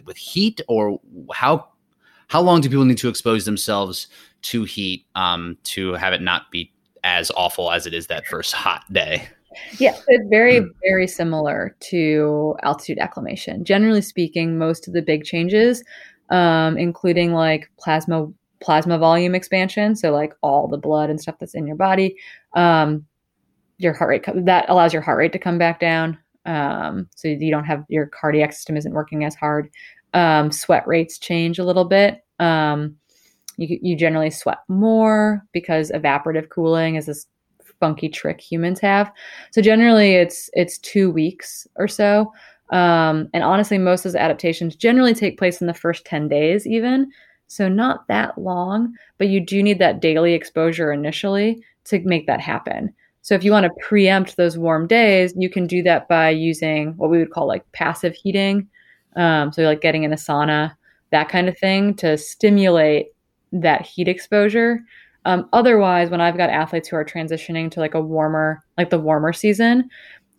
with 0.06 0.15
heat, 0.15 0.62
or 0.69 1.02
how 1.34 1.67
how 2.28 2.39
long 2.39 2.62
do 2.62 2.69
people 2.69 2.86
need 2.86 3.00
to 3.00 3.10
expose 3.10 3.43
themselves 3.43 4.08
to 4.43 4.63
heat 4.63 5.06
um, 5.15 5.58
to 5.63 5.91
have 5.95 6.13
it 6.13 6.22
not 6.22 6.52
be 6.52 6.72
as 7.03 7.31
awful 7.35 7.71
as 7.71 7.85
it 7.85 7.93
is 7.93 8.07
that 8.07 8.25
first 8.27 8.53
hot 8.53 8.83
day. 8.91 9.27
Yeah, 9.77 9.97
it's 10.07 10.29
very, 10.29 10.62
mm. 10.62 10.69
very 10.83 11.07
similar 11.07 11.75
to 11.79 12.55
altitude 12.63 12.99
acclimation. 12.99 13.63
Generally 13.65 14.03
speaking, 14.03 14.57
most 14.57 14.88
of 14.88 14.93
the 14.93 15.01
big 15.01 15.23
changes, 15.23 15.83
um, 16.29 16.77
including 16.77 17.33
like 17.33 17.69
plasma 17.79 18.27
plasma 18.62 18.97
volume 18.97 19.35
expansion, 19.35 19.95
so 19.95 20.12
like 20.12 20.33
all 20.41 20.67
the 20.67 20.77
blood 20.77 21.09
and 21.09 21.19
stuff 21.19 21.35
that's 21.39 21.55
in 21.55 21.65
your 21.65 21.77
body, 21.77 22.15
um, 22.55 23.05
your 23.77 23.93
heart 23.93 24.09
rate 24.09 24.45
that 24.45 24.65
allows 24.69 24.93
your 24.93 25.01
heart 25.01 25.17
rate 25.17 25.31
to 25.31 25.39
come 25.39 25.57
back 25.57 25.79
down. 25.79 26.17
Um, 26.45 27.07
so 27.15 27.27
you 27.27 27.51
don't 27.51 27.65
have 27.65 27.85
your 27.89 28.07
cardiac 28.07 28.53
system 28.53 28.77
isn't 28.77 28.93
working 28.93 29.23
as 29.23 29.35
hard. 29.35 29.69
Um, 30.13 30.51
sweat 30.51 30.88
rates 30.88 31.17
change 31.17 31.59
a 31.59 31.63
little 31.63 31.85
bit. 31.85 32.23
Um, 32.39 32.95
you, 33.60 33.80
you 33.82 33.95
generally 33.95 34.30
sweat 34.30 34.60
more 34.67 35.45
because 35.52 35.91
evaporative 35.91 36.50
cooling 36.50 36.95
is 36.95 37.06
this 37.06 37.28
funky 37.80 38.10
trick 38.10 38.41
humans 38.41 38.80
have. 38.80 39.12
So 39.52 39.62
generally 39.62 40.15
it's 40.15 40.50
it's 40.54 40.78
two 40.80 41.12
weeks 41.12 41.67
or 41.76 41.88
so. 41.88 42.32
Um, 42.72 43.30
and 43.34 43.43
honestly, 43.43 43.78
most 43.78 44.06
of 44.06 44.12
those 44.12 44.19
adaptations 44.19 44.76
generally 44.76 45.13
take 45.13 45.39
place 45.39 45.60
in 45.60 45.67
the 45.67 45.74
first 45.74 46.06
10 46.06 46.28
days, 46.28 46.67
even. 46.67 47.12
So 47.48 47.67
not 47.67 48.08
that 48.08 48.38
long, 48.38 48.93
but 49.17 49.28
you 49.28 49.39
do 49.39 49.63
need 49.63 49.80
that 49.80 50.02
daily 50.02 50.36
exposure 50.36 50.91
initially 50.91 51.63
to 51.86 52.00
make 52.02 52.28
that 52.28 52.39
happen. 52.39 52.93
So 53.22 53.34
if 53.34 53.43
you 53.43 53.52
want 53.52 53.65
to 53.65 53.84
preempt 53.86 54.38
those 54.38 54.58
warm 54.58 54.88
days, 54.88 55.34
you 55.36 55.50
can 55.50 55.65
do 55.65 55.82
that 55.84 56.08
by 56.08 56.30
using 56.30 56.95
what 56.98 57.10
we 57.10 57.17
would 57.17 57.32
call 57.32 57.48
like 57.48 57.69
passive 57.72 58.13
heating. 58.13 58.67
Um, 59.15 59.52
so 59.52 59.63
like 59.63 59.82
getting 59.82 60.04
in 60.04 60.13
a 60.13 60.17
sauna, 60.17 60.76
that 61.12 61.30
kind 61.30 61.50
of 61.50 61.58
thing 61.58 61.95
to 61.95 62.17
stimulate 62.17 63.08
that 63.51 63.85
heat 63.85 64.07
exposure. 64.07 64.81
Um, 65.25 65.49
otherwise, 65.53 66.09
when 66.09 66.21
I've 66.21 66.38
got 66.38 66.49
athletes 66.49 66.88
who 66.88 66.95
are 66.95 67.05
transitioning 67.05 67.69
to 67.71 67.79
like 67.79 67.93
a 67.93 68.01
warmer, 68.01 68.63
like 68.77 68.89
the 68.89 68.99
warmer 68.99 69.33
season, 69.33 69.89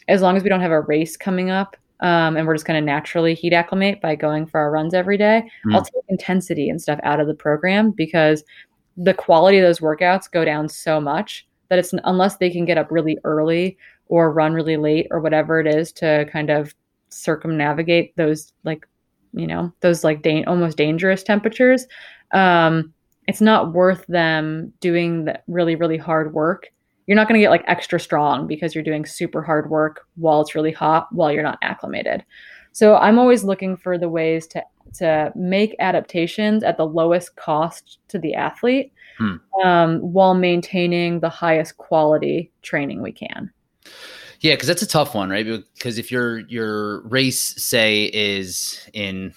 as 0.09 0.23
long 0.23 0.37
as 0.37 0.43
we 0.43 0.49
don't 0.49 0.61
have 0.61 0.71
a 0.71 0.81
race 0.81 1.17
coming 1.17 1.51
up 1.51 1.77
um, 2.01 2.37
and 2.37 2.47
we're 2.47 2.55
just 2.55 2.67
going 2.67 2.81
to 2.81 2.85
naturally 2.85 3.35
heat 3.35 3.53
acclimate 3.53 4.01
by 4.01 4.15
going 4.15 4.47
for 4.47 4.59
our 4.59 4.71
runs 4.71 4.95
every 4.95 5.19
day, 5.19 5.49
mm. 5.67 5.75
I'll 5.75 5.83
take 5.83 6.03
intensity 6.09 6.71
and 6.71 6.81
stuff 6.81 6.99
out 7.03 7.21
of 7.21 7.27
the 7.27 7.35
program 7.35 7.91
because 7.91 8.43
the 8.97 9.15
quality 9.15 9.59
of 9.59 9.65
those 9.65 9.81
workouts 9.81 10.31
go 10.31 10.45
down 10.45 10.69
so 10.69 11.01
much 11.01 11.47
that 11.69 11.79
it's 11.79 11.95
unless 12.05 12.37
they 12.37 12.51
can 12.51 12.65
get 12.65 12.79
up 12.79 12.91
really 12.91 13.19
early 13.25 13.79
or 14.09 14.33
run 14.33 14.53
really 14.53 14.77
late 14.77 15.07
or 15.11 15.21
whatever 15.21 15.61
it 15.61 15.67
is 15.67 15.93
to 15.93 16.29
kind 16.33 16.51
of 16.51 16.75
circumnavigate 17.09 18.15
those 18.17 18.53
like 18.65 18.87
you 19.33 19.47
know 19.47 19.73
those 19.81 20.05
like 20.05 20.23
da- 20.23 20.45
almost 20.45 20.77
dangerous 20.77 21.23
temperatures 21.23 21.87
um 22.33 22.93
it's 23.31 23.41
not 23.41 23.73
worth 23.73 24.05
them 24.09 24.73
doing 24.81 25.25
the 25.25 25.41
really 25.47 25.77
really 25.77 25.97
hard 25.97 26.35
work 26.35 26.67
you're 27.07 27.17
not 27.17 27.29
going 27.29 27.39
to 27.39 27.45
get 27.45 27.51
like 27.51 27.65
extra 27.67 27.99
strong 27.99 28.47
because 28.47 28.75
you're 28.75 28.85
doing 28.85 29.07
super 29.07 29.43
hard 29.43 29.71
work 29.71 30.03
while 30.17 30.41
it's 30.41 30.55
really 30.55 30.73
hot 30.73 31.07
while 31.13 31.31
you're 31.33 31.43
not 31.43 31.59
acclimated 31.63 32.25
so 32.73 32.97
i'm 32.97 33.19
always 33.19 33.45
looking 33.45 33.77
for 33.77 33.97
the 33.97 34.09
ways 34.09 34.47
to 34.47 34.63
to 34.93 35.33
make 35.37 35.77
adaptations 35.79 36.65
at 36.65 36.77
the 36.77 36.87
lowest 36.87 37.37
cost 37.37 37.99
to 38.09 38.19
the 38.19 38.35
athlete 38.35 38.93
hmm. 39.19 39.37
um, 39.65 40.01
while 40.01 40.35
maintaining 40.35 41.21
the 41.21 41.29
highest 41.29 41.77
quality 41.77 42.51
training 42.63 43.01
we 43.01 43.13
can 43.13 43.53
Yeah, 44.41 44.55
because 44.55 44.69
that's 44.69 44.83
a 44.83 44.87
tough 44.87 45.15
one, 45.15 45.29
right? 45.29 45.47
Because 45.75 45.99
if 45.99 46.11
your 46.11 46.39
your 46.49 47.03
race, 47.03 47.41
say, 47.63 48.05
is 48.05 48.89
in, 48.95 49.35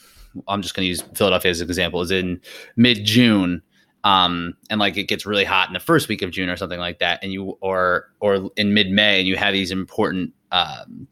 I'm 0.48 0.62
just 0.62 0.76
going 0.76 0.86
to 0.86 0.88
use 0.88 1.02
Philadelphia 1.14 1.52
as 1.52 1.60
an 1.60 1.68
example, 1.68 2.02
is 2.02 2.12
in 2.12 2.40
mid 2.78 3.04
June, 3.04 3.62
um, 4.04 4.56
and 4.70 4.80
like 4.80 4.98
it 4.98 5.04
gets 5.04 5.26
really 5.26 5.46
hot 5.46 5.68
in 5.68 5.74
the 5.74 5.80
first 5.80 6.10
week 6.10 6.22
of 6.22 6.32
June 6.32 6.50
or 6.50 6.58
something 6.58 6.80
like 6.80 7.00
that, 7.00 7.20
and 7.24 7.32
you 7.32 7.58
or 7.62 8.10
or 8.20 8.52
in 8.58 8.74
mid 8.74 8.90
May, 8.90 9.20
and 9.20 9.28
you 9.28 9.38
have 9.38 9.54
these 9.54 9.72
important 9.72 10.34
um, 10.52 11.08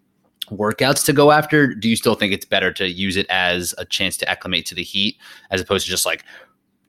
workouts 0.50 1.06
to 1.06 1.14
go 1.14 1.32
after. 1.32 1.74
Do 1.74 1.90
you 1.90 1.96
still 1.96 2.16
think 2.16 2.34
it's 2.34 2.46
better 2.46 2.72
to 2.74 2.90
use 2.90 3.18
it 3.18 3.26
as 3.30 3.74
a 3.78 3.86
chance 3.86 4.18
to 4.18 4.30
acclimate 4.30 4.66
to 4.68 4.76
the 4.76 4.84
heat 4.84 5.18
as 5.50 5.62
opposed 5.62 5.86
to 5.86 5.92
just 5.92 6.06
like 6.06 6.24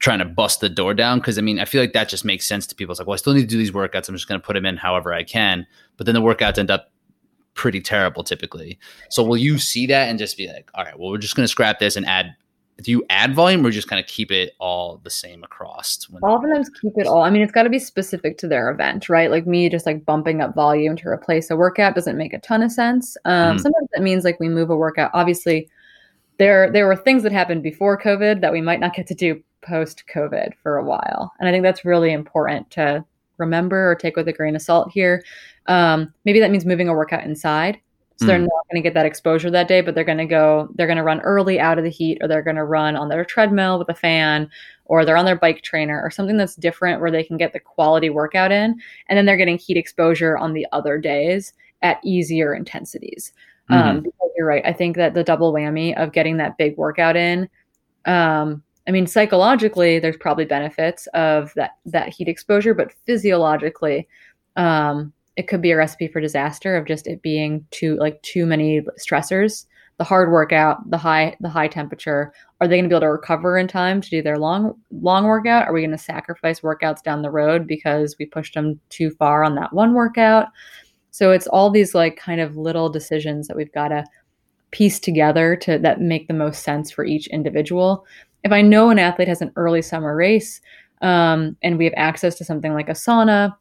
trying 0.00 0.18
to 0.18 0.24
bust 0.24 0.60
the 0.60 0.68
door 0.68 0.92
down? 0.94 1.18
Because 1.18 1.38
I 1.38 1.42
mean, 1.42 1.60
I 1.60 1.64
feel 1.64 1.80
like 1.80 1.92
that 1.92 2.08
just 2.08 2.24
makes 2.24 2.46
sense 2.46 2.66
to 2.66 2.74
people. 2.74 2.92
It's 2.92 2.98
like, 2.98 3.06
well, 3.06 3.14
I 3.14 3.18
still 3.18 3.34
need 3.34 3.42
to 3.42 3.46
do 3.46 3.58
these 3.58 3.72
workouts. 3.72 4.08
I'm 4.08 4.16
just 4.16 4.28
going 4.28 4.40
to 4.40 4.46
put 4.46 4.54
them 4.54 4.66
in 4.66 4.76
however 4.76 5.12
I 5.12 5.22
can, 5.22 5.66
but 5.96 6.06
then 6.06 6.14
the 6.14 6.22
workouts 6.22 6.58
end 6.58 6.70
up 6.70 6.90
pretty 7.54 7.80
terrible 7.80 8.24
typically. 8.24 8.78
So 9.10 9.22
will 9.22 9.36
you 9.36 9.58
see 9.58 9.86
that 9.86 10.08
and 10.08 10.18
just 10.18 10.36
be 10.36 10.48
like, 10.48 10.70
all 10.74 10.84
right, 10.84 10.98
well, 10.98 11.10
we're 11.10 11.18
just 11.18 11.36
going 11.36 11.44
to 11.44 11.48
scrap 11.48 11.78
this 11.78 11.96
and 11.96 12.06
add 12.06 12.34
do 12.82 12.90
you 12.90 13.04
add 13.10 13.34
volume 13.34 13.64
or 13.64 13.70
just 13.70 13.88
kind 13.88 14.00
of 14.00 14.06
keep 14.06 14.30
it 14.30 14.54
all 14.58 15.00
the 15.04 15.10
same 15.10 15.44
across? 15.44 16.06
Oftentimes 16.22 16.68
keep 16.80 16.92
it 16.96 17.06
all. 17.06 17.22
I 17.22 17.30
mean, 17.30 17.42
it's 17.42 17.52
got 17.52 17.62
to 17.62 17.70
be 17.70 17.78
specific 17.78 18.38
to 18.38 18.48
their 18.48 18.70
event, 18.70 19.08
right? 19.08 19.30
Like 19.30 19.46
me 19.46 19.68
just 19.68 19.86
like 19.86 20.04
bumping 20.04 20.40
up 20.40 20.54
volume 20.54 20.96
to 20.96 21.08
replace 21.08 21.50
a 21.50 21.56
workout 21.56 21.94
doesn't 21.94 22.18
make 22.18 22.32
a 22.32 22.40
ton 22.40 22.62
of 22.62 22.72
sense. 22.72 23.16
Um, 23.24 23.56
mm 23.56 23.60
Sometimes 23.62 23.88
that 23.94 24.02
means 24.02 24.24
like 24.24 24.40
we 24.40 24.48
move 24.48 24.70
a 24.70 24.76
workout. 24.76 25.10
Obviously, 25.14 25.68
there 26.38 26.70
there 26.70 26.86
were 26.86 26.96
things 26.96 27.22
that 27.22 27.32
happened 27.32 27.62
before 27.62 28.00
COVID 28.00 28.40
that 28.40 28.52
we 28.52 28.60
might 28.60 28.80
not 28.80 28.94
get 28.94 29.06
to 29.06 29.14
do 29.14 29.40
post 29.62 30.04
COVID 30.12 30.54
for 30.62 30.76
a 30.76 30.84
while, 30.84 31.32
and 31.38 31.48
I 31.48 31.52
think 31.52 31.62
that's 31.62 31.84
really 31.84 32.12
important 32.12 32.68
to 32.72 33.04
remember 33.38 33.90
or 33.90 33.94
take 33.94 34.16
with 34.16 34.26
a 34.28 34.32
grain 34.32 34.56
of 34.56 34.62
salt 34.62 34.90
here. 34.92 35.22
Um, 35.66 36.12
maybe 36.24 36.40
that 36.40 36.50
means 36.50 36.64
moving 36.64 36.88
a 36.88 36.94
workout 36.94 37.24
inside 37.24 37.78
so 38.16 38.26
they're 38.26 38.38
hmm. 38.38 38.44
not 38.44 38.66
going 38.70 38.82
to 38.82 38.86
get 38.86 38.94
that 38.94 39.06
exposure 39.06 39.50
that 39.50 39.68
day, 39.68 39.80
but 39.80 39.94
they're 39.94 40.04
going 40.04 40.18
to 40.18 40.26
go, 40.26 40.68
they're 40.74 40.86
going 40.86 40.96
to 40.96 41.02
run 41.02 41.20
early 41.20 41.58
out 41.58 41.78
of 41.78 41.84
the 41.84 41.90
heat, 41.90 42.18
or 42.20 42.28
they're 42.28 42.42
going 42.42 42.56
to 42.56 42.64
run 42.64 42.96
on 42.96 43.08
their 43.08 43.24
treadmill 43.24 43.78
with 43.78 43.88
a 43.88 43.94
fan, 43.94 44.48
or 44.84 45.04
they're 45.04 45.16
on 45.16 45.24
their 45.24 45.38
bike 45.38 45.62
trainer, 45.62 46.00
or 46.02 46.10
something 46.10 46.36
that's 46.36 46.56
different 46.56 47.00
where 47.00 47.10
they 47.10 47.24
can 47.24 47.36
get 47.36 47.52
the 47.52 47.60
quality 47.60 48.10
workout 48.10 48.52
in. 48.52 48.80
And 49.08 49.16
then 49.16 49.26
they're 49.26 49.36
getting 49.36 49.58
heat 49.58 49.76
exposure 49.76 50.36
on 50.36 50.52
the 50.52 50.66
other 50.72 50.98
days 50.98 51.52
at 51.82 52.00
easier 52.04 52.54
intensities. 52.54 53.32
Um, 53.70 53.78
mm-hmm. 53.78 53.98
Um, 53.98 54.06
you're 54.36 54.46
right. 54.46 54.62
I 54.64 54.72
think 54.72 54.96
that 54.96 55.14
the 55.14 55.24
double 55.24 55.52
whammy 55.52 55.96
of 55.96 56.12
getting 56.12 56.36
that 56.38 56.56
big 56.56 56.76
workout 56.76 57.16
in, 57.16 57.48
um, 58.06 58.62
I 58.86 58.90
mean, 58.90 59.06
psychologically, 59.06 59.98
there's 59.98 60.16
probably 60.16 60.44
benefits 60.44 61.06
of 61.08 61.52
that 61.54 61.72
that 61.86 62.08
heat 62.08 62.28
exposure, 62.28 62.74
but 62.74 62.92
physiologically, 63.06 64.08
um, 64.56 65.12
it 65.36 65.48
could 65.48 65.62
be 65.62 65.70
a 65.70 65.76
recipe 65.76 66.08
for 66.08 66.20
disaster 66.20 66.76
of 66.76 66.86
just 66.86 67.06
it 67.06 67.22
being 67.22 67.66
too 67.70 67.96
like 67.96 68.20
too 68.22 68.46
many 68.46 68.82
stressors. 69.00 69.66
The 69.98 70.04
hard 70.04 70.32
workout 70.32 70.90
the 70.90 70.98
high 70.98 71.36
the 71.40 71.48
high 71.48 71.68
temperature 71.68 72.32
are 72.60 72.68
they 72.68 72.76
going 72.76 72.84
to 72.84 72.88
be 72.88 72.94
able 72.94 73.02
to 73.02 73.10
recover 73.10 73.56
in 73.56 73.68
time 73.68 74.00
to 74.00 74.10
do 74.10 74.22
their 74.22 74.38
long 74.38 74.74
long 74.90 75.24
workout? 75.24 75.66
Are 75.66 75.72
we 75.72 75.80
going 75.80 75.90
to 75.92 75.98
sacrifice 75.98 76.60
workouts 76.60 77.02
down 77.02 77.22
the 77.22 77.30
road 77.30 77.66
because 77.66 78.16
we 78.18 78.26
pushed 78.26 78.54
them 78.54 78.80
too 78.88 79.10
far 79.10 79.44
on 79.44 79.54
that 79.56 79.72
one 79.72 79.94
workout? 79.94 80.48
So 81.10 81.30
it's 81.30 81.46
all 81.46 81.70
these 81.70 81.94
like 81.94 82.16
kind 82.16 82.40
of 82.40 82.56
little 82.56 82.88
decisions 82.88 83.46
that 83.48 83.56
we've 83.56 83.72
got 83.72 83.88
to 83.88 84.04
piece 84.70 84.98
together 84.98 85.54
to 85.56 85.78
that 85.78 86.00
make 86.00 86.26
the 86.26 86.34
most 86.34 86.62
sense 86.62 86.90
for 86.90 87.04
each 87.04 87.26
individual. 87.28 88.04
If 88.44 88.50
i 88.50 88.60
know 88.60 88.90
an 88.90 88.98
athlete 88.98 89.28
has 89.28 89.40
an 89.40 89.52
early 89.56 89.82
summer 89.82 90.16
race 90.16 90.60
um, 91.00 91.56
and 91.62 91.78
we 91.78 91.84
have 91.84 91.94
access 91.96 92.34
to 92.36 92.44
something 92.44 92.72
like 92.72 92.88
a 92.88 92.92
sauna 92.92 93.54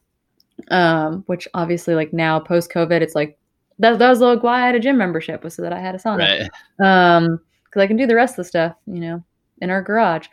um, 0.70 1.24
which 1.28 1.48
obviously 1.54 1.96
like 1.96 2.14
now 2.14 2.40
post 2.40 2.72
COVID, 2.72 3.02
it's 3.02 3.16
like 3.16 3.38
that, 3.80 4.00
that 4.00 4.10
was 4.10 4.20
like 4.20 4.44
why 4.44 4.62
I 4.62 4.66
had 4.66 4.76
a 4.76 4.80
gym 4.80 4.98
membership 4.98 5.44
was 5.44 5.56
so 5.56 5.62
that 5.62 5.74
I 5.74 5.80
had 5.80 5.96
a 5.96 5.98
sauna. 5.98 6.50
Right. 6.80 7.16
Um, 7.16 7.40
because 7.66 7.82
I 7.84 7.88
can 7.88 7.98
do 7.98 8.06
the 8.06 8.16
rest 8.16 8.34
of 8.34 8.38
the 8.38 8.44
stuff, 8.44 8.76
you 8.86 9.00
know, 9.00 9.24
in 9.62 9.70
our 9.70 9.82
garage. 9.82 10.28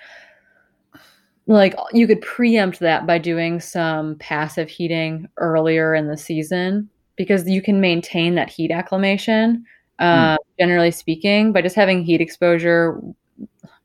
Like 1.46 1.74
you 1.92 2.06
could 2.06 2.20
preempt 2.20 2.80
that 2.80 3.06
by 3.06 3.18
doing 3.18 3.60
some 3.60 4.16
passive 4.16 4.68
heating 4.68 5.28
earlier 5.36 5.94
in 5.94 6.08
the 6.08 6.16
season 6.16 6.90
because 7.16 7.48
you 7.48 7.62
can 7.62 7.80
maintain 7.80 8.34
that 8.34 8.50
heat 8.50 8.70
acclimation. 8.70 9.64
Uh, 9.98 10.34
mm. 10.34 10.38
Generally 10.58 10.90
speaking, 10.90 11.52
by 11.52 11.62
just 11.62 11.76
having 11.76 12.02
heat 12.02 12.20
exposure 12.20 13.00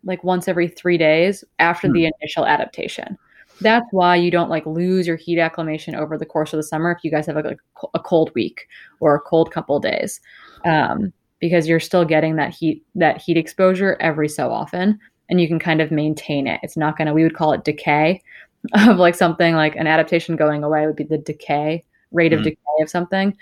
like 0.03 0.23
once 0.23 0.47
every 0.47 0.67
three 0.67 0.97
days 0.97 1.43
after 1.59 1.87
mm. 1.87 1.93
the 1.93 2.11
initial 2.19 2.45
adaptation 2.45 3.17
that's 3.61 3.87
why 3.91 4.15
you 4.15 4.31
don't 4.31 4.49
like 4.49 4.65
lose 4.65 5.07
your 5.07 5.15
heat 5.15 5.39
acclimation 5.39 5.95
over 5.95 6.17
the 6.17 6.25
course 6.25 6.53
of 6.53 6.57
the 6.57 6.63
summer 6.63 6.91
if 6.91 7.03
you 7.03 7.11
guys 7.11 7.25
have 7.27 7.35
like 7.35 7.45
a, 7.45 7.57
a 7.93 7.99
cold 7.99 8.31
week 8.35 8.67
or 8.99 9.15
a 9.15 9.19
cold 9.19 9.51
couple 9.51 9.79
days. 9.79 10.19
Um, 10.65 11.13
because 11.39 11.67
you're 11.67 11.79
still 11.79 12.05
getting 12.05 12.37
that 12.37 12.53
heat 12.53 12.85
that 12.95 13.21
heat 13.21 13.35
exposure 13.35 13.97
every 13.99 14.29
so 14.29 14.49
often 14.49 14.97
and 15.29 15.41
you 15.41 15.47
can 15.47 15.59
kind 15.59 15.81
of 15.81 15.91
maintain 15.91 16.47
it. 16.47 16.59
It's 16.63 16.77
not 16.77 16.97
going 16.97 17.07
to 17.07 17.13
we 17.13 17.23
would 17.23 17.35
call 17.35 17.51
it 17.51 17.65
decay 17.65 18.21
of 18.87 18.97
like 18.97 19.15
something 19.15 19.53
like 19.53 19.75
an 19.75 19.87
adaptation 19.87 20.35
going 20.37 20.63
away 20.63 20.85
would 20.85 20.95
be 20.95 21.03
the 21.03 21.17
decay 21.17 21.83
rate 22.13 22.31
mm-hmm. 22.31 22.39
of 22.39 22.43
decay 22.45 22.81
of 22.81 22.89
something. 22.89 23.35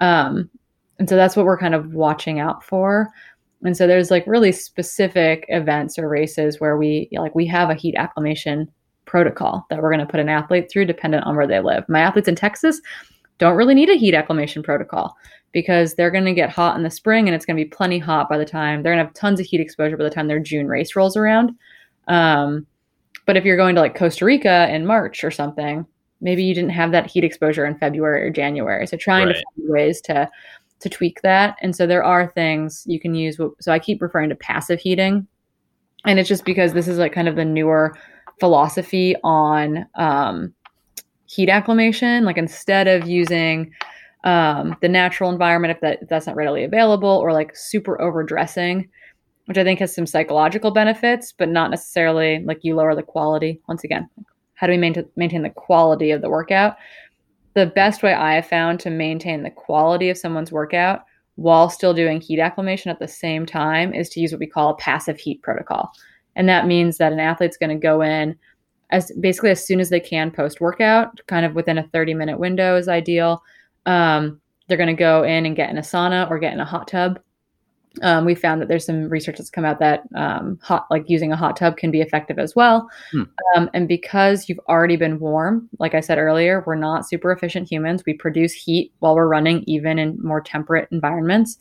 Um, 0.00 0.50
and 0.98 1.08
so 1.08 1.16
that's 1.16 1.36
what 1.36 1.46
we're 1.46 1.58
kind 1.58 1.74
of 1.74 1.94
watching 1.94 2.40
out 2.40 2.62
for. 2.62 3.08
And 3.62 3.76
so 3.76 3.86
there's 3.86 4.10
like 4.10 4.26
really 4.26 4.52
specific 4.52 5.46
events 5.48 5.98
or 5.98 6.08
races 6.08 6.60
where 6.60 6.76
we 6.76 7.08
like 7.12 7.34
we 7.34 7.46
have 7.46 7.70
a 7.70 7.74
heat 7.74 7.94
acclimation 7.96 8.70
protocol 9.06 9.66
that 9.70 9.80
we're 9.80 9.90
going 9.90 10.04
to 10.04 10.10
put 10.10 10.20
an 10.20 10.28
athlete 10.28 10.70
through 10.70 10.84
dependent 10.84 11.24
on 11.24 11.36
where 11.36 11.46
they 11.46 11.60
live. 11.60 11.88
My 11.88 12.00
athletes 12.00 12.28
in 12.28 12.36
Texas 12.36 12.80
don't 13.38 13.56
really 13.56 13.74
need 13.74 13.90
a 13.90 13.96
heat 13.96 14.14
acclimation 14.14 14.62
protocol 14.62 15.16
because 15.52 15.94
they're 15.94 16.10
going 16.10 16.24
to 16.24 16.34
get 16.34 16.50
hot 16.50 16.76
in 16.76 16.82
the 16.82 16.90
spring 16.90 17.28
and 17.28 17.34
it's 17.34 17.46
going 17.46 17.56
to 17.56 17.64
be 17.64 17.68
plenty 17.68 17.98
hot 17.98 18.28
by 18.28 18.36
the 18.36 18.44
time 18.44 18.82
they're 18.82 18.92
going 18.92 19.02
to 19.02 19.06
have 19.06 19.14
tons 19.14 19.40
of 19.40 19.46
heat 19.46 19.60
exposure 19.60 19.96
by 19.96 20.04
the 20.04 20.10
time 20.10 20.28
their 20.28 20.40
June 20.40 20.68
race 20.68 20.94
rolls 20.94 21.16
around. 21.16 21.52
Um, 22.08 22.66
but 23.26 23.36
if 23.36 23.44
you're 23.44 23.56
going 23.56 23.74
to 23.74 23.80
like 23.80 23.96
Costa 23.96 24.24
Rica 24.24 24.68
in 24.72 24.86
March 24.86 25.24
or 25.24 25.30
something, 25.30 25.86
maybe 26.20 26.44
you 26.44 26.54
didn't 26.54 26.70
have 26.70 26.92
that 26.92 27.10
heat 27.10 27.24
exposure 27.24 27.66
in 27.66 27.78
February 27.78 28.22
or 28.22 28.30
January. 28.30 28.86
So 28.86 28.96
trying 28.96 29.26
right. 29.26 29.36
to 29.36 29.44
find 29.56 29.70
ways 29.70 30.00
to 30.02 30.28
to 30.78 30.88
tweak 30.90 31.22
that. 31.22 31.56
And 31.62 31.74
so 31.74 31.86
there 31.86 32.04
are 32.04 32.30
things 32.32 32.84
you 32.86 33.00
can 33.00 33.14
use. 33.14 33.38
So 33.60 33.72
I 33.72 33.78
keep 33.78 34.02
referring 34.02 34.28
to 34.28 34.36
passive 34.36 34.78
heating, 34.78 35.26
and 36.04 36.18
it's 36.18 36.28
just 36.28 36.44
because 36.44 36.72
this 36.72 36.86
is 36.86 36.98
like 36.98 37.12
kind 37.12 37.28
of 37.28 37.36
the 37.36 37.44
newer 37.44 37.96
philosophy 38.40 39.16
on 39.24 39.86
um, 39.94 40.54
heat 41.26 41.48
acclimation. 41.48 42.24
Like 42.24 42.38
instead 42.38 42.88
of 42.88 43.08
using 43.08 43.72
um, 44.24 44.76
the 44.80 44.88
natural 44.88 45.30
environment, 45.30 45.72
if, 45.72 45.80
that, 45.80 46.02
if 46.02 46.08
that's 46.08 46.26
not 46.26 46.36
readily 46.36 46.64
available, 46.64 47.08
or 47.08 47.32
like 47.32 47.56
super 47.56 48.00
overdressing, 48.00 48.88
which 49.46 49.58
I 49.58 49.64
think 49.64 49.78
has 49.80 49.94
some 49.94 50.06
psychological 50.06 50.70
benefits, 50.70 51.32
but 51.32 51.48
not 51.48 51.70
necessarily 51.70 52.42
like 52.44 52.58
you 52.62 52.74
lower 52.74 52.94
the 52.94 53.02
quality. 53.02 53.60
Once 53.68 53.84
again, 53.84 54.08
how 54.54 54.66
do 54.66 54.72
we 54.72 54.78
maintain, 54.78 55.08
maintain 55.16 55.42
the 55.42 55.50
quality 55.50 56.10
of 56.10 56.22
the 56.22 56.30
workout? 56.30 56.76
The 57.54 57.66
best 57.66 58.02
way 58.02 58.12
I 58.12 58.34
have 58.34 58.46
found 58.46 58.80
to 58.80 58.90
maintain 58.90 59.42
the 59.42 59.50
quality 59.50 60.10
of 60.10 60.18
someone's 60.18 60.52
workout 60.52 61.04
while 61.36 61.70
still 61.70 61.94
doing 61.94 62.20
heat 62.20 62.40
acclimation 62.40 62.90
at 62.90 62.98
the 62.98 63.06
same 63.06 63.46
time 63.46 63.94
is 63.94 64.08
to 64.10 64.20
use 64.20 64.32
what 64.32 64.40
we 64.40 64.46
call 64.46 64.70
a 64.70 64.76
passive 64.76 65.18
heat 65.18 65.42
protocol. 65.42 65.92
And 66.36 66.48
that 66.48 66.66
means 66.66 66.98
that 66.98 67.12
an 67.12 67.18
athlete's 67.18 67.56
going 67.56 67.70
to 67.70 67.82
go 67.82 68.02
in 68.02 68.36
as 68.90 69.10
basically 69.18 69.50
as 69.50 69.66
soon 69.66 69.80
as 69.80 69.90
they 69.90 70.00
can 70.00 70.30
post 70.30 70.60
workout, 70.60 71.20
kind 71.26 71.44
of 71.44 71.54
within 71.54 71.78
a 71.78 71.88
30 71.88 72.14
minute 72.14 72.38
window 72.38 72.76
is 72.76 72.88
ideal. 72.88 73.42
Um, 73.84 74.40
they're 74.68 74.76
going 74.76 74.88
to 74.88 74.94
go 74.94 75.22
in 75.22 75.46
and 75.46 75.56
get 75.56 75.70
in 75.70 75.78
a 75.78 75.82
sauna 75.82 76.30
or 76.30 76.38
get 76.38 76.52
in 76.52 76.60
a 76.60 76.64
hot 76.64 76.88
tub. 76.88 77.18
Um, 78.02 78.26
we 78.26 78.34
found 78.34 78.60
that 78.60 78.68
there's 78.68 78.84
some 78.84 79.08
research 79.08 79.38
that's 79.38 79.48
come 79.48 79.64
out 79.64 79.78
that 79.78 80.02
um, 80.14 80.58
hot, 80.62 80.86
like 80.90 81.08
using 81.08 81.32
a 81.32 81.36
hot 81.36 81.56
tub, 81.56 81.78
can 81.78 81.90
be 81.90 82.02
effective 82.02 82.38
as 82.38 82.54
well. 82.54 82.88
Hmm. 83.10 83.22
Um, 83.56 83.70
and 83.72 83.88
because 83.88 84.48
you've 84.48 84.60
already 84.68 84.96
been 84.96 85.18
warm, 85.18 85.68
like 85.78 85.94
I 85.94 86.00
said 86.00 86.18
earlier, 86.18 86.62
we're 86.66 86.74
not 86.74 87.08
super 87.08 87.32
efficient 87.32 87.70
humans. 87.70 88.04
We 88.04 88.12
produce 88.12 88.52
heat 88.52 88.92
while 88.98 89.14
we're 89.14 89.28
running, 89.28 89.64
even 89.66 89.98
in 89.98 90.22
more 90.22 90.42
temperate 90.42 90.88
environments. 90.92 91.58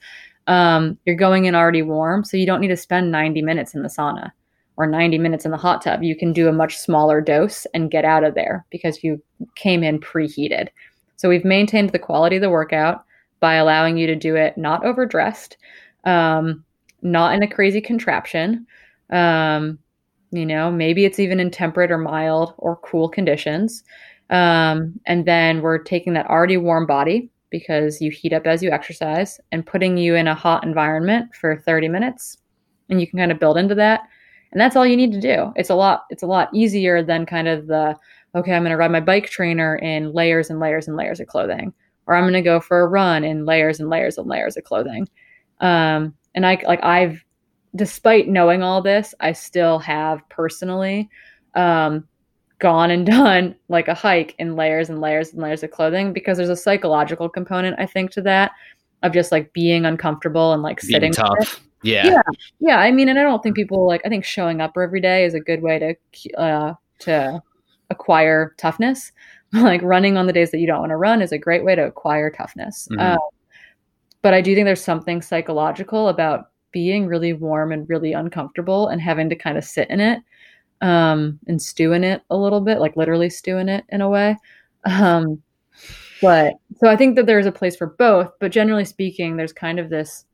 Um, 0.47 0.97
you're 1.05 1.15
going 1.15 1.45
in 1.45 1.55
already 1.55 1.81
warm, 1.81 2.25
so 2.25 2.35
you 2.37 2.45
don't 2.45 2.59
need 2.59 2.67
to 2.67 2.77
spend 2.77 3.11
90 3.11 3.41
minutes 3.41 3.73
in 3.73 3.81
the 3.81 3.89
sauna 3.89 4.31
or 4.77 4.85
90 4.85 5.17
minutes 5.17 5.45
in 5.45 5.51
the 5.51 5.57
hot 5.57 5.81
tub, 5.81 6.03
you 6.03 6.15
can 6.15 6.33
do 6.33 6.47
a 6.47 6.53
much 6.53 6.77
smaller 6.77 7.21
dose 7.21 7.65
and 7.73 7.91
get 7.91 8.05
out 8.05 8.23
of 8.23 8.35
there 8.35 8.65
because 8.69 9.03
you 9.03 9.21
came 9.55 9.83
in 9.83 9.99
preheated. 9.99 10.67
So 11.15 11.29
we've 11.29 11.45
maintained 11.45 11.91
the 11.91 11.99
quality 11.99 12.35
of 12.37 12.41
the 12.41 12.49
workout 12.49 13.05
by 13.39 13.55
allowing 13.55 13.97
you 13.97 14.07
to 14.07 14.15
do 14.15 14.35
it 14.35 14.57
not 14.57 14.85
overdressed, 14.85 15.57
um, 16.03 16.63
not 17.01 17.33
in 17.33 17.43
a 17.43 17.47
crazy 17.47 17.81
contraption. 17.81 18.65
Um, 19.11 19.79
you 20.31 20.45
know, 20.45 20.71
maybe 20.71 21.05
it's 21.05 21.19
even 21.19 21.39
in 21.39 21.51
temperate 21.51 21.91
or 21.91 21.97
mild 21.97 22.53
or 22.57 22.77
cool 22.77 23.07
conditions. 23.07 23.83
Um, 24.29 24.99
and 25.05 25.25
then 25.25 25.61
we're 25.61 25.77
taking 25.77 26.13
that 26.13 26.27
already 26.27 26.57
warm 26.57 26.85
body 26.85 27.29
because 27.49 28.01
you 28.01 28.11
heat 28.11 28.33
up 28.33 28.45
as 28.47 28.61
you 28.61 28.71
exercise 28.71 29.39
and 29.51 29.65
putting 29.65 29.97
you 29.97 30.15
in 30.15 30.27
a 30.27 30.35
hot 30.35 30.65
environment 30.65 31.33
for 31.35 31.57
30 31.57 31.87
minutes. 31.87 32.37
And 32.89 32.99
you 32.99 33.07
can 33.07 33.19
kind 33.19 33.31
of 33.31 33.39
build 33.39 33.57
into 33.57 33.75
that 33.75 34.01
and 34.55 34.61
that's 34.61 34.75
all 34.75 34.87
you 34.87 34.97
need 34.97 35.11
to 35.11 35.21
do 35.21 35.53
it's 35.55 35.69
a 35.69 35.75
lot 35.75 36.05
it's 36.09 36.23
a 36.23 36.27
lot 36.27 36.49
easier 36.53 37.03
than 37.03 37.27
kind 37.27 37.47
of 37.47 37.67
the 37.67 37.95
okay 38.33 38.53
i'm 38.53 38.63
going 38.63 38.71
to 38.71 38.77
ride 38.77 38.91
my 38.91 38.99
bike 38.99 39.29
trainer 39.29 39.75
in 39.75 40.11
layers 40.13 40.49
and 40.49 40.59
layers 40.59 40.87
and 40.87 40.97
layers 40.97 41.19
of 41.19 41.27
clothing 41.27 41.71
or 42.07 42.15
I'm 42.15 42.23
going 42.23 42.33
to 42.33 42.41
go 42.41 42.59
for 42.59 42.81
a 42.81 42.87
run 42.87 43.23
in 43.23 43.45
layers 43.45 43.79
and 43.79 43.89
layers 43.89 44.17
and 44.17 44.27
layers 44.27 44.57
of 44.57 44.63
clothing. 44.63 45.07
Um, 45.59 46.13
and 46.33 46.45
I 46.45 46.61
like 46.65 46.83
I've, 46.83 47.23
despite 47.75 48.27
knowing 48.27 48.61
all 48.61 48.81
this, 48.81 49.13
I 49.19 49.31
still 49.31 49.79
have 49.79 50.27
personally 50.29 51.09
um, 51.55 52.07
gone 52.59 52.91
and 52.91 53.05
done 53.05 53.55
like 53.69 53.87
a 53.87 53.93
hike 53.93 54.35
in 54.37 54.55
layers 54.55 54.89
and 54.89 55.01
layers 55.01 55.31
and 55.31 55.41
layers 55.41 55.63
of 55.63 55.71
clothing 55.71 56.13
because 56.13 56.37
there's 56.37 56.49
a 56.49 56.55
psychological 56.55 57.29
component 57.29 57.79
I 57.79 57.85
think 57.85 58.11
to 58.11 58.21
that 58.23 58.51
of 59.03 59.13
just 59.13 59.31
like 59.31 59.53
being 59.53 59.85
uncomfortable 59.85 60.53
and 60.53 60.61
like 60.63 60.81
Being 60.81 60.91
sitting 60.91 61.13
tough. 61.13 61.61
Yeah. 61.85 62.07
Yeah, 62.07 62.21
yeah. 62.59 62.79
I 62.79 62.91
mean, 62.91 63.09
and 63.09 63.19
I 63.19 63.23
don't 63.23 63.43
think 63.43 63.55
people 63.55 63.85
like. 63.85 64.01
I 64.05 64.09
think 64.09 64.25
showing 64.25 64.59
up 64.59 64.73
every 64.77 65.01
day 65.01 65.23
is 65.25 65.33
a 65.33 65.39
good 65.39 65.61
way 65.61 65.79
to 65.79 66.33
uh, 66.35 66.73
to 66.99 67.41
acquire 67.89 68.55
toughness. 68.57 69.11
like 69.53 69.81
running 69.83 70.17
on 70.17 70.25
the 70.25 70.33
days 70.33 70.51
that 70.51 70.59
you 70.59 70.67
don't 70.67 70.79
want 70.79 70.89
to 70.89 70.97
run 70.97 71.21
is 71.21 71.31
a 71.31 71.37
great 71.37 71.63
way 71.63 71.75
to 71.75 71.85
acquire 71.85 72.29
toughness. 72.29 72.87
Mhm. 72.91 72.99
Um, 72.99 73.19
but 74.21 74.33
I 74.33 74.41
do 74.41 74.55
think 74.55 74.65
there's 74.65 74.83
something 74.83 75.21
psychological 75.21 76.09
about 76.09 76.49
being 76.71 77.05
really 77.05 77.31
warm 77.31 77.71
and 77.71 77.87
really 77.87 78.11
uncomfortable 78.13 78.87
and 78.87 78.99
having 78.99 79.29
to 79.29 79.35
kind 79.35 79.57
of 79.57 79.63
sit 79.63 79.89
in 79.89 79.99
it 79.99 80.19
um, 80.81 81.39
and 81.47 81.61
stew 81.61 81.93
in 81.93 82.03
it 82.03 82.23
a 82.31 82.35
little 82.35 82.59
bit, 82.59 82.79
like 82.79 82.97
literally 82.97 83.29
stew 83.29 83.57
in 83.59 83.69
it 83.69 83.85
in 83.89 84.01
a 84.01 84.09
way. 84.09 84.35
Um, 84.85 85.41
but 86.21 86.55
so 86.77 86.87
I 86.89 86.95
think 86.97 87.15
that 87.15 87.27
there's 87.27 87.45
a 87.45 87.51
place 87.51 87.75
for 87.75 87.87
both. 87.87 88.31
But 88.39 88.51
generally 88.51 88.85
speaking, 88.85 89.37
there's 89.37 89.53
kind 89.53 89.79
of 89.79 89.89
this 89.89 90.25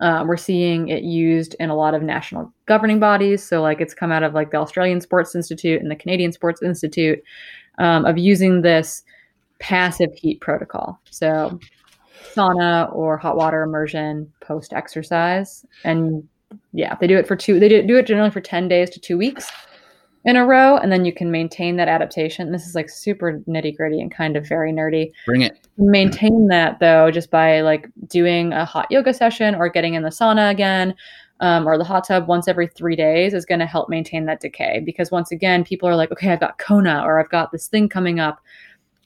uh, 0.00 0.24
we're 0.26 0.36
seeing 0.36 0.88
it 0.88 1.02
used 1.02 1.54
in 1.60 1.70
a 1.70 1.76
lot 1.76 1.94
of 1.94 2.02
national 2.02 2.52
governing 2.66 2.98
bodies. 2.98 3.42
So, 3.42 3.62
like, 3.62 3.80
it's 3.80 3.94
come 3.94 4.12
out 4.12 4.22
of 4.22 4.34
like 4.34 4.50
the 4.50 4.56
Australian 4.58 5.00
Sports 5.00 5.34
Institute 5.34 5.80
and 5.80 5.90
the 5.90 5.96
Canadian 5.96 6.32
Sports 6.32 6.62
Institute 6.62 7.22
um, 7.78 8.04
of 8.04 8.18
using 8.18 8.62
this 8.62 9.02
passive 9.58 10.12
heat 10.14 10.40
protocol. 10.40 10.98
So, 11.10 11.58
sauna 12.34 12.92
or 12.94 13.16
hot 13.16 13.36
water 13.36 13.62
immersion 13.62 14.32
post 14.40 14.72
exercise. 14.72 15.64
And 15.84 16.26
yeah, 16.72 16.96
they 17.00 17.06
do 17.06 17.16
it 17.16 17.26
for 17.26 17.36
two, 17.36 17.60
they 17.60 17.68
do, 17.68 17.82
do 17.82 17.96
it 17.96 18.06
generally 18.06 18.30
for 18.30 18.40
10 18.40 18.68
days 18.68 18.90
to 18.90 19.00
two 19.00 19.18
weeks 19.18 19.50
in 20.24 20.36
a 20.36 20.46
row. 20.46 20.76
And 20.76 20.90
then 20.90 21.04
you 21.04 21.12
can 21.12 21.30
maintain 21.30 21.76
that 21.76 21.88
adaptation. 21.88 22.50
This 22.50 22.66
is 22.66 22.74
like 22.74 22.88
super 22.88 23.40
nitty 23.48 23.76
gritty 23.76 24.00
and 24.00 24.10
kind 24.14 24.36
of 24.36 24.48
very 24.48 24.72
nerdy 24.72 25.10
Bring 25.26 25.42
it. 25.42 25.66
maintain 25.76 26.48
that 26.48 26.80
though 26.80 27.10
just 27.10 27.30
by 27.30 27.60
like 27.60 27.88
doing 28.06 28.52
a 28.52 28.64
hot 28.64 28.86
yoga 28.90 29.12
session 29.12 29.54
or 29.54 29.68
getting 29.68 29.94
in 29.94 30.02
the 30.02 30.08
sauna 30.08 30.50
again 30.50 30.94
um, 31.40 31.66
or 31.68 31.76
the 31.76 31.84
hot 31.84 32.06
tub 32.06 32.28
once 32.28 32.48
every 32.48 32.68
three 32.68 32.96
days 32.96 33.34
is 33.34 33.44
going 33.44 33.58
to 33.58 33.66
help 33.66 33.88
maintain 33.88 34.24
that 34.26 34.40
decay 34.40 34.80
because 34.84 35.10
once 35.10 35.30
again 35.32 35.64
people 35.64 35.88
are 35.88 35.96
like 35.96 36.12
okay 36.12 36.30
i've 36.30 36.40
got 36.40 36.58
kona 36.58 37.02
or 37.04 37.20
i've 37.20 37.28
got 37.28 37.50
this 37.52 37.66
thing 37.66 37.88
coming 37.88 38.20
up 38.20 38.40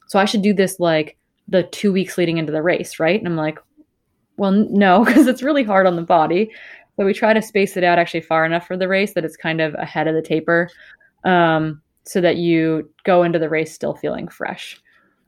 so 0.07 0.19
i 0.19 0.25
should 0.25 0.43
do 0.43 0.53
this 0.53 0.79
like 0.79 1.17
the 1.49 1.63
two 1.65 1.93
weeks 1.93 2.19
leading 2.19 2.37
into 2.37 2.53
the 2.53 2.63
race 2.63 3.01
right 3.01 3.19
and 3.19 3.27
i'm 3.27 3.37
like 3.37 3.59
well 4.37 4.53
no 4.53 5.05
because 5.07 5.27
it's 5.27 5.43
really 5.43 5.65
hard 5.65 5.87
on 5.87 5.97
the 5.97 6.03
body 6.03 6.51
so 6.97 7.05
we 7.05 7.15
try 7.15 7.33
to 7.33 7.41
space 7.41 7.77
it 7.77 7.85
out 7.85 7.99
actually 7.99 8.21
far 8.21 8.45
enough 8.45 8.67
for 8.67 8.77
the 8.77 8.89
race 8.89 9.15
that 9.15 9.25
it's 9.25 9.37
kind 9.37 9.61
of 9.61 9.75
ahead 9.75 10.07
of 10.07 10.15
the 10.15 10.23
taper 10.23 10.69
um, 11.25 11.81
so 12.05 12.21
that 12.21 12.37
you 12.37 12.89
go 13.05 13.23
into 13.23 13.39
the 13.39 13.49
race 13.49 13.73
still 13.73 13.95
feeling 13.95 14.29
fresh 14.29 14.81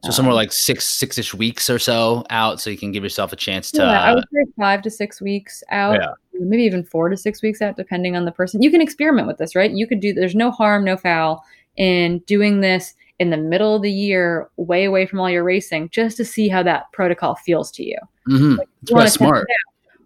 So 0.03 0.11
somewhere 0.13 0.33
Um, 0.33 0.37
like 0.37 0.53
six 0.53 0.87
six 0.87 1.19
ish 1.19 1.35
weeks 1.35 1.69
or 1.69 1.79
so 1.79 2.25
out, 2.31 2.61
so 2.61 2.71
you 2.71 2.79
can 2.79 2.91
give 2.93 3.03
yourself 3.03 3.33
a 3.33 3.37
chance 3.37 3.71
to. 3.73 3.79
yeah, 3.83 4.01
I 4.01 4.15
would 4.15 4.25
say 4.33 4.45
five 4.59 4.81
to 4.83 4.91
six 4.91 5.21
weeks 5.21 5.63
out, 5.71 5.97
Yeah. 6.01 6.13
maybe 6.33 6.63
even 6.63 6.83
four 6.85 7.11
to 7.11 7.17
six 7.19 7.43
weeks 7.43 7.61
out, 7.61 7.77
depending 7.77 8.17
on 8.17 8.25
the 8.25 8.33
person. 8.33 8.63
You 8.63 8.71
can 8.71 8.81
experiment 8.81 9.27
with 9.27 9.37
this, 9.37 9.55
right? 9.55 9.71
You 9.71 9.87
could 9.87 10.01
do. 10.01 10.15
There's 10.15 10.35
no 10.35 10.51
harm, 10.51 10.85
no 10.85 10.97
foul 10.97 11.45
in 11.77 12.21
doing 12.21 12.61
this 12.63 12.95
in 13.19 13.29
the 13.29 13.37
middle 13.37 13.77
of 13.77 13.83
the 13.83 13.93
year, 13.93 14.49
way 14.57 14.85
away 14.85 15.05
from 15.05 15.21
all 15.21 15.29
your 15.29 15.45
racing, 15.45 15.91
just 15.91 16.17
to 16.17 16.25
see 16.25 16.49
how 16.49 16.63
that 16.63 16.91
protocol 16.93 17.35
feels 17.35 17.71
to 17.73 17.85
you. 17.85 17.99
mhm. 18.27 18.57
It's 18.83 18.91
You 18.91 18.95
probably 18.95 19.11
smart. 19.11 19.47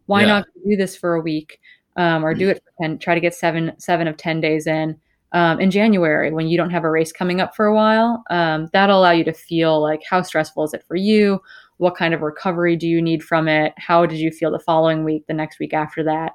Why 0.06 0.22
Yeah. 0.22 0.26
not 0.26 0.46
do 0.68 0.76
this 0.76 0.96
for 0.96 1.14
a 1.14 1.20
week, 1.20 1.60
um, 1.96 2.24
or 2.26 2.34
do 2.34 2.48
it 2.48 2.56
for 2.64 2.82
10, 2.82 2.98
try 2.98 3.14
to 3.14 3.20
get 3.20 3.32
seven 3.34 3.72
seven 3.78 4.08
of 4.08 4.16
ten 4.16 4.40
days 4.40 4.66
in 4.66 4.96
um, 5.34 5.60
in 5.60 5.70
January 5.70 6.32
when 6.32 6.46
you 6.46 6.56
don't 6.56 6.70
have 6.70 6.84
a 6.84 6.90
race 6.90 7.12
coming 7.12 7.40
up 7.40 7.54
for 7.54 7.66
a 7.66 7.74
while. 7.74 8.22
Um, 8.30 8.70
that'll 8.72 9.00
allow 9.00 9.10
you 9.10 9.24
to 9.24 9.32
feel 9.32 9.82
like 9.82 10.00
how 10.08 10.22
stressful 10.22 10.64
is 10.64 10.72
it 10.72 10.84
for 10.88 10.96
you? 10.96 11.42
What 11.78 11.96
kind 11.96 12.14
of 12.14 12.22
recovery 12.22 12.76
do 12.76 12.86
you 12.86 13.02
need 13.02 13.22
from 13.22 13.48
it? 13.48 13.74
How 13.76 14.06
did 14.06 14.18
you 14.18 14.30
feel 14.30 14.50
the 14.50 14.60
following 14.60 15.04
week, 15.04 15.26
the 15.26 15.34
next 15.34 15.58
week 15.58 15.74
after 15.74 16.02
that? 16.04 16.32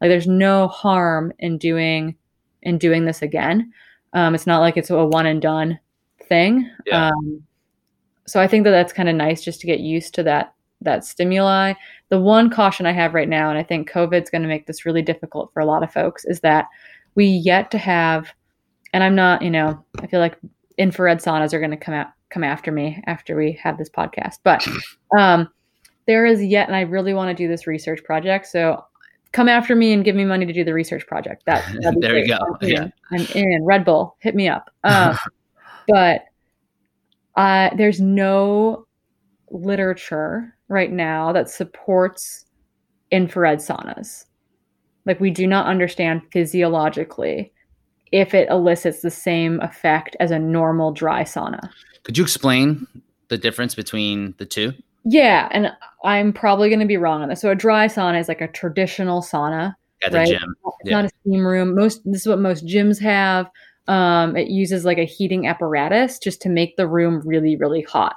Like, 0.00 0.10
there's 0.10 0.28
no 0.28 0.68
harm 0.68 1.32
in 1.38 1.58
doing 1.58 2.14
in 2.62 2.78
doing 2.78 3.06
this 3.06 3.22
again. 3.22 3.72
Um, 4.12 4.34
it's 4.34 4.46
not 4.46 4.60
like 4.60 4.76
it's 4.76 4.90
a 4.90 5.04
one 5.04 5.26
and 5.26 5.42
done 5.42 5.80
thing. 6.28 6.70
Yeah. 6.86 7.08
Um, 7.08 7.42
so 8.26 8.40
I 8.40 8.46
think 8.46 8.64
that 8.64 8.70
that's 8.70 8.92
kind 8.92 9.08
of 9.08 9.16
nice 9.16 9.42
just 9.42 9.60
to 9.62 9.66
get 9.66 9.80
used 9.80 10.14
to 10.14 10.22
that 10.24 10.54
that 10.82 11.04
stimuli. 11.04 11.72
The 12.10 12.20
one 12.20 12.50
caution 12.50 12.86
I 12.86 12.92
have 12.92 13.14
right 13.14 13.28
now, 13.28 13.48
and 13.48 13.58
I 13.58 13.62
think 13.62 13.90
COVID's 13.90 14.30
going 14.30 14.42
to 14.42 14.48
make 14.48 14.66
this 14.66 14.84
really 14.84 15.02
difficult 15.02 15.52
for 15.52 15.60
a 15.60 15.66
lot 15.66 15.82
of 15.82 15.92
folks, 15.92 16.24
is 16.24 16.40
that 16.40 16.66
we 17.14 17.26
yet 17.26 17.70
to 17.70 17.78
have, 17.78 18.32
and 18.92 19.02
I'm 19.04 19.14
not, 19.14 19.42
you 19.42 19.50
know, 19.50 19.84
I 20.00 20.06
feel 20.06 20.20
like 20.20 20.36
infrared 20.78 21.18
saunas 21.18 21.52
are 21.52 21.58
going 21.58 21.70
to 21.70 21.76
come 21.76 21.94
out 21.94 22.08
come 22.30 22.44
after 22.44 22.72
me 22.72 23.02
after 23.06 23.36
we 23.36 23.52
have 23.62 23.76
this 23.78 23.90
podcast, 23.90 24.38
but 24.42 24.66
um, 25.18 25.48
there 26.06 26.24
is 26.26 26.42
yet, 26.42 26.66
and 26.66 26.74
I 26.76 26.80
really 26.82 27.12
want 27.14 27.28
to 27.28 27.34
do 27.34 27.48
this 27.48 27.66
research 27.66 28.02
project, 28.04 28.46
so. 28.46 28.84
Come 29.32 29.48
after 29.48 29.74
me 29.74 29.94
and 29.94 30.04
give 30.04 30.14
me 30.14 30.26
money 30.26 30.44
to 30.44 30.52
do 30.52 30.62
the 30.62 30.74
research 30.74 31.06
project. 31.06 31.44
That 31.46 31.64
There 32.00 32.18
you 32.18 32.28
go. 32.28 32.36
I'm 32.60 32.68
Yeah. 32.68 32.82
in. 32.82 32.92
I'm 33.12 33.26
in. 33.34 33.64
Red 33.64 33.82
Bull, 33.82 34.14
hit 34.20 34.34
me 34.34 34.46
up. 34.46 34.68
Um, 34.84 35.16
but 35.88 36.24
uh, 37.34 37.70
there's 37.74 37.98
no 37.98 38.86
literature 39.50 40.54
right 40.68 40.92
now 40.92 41.32
that 41.32 41.48
supports 41.48 42.44
infrared 43.10 43.60
saunas. 43.60 44.26
Like, 45.06 45.18
we 45.18 45.30
do 45.30 45.46
not 45.46 45.64
understand 45.66 46.20
physiologically 46.30 47.54
if 48.12 48.34
it 48.34 48.48
elicits 48.50 49.00
the 49.00 49.10
same 49.10 49.60
effect 49.60 50.16
as 50.20 50.30
a 50.30 50.38
normal 50.38 50.92
dry 50.92 51.22
sauna. 51.24 51.70
Could 52.04 52.16
you 52.18 52.24
explain 52.24 52.86
the 53.28 53.38
difference 53.38 53.74
between 53.74 54.34
the 54.38 54.46
two? 54.46 54.72
Yeah, 55.04 55.48
and 55.50 55.72
I'm 56.04 56.32
probably 56.32 56.68
going 56.68 56.80
to 56.80 56.86
be 56.86 56.96
wrong 56.96 57.22
on 57.22 57.28
this. 57.28 57.40
So, 57.40 57.50
a 57.50 57.54
dry 57.54 57.86
sauna 57.86 58.20
is 58.20 58.28
like 58.28 58.40
a 58.40 58.48
traditional 58.48 59.20
sauna. 59.20 59.74
At 60.04 60.12
the 60.12 60.18
Right. 60.18 60.28
gym. 60.28 60.54
It's 60.80 60.90
Yeah. 60.90 60.96
not 60.96 61.04
a 61.06 61.10
steam 61.20 61.46
room. 61.46 61.74
Most 61.74 62.02
this 62.04 62.22
is 62.22 62.26
what 62.26 62.38
most 62.40 62.66
gyms 62.66 63.00
have. 63.00 63.48
Um, 63.88 64.36
it 64.36 64.48
uses 64.48 64.84
like 64.84 64.98
a 64.98 65.04
heating 65.04 65.46
apparatus 65.46 66.18
just 66.18 66.40
to 66.42 66.48
make 66.48 66.76
the 66.76 66.86
room 66.88 67.20
really, 67.24 67.56
really 67.56 67.82
hot. 67.82 68.16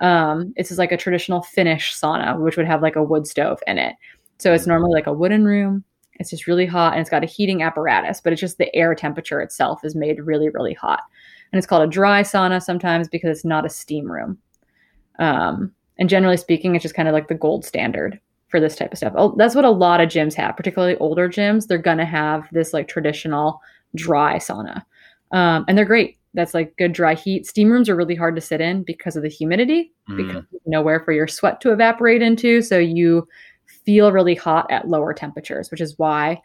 Um, 0.00 0.52
it's 0.56 0.68
just 0.70 0.78
like 0.78 0.92
a 0.92 0.96
traditional 0.96 1.42
Finnish 1.42 1.94
sauna, 1.94 2.38
which 2.38 2.56
would 2.56 2.66
have 2.66 2.82
like 2.82 2.96
a 2.96 3.02
wood 3.02 3.26
stove 3.26 3.60
in 3.66 3.78
it. 3.78 3.94
So 4.38 4.52
it's 4.52 4.66
normally 4.66 4.92
like 4.92 5.06
a 5.06 5.12
wooden 5.12 5.44
room. 5.44 5.84
It's 6.18 6.30
just 6.30 6.46
really 6.46 6.66
hot 6.66 6.92
and 6.92 7.00
it's 7.00 7.10
got 7.10 7.22
a 7.22 7.26
heating 7.26 7.62
apparatus, 7.62 8.20
but 8.20 8.32
it's 8.32 8.40
just 8.40 8.58
the 8.58 8.74
air 8.74 8.94
temperature 8.94 9.40
itself 9.40 9.84
is 9.84 9.94
made 9.94 10.20
really, 10.20 10.48
really 10.48 10.74
hot. 10.74 11.02
And 11.52 11.58
it's 11.58 11.66
called 11.66 11.82
a 11.82 11.90
dry 11.90 12.22
sauna 12.22 12.62
sometimes 12.62 13.08
because 13.08 13.30
it's 13.30 13.44
not 13.44 13.66
a 13.66 13.70
steam 13.70 14.10
room. 14.10 14.38
Um, 15.18 15.72
and 15.98 16.08
generally 16.08 16.36
speaking, 16.36 16.74
it's 16.74 16.82
just 16.82 16.94
kind 16.94 17.08
of 17.08 17.14
like 17.14 17.28
the 17.28 17.34
gold 17.34 17.64
standard 17.64 18.20
for 18.48 18.60
this 18.60 18.76
type 18.76 18.92
of 18.92 18.98
stuff. 18.98 19.14
Oh, 19.16 19.34
that's 19.36 19.54
what 19.54 19.64
a 19.64 19.70
lot 19.70 20.00
of 20.00 20.08
gyms 20.08 20.34
have, 20.34 20.56
particularly 20.56 20.96
older 20.98 21.28
gyms. 21.28 21.66
They're 21.66 21.78
gonna 21.78 22.04
have 22.04 22.48
this 22.52 22.72
like 22.72 22.88
traditional 22.88 23.60
dry 23.94 24.36
sauna, 24.36 24.84
um, 25.32 25.64
and 25.68 25.76
they're 25.76 25.84
great. 25.84 26.18
That's 26.34 26.52
like 26.52 26.76
good 26.76 26.92
dry 26.92 27.14
heat. 27.14 27.46
Steam 27.46 27.70
rooms 27.70 27.88
are 27.88 27.96
really 27.96 28.14
hard 28.14 28.34
to 28.36 28.42
sit 28.42 28.60
in 28.60 28.82
because 28.82 29.16
of 29.16 29.22
the 29.22 29.28
humidity, 29.28 29.92
Mm. 30.10 30.16
because 30.18 30.44
nowhere 30.66 31.00
for 31.00 31.12
your 31.12 31.26
sweat 31.26 31.60
to 31.62 31.72
evaporate 31.72 32.20
into. 32.22 32.60
So 32.60 32.78
you 32.78 33.26
feel 33.86 34.12
really 34.12 34.34
hot 34.34 34.70
at 34.70 34.88
lower 34.88 35.14
temperatures, 35.14 35.70
which 35.70 35.80
is 35.80 35.98
why 35.98 36.42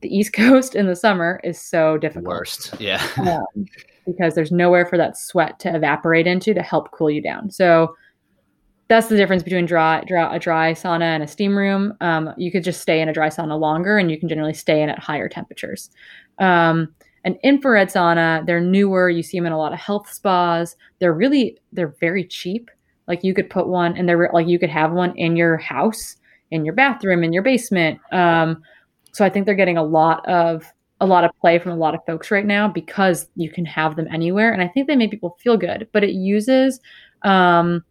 the 0.00 0.14
East 0.14 0.32
Coast 0.34 0.74
in 0.74 0.86
the 0.86 0.96
summer 0.96 1.40
is 1.44 1.60
so 1.60 1.98
difficult 1.98 2.26
Worst. 2.26 2.74
Yeah. 2.80 3.06
um, 3.18 3.66
because 4.06 4.34
there's 4.34 4.50
nowhere 4.50 4.86
for 4.86 4.96
that 4.96 5.18
sweat 5.18 5.58
to 5.60 5.74
evaporate 5.74 6.26
into 6.26 6.54
to 6.54 6.62
help 6.62 6.90
cool 6.92 7.10
you 7.10 7.20
down. 7.20 7.50
So 7.50 7.94
that's 8.88 9.08
the 9.08 9.16
difference 9.16 9.42
between 9.42 9.66
dry, 9.66 10.02
dry 10.06 10.34
a 10.34 10.38
dry 10.38 10.72
sauna 10.72 11.02
and 11.02 11.22
a 11.22 11.26
steam 11.26 11.56
room. 11.56 11.94
Um, 12.00 12.32
you 12.38 12.50
could 12.50 12.64
just 12.64 12.80
stay 12.80 13.02
in 13.02 13.08
a 13.08 13.12
dry 13.12 13.28
sauna 13.28 13.58
longer, 13.60 13.98
and 13.98 14.10
you 14.10 14.18
can 14.18 14.28
generally 14.28 14.54
stay 14.54 14.82
in 14.82 14.88
at 14.88 14.98
higher 14.98 15.28
temperatures. 15.28 15.90
Um, 16.38 16.94
an 17.24 17.38
infrared 17.44 17.88
sauna, 17.88 18.46
they're 18.46 18.62
newer. 18.62 19.10
You 19.10 19.22
see 19.22 19.38
them 19.38 19.44
in 19.44 19.52
a 19.52 19.58
lot 19.58 19.74
of 19.74 19.78
health 19.78 20.10
spas. 20.10 20.74
They're 21.00 21.12
really 21.12 21.58
they're 21.72 21.94
very 22.00 22.24
cheap. 22.24 22.70
Like 23.06 23.22
you 23.22 23.34
could 23.34 23.50
put 23.50 23.68
one, 23.68 23.96
and 23.96 24.08
they're 24.08 24.30
like 24.32 24.48
you 24.48 24.58
could 24.58 24.70
have 24.70 24.92
one 24.92 25.14
in 25.16 25.36
your 25.36 25.58
house, 25.58 26.16
in 26.50 26.64
your 26.64 26.74
bathroom, 26.74 27.24
in 27.24 27.32
your 27.32 27.42
basement. 27.42 28.00
Um, 28.12 28.62
so 29.12 29.24
I 29.24 29.30
think 29.30 29.46
they're 29.46 29.54
getting 29.54 29.78
a 29.78 29.82
lot 29.82 30.26
of 30.28 30.64
a 31.00 31.06
lot 31.06 31.24
of 31.24 31.30
play 31.40 31.60
from 31.60 31.70
a 31.70 31.76
lot 31.76 31.94
of 31.94 32.00
folks 32.06 32.30
right 32.30 32.44
now 32.44 32.66
because 32.66 33.28
you 33.36 33.50
can 33.50 33.64
have 33.64 33.94
them 33.94 34.08
anywhere, 34.12 34.52
and 34.52 34.62
I 34.62 34.68
think 34.68 34.86
they 34.86 34.96
make 34.96 35.10
people 35.10 35.36
feel 35.40 35.56
good. 35.56 35.88
But 35.92 36.04
it 36.04 36.10
uses 36.10 36.80
um, 37.22 37.84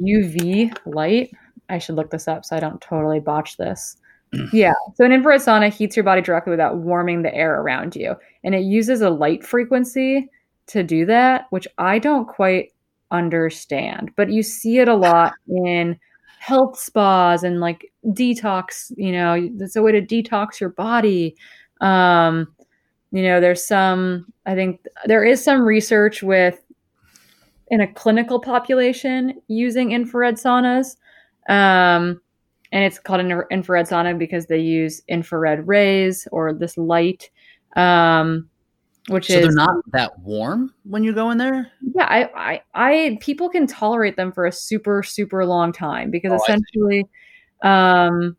UV 0.00 0.76
light. 0.86 1.30
I 1.68 1.78
should 1.78 1.96
look 1.96 2.10
this 2.10 2.28
up 2.28 2.44
so 2.44 2.56
I 2.56 2.60
don't 2.60 2.80
totally 2.80 3.20
botch 3.20 3.56
this. 3.56 3.96
yeah. 4.52 4.72
So 4.94 5.04
an 5.04 5.12
infrared 5.12 5.40
sauna 5.40 5.72
heats 5.72 5.96
your 5.96 6.04
body 6.04 6.20
directly 6.20 6.50
without 6.50 6.78
warming 6.78 7.22
the 7.22 7.34
air 7.34 7.60
around 7.60 7.96
you. 7.96 8.14
And 8.44 8.54
it 8.54 8.62
uses 8.62 9.00
a 9.00 9.10
light 9.10 9.44
frequency 9.44 10.28
to 10.68 10.82
do 10.82 11.06
that, 11.06 11.46
which 11.50 11.66
I 11.78 11.98
don't 11.98 12.26
quite 12.26 12.72
understand. 13.10 14.10
But 14.16 14.32
you 14.32 14.42
see 14.42 14.78
it 14.78 14.88
a 14.88 14.94
lot 14.94 15.34
in 15.48 15.98
health 16.38 16.78
spas 16.78 17.42
and 17.42 17.60
like 17.60 17.92
detox, 18.06 18.92
you 18.96 19.12
know, 19.12 19.34
it's 19.58 19.76
a 19.76 19.82
way 19.82 19.92
to 19.92 20.02
detox 20.02 20.60
your 20.60 20.70
body. 20.70 21.36
Um, 21.80 22.48
you 23.12 23.22
know, 23.22 23.40
there's 23.40 23.64
some, 23.64 24.32
I 24.46 24.54
think 24.54 24.84
there 25.06 25.24
is 25.24 25.42
some 25.42 25.62
research 25.62 26.22
with 26.22 26.62
in 27.68 27.80
a 27.80 27.92
clinical 27.92 28.38
population 28.38 29.40
using 29.48 29.92
infrared 29.92 30.36
saunas. 30.36 30.96
Um, 31.48 32.20
and 32.72 32.84
it's 32.84 32.98
called 32.98 33.20
an 33.20 33.42
infrared 33.50 33.86
sauna 33.86 34.18
because 34.18 34.46
they 34.46 34.58
use 34.58 35.02
infrared 35.08 35.66
rays 35.66 36.28
or 36.32 36.52
this 36.52 36.76
light 36.76 37.30
um, 37.76 38.48
which 39.08 39.28
so 39.28 39.34
is 39.34 39.42
they're 39.42 39.52
not 39.52 39.76
that 39.92 40.18
warm 40.20 40.74
when 40.84 41.04
you 41.04 41.12
go 41.12 41.30
in 41.30 41.38
there? 41.38 41.70
Yeah 41.94 42.04
I, 42.04 42.30
I 42.34 42.62
i 42.74 43.18
people 43.20 43.48
can 43.48 43.66
tolerate 43.66 44.16
them 44.16 44.32
for 44.32 44.46
a 44.46 44.52
super 44.52 45.02
super 45.02 45.46
long 45.46 45.72
time 45.72 46.10
because 46.10 46.32
Oh, 46.32 46.36
essentially 46.36 47.04
um 47.62 48.36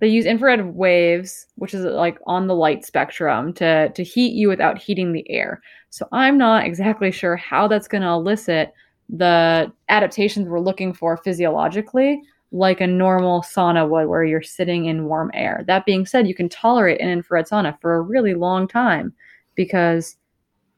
they 0.00 0.08
use 0.08 0.26
infrared 0.26 0.74
waves 0.74 1.46
which 1.54 1.74
is 1.74 1.84
like 1.84 2.18
on 2.26 2.48
the 2.48 2.54
light 2.54 2.84
spectrum 2.84 3.52
to 3.54 3.90
to 3.90 4.02
heat 4.02 4.32
you 4.32 4.48
without 4.48 4.78
heating 4.78 5.12
the 5.12 5.28
air. 5.30 5.60
So 5.90 6.08
i'm 6.12 6.36
not 6.36 6.64
exactly 6.66 7.12
sure 7.12 7.36
how 7.36 7.68
that's 7.68 7.88
going 7.88 8.02
to 8.02 8.08
elicit 8.08 8.72
the 9.08 9.70
adaptations 9.88 10.48
we're 10.48 10.58
looking 10.58 10.92
for 10.92 11.16
physiologically 11.18 12.20
like 12.52 12.80
a 12.80 12.86
normal 12.86 13.40
sauna 13.40 13.88
would 13.88 14.06
where 14.06 14.24
you're 14.24 14.42
sitting 14.42 14.84
in 14.84 15.06
warm 15.06 15.30
air 15.32 15.64
that 15.66 15.86
being 15.86 16.04
said 16.04 16.28
you 16.28 16.34
can 16.34 16.50
tolerate 16.50 17.00
an 17.00 17.08
infrared 17.08 17.46
sauna 17.46 17.74
for 17.80 17.94
a 17.94 18.00
really 18.02 18.34
long 18.34 18.68
time 18.68 19.12
because 19.54 20.16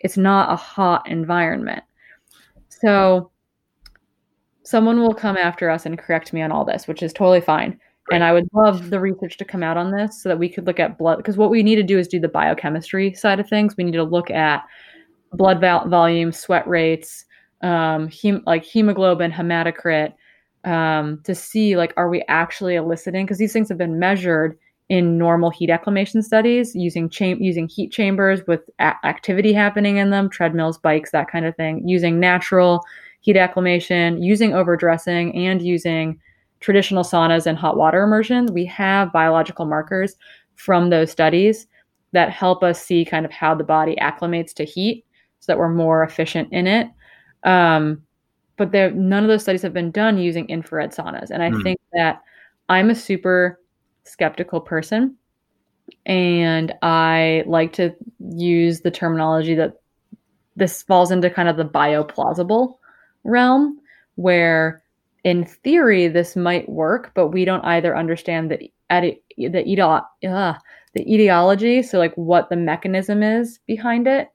it's 0.00 0.16
not 0.16 0.52
a 0.52 0.56
hot 0.56 1.08
environment. 1.08 1.82
So 2.68 3.30
someone 4.62 5.00
will 5.00 5.14
come 5.14 5.36
after 5.36 5.70
us 5.70 5.86
and 5.86 5.98
correct 5.98 6.32
me 6.32 6.42
on 6.42 6.52
all 6.52 6.64
this, 6.64 6.86
which 6.86 7.02
is 7.02 7.12
totally 7.12 7.40
fine. 7.40 7.78
And 8.10 8.22
I 8.22 8.32
would 8.32 8.48
love 8.52 8.90
the 8.90 9.00
research 9.00 9.38
to 9.38 9.46
come 9.46 9.62
out 9.62 9.78
on 9.78 9.90
this 9.90 10.22
so 10.22 10.28
that 10.28 10.38
we 10.38 10.48
could 10.48 10.66
look 10.66 10.78
at 10.78 10.98
blood 10.98 11.16
because 11.16 11.38
what 11.38 11.50
we 11.50 11.62
need 11.62 11.76
to 11.76 11.82
do 11.82 11.98
is 11.98 12.06
do 12.06 12.20
the 12.20 12.28
biochemistry 12.28 13.14
side 13.14 13.40
of 13.40 13.48
things. 13.48 13.76
We 13.76 13.84
need 13.84 13.92
to 13.92 14.04
look 14.04 14.30
at 14.30 14.62
blood 15.32 15.60
vol- 15.60 15.88
volume, 15.88 16.30
sweat 16.30 16.68
rates, 16.68 17.24
um, 17.62 18.08
hem- 18.08 18.42
like 18.46 18.62
hemoglobin, 18.62 19.32
hematocrit, 19.32 20.12
um, 20.64 21.20
to 21.24 21.34
see 21.34 21.76
like 21.76 21.92
are 21.96 22.08
we 22.08 22.24
actually 22.28 22.74
eliciting 22.74 23.24
because 23.26 23.38
these 23.38 23.52
things 23.52 23.68
have 23.68 23.78
been 23.78 23.98
measured 23.98 24.58
in 24.88 25.16
normal 25.16 25.50
heat 25.50 25.70
acclimation 25.70 26.22
studies 26.22 26.74
using 26.74 27.08
cham- 27.08 27.40
using 27.40 27.68
heat 27.68 27.90
chambers 27.90 28.40
with 28.46 28.60
a- 28.78 28.94
activity 29.04 29.52
happening 29.52 29.96
in 29.96 30.10
them, 30.10 30.28
treadmills, 30.28 30.78
bikes, 30.78 31.10
that 31.10 31.30
kind 31.30 31.46
of 31.46 31.56
thing, 31.56 31.86
using 31.88 32.20
natural 32.20 32.82
heat 33.20 33.36
acclimation, 33.36 34.22
using 34.22 34.52
overdressing, 34.52 35.34
and 35.34 35.62
using 35.62 36.20
traditional 36.60 37.02
saunas 37.02 37.46
and 37.46 37.56
hot 37.58 37.76
water 37.76 38.02
immersion. 38.02 38.46
We 38.52 38.66
have 38.66 39.12
biological 39.12 39.64
markers 39.64 40.16
from 40.56 40.90
those 40.90 41.10
studies 41.10 41.66
that 42.12 42.30
help 42.30 42.62
us 42.62 42.80
see 42.80 43.04
kind 43.04 43.24
of 43.24 43.32
how 43.32 43.54
the 43.54 43.64
body 43.64 43.96
acclimates 44.00 44.52
to 44.54 44.64
heat 44.64 45.04
so 45.40 45.50
that 45.50 45.58
we're 45.58 45.68
more 45.68 46.02
efficient 46.02 46.52
in 46.52 46.66
it. 46.66 46.88
Um, 47.42 48.02
but 48.56 48.72
there, 48.72 48.90
none 48.90 49.24
of 49.24 49.28
those 49.28 49.42
studies 49.42 49.62
have 49.62 49.72
been 49.74 49.90
done 49.90 50.18
using 50.18 50.48
infrared 50.48 50.92
saunas. 50.92 51.30
And 51.30 51.42
I 51.42 51.50
Hmm. 51.50 51.60
think 51.62 51.80
that 51.92 52.22
I'm 52.68 52.90
a 52.90 52.94
super 52.94 53.60
skeptical 54.04 54.60
person 54.60 55.16
and 56.06 56.72
I 56.82 57.44
like 57.46 57.72
to 57.74 57.94
use 58.20 58.80
the 58.80 58.90
terminology 58.90 59.54
that 59.54 59.74
this 60.56 60.82
falls 60.82 61.10
into 61.10 61.30
kind 61.30 61.48
of 61.48 61.56
the 61.56 61.64
bioplausible 61.64 62.76
realm 63.24 63.80
where 64.16 64.82
in 65.24 65.44
theory 65.44 66.08
this 66.08 66.36
might 66.36 66.68
work 66.68 67.12
but 67.14 67.28
we 67.28 67.44
don't 67.44 67.64
either 67.64 67.96
understand 67.96 68.50
the 68.50 68.70
eti- 68.90 69.22
the 69.38 69.80
uh, 70.28 70.54
the 70.94 71.14
etiology 71.14 71.82
so 71.82 71.98
like 71.98 72.14
what 72.14 72.48
the 72.50 72.56
mechanism 72.56 73.22
is 73.22 73.58
behind 73.66 74.06
it 74.06 74.28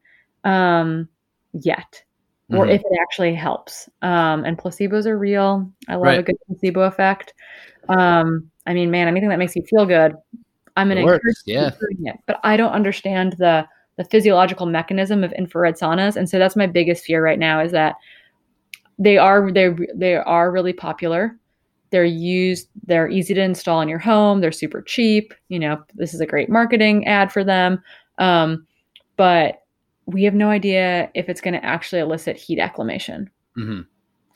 um 0.43 1.07
yet 1.53 2.03
or 2.51 2.65
Mhm. 2.65 2.73
if 2.75 2.81
it 2.81 2.99
actually 3.01 3.33
helps. 3.35 3.89
Um 4.01 4.43
and 4.45 4.57
placebos 4.57 5.05
are 5.05 5.17
real. 5.17 5.69
I 5.87 5.95
love 5.95 6.17
a 6.19 6.23
good 6.23 6.37
placebo 6.47 6.81
effect. 6.81 7.33
Um 7.89 8.49
i 8.65 8.73
mean 8.73 8.91
man 8.91 9.07
anything 9.07 9.29
that 9.29 9.39
makes 9.39 9.55
you 9.55 9.63
feel 9.63 9.85
good 9.85 10.13
i'm 10.77 10.89
gonna 10.89 11.03
works, 11.03 11.41
yeah. 11.45 11.71
it. 12.05 12.15
But 12.27 12.39
i 12.43 12.55
don't 12.57 12.71
understand 12.73 13.33
the 13.39 13.65
the 13.97 14.03
physiological 14.05 14.65
mechanism 14.65 15.23
of 15.25 15.31
infrared 15.33 15.75
saunas. 15.75 16.15
And 16.15 16.29
so 16.29 16.39
that's 16.39 16.55
my 16.55 16.65
biggest 16.67 17.03
fear 17.03 17.21
right 17.23 17.37
now 17.39 17.59
is 17.59 17.71
that 17.73 17.95
they 18.97 19.17
are 19.17 19.51
they 19.51 19.75
they 19.93 20.15
are 20.15 20.51
really 20.51 20.71
popular. 20.73 21.37
They're 21.89 22.05
used 22.05 22.69
they're 22.85 23.09
easy 23.09 23.33
to 23.33 23.41
install 23.41 23.81
in 23.81 23.89
your 23.89 23.99
home. 23.99 24.39
They're 24.39 24.51
super 24.53 24.81
cheap. 24.81 25.33
You 25.49 25.59
know 25.59 25.83
this 25.95 26.13
is 26.13 26.21
a 26.21 26.25
great 26.25 26.49
marketing 26.49 27.07
ad 27.07 27.31
for 27.31 27.43
them. 27.43 27.81
Um, 28.19 28.65
but 29.17 29.58
we 30.11 30.23
have 30.23 30.33
no 30.33 30.49
idea 30.49 31.09
if 31.13 31.29
it's 31.29 31.41
going 31.41 31.53
to 31.53 31.65
actually 31.65 31.99
elicit 32.01 32.37
heat 32.37 32.59
acclimation 32.59 33.29
Mhm. 33.57 33.85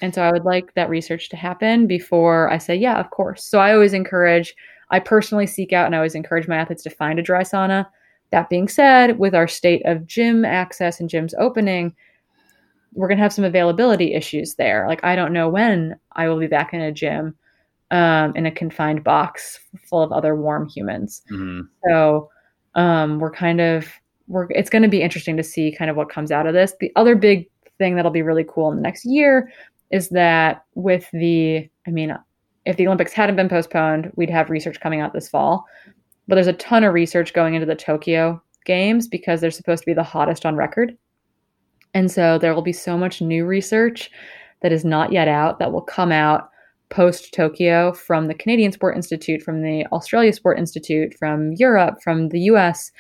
and 0.02 0.14
so 0.14 0.22
I 0.22 0.32
would 0.32 0.44
like 0.44 0.74
that 0.74 0.90
research 0.90 1.30
to 1.30 1.38
happen 1.38 1.88
before 1.88 2.52
I 2.52 2.58
say, 2.58 2.76
yeah, 2.76 3.00
of 3.00 3.10
course. 3.12 3.44
So 3.46 3.60
I 3.60 3.74
always 3.74 3.94
encourage, 3.94 4.56
I 4.90 5.00
personally 5.00 5.48
seek 5.48 5.72
out 5.72 5.86
and 5.86 5.96
I 5.96 6.00
always 6.00 6.16
encourage 6.16 6.48
my 6.48 6.58
athletes 6.58 6.84
to 6.84 6.90
find 6.90 7.20
a 7.20 7.24
dry 7.24 7.42
sauna. 7.44 7.86
That 8.32 8.50
being 8.50 8.68
said, 8.68 9.18
with 9.20 9.34
our 9.36 9.48
state 9.48 9.82
of 9.86 10.06
gym 10.08 10.44
access 10.46 11.00
and 11.00 11.10
gyms 11.10 11.34
opening, 11.40 11.96
we're 12.94 13.08
going 13.08 13.18
to 13.18 13.24
have 13.24 13.34
some 13.34 13.46
availability 13.46 14.14
issues 14.14 14.56
there. 14.56 14.86
Like, 14.88 15.04
I 15.04 15.16
don't 15.16 15.34
know 15.34 15.48
when 15.50 15.98
I 16.14 16.28
will 16.28 16.40
be 16.40 16.48
back 16.48 16.74
in 16.74 16.82
a 16.82 16.92
gym 16.92 17.36
um, 17.92 18.36
in 18.36 18.46
a 18.46 18.52
confined 18.52 19.04
box 19.04 19.60
full 19.88 20.02
of 20.02 20.12
other 20.12 20.36
warm 20.36 20.68
humans. 20.68 21.22
Mhm. 21.32 21.68
So 21.88 22.30
um, 22.76 23.20
we're 23.20 23.32
kind 23.32 23.62
of 23.62 23.88
we're 24.28 24.48
it's 24.52 24.70
going 24.70 24.84
to 24.84 24.90
be 24.90 25.02
interesting 25.02 25.38
to 25.38 25.44
see 25.44 25.76
kind 25.76 25.92
of 25.92 25.98
what 25.98 26.10
comes 26.10 26.32
out 26.32 26.48
of 26.48 26.54
this. 26.54 26.74
The 26.80 26.92
other 26.96 27.16
big 27.16 27.50
thing 27.78 27.96
that'll 27.96 28.12
be 28.12 28.22
really 28.22 28.46
cool 28.48 28.70
in 28.70 28.76
the 28.78 28.82
next 28.82 29.06
year 29.06 29.52
is 29.92 30.10
that 30.10 30.64
with 30.76 31.10
the 31.12 31.70
I 31.88 31.92
mean 31.92 32.16
if 32.66 32.78
the 32.78 32.88
Olympics 32.88 33.14
hadn't 33.14 33.36
been 33.36 33.50
postponed, 33.50 34.12
we'd 34.16 34.30
have 34.30 34.50
research 34.50 34.80
coming 34.80 35.02
out 35.02 35.14
this 35.14 35.28
fall. 35.28 35.66
But 36.28 36.36
there's 36.36 36.48
a 36.48 36.54
ton 36.54 36.84
of 36.86 36.94
research 36.94 37.34
going 37.34 37.56
into 37.56 37.66
the 37.66 37.76
Tokyo 37.76 38.42
games 38.66 39.08
because 39.08 39.42
they're 39.42 39.52
supposed 39.52 39.84
to 39.84 39.86
be 39.86 39.94
the 39.94 40.04
hottest 40.04 40.46
on 40.46 40.56
record. 40.56 40.98
And 41.94 42.10
so 42.10 42.38
there 42.38 42.56
will 42.56 42.62
be 42.62 42.74
so 42.74 42.98
much 42.98 43.22
new 43.22 43.46
research 43.46 44.10
that 44.62 44.72
is 44.72 44.86
not 44.86 45.12
yet 45.12 45.28
out 45.28 45.60
that 45.60 45.74
will 45.74 45.82
come 45.82 46.12
out 46.12 46.50
post 46.90 47.34
Tokyo 47.34 47.92
from 47.92 48.28
the 48.28 48.34
Canadian 48.34 48.72
Sport 48.72 48.96
Institute, 48.96 49.42
from 49.42 49.62
the 49.62 49.86
Australia 49.92 50.32
Sport 50.32 50.60
Institute, 50.60 51.14
from 51.18 51.54
Europe, 51.54 52.02
from 52.02 52.30
the 52.30 52.42
US. 52.42 52.92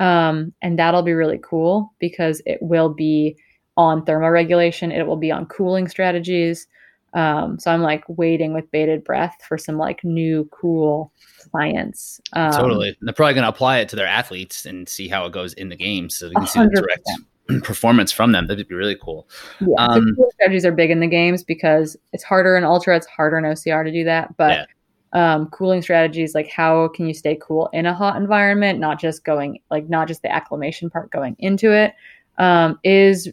Um, 0.00 0.52
and 0.62 0.78
that'll 0.78 1.02
be 1.02 1.12
really 1.12 1.38
cool 1.42 1.94
because 2.00 2.42
it 2.46 2.58
will 2.60 2.88
be 2.88 3.36
on 3.76 4.04
thermoregulation, 4.04 4.92
it 4.92 5.06
will 5.06 5.16
be 5.16 5.30
on 5.30 5.46
cooling 5.46 5.86
strategies. 5.88 6.66
Um, 7.12 7.58
so 7.58 7.70
I'm 7.70 7.82
like 7.82 8.04
waiting 8.08 8.54
with 8.54 8.70
bated 8.70 9.04
breath 9.04 9.36
for 9.46 9.58
some 9.58 9.76
like 9.78 10.02
new 10.04 10.48
cool 10.52 11.12
science. 11.52 12.20
Um, 12.32 12.52
totally. 12.52 12.88
And 12.88 12.96
they're 13.02 13.14
probably 13.14 13.34
going 13.34 13.44
to 13.44 13.48
apply 13.48 13.78
it 13.78 13.88
to 13.90 13.96
their 13.96 14.06
athletes 14.06 14.64
and 14.64 14.88
see 14.88 15.08
how 15.08 15.26
it 15.26 15.32
goes 15.32 15.52
in 15.54 15.68
the 15.68 15.76
games, 15.76 16.16
so 16.16 16.28
we 16.28 16.34
can 16.34 16.46
see 16.46 16.60
the 16.60 16.66
100%. 16.66 16.74
direct 16.74 17.64
performance 17.64 18.12
from 18.12 18.32
them. 18.32 18.46
That'd 18.46 18.68
be 18.68 18.74
really 18.74 18.96
cool. 19.00 19.28
Yeah, 19.60 19.74
Um, 19.76 20.16
strategies 20.34 20.64
are 20.64 20.72
big 20.72 20.90
in 20.90 21.00
the 21.00 21.08
games 21.08 21.42
because 21.42 21.96
it's 22.12 22.24
harder 22.24 22.56
in 22.56 22.64
ultra, 22.64 22.96
it's 22.96 23.06
harder 23.06 23.38
in 23.38 23.44
OCR 23.44 23.84
to 23.84 23.92
do 23.92 24.04
that. 24.04 24.36
But 24.36 24.68
um, 25.12 25.48
cooling 25.48 25.82
strategies, 25.82 26.34
like 26.34 26.48
how 26.48 26.88
can 26.88 27.06
you 27.06 27.14
stay 27.14 27.38
cool 27.40 27.68
in 27.72 27.86
a 27.86 27.94
hot 27.94 28.16
environment, 28.16 28.78
not 28.78 29.00
just 29.00 29.24
going 29.24 29.60
like 29.70 29.88
not 29.88 30.08
just 30.08 30.22
the 30.22 30.32
acclimation 30.32 30.90
part 30.90 31.10
going 31.10 31.36
into 31.38 31.72
it, 31.72 31.94
um, 32.38 32.78
is 32.84 33.28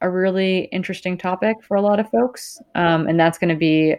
a 0.00 0.10
really 0.10 0.64
interesting 0.72 1.16
topic 1.16 1.56
for 1.62 1.76
a 1.76 1.82
lot 1.82 2.00
of 2.00 2.10
folks, 2.10 2.60
um, 2.74 3.06
and 3.06 3.18
that's 3.18 3.38
going 3.38 3.48
to 3.48 3.56
be 3.56 3.96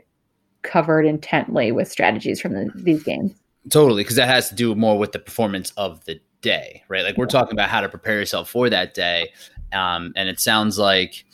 covered 0.62 1.06
intently 1.06 1.72
with 1.72 1.90
strategies 1.90 2.40
from 2.40 2.54
the, 2.54 2.70
these 2.76 3.04
games. 3.04 3.34
Totally, 3.70 4.04
because 4.04 4.18
that 4.18 4.28
has 4.28 4.50
to 4.50 4.56
do 4.56 4.76
more 4.76 4.98
with 4.98 5.14
the 5.14 5.20
performance 5.20 5.72
of 5.78 6.04
the 6.06 6.20
day, 6.42 6.84
right? 6.90 7.04
Like 7.04 7.18
we're 7.18 7.26
talking 7.26 7.54
about 7.54 7.70
how 7.70 7.82
to 7.82 7.90
prepare 7.90 8.20
yourself 8.20 8.50
for 8.50 8.70
that 8.70 8.94
day, 8.94 9.32
um, 9.72 10.14
and 10.16 10.30
it 10.30 10.40
sounds 10.40 10.78
like 10.78 11.26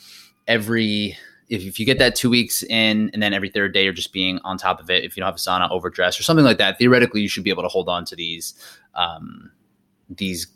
every 0.48 1.18
if, 1.50 1.64
if 1.64 1.80
you 1.80 1.86
get 1.86 2.00
that 2.00 2.16
two 2.16 2.30
weeks 2.30 2.64
in, 2.64 3.10
and 3.14 3.22
then 3.22 3.34
every 3.34 3.50
third 3.50 3.74
day 3.74 3.84
you're 3.84 3.94
just 3.94 4.14
being 4.14 4.40
on 4.44 4.58
top 4.58 4.80
of 4.80 4.90
it. 4.90 5.04
If 5.04 5.18
you 5.18 5.22
don't 5.22 5.28
have 5.28 5.36
a 5.36 5.38
sauna, 5.38 5.70
overdress 5.72 6.20
or 6.20 6.24
something 6.24 6.46
like 6.46 6.58
that, 6.60 6.78
theoretically 6.78 7.22
you 7.22 7.28
should 7.28 7.44
be 7.44 7.50
able 7.50 7.64
to 7.64 7.70
hold 7.70 7.90
on 7.90 8.06
to 8.06 8.16
these 8.16 8.54
um, 8.96 9.52
these 10.10 10.48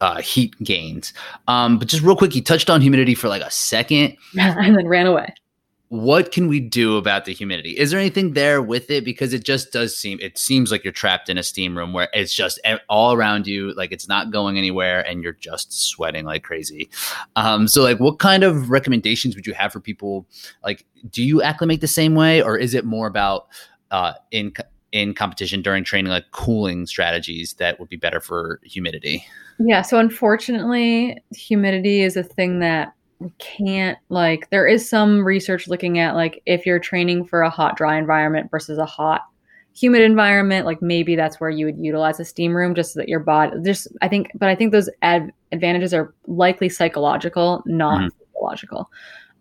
uh, 0.00 0.20
heat 0.20 0.54
gains. 0.62 1.12
Um, 1.48 1.78
but 1.78 1.88
just 1.88 2.02
real 2.02 2.16
quick, 2.16 2.34
you 2.34 2.42
touched 2.42 2.70
on 2.70 2.80
humidity 2.80 3.14
for 3.14 3.28
like 3.28 3.42
a 3.42 3.50
second. 3.50 4.16
and 4.38 4.76
then 4.76 4.86
ran 4.86 5.06
away. 5.06 5.32
What 5.90 6.30
can 6.30 6.46
we 6.46 6.60
do 6.60 6.96
about 6.96 7.24
the 7.24 7.34
humidity? 7.34 7.72
Is 7.72 7.90
there 7.90 7.98
anything 7.98 8.34
there 8.34 8.62
with 8.62 8.92
it? 8.92 9.04
Because 9.04 9.32
it 9.32 9.42
just 9.42 9.72
does 9.72 9.96
seem 9.96 10.20
it 10.20 10.38
seems 10.38 10.70
like 10.70 10.84
you're 10.84 10.92
trapped 10.92 11.28
in 11.28 11.36
a 11.36 11.42
steam 11.42 11.76
room 11.76 11.92
where 11.92 12.08
it's 12.12 12.32
just 12.32 12.60
all 12.88 13.12
around 13.12 13.48
you, 13.48 13.74
like 13.74 13.90
it's 13.90 14.06
not 14.06 14.30
going 14.30 14.56
anywhere, 14.56 15.04
and 15.04 15.20
you're 15.20 15.32
just 15.32 15.72
sweating 15.72 16.24
like 16.24 16.44
crazy. 16.44 16.88
Um, 17.34 17.66
so, 17.66 17.82
like, 17.82 17.98
what 17.98 18.20
kind 18.20 18.44
of 18.44 18.70
recommendations 18.70 19.34
would 19.34 19.48
you 19.48 19.54
have 19.54 19.72
for 19.72 19.80
people? 19.80 20.28
Like, 20.62 20.86
do 21.10 21.24
you 21.24 21.42
acclimate 21.42 21.80
the 21.80 21.88
same 21.88 22.14
way, 22.14 22.40
or 22.40 22.56
is 22.56 22.72
it 22.72 22.84
more 22.84 23.08
about 23.08 23.48
uh, 23.90 24.12
in 24.30 24.52
in 24.92 25.12
competition 25.12 25.60
during 25.60 25.82
training, 25.82 26.12
like 26.12 26.30
cooling 26.30 26.86
strategies 26.86 27.54
that 27.54 27.80
would 27.80 27.88
be 27.88 27.96
better 27.96 28.20
for 28.20 28.60
humidity? 28.62 29.26
Yeah. 29.58 29.82
So, 29.82 29.98
unfortunately, 29.98 31.20
humidity 31.34 32.02
is 32.02 32.16
a 32.16 32.22
thing 32.22 32.60
that 32.60 32.94
can't 33.38 33.98
like 34.08 34.48
there 34.50 34.66
is 34.66 34.88
some 34.88 35.24
research 35.24 35.68
looking 35.68 35.98
at 35.98 36.14
like 36.14 36.42
if 36.46 36.64
you're 36.64 36.78
training 36.78 37.24
for 37.24 37.42
a 37.42 37.50
hot 37.50 37.76
dry 37.76 37.98
environment 37.98 38.50
versus 38.50 38.78
a 38.78 38.86
hot 38.86 39.22
humid 39.74 40.00
environment 40.00 40.64
like 40.64 40.80
maybe 40.80 41.14
that's 41.14 41.38
where 41.38 41.50
you 41.50 41.66
would 41.66 41.78
utilize 41.78 42.18
a 42.18 42.24
steam 42.24 42.56
room 42.56 42.74
just 42.74 42.94
so 42.94 43.00
that 43.00 43.08
your 43.08 43.20
body 43.20 43.54
just 43.62 43.88
i 44.00 44.08
think 44.08 44.30
but 44.34 44.48
i 44.48 44.54
think 44.54 44.72
those 44.72 44.88
ad- 45.02 45.32
advantages 45.52 45.92
are 45.92 46.14
likely 46.26 46.68
psychological 46.68 47.62
not 47.66 48.00
mm-hmm. 48.00 48.08
physiological. 48.40 48.90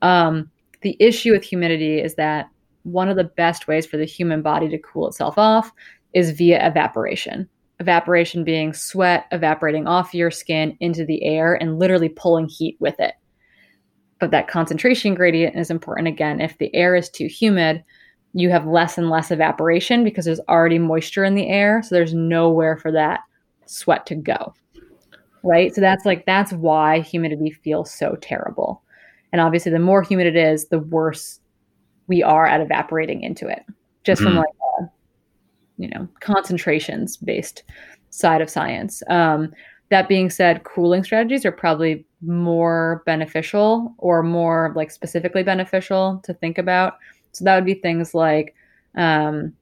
Um, 0.02 0.50
the 0.82 0.96
issue 1.00 1.32
with 1.32 1.44
humidity 1.44 2.00
is 2.00 2.16
that 2.16 2.50
one 2.84 3.10
of 3.10 3.18
the 3.18 3.26
best 3.26 3.68
ways 3.68 3.86
for 3.86 3.98
the 3.98 4.06
human 4.06 4.42
body 4.42 4.70
to 4.70 4.78
cool 4.80 5.08
itself 5.08 5.38
off 5.38 5.72
is 6.14 6.32
via 6.32 6.66
evaporation. 6.66 7.48
Evaporation 7.80 8.44
being 8.44 8.74
sweat 8.74 9.26
evaporating 9.32 9.88
off 9.88 10.14
your 10.14 10.32
skin 10.32 10.76
into 10.80 11.06
the 11.06 11.24
air 11.24 11.56
and 11.56 11.80
literally 11.80 12.10
pulling 12.10 12.48
heat 12.48 12.78
with 12.80 13.00
it 13.00 13.14
but 14.20 14.32
that 14.32 14.48
concentration 14.48 15.16
gradient 15.16 15.56
is 15.56 15.72
important 15.72 16.08
again. 16.08 16.42
If 16.42 16.58
the 16.58 16.74
air 16.76 16.96
is 16.96 17.10
too 17.10 17.28
humid, 17.28 17.84
you 18.34 18.50
have 18.50 18.68
less 18.68 18.98
and 18.98 19.10
less 19.10 19.32
evaporation 19.32 20.04
because 20.04 20.26
there's 20.26 20.42
already 20.42 20.78
moisture 20.78 21.24
in 21.24 21.36
the 21.36 21.48
air. 21.48 21.82
So 21.82 21.96
there's 21.96 22.14
nowhere 22.14 22.78
for 22.78 22.92
that 22.92 23.22
sweat 23.66 24.06
to 24.08 24.16
go. 24.16 24.54
Right. 25.42 25.74
So 25.74 25.82
that's 25.82 26.06
like, 26.06 26.26
that's 26.26 26.52
why 26.52 27.00
humidity 27.00 27.52
feels 27.52 27.94
so 27.94 28.18
terrible. 28.22 28.84
And 29.32 29.42
obviously, 29.42 29.72
the 29.72 29.80
more 29.80 30.04
humid 30.04 30.28
it 30.28 30.36
is, 30.36 30.68
the 30.68 30.80
worse 30.80 31.40
we 32.08 32.22
are 32.24 32.46
at 32.46 32.62
evaporating 32.62 33.22
into 33.22 33.48
it, 33.48 33.64
just 34.04 34.22
mm-hmm. 34.22 34.32
from 34.32 34.38
like, 34.38 34.50
a, 34.80 34.92
you 35.78 35.88
know, 35.90 36.08
concentrations 36.20 37.16
based 37.16 37.64
side 38.10 38.42
of 38.42 38.50
science. 38.50 39.02
Um, 39.10 39.54
that 39.90 40.08
being 40.08 40.30
said, 40.30 40.64
cooling 40.64 41.04
strategies 41.04 41.46
are 41.46 41.52
probably 41.52 42.06
more 42.22 43.04
beneficial 43.06 43.94
or 43.98 44.22
more 44.24 44.72
like 44.76 44.92
specifically 44.92 45.44
beneficial 45.44 46.22
to 46.24 46.34
think 46.34 46.58
about. 46.58 46.98
So 47.32 47.44
that 47.46 47.56
would 47.56 47.66
be 47.66 47.76
things 47.76 48.14
like 48.14 48.56
um, 48.96 49.54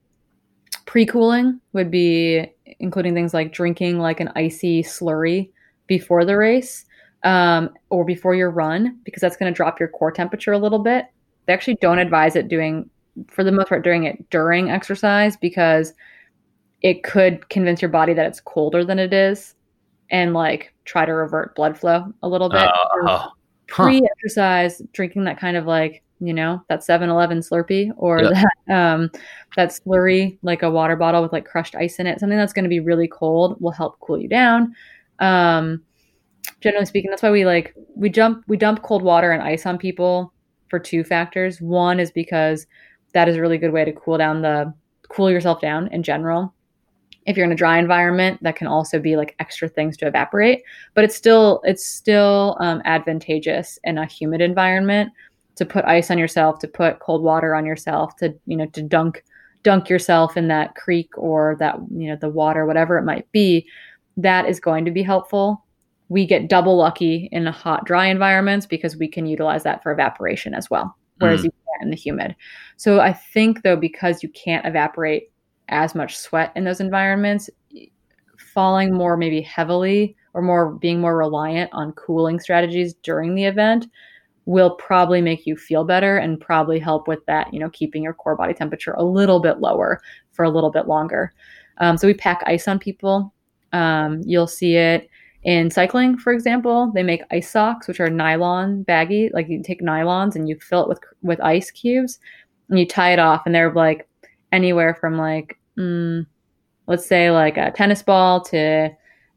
pre-cooling 0.86 1.60
would 1.72 1.90
be 1.90 2.46
including 2.80 3.14
things 3.14 3.34
like 3.34 3.52
drinking 3.52 3.98
like 3.98 4.20
an 4.20 4.30
icy 4.36 4.82
slurry 4.82 5.50
before 5.86 6.24
the 6.24 6.36
race 6.36 6.84
um, 7.24 7.70
or 7.90 8.04
before 8.04 8.34
your 8.34 8.50
run 8.50 8.98
because 9.04 9.20
that's 9.20 9.36
going 9.36 9.52
to 9.52 9.56
drop 9.56 9.80
your 9.80 9.88
core 9.88 10.12
temperature 10.12 10.52
a 10.52 10.58
little 10.58 10.78
bit. 10.78 11.06
They 11.46 11.52
actually 11.54 11.76
don't 11.80 11.98
advise 11.98 12.36
it 12.36 12.48
doing 12.48 12.90
for 13.28 13.42
the 13.42 13.52
most 13.52 13.68
part 13.68 13.82
doing 13.82 14.04
it 14.04 14.28
during 14.30 14.70
exercise 14.70 15.36
because 15.36 15.92
it 16.82 17.02
could 17.02 17.48
convince 17.48 17.82
your 17.82 17.88
body 17.88 18.12
that 18.14 18.26
it's 18.26 18.40
colder 18.40 18.84
than 18.84 18.98
it 18.98 19.12
is 19.12 19.54
and 20.10 20.34
like 20.34 20.74
try 20.84 21.04
to 21.04 21.12
revert 21.12 21.54
blood 21.54 21.78
flow 21.78 22.12
a 22.22 22.28
little 22.28 22.48
bit. 22.48 22.68
Uh, 23.06 23.28
Pre-exercise, 23.66 24.80
drinking 24.92 25.24
that 25.24 25.38
kind 25.38 25.56
of 25.56 25.66
like 25.66 26.02
you 26.20 26.32
know 26.32 26.64
that 26.68 26.80
7-Eleven 26.80 27.40
Slurpee 27.40 27.90
or 27.96 28.22
yep. 28.22 28.32
that 28.66 28.74
um, 28.74 29.10
that 29.56 29.70
slurry 29.70 30.38
like 30.42 30.62
a 30.62 30.70
water 30.70 30.96
bottle 30.96 31.22
with 31.22 31.32
like 31.32 31.44
crushed 31.44 31.74
ice 31.74 31.98
in 31.98 32.06
it. 32.06 32.18
Something 32.18 32.38
that's 32.38 32.52
going 32.52 32.64
to 32.64 32.70
be 32.70 32.80
really 32.80 33.08
cold 33.08 33.60
will 33.60 33.70
help 33.70 34.00
cool 34.00 34.18
you 34.18 34.28
down. 34.28 34.74
Um, 35.18 35.82
generally 36.60 36.86
speaking, 36.86 37.10
that's 37.10 37.22
why 37.22 37.30
we 37.30 37.44
like 37.44 37.74
we 37.94 38.08
jump 38.08 38.42
we 38.48 38.56
dump 38.56 38.82
cold 38.82 39.02
water 39.02 39.32
and 39.32 39.42
ice 39.42 39.66
on 39.66 39.78
people 39.78 40.32
for 40.70 40.78
two 40.78 41.04
factors. 41.04 41.60
One 41.60 42.00
is 42.00 42.10
because 42.10 42.66
that 43.12 43.28
is 43.28 43.36
a 43.36 43.40
really 43.40 43.58
good 43.58 43.72
way 43.72 43.84
to 43.84 43.92
cool 43.92 44.18
down 44.18 44.42
the 44.42 44.72
cool 45.08 45.30
yourself 45.30 45.60
down 45.60 45.88
in 45.88 46.02
general 46.02 46.54
if 47.28 47.36
you're 47.36 47.46
in 47.46 47.52
a 47.52 47.56
dry 47.56 47.78
environment 47.78 48.42
that 48.42 48.56
can 48.56 48.66
also 48.66 48.98
be 48.98 49.16
like 49.16 49.36
extra 49.38 49.68
things 49.68 49.96
to 49.96 50.06
evaporate 50.06 50.62
but 50.94 51.04
it's 51.04 51.14
still 51.14 51.60
it's 51.64 51.84
still 51.84 52.56
um, 52.60 52.82
advantageous 52.84 53.78
in 53.84 53.98
a 53.98 54.06
humid 54.06 54.40
environment 54.40 55.12
to 55.54 55.66
put 55.66 55.84
ice 55.84 56.10
on 56.10 56.18
yourself 56.18 56.58
to 56.58 56.66
put 56.66 57.00
cold 57.00 57.22
water 57.22 57.54
on 57.54 57.66
yourself 57.66 58.16
to 58.16 58.34
you 58.46 58.56
know 58.56 58.66
to 58.66 58.82
dunk 58.82 59.22
dunk 59.62 59.88
yourself 59.88 60.36
in 60.36 60.48
that 60.48 60.74
creek 60.74 61.10
or 61.16 61.56
that 61.58 61.76
you 61.90 62.08
know 62.08 62.16
the 62.16 62.28
water 62.28 62.64
whatever 62.64 62.96
it 62.96 63.04
might 63.04 63.30
be 63.30 63.66
that 64.16 64.48
is 64.48 64.58
going 64.58 64.84
to 64.84 64.90
be 64.90 65.02
helpful 65.02 65.64
we 66.08 66.24
get 66.24 66.48
double 66.48 66.76
lucky 66.76 67.28
in 67.32 67.44
hot 67.46 67.84
dry 67.84 68.06
environments 68.06 68.64
because 68.64 68.96
we 68.96 69.06
can 69.06 69.26
utilize 69.26 69.62
that 69.64 69.82
for 69.82 69.92
evaporation 69.92 70.54
as 70.54 70.70
well 70.70 70.96
whereas 71.18 71.40
mm. 71.40 71.44
you 71.44 71.50
can't 71.50 71.82
in 71.82 71.90
the 71.90 71.96
humid 71.96 72.34
so 72.76 73.00
i 73.00 73.12
think 73.12 73.62
though 73.62 73.76
because 73.76 74.22
you 74.22 74.28
can't 74.30 74.64
evaporate 74.64 75.30
as 75.68 75.94
much 75.94 76.16
sweat 76.16 76.52
in 76.56 76.64
those 76.64 76.80
environments, 76.80 77.50
falling 78.36 78.92
more 78.92 79.16
maybe 79.16 79.40
heavily 79.40 80.16
or 80.34 80.42
more 80.42 80.72
being 80.72 81.00
more 81.00 81.16
reliant 81.16 81.70
on 81.72 81.92
cooling 81.92 82.40
strategies 82.40 82.94
during 83.02 83.34
the 83.34 83.44
event 83.44 83.86
will 84.46 84.70
probably 84.76 85.20
make 85.20 85.46
you 85.46 85.54
feel 85.54 85.84
better 85.84 86.16
and 86.16 86.40
probably 86.40 86.78
help 86.78 87.06
with 87.06 87.24
that, 87.26 87.52
you 87.52 87.60
know, 87.60 87.68
keeping 87.68 88.02
your 88.02 88.14
core 88.14 88.34
body 88.34 88.54
temperature 88.54 88.94
a 88.94 89.04
little 89.04 89.40
bit 89.40 89.58
lower 89.58 90.00
for 90.32 90.44
a 90.44 90.50
little 90.50 90.70
bit 90.70 90.88
longer. 90.88 91.34
Um, 91.78 91.98
so 91.98 92.06
we 92.06 92.14
pack 92.14 92.42
ice 92.46 92.66
on 92.66 92.78
people. 92.78 93.34
Um, 93.72 94.22
you'll 94.24 94.46
see 94.46 94.76
it 94.76 95.10
in 95.42 95.70
cycling, 95.70 96.16
for 96.16 96.32
example. 96.32 96.90
They 96.94 97.02
make 97.02 97.22
ice 97.30 97.50
socks, 97.50 97.86
which 97.86 98.00
are 98.00 98.08
nylon 98.08 98.84
baggy. 98.84 99.30
Like 99.34 99.48
you 99.48 99.62
take 99.62 99.82
nylons 99.82 100.34
and 100.34 100.48
you 100.48 100.58
fill 100.60 100.82
it 100.82 100.88
with 100.88 101.00
with 101.22 101.40
ice 101.42 101.70
cubes, 101.70 102.18
and 102.70 102.78
you 102.78 102.86
tie 102.86 103.12
it 103.12 103.18
off, 103.18 103.42
and 103.44 103.54
they're 103.54 103.72
like 103.72 104.08
anywhere 104.52 104.94
from 104.94 105.16
like, 105.16 105.58
mm, 105.76 106.26
let's 106.86 107.06
say 107.06 107.30
like 107.30 107.56
a 107.56 107.70
tennis 107.70 108.02
ball 108.02 108.42
to, 108.44 108.90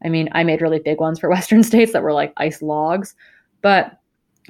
I 0.04 0.08
mean, 0.08 0.28
I 0.32 0.44
made 0.44 0.62
really 0.62 0.78
big 0.78 1.00
ones 1.00 1.20
for 1.20 1.28
Western 1.30 1.62
states 1.62 1.92
that 1.92 2.02
were 2.02 2.12
like 2.12 2.32
ice 2.36 2.62
logs, 2.62 3.14
but 3.60 3.98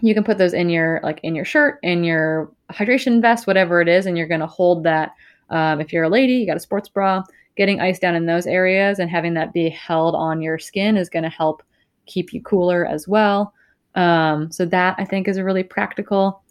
you 0.00 0.14
can 0.14 0.24
put 0.24 0.38
those 0.38 0.54
in 0.54 0.70
your 0.70 1.00
like 1.02 1.20
in 1.22 1.34
your 1.34 1.44
shirt, 1.44 1.78
in 1.82 2.02
your 2.04 2.50
hydration 2.70 3.20
vest, 3.20 3.46
whatever 3.46 3.80
it 3.80 3.88
is, 3.88 4.06
and 4.06 4.16
you're 4.16 4.28
going 4.28 4.40
to 4.40 4.46
hold 4.46 4.84
that. 4.84 5.12
Um, 5.50 5.80
if 5.80 5.92
you're 5.92 6.04
a 6.04 6.08
lady, 6.08 6.34
you 6.34 6.46
got 6.46 6.56
a 6.56 6.60
sports 6.60 6.88
bra, 6.88 7.22
getting 7.56 7.80
ice 7.80 7.98
down 7.98 8.14
in 8.14 8.26
those 8.26 8.46
areas 8.46 8.98
and 8.98 9.10
having 9.10 9.34
that 9.34 9.52
be 9.52 9.68
held 9.68 10.14
on 10.14 10.40
your 10.40 10.58
skin 10.58 10.96
is 10.96 11.10
going 11.10 11.24
to 11.24 11.28
help 11.28 11.62
keep 12.06 12.32
you 12.32 12.40
cooler 12.42 12.86
as 12.86 13.06
well. 13.06 13.52
Um, 13.94 14.50
so 14.50 14.64
that 14.66 14.94
I 14.98 15.04
think 15.04 15.28
is 15.28 15.36
a 15.36 15.44
really 15.44 15.62
practical 15.62 16.42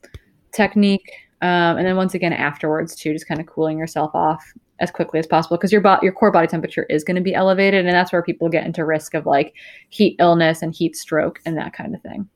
technique. 0.52 1.12
Um, 1.42 1.78
and 1.78 1.88
then 1.88 1.96
once 1.96 2.14
again 2.14 2.34
afterwards 2.34 2.96
too, 2.96 3.14
just 3.14 3.28
kind 3.28 3.40
of 3.40 3.48
cooling 3.48 3.78
yourself 3.78 4.12
off 4.14 4.44
as 4.80 4.92
quickly 4.92 5.20
as 5.20 5.28
possible 5.28 5.58
because 5.58 5.72
your 5.72 5.82
bo- 5.82 6.00
your 6.02 6.12
core 6.12 6.32
body 6.32 6.48
temperature 6.48 6.86
is 6.90 7.04
going 7.04 7.16
to 7.16 7.22
be 7.22 7.34
elevated, 7.34 7.86
and 7.86 7.96
that's 7.96 8.12
where 8.12 8.24
people 8.24 8.50
get 8.50 8.66
into 8.66 8.86
risk 8.86 9.14
of 9.14 9.26
like 9.26 9.54
heat 9.90 10.16
illness 10.20 10.62
and 10.62 10.74
heat 10.74 10.96
stroke 10.96 11.40
and 11.46 11.58
that 11.58 11.74
kind 11.74 11.96
of 11.96 12.02
thing. 12.02 12.28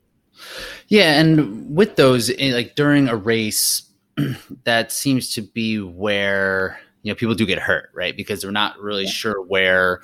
Yeah, 0.88 1.20
and 1.20 1.74
with 1.74 1.96
those, 1.96 2.30
eh, 2.30 2.52
like 2.52 2.74
during 2.74 3.08
a 3.08 3.16
race, 3.16 3.82
that 4.64 4.92
seems 4.92 5.34
to 5.34 5.42
be 5.42 5.80
where 5.80 6.78
you 7.02 7.12
know 7.12 7.16
people 7.16 7.34
do 7.34 7.46
get 7.46 7.58
hurt, 7.58 7.90
right? 7.94 8.16
Because 8.16 8.42
they're 8.42 8.50
not 8.50 8.78
really 8.80 9.04
yeah. 9.04 9.10
sure 9.10 9.42
where 9.42 10.02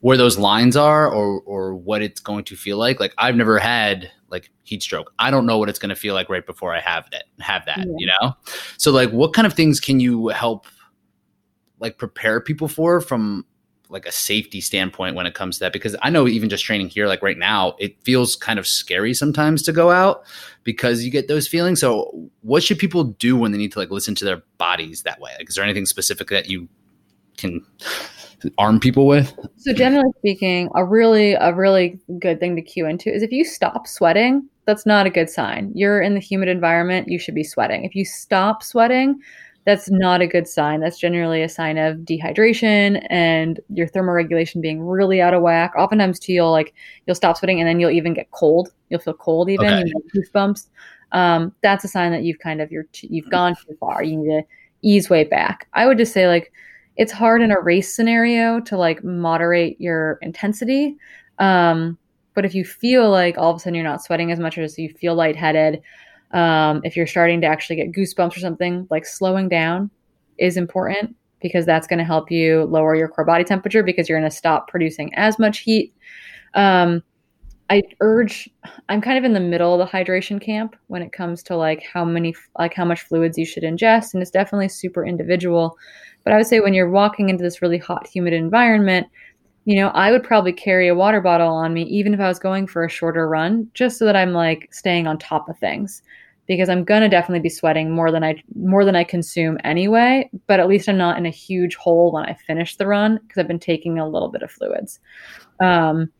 where 0.00 0.16
those 0.16 0.38
lines 0.38 0.76
are 0.76 1.08
or 1.08 1.40
or 1.42 1.74
what 1.74 2.02
it's 2.02 2.20
going 2.20 2.44
to 2.44 2.56
feel 2.56 2.78
like. 2.78 3.00
Like 3.00 3.14
I've 3.18 3.36
never 3.36 3.58
had 3.58 4.10
like 4.34 4.50
heat 4.64 4.82
stroke. 4.82 5.12
I 5.18 5.30
don't 5.30 5.46
know 5.46 5.58
what 5.58 5.68
it's 5.68 5.78
going 5.78 5.90
to 5.90 5.96
feel 5.96 6.14
like 6.14 6.28
right 6.28 6.44
before 6.44 6.74
I 6.74 6.80
have 6.80 7.08
it, 7.12 7.24
have 7.40 7.64
that, 7.66 7.78
yeah. 7.78 7.94
you 7.96 8.06
know? 8.06 8.34
So 8.76 8.90
like 8.90 9.10
what 9.10 9.32
kind 9.32 9.46
of 9.46 9.54
things 9.54 9.80
can 9.80 10.00
you 10.00 10.28
help 10.28 10.66
like 11.78 11.96
prepare 11.98 12.40
people 12.40 12.68
for 12.68 13.00
from 13.00 13.46
like 13.90 14.06
a 14.06 14.12
safety 14.12 14.60
standpoint 14.60 15.14
when 15.14 15.26
it 15.26 15.34
comes 15.34 15.56
to 15.56 15.64
that 15.64 15.72
because 15.72 15.94
I 16.02 16.10
know 16.10 16.26
even 16.26 16.48
just 16.48 16.64
training 16.64 16.88
here 16.88 17.06
like 17.06 17.22
right 17.22 17.38
now 17.38 17.76
it 17.78 18.02
feels 18.02 18.34
kind 18.34 18.58
of 18.58 18.66
scary 18.66 19.14
sometimes 19.14 19.62
to 19.64 19.72
go 19.72 19.90
out 19.90 20.24
because 20.64 21.04
you 21.04 21.10
get 21.10 21.28
those 21.28 21.46
feelings 21.46 21.80
so 21.80 22.30
what 22.40 22.62
should 22.62 22.78
people 22.78 23.04
do 23.04 23.36
when 23.36 23.52
they 23.52 23.58
need 23.58 23.72
to 23.72 23.78
like 23.78 23.90
listen 23.90 24.14
to 24.16 24.24
their 24.24 24.42
bodies 24.58 25.02
that 25.02 25.20
way 25.20 25.32
like 25.38 25.48
is 25.48 25.54
there 25.54 25.64
anything 25.64 25.86
specific 25.86 26.28
that 26.28 26.48
you 26.48 26.66
can 27.36 27.64
arm 28.58 28.80
people 28.80 29.06
with? 29.06 29.32
So 29.56 29.72
generally 29.72 30.12
speaking, 30.18 30.70
a 30.74 30.84
really 30.84 31.34
a 31.34 31.54
really 31.54 31.98
good 32.18 32.40
thing 32.40 32.56
to 32.56 32.62
cue 32.62 32.86
into 32.86 33.12
is 33.12 33.22
if 33.22 33.32
you 33.32 33.44
stop 33.44 33.86
sweating, 33.86 34.48
that's 34.66 34.86
not 34.86 35.06
a 35.06 35.10
good 35.10 35.30
sign. 35.30 35.72
You're 35.74 36.00
in 36.00 36.14
the 36.14 36.20
humid 36.20 36.48
environment, 36.48 37.08
you 37.08 37.18
should 37.18 37.34
be 37.34 37.44
sweating. 37.44 37.84
If 37.84 37.94
you 37.94 38.04
stop 38.04 38.62
sweating, 38.62 39.20
that's 39.64 39.90
not 39.90 40.20
a 40.20 40.26
good 40.26 40.46
sign. 40.46 40.80
That's 40.80 40.98
generally 40.98 41.42
a 41.42 41.48
sign 41.48 41.78
of 41.78 41.98
dehydration 41.98 43.06
and 43.08 43.60
your 43.70 43.88
thermoregulation 43.88 44.60
being 44.60 44.82
really 44.82 45.22
out 45.22 45.32
of 45.32 45.42
whack. 45.42 45.72
Oftentimes, 45.76 46.18
too, 46.18 46.34
you'll 46.34 46.50
like 46.50 46.74
you'll 47.06 47.14
stop 47.14 47.36
sweating 47.36 47.60
and 47.60 47.68
then 47.68 47.80
you'll 47.80 47.90
even 47.90 48.14
get 48.14 48.30
cold. 48.30 48.70
You'll 48.90 49.00
feel 49.00 49.14
cold 49.14 49.48
even. 49.48 49.66
Okay. 49.66 49.84
You 49.86 49.94
know, 49.94 50.00
goosebumps. 50.14 50.68
Um, 51.12 51.54
that's 51.62 51.84
a 51.84 51.88
sign 51.88 52.12
that 52.12 52.24
you've 52.24 52.40
kind 52.40 52.60
of 52.60 52.70
you're 52.70 52.86
you've 53.00 53.30
gone 53.30 53.54
too 53.54 53.74
far. 53.80 54.02
You 54.02 54.18
need 54.18 54.28
to 54.28 54.42
ease 54.82 55.08
way 55.08 55.24
back. 55.24 55.68
I 55.72 55.86
would 55.86 55.96
just 55.96 56.12
say 56.12 56.28
like 56.28 56.52
it's 56.96 57.12
hard 57.12 57.42
in 57.42 57.50
a 57.50 57.60
race 57.60 57.94
scenario 57.94 58.60
to 58.60 58.76
like 58.76 59.02
moderate 59.02 59.80
your 59.80 60.18
intensity. 60.22 60.96
Um, 61.38 61.98
but 62.34 62.44
if 62.44 62.54
you 62.54 62.64
feel 62.64 63.10
like 63.10 63.38
all 63.38 63.50
of 63.50 63.56
a 63.56 63.60
sudden 63.60 63.74
you're 63.74 63.84
not 63.84 64.02
sweating 64.02 64.30
as 64.30 64.38
much 64.38 64.58
as 64.58 64.78
you 64.78 64.88
feel 64.88 65.14
lightheaded, 65.14 65.82
um, 66.32 66.80
if 66.84 66.96
you're 66.96 67.06
starting 67.06 67.40
to 67.40 67.46
actually 67.46 67.76
get 67.76 67.92
goosebumps 67.92 68.36
or 68.36 68.40
something, 68.40 68.86
like 68.90 69.06
slowing 69.06 69.48
down 69.48 69.90
is 70.38 70.56
important 70.56 71.14
because 71.40 71.66
that's 71.66 71.86
going 71.86 71.98
to 71.98 72.04
help 72.04 72.30
you 72.30 72.64
lower 72.64 72.96
your 72.96 73.08
core 73.08 73.24
body 73.24 73.44
temperature 73.44 73.82
because 73.82 74.08
you're 74.08 74.18
going 74.18 74.30
to 74.30 74.36
stop 74.36 74.68
producing 74.68 75.14
as 75.14 75.38
much 75.38 75.58
heat. 75.58 75.94
Um, 76.54 77.02
I 77.70 77.82
urge 78.00 78.48
I'm 78.88 79.00
kind 79.00 79.16
of 79.16 79.24
in 79.24 79.32
the 79.32 79.40
middle 79.40 79.72
of 79.72 79.78
the 79.78 79.96
hydration 79.96 80.40
camp 80.40 80.76
when 80.88 81.02
it 81.02 81.12
comes 81.12 81.42
to 81.44 81.56
like 81.56 81.82
how 81.82 82.04
many 82.04 82.34
like 82.58 82.74
how 82.74 82.84
much 82.84 83.02
fluids 83.02 83.38
you 83.38 83.46
should 83.46 83.62
ingest 83.62 84.12
and 84.12 84.22
it's 84.22 84.30
definitely 84.30 84.68
super 84.68 85.04
individual. 85.04 85.76
But 86.24 86.32
I 86.32 86.36
would 86.36 86.46
say 86.46 86.60
when 86.60 86.74
you're 86.74 86.90
walking 86.90 87.28
into 87.28 87.44
this 87.44 87.62
really 87.62 87.78
hot 87.78 88.06
humid 88.06 88.32
environment, 88.32 89.06
you 89.66 89.76
know, 89.76 89.88
I 89.88 90.10
would 90.10 90.24
probably 90.24 90.52
carry 90.52 90.88
a 90.88 90.94
water 90.94 91.20
bottle 91.20 91.54
on 91.54 91.72
me 91.72 91.82
even 91.84 92.12
if 92.12 92.20
I 92.20 92.28
was 92.28 92.38
going 92.38 92.66
for 92.66 92.84
a 92.84 92.90
shorter 92.90 93.28
run 93.28 93.70
just 93.74 93.98
so 93.98 94.04
that 94.04 94.16
I'm 94.16 94.32
like 94.32 94.68
staying 94.72 95.06
on 95.06 95.18
top 95.18 95.48
of 95.48 95.58
things 95.58 96.02
because 96.46 96.68
I'm 96.68 96.84
going 96.84 97.00
to 97.00 97.08
definitely 97.08 97.40
be 97.40 97.48
sweating 97.48 97.90
more 97.90 98.10
than 98.10 98.22
I 98.22 98.42
more 98.54 98.84
than 98.84 98.96
I 98.96 99.04
consume 99.04 99.58
anyway, 99.64 100.28
but 100.46 100.60
at 100.60 100.68
least 100.68 100.88
I'm 100.88 100.98
not 100.98 101.16
in 101.16 101.26
a 101.26 101.30
huge 101.30 101.76
hole 101.76 102.12
when 102.12 102.24
I 102.24 102.34
finish 102.46 102.76
the 102.76 102.86
run 102.86 103.18
because 103.22 103.40
I've 103.40 103.48
been 103.48 103.58
taking 103.58 103.98
a 103.98 104.08
little 104.08 104.28
bit 104.28 104.42
of 104.42 104.50
fluids. 104.50 105.00
Um, 105.60 106.10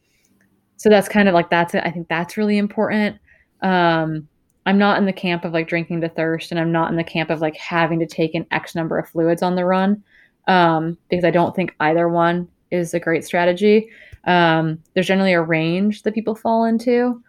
so 0.77 0.89
that's 0.89 1.09
kind 1.09 1.29
of 1.29 1.35
like 1.35 1.51
that's 1.51 1.75
it. 1.75 1.83
I 1.85 1.91
think 1.91 2.09
that's 2.09 2.37
really 2.37 2.59
important. 2.59 3.19
Um, 3.61 4.29
I'm 4.67 4.79
not 4.79 4.99
in 4.99 5.07
the 5.07 5.13
camp 5.13 5.45
of 5.45 5.53
like 5.53 5.69
drinking 5.69 6.01
to 6.01 6.09
thirst, 6.09 6.51
and 6.51 6.59
I'm 6.59 6.73
not 6.73 6.91
in 6.91 6.97
the 6.97 7.05
camp 7.05 7.31
of 7.31 7.41
like 7.41 7.57
having 7.57 7.99
to 8.01 8.07
take 8.07 8.35
an 8.35 8.47
X 8.51 8.75
number 8.75 8.99
of 8.99 9.09
fluids 9.09 9.43
on 9.43 9.57
the 9.57 9.65
run 9.65 10.03
um, 10.47 10.97
because 11.11 11.25
I 11.25 11.31
don't 11.31 11.55
think 11.55 11.75
either 11.81 12.09
one 12.09 12.49
is 12.71 12.95
a 12.95 13.01
great 13.01 13.25
strategy. 13.25 13.89
Um, 14.25 14.83
there's 14.95 15.07
generally 15.07 15.35
a 15.35 15.43
range 15.43 16.03
that 16.03 16.15
people 16.15 16.35
fall 16.35 16.65
into, 16.65 17.23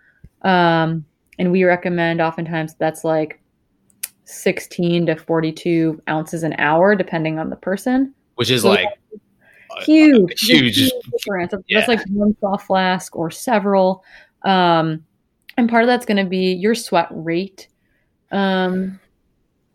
um, 0.43 1.05
and 1.37 1.51
we 1.51 1.63
recommend 1.65 2.21
oftentimes 2.21 2.75
that's 2.75 3.03
like 3.03 3.41
16 4.25 5.07
to 5.07 5.15
42 5.15 6.01
ounces 6.07 6.43
an 6.43 6.55
hour, 6.57 6.95
depending 6.95 7.37
on 7.37 7.49
the 7.49 7.55
person. 7.55 8.13
Which 8.35 8.49
is 8.49 8.63
so 8.63 8.69
like 8.69 8.87
huge, 9.81 10.39
huge, 10.41 10.77
huge 10.77 10.91
difference. 11.11 11.53
Yeah. 11.67 11.79
That's 11.79 11.87
like 11.87 12.01
one 12.09 12.35
soft 12.39 12.67
flask 12.67 13.15
or 13.15 13.31
several. 13.31 14.03
Um, 14.43 15.05
and 15.57 15.69
part 15.69 15.83
of 15.83 15.87
that's 15.87 16.05
going 16.05 16.23
to 16.23 16.29
be 16.29 16.53
your 16.53 16.75
sweat 16.75 17.07
rate 17.11 17.67
um, 18.31 18.99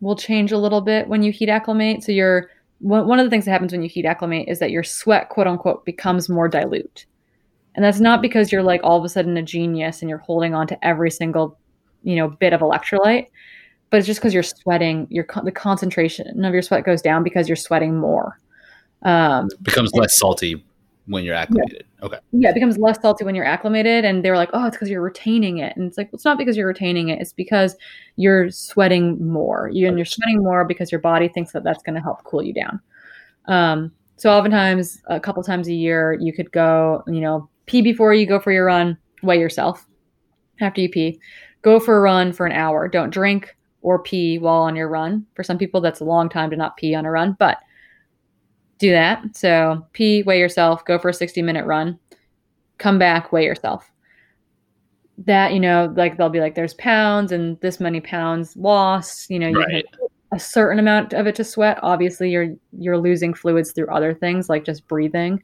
will 0.01 0.16
change 0.16 0.53
a 0.53 0.59
little 0.59 0.81
bit 0.81 1.09
when 1.09 1.22
you 1.22 1.33
heat 1.33 1.49
acclimate. 1.49 2.03
So 2.03 2.12
your 2.12 2.51
one 2.81 3.18
of 3.18 3.26
the 3.26 3.31
things 3.31 3.45
that 3.45 3.51
happens 3.51 3.72
when 3.72 3.83
you 3.83 3.91
heat 3.91 4.07
acclimate 4.07 4.49
is 4.49 4.59
that 4.59 4.70
your 4.70 4.83
sweat, 4.83 5.28
quote 5.28 5.47
unquote, 5.47 5.85
becomes 5.85 6.31
more 6.31 6.49
dilute. 6.49 7.05
And 7.74 7.85
that's 7.85 8.01
not 8.01 8.22
because 8.22 8.51
you're 8.51 8.62
like 8.62 8.81
all 8.83 8.99
of 8.99 9.05
a 9.05 9.09
sudden 9.09 9.37
a 9.37 9.43
genius 9.43 10.01
and 10.01 10.09
you're 10.09 10.18
holding 10.18 10.55
on 10.55 10.66
to 10.68 10.85
every 10.85 11.11
single, 11.11 11.59
you 12.03 12.16
know, 12.16 12.28
bit 12.28 12.55
of 12.55 12.62
electrolyte, 12.62 13.26
but 13.91 13.99
it's 13.99 14.07
just 14.07 14.20
because 14.20 14.33
you're 14.33 14.43
sweating. 14.43 15.07
Your 15.11 15.26
the 15.45 15.53
concentration 15.53 16.45
of 16.45 16.53
your 16.55 16.62
sweat 16.62 16.85
goes 16.85 17.03
down 17.03 17.22
because 17.22 17.49
you're 17.49 17.57
sweating 17.57 17.99
more. 17.99 18.39
Um, 19.03 19.49
becomes 19.62 19.93
less 19.93 20.18
salty 20.18 20.64
when 21.11 21.24
you're 21.24 21.34
acclimated. 21.34 21.84
Yeah. 21.98 22.06
Okay. 22.06 22.18
Yeah, 22.32 22.50
it 22.50 22.54
becomes 22.54 22.78
less 22.78 23.00
salty 23.02 23.24
when 23.24 23.34
you're 23.34 23.44
acclimated. 23.44 24.04
And 24.04 24.24
they 24.24 24.30
were 24.30 24.36
like, 24.36 24.50
oh, 24.52 24.66
it's 24.66 24.76
because 24.76 24.88
you're 24.88 25.02
retaining 25.02 25.58
it. 25.58 25.76
And 25.76 25.86
it's 25.86 25.98
like, 25.98 26.06
well, 26.06 26.16
it's 26.16 26.24
not 26.24 26.38
because 26.38 26.56
you're 26.56 26.68
retaining 26.68 27.08
it. 27.08 27.20
It's 27.20 27.32
because 27.32 27.76
you're 28.14 28.50
sweating 28.50 29.26
more. 29.26 29.68
You, 29.72 29.88
and 29.88 29.98
you're 29.98 30.04
sweating 30.06 30.42
more 30.42 30.64
because 30.64 30.92
your 30.92 31.00
body 31.00 31.26
thinks 31.28 31.52
that 31.52 31.64
that's 31.64 31.82
going 31.82 31.96
to 31.96 32.00
help 32.00 32.22
cool 32.22 32.42
you 32.42 32.54
down. 32.54 32.80
Um, 33.46 33.92
so 34.16 34.30
oftentimes, 34.30 35.02
a 35.08 35.18
couple 35.18 35.42
times 35.42 35.66
a 35.66 35.74
year, 35.74 36.16
you 36.20 36.32
could 36.32 36.52
go, 36.52 37.02
you 37.08 37.20
know, 37.20 37.48
pee 37.66 37.82
before 37.82 38.14
you 38.14 38.24
go 38.24 38.38
for 38.38 38.52
your 38.52 38.66
run, 38.66 38.96
weigh 39.24 39.40
yourself 39.40 39.86
after 40.61 40.80
you 40.80 40.88
pee. 40.88 41.20
Go 41.62 41.80
for 41.80 41.98
a 41.98 42.00
run 42.00 42.32
for 42.32 42.46
an 42.46 42.52
hour. 42.52 42.86
Don't 42.86 43.11
drink 43.11 43.56
or 43.82 44.00
pee 44.00 44.38
while 44.38 44.62
on 44.62 44.76
your 44.76 44.88
run. 44.88 45.26
For 45.34 45.42
some 45.42 45.58
people, 45.58 45.80
that's 45.80 46.00
a 46.00 46.04
long 46.04 46.28
time 46.28 46.50
to 46.50 46.56
not 46.56 46.76
pee 46.76 46.94
on 46.94 47.04
a 47.04 47.11
run, 47.11 47.36
but– 47.38 47.58
do 48.81 48.91
that. 48.91 49.37
So 49.37 49.87
pee, 49.93 50.24
weigh 50.24 50.41
yourself, 50.41 50.85
go 50.85 50.99
for 50.99 51.11
a 51.11 51.14
60 51.14 51.43
minute 51.43 51.66
run, 51.66 51.99
come 52.78 52.99
back, 52.99 53.31
weigh 53.31 53.45
yourself. 53.45 53.89
That, 55.18 55.53
you 55.53 55.61
know, 55.61 55.93
like 55.97 56.16
they'll 56.16 56.31
be 56.31 56.41
like, 56.41 56.55
there's 56.55 56.74
pounds 56.74 57.31
and 57.31 57.61
this 57.61 57.78
many 57.78 58.01
pounds 58.01 58.57
lost. 58.57 59.31
You 59.31 59.39
know, 59.39 59.49
you 59.49 59.61
right. 59.61 59.85
a 60.33 60.41
certain 60.41 60.78
amount 60.78 61.12
of 61.12 61.26
it 61.26 61.35
to 61.37 61.45
sweat. 61.45 61.78
Obviously, 61.83 62.31
you're 62.31 62.55
you're 62.72 62.99
losing 62.99 63.35
fluids 63.35 63.72
through 63.72 63.89
other 63.91 64.14
things 64.14 64.49
like 64.49 64.64
just 64.64 64.89
breathing. 64.89 65.43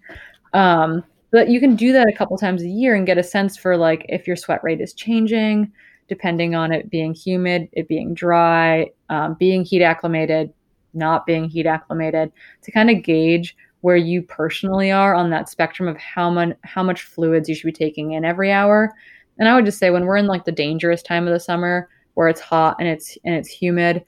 Um, 0.55 1.05
but 1.31 1.51
you 1.51 1.61
can 1.61 1.77
do 1.77 1.93
that 1.93 2.09
a 2.09 2.17
couple 2.17 2.39
times 2.39 2.63
a 2.63 2.69
year 2.69 2.95
and 2.95 3.07
get 3.07 3.19
a 3.19 3.23
sense 3.23 3.59
for 3.59 3.77
like 3.77 4.07
if 4.09 4.27
your 4.27 4.37
sweat 4.37 4.65
rate 4.65 4.81
is 4.81 4.95
changing, 4.95 5.71
depending 6.09 6.55
on 6.55 6.73
it 6.73 6.89
being 6.89 7.13
humid, 7.13 7.69
it 7.73 7.87
being 7.87 8.15
dry, 8.15 8.89
um, 9.11 9.35
being 9.35 9.63
heat 9.63 9.83
acclimated, 9.83 10.55
not 10.97 11.27
being 11.27 11.49
heat 11.49 11.67
acclimated 11.67 12.33
to 12.63 12.71
kind 12.73 12.91
of 12.91 13.03
gauge 13.03 13.57
where 13.83 13.97
you 13.97 14.23
personally 14.23 14.91
are 14.91 15.15
on 15.15 15.31
that 15.31 15.49
spectrum 15.49 15.89
of 15.89 15.97
how 15.97 16.31
much 16.31 16.57
how 16.65 16.83
much 16.83 17.03
fluids 17.03 17.49
you 17.49 17.55
should 17.55 17.67
be 17.67 17.73
taking 17.73 18.13
in 18.13 18.25
every 18.25 18.51
hour. 18.51 18.93
And 19.39 19.49
I 19.49 19.55
would 19.55 19.65
just 19.65 19.79
say 19.79 19.91
when 19.91 20.07
we're 20.07 20.17
in 20.17 20.27
like 20.27 20.45
the 20.45 20.53
dangerous 20.53 21.03
time 21.03 21.27
of 21.27 21.33
the 21.33 21.41
summer 21.41 21.89
where 22.15 22.29
it's 22.29 22.41
hot 22.41 22.77
and 22.81 22.89
it's 22.89 23.17
and 23.25 23.35
it's 23.35 23.49
humid, 23.49 24.05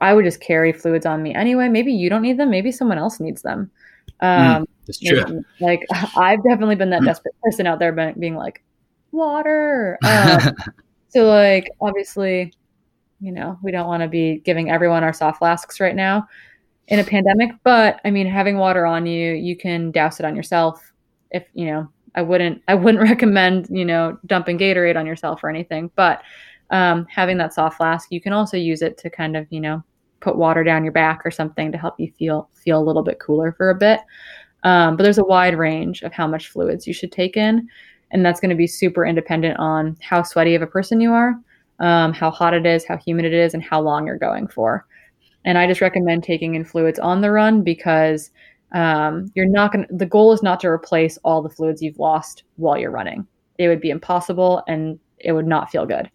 I 0.00 0.14
would 0.14 0.24
just 0.24 0.40
carry 0.40 0.72
fluids 0.72 1.04
on 1.04 1.22
me 1.22 1.34
anyway. 1.34 1.68
Maybe 1.68 1.92
you 1.92 2.08
don't 2.08 2.22
need 2.22 2.38
them, 2.38 2.50
maybe 2.50 2.72
someone 2.72 2.98
else 2.98 3.20
needs 3.20 3.42
them. 3.42 3.70
Um, 4.20 4.62
mm, 4.62 4.66
that's 4.86 4.98
true. 4.98 5.24
Maybe, 5.24 5.44
like 5.60 5.86
I've 6.16 6.42
definitely 6.42 6.76
been 6.76 6.90
that 6.90 7.02
mm. 7.02 7.06
desperate 7.06 7.34
person 7.42 7.66
out 7.66 7.78
there 7.78 7.92
being 8.18 8.36
like 8.36 8.62
water. 9.12 9.98
Um, 10.04 10.54
so 11.08 11.24
like 11.24 11.68
obviously 11.80 12.52
you 13.20 13.32
know, 13.32 13.58
we 13.62 13.72
don't 13.72 13.86
want 13.86 14.02
to 14.02 14.08
be 14.08 14.38
giving 14.44 14.70
everyone 14.70 15.02
our 15.02 15.12
soft 15.12 15.38
flasks 15.38 15.80
right 15.80 15.96
now 15.96 16.26
in 16.88 16.98
a 16.98 17.04
pandemic. 17.04 17.50
But 17.64 18.00
I 18.04 18.10
mean, 18.10 18.26
having 18.26 18.58
water 18.58 18.86
on 18.86 19.06
you, 19.06 19.32
you 19.32 19.56
can 19.56 19.90
douse 19.90 20.20
it 20.20 20.26
on 20.26 20.36
yourself. 20.36 20.92
If 21.30 21.44
you 21.54 21.66
know, 21.66 21.88
I 22.14 22.22
wouldn't, 22.22 22.62
I 22.68 22.74
wouldn't 22.74 23.02
recommend 23.08 23.68
you 23.70 23.84
know 23.84 24.18
dumping 24.26 24.58
Gatorade 24.58 24.96
on 24.96 25.06
yourself 25.06 25.42
or 25.42 25.48
anything. 25.48 25.90
But 25.96 26.22
um, 26.70 27.06
having 27.08 27.38
that 27.38 27.54
soft 27.54 27.78
flask, 27.78 28.08
you 28.10 28.20
can 28.20 28.32
also 28.32 28.56
use 28.56 28.82
it 28.82 28.98
to 28.98 29.10
kind 29.10 29.36
of 29.36 29.46
you 29.50 29.60
know 29.60 29.82
put 30.20 30.36
water 30.36 30.64
down 30.64 30.82
your 30.82 30.92
back 30.92 31.22
or 31.24 31.30
something 31.30 31.70
to 31.72 31.78
help 31.78 31.98
you 31.98 32.12
feel 32.18 32.48
feel 32.54 32.80
a 32.80 32.84
little 32.84 33.02
bit 33.02 33.20
cooler 33.20 33.52
for 33.52 33.70
a 33.70 33.74
bit. 33.74 34.00
Um, 34.62 34.96
but 34.96 35.04
there's 35.04 35.18
a 35.18 35.24
wide 35.24 35.56
range 35.56 36.02
of 36.02 36.12
how 36.12 36.26
much 36.26 36.48
fluids 36.48 36.86
you 36.86 36.92
should 36.92 37.12
take 37.12 37.36
in, 37.36 37.68
and 38.10 38.24
that's 38.24 38.40
going 38.40 38.50
to 38.50 38.56
be 38.56 38.66
super 38.66 39.06
independent 39.06 39.58
on 39.58 39.96
how 40.00 40.22
sweaty 40.22 40.54
of 40.54 40.62
a 40.62 40.66
person 40.66 41.00
you 41.00 41.12
are 41.12 41.36
um, 41.80 42.12
how 42.12 42.30
hot 42.30 42.54
it 42.54 42.66
is, 42.66 42.84
how 42.84 42.96
humid 42.96 43.24
it 43.24 43.32
is, 43.32 43.54
and 43.54 43.62
how 43.62 43.80
long 43.80 44.06
you're 44.06 44.18
going 44.18 44.48
for. 44.48 44.86
And 45.44 45.58
I 45.58 45.66
just 45.66 45.80
recommend 45.80 46.24
taking 46.24 46.54
in 46.54 46.64
fluids 46.64 46.98
on 46.98 47.20
the 47.20 47.30
run 47.30 47.62
because 47.62 48.30
um, 48.72 49.30
you're 49.34 49.48
not 49.48 49.72
going 49.72 49.86
to, 49.86 49.94
the 49.94 50.06
goal 50.06 50.32
is 50.32 50.42
not 50.42 50.60
to 50.60 50.68
replace 50.68 51.18
all 51.18 51.40
the 51.40 51.48
fluids 51.48 51.82
you've 51.82 51.98
lost 51.98 52.42
while 52.56 52.76
you're 52.76 52.90
running. 52.90 53.26
It 53.58 53.68
would 53.68 53.80
be 53.80 53.90
impossible 53.90 54.62
and 54.66 54.98
it 55.18 55.32
would 55.32 55.46
not 55.46 55.70
feel 55.70 55.86
good. 55.86 56.10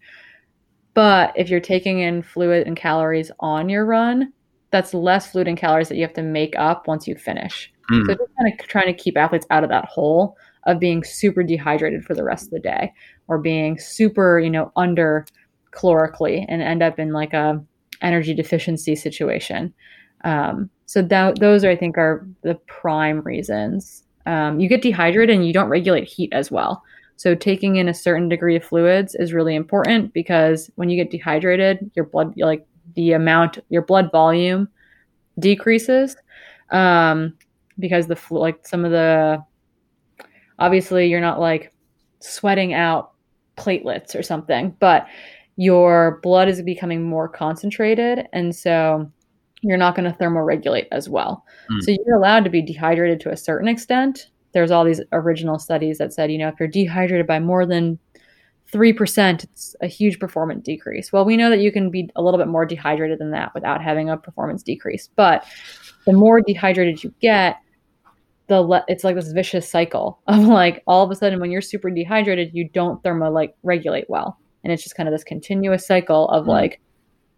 But 0.94 1.32
if 1.34 1.48
you're 1.48 1.60
taking 1.60 2.00
in 2.00 2.22
fluid 2.22 2.66
and 2.66 2.76
calories 2.76 3.30
on 3.40 3.68
your 3.70 3.86
run, 3.86 4.32
that's 4.70 4.92
less 4.92 5.30
fluid 5.30 5.48
and 5.48 5.56
calories 5.56 5.88
that 5.88 5.96
you 5.96 6.02
have 6.02 6.14
to 6.14 6.22
make 6.22 6.54
up 6.58 6.86
once 6.86 7.08
you 7.08 7.14
finish. 7.14 7.72
Mm. 7.90 8.06
So 8.06 8.14
just 8.14 8.30
kind 8.38 8.52
of 8.52 8.66
trying 8.68 8.86
to 8.86 9.02
keep 9.02 9.16
athletes 9.16 9.46
out 9.50 9.64
of 9.64 9.70
that 9.70 9.86
hole 9.86 10.36
of 10.66 10.78
being 10.78 11.02
super 11.02 11.42
dehydrated 11.42 12.04
for 12.04 12.14
the 12.14 12.22
rest 12.22 12.44
of 12.44 12.50
the 12.50 12.60
day 12.60 12.92
or 13.28 13.38
being 13.38 13.78
super, 13.78 14.38
you 14.38 14.50
know, 14.50 14.70
under 14.76 15.26
calorically 15.72 16.44
and 16.48 16.62
end 16.62 16.82
up 16.82 16.98
in 16.98 17.12
like 17.12 17.32
a 17.32 17.62
energy 18.00 18.34
deficiency 18.34 18.94
situation. 18.94 19.72
Um, 20.24 20.70
so 20.86 21.02
that 21.02 21.38
those 21.38 21.64
are, 21.64 21.70
I 21.70 21.76
think, 21.76 21.98
are 21.98 22.26
the 22.42 22.54
prime 22.66 23.20
reasons. 23.20 24.04
Um, 24.26 24.60
you 24.60 24.68
get 24.68 24.82
dehydrated 24.82 25.34
and 25.34 25.46
you 25.46 25.52
don't 25.52 25.68
regulate 25.68 26.04
heat 26.04 26.32
as 26.32 26.50
well. 26.50 26.82
So 27.16 27.34
taking 27.34 27.76
in 27.76 27.88
a 27.88 27.94
certain 27.94 28.28
degree 28.28 28.56
of 28.56 28.64
fluids 28.64 29.14
is 29.14 29.32
really 29.32 29.54
important 29.54 30.12
because 30.12 30.70
when 30.74 30.90
you 30.90 30.96
get 30.96 31.10
dehydrated, 31.10 31.90
your 31.94 32.04
blood, 32.04 32.34
like 32.36 32.66
the 32.94 33.12
amount, 33.12 33.58
your 33.68 33.82
blood 33.82 34.10
volume 34.10 34.68
decreases 35.38 36.16
um, 36.70 37.34
because 37.78 38.06
the 38.06 38.18
like 38.30 38.66
some 38.66 38.84
of 38.84 38.90
the 38.90 39.42
obviously 40.58 41.08
you're 41.08 41.20
not 41.20 41.40
like 41.40 41.72
sweating 42.20 42.74
out 42.74 43.12
platelets 43.56 44.18
or 44.18 44.22
something, 44.22 44.74
but 44.78 45.06
your 45.56 46.20
blood 46.22 46.48
is 46.48 46.62
becoming 46.62 47.02
more 47.02 47.28
concentrated. 47.28 48.26
And 48.32 48.54
so 48.54 49.10
you're 49.62 49.76
not 49.76 49.94
going 49.94 50.10
to 50.10 50.18
thermoregulate 50.18 50.86
as 50.92 51.08
well. 51.08 51.44
Mm. 51.70 51.82
So 51.82 51.96
you're 52.04 52.16
allowed 52.16 52.44
to 52.44 52.50
be 52.50 52.62
dehydrated 52.62 53.20
to 53.20 53.30
a 53.30 53.36
certain 53.36 53.68
extent. 53.68 54.28
There's 54.52 54.70
all 54.70 54.84
these 54.84 55.00
original 55.12 55.58
studies 55.58 55.98
that 55.98 56.12
said, 56.12 56.30
you 56.30 56.38
know, 56.38 56.48
if 56.48 56.54
you're 56.58 56.68
dehydrated 56.68 57.26
by 57.26 57.38
more 57.38 57.64
than 57.64 57.98
3%, 58.72 59.44
it's 59.44 59.76
a 59.80 59.86
huge 59.86 60.18
performance 60.18 60.64
decrease. 60.64 61.12
Well, 61.12 61.24
we 61.24 61.36
know 61.36 61.50
that 61.50 61.60
you 61.60 61.70
can 61.70 61.90
be 61.90 62.10
a 62.16 62.22
little 62.22 62.38
bit 62.38 62.48
more 62.48 62.64
dehydrated 62.64 63.18
than 63.18 63.30
that 63.32 63.52
without 63.54 63.82
having 63.82 64.08
a 64.08 64.16
performance 64.16 64.62
decrease. 64.62 65.08
But 65.14 65.44
the 66.06 66.12
more 66.12 66.40
dehydrated 66.40 67.04
you 67.04 67.14
get, 67.20 67.58
the 68.48 68.60
le- 68.62 68.84
it's 68.88 69.04
like 69.04 69.14
this 69.14 69.30
vicious 69.32 69.68
cycle 69.70 70.20
of 70.26 70.40
like 70.40 70.82
all 70.86 71.04
of 71.04 71.10
a 71.10 71.14
sudden 71.14 71.40
when 71.40 71.50
you're 71.50 71.62
super 71.62 71.90
dehydrated, 71.90 72.50
you 72.52 72.68
don't 72.68 73.02
thermo 73.02 73.30
like 73.30 73.54
regulate 73.62 74.08
well. 74.08 74.38
And 74.64 74.72
it's 74.72 74.82
just 74.82 74.96
kind 74.96 75.08
of 75.08 75.12
this 75.12 75.24
continuous 75.24 75.86
cycle 75.86 76.28
of 76.28 76.44
mm. 76.44 76.48
like 76.48 76.80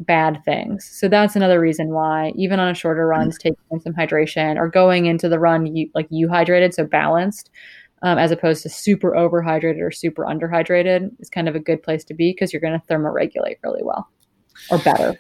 bad 0.01 0.43
things. 0.45 0.85
So 0.85 1.09
that's 1.09 1.37
another 1.37 1.61
reason 1.61 1.91
why, 1.91 2.33
even 2.37 2.59
on 2.59 2.68
a 2.68 2.75
shorter 2.75 3.07
runs, 3.07 3.39
taking 3.39 3.81
some 3.81 3.95
hydration 3.95 4.57
or 4.57 4.68
going 4.68 5.07
into 5.07 5.29
the 5.29 5.39
run 5.39 5.75
you, 5.75 5.89
like 5.95 6.07
you 6.11 6.29
hydrated, 6.29 6.75
so 6.75 6.85
balanced, 6.85 7.51
um, 8.03 8.18
as 8.18 8.31
opposed 8.31 8.62
to 8.64 8.68
super 8.68 9.12
overhydrated 9.12 9.81
or 9.81 9.91
super 9.91 10.25
underhydrated, 10.25 11.11
is 11.20 11.31
kind 11.31 11.49
of 11.49 11.55
a 11.55 11.61
good 11.61 11.83
place 11.83 12.05
to 12.05 12.14
be 12.14 12.33
because 12.33 12.53
you're 12.53 12.61
going 12.61 12.79
to 12.79 12.87
thermoregulate 12.87 13.57
really 13.62 13.83
well 13.83 14.09
or 14.70 14.79
better. 14.79 15.18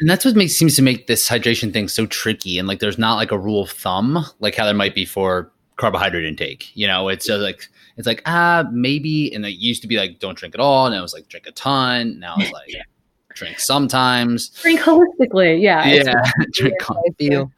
And 0.00 0.08
that's 0.08 0.24
what 0.24 0.34
makes 0.34 0.54
seems 0.54 0.74
to 0.76 0.82
make 0.82 1.06
this 1.06 1.28
hydration 1.28 1.72
thing 1.72 1.86
so 1.86 2.06
tricky. 2.06 2.58
And 2.58 2.66
like, 2.66 2.80
there's 2.80 2.98
not 2.98 3.16
like 3.16 3.30
a 3.30 3.38
rule 3.38 3.62
of 3.62 3.70
thumb, 3.70 4.24
like 4.40 4.56
how 4.56 4.64
there 4.64 4.74
might 4.74 4.94
be 4.94 5.04
for 5.04 5.52
carbohydrate 5.76 6.24
intake. 6.24 6.74
You 6.74 6.86
know, 6.86 7.08
it's 7.08 7.26
just 7.26 7.42
like 7.42 7.68
it's 7.96 8.06
like 8.06 8.22
ah 8.26 8.64
maybe, 8.72 9.34
and 9.34 9.44
it 9.44 9.58
used 9.58 9.82
to 9.82 9.88
be 9.88 9.96
like 9.96 10.18
don't 10.18 10.36
drink 10.36 10.54
at 10.54 10.60
all, 10.60 10.86
and 10.86 10.94
I 10.94 11.00
was 11.00 11.14
like 11.14 11.28
drink 11.28 11.46
a 11.46 11.52
ton. 11.52 12.18
Now 12.18 12.34
it's 12.38 12.52
like 12.52 12.74
drink 13.34 13.58
sometimes. 13.58 14.50
Drink 14.50 14.80
holistically, 14.80 15.60
yeah. 15.60 15.86
Yeah, 15.86 16.22
drink 16.52 16.78
There, 17.18 17.48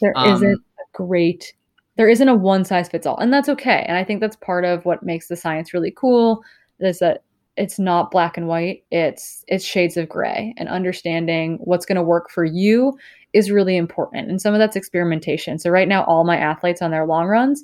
there 0.00 0.12
um, 0.16 0.34
isn't 0.34 0.58
a 0.58 0.82
great, 0.92 1.54
there 1.96 2.08
isn't 2.08 2.28
a 2.28 2.34
one 2.34 2.64
size 2.64 2.88
fits 2.88 3.06
all, 3.06 3.18
and 3.18 3.32
that's 3.32 3.48
okay. 3.48 3.84
And 3.86 3.96
I 3.96 4.04
think 4.04 4.20
that's 4.20 4.36
part 4.36 4.64
of 4.64 4.84
what 4.84 5.02
makes 5.02 5.28
the 5.28 5.36
science 5.36 5.74
really 5.74 5.92
cool 5.92 6.42
is 6.80 6.98
that 7.00 7.24
it's 7.56 7.78
not 7.78 8.10
black 8.10 8.36
and 8.36 8.48
white. 8.48 8.84
It's 8.90 9.44
it's 9.48 9.64
shades 9.64 9.96
of 9.96 10.08
gray, 10.08 10.54
and 10.56 10.68
understanding 10.68 11.58
what's 11.62 11.86
going 11.86 11.96
to 11.96 12.02
work 12.02 12.30
for 12.30 12.44
you 12.44 12.96
is 13.32 13.50
really 13.50 13.76
important. 13.76 14.28
And 14.28 14.40
some 14.40 14.54
of 14.54 14.58
that's 14.58 14.76
experimentation. 14.76 15.58
So 15.58 15.70
right 15.70 15.86
now, 15.86 16.04
all 16.04 16.24
my 16.24 16.36
athletes 16.36 16.82
on 16.82 16.90
their 16.90 17.06
long 17.06 17.26
runs, 17.26 17.62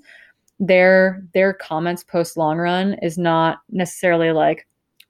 their 0.59 1.23
their 1.35 1.53
comments 1.53 2.03
post 2.03 2.37
long 2.37 2.59
run 2.59 2.95
is 3.03 3.19
not 3.19 3.59
necessarily 3.71 4.33
like 4.33 4.67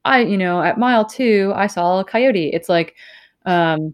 I, 0.06 0.20
you 0.20 0.38
know, 0.38 0.62
at 0.62 0.78
mile 0.78 1.04
two, 1.04 1.52
I 1.56 1.66
saw 1.66 1.98
a 1.98 2.04
coyote. 2.04 2.50
It's 2.52 2.68
like, 2.68 2.94
um, 3.44 3.92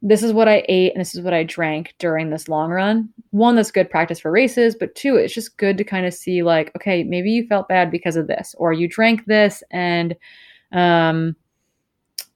this 0.00 0.22
is 0.22 0.32
what 0.32 0.46
I 0.46 0.64
ate 0.68 0.92
and 0.92 1.00
this 1.00 1.16
is 1.16 1.20
what 1.20 1.34
I 1.34 1.42
drank 1.42 1.94
during 1.98 2.30
this 2.30 2.48
long 2.48 2.70
run. 2.70 3.08
One, 3.30 3.56
that's 3.56 3.72
good 3.72 3.90
practice 3.90 4.20
for 4.20 4.30
races, 4.30 4.76
but 4.78 4.94
two, 4.94 5.16
it's 5.16 5.34
just 5.34 5.56
good 5.56 5.76
to 5.78 5.84
kind 5.84 6.06
of 6.06 6.14
see 6.14 6.44
like, 6.44 6.70
okay, 6.76 7.02
maybe 7.02 7.30
you 7.32 7.44
felt 7.48 7.68
bad 7.68 7.90
because 7.90 8.14
of 8.14 8.28
this, 8.28 8.54
or 8.56 8.72
you 8.72 8.88
drank 8.88 9.24
this 9.26 9.64
and 9.72 10.14
um, 10.70 11.34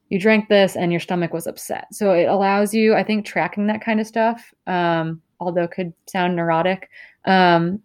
you 0.09 0.19
drank 0.19 0.49
this 0.49 0.75
and 0.75 0.91
your 0.91 1.01
stomach 1.01 1.33
was 1.33 1.47
upset. 1.47 1.87
So 1.93 2.13
it 2.13 2.25
allows 2.25 2.75
you, 2.75 2.97
I 2.97 3.05
think, 3.05 3.25
tracking 3.25 3.69
that 3.69 3.85
kind 3.85 4.01
of 4.01 4.07
stuff, 4.09 4.53
um, 4.67 5.23
although 5.39 5.69
could 5.69 5.93
sound 6.07 6.35
neurotic, 6.35 6.91
um, 7.25 7.81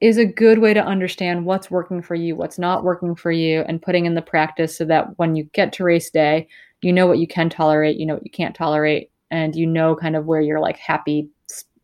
is 0.00 0.18
a 0.18 0.26
good 0.26 0.58
way 0.58 0.74
to 0.74 0.84
understand 0.84 1.46
what's 1.46 1.70
working 1.70 2.02
for 2.02 2.14
you, 2.14 2.36
what's 2.36 2.58
not 2.58 2.84
working 2.84 3.14
for 3.14 3.32
you, 3.32 3.62
and 3.62 3.80
putting 3.80 4.04
in 4.06 4.14
the 4.14 4.22
practice 4.22 4.76
so 4.76 4.84
that 4.84 5.18
when 5.18 5.36
you 5.36 5.44
get 5.52 5.72
to 5.74 5.84
race 5.84 6.10
day, 6.10 6.46
you 6.82 6.92
know 6.92 7.06
what 7.06 7.18
you 7.18 7.26
can 7.26 7.48
tolerate, 7.48 7.96
you 7.96 8.06
know 8.06 8.14
what 8.14 8.24
you 8.24 8.30
can't 8.30 8.54
tolerate, 8.54 9.10
and 9.30 9.56
you 9.56 9.66
know 9.66 9.96
kind 9.96 10.14
of 10.14 10.26
where 10.26 10.40
your 10.40 10.60
like 10.60 10.76
happy 10.76 11.28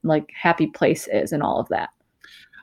like 0.05 0.31
happy 0.35 0.67
place 0.67 1.09
is 1.13 1.33
and 1.33 1.43
all 1.43 1.61
of 1.61 1.69
that. 1.69 1.91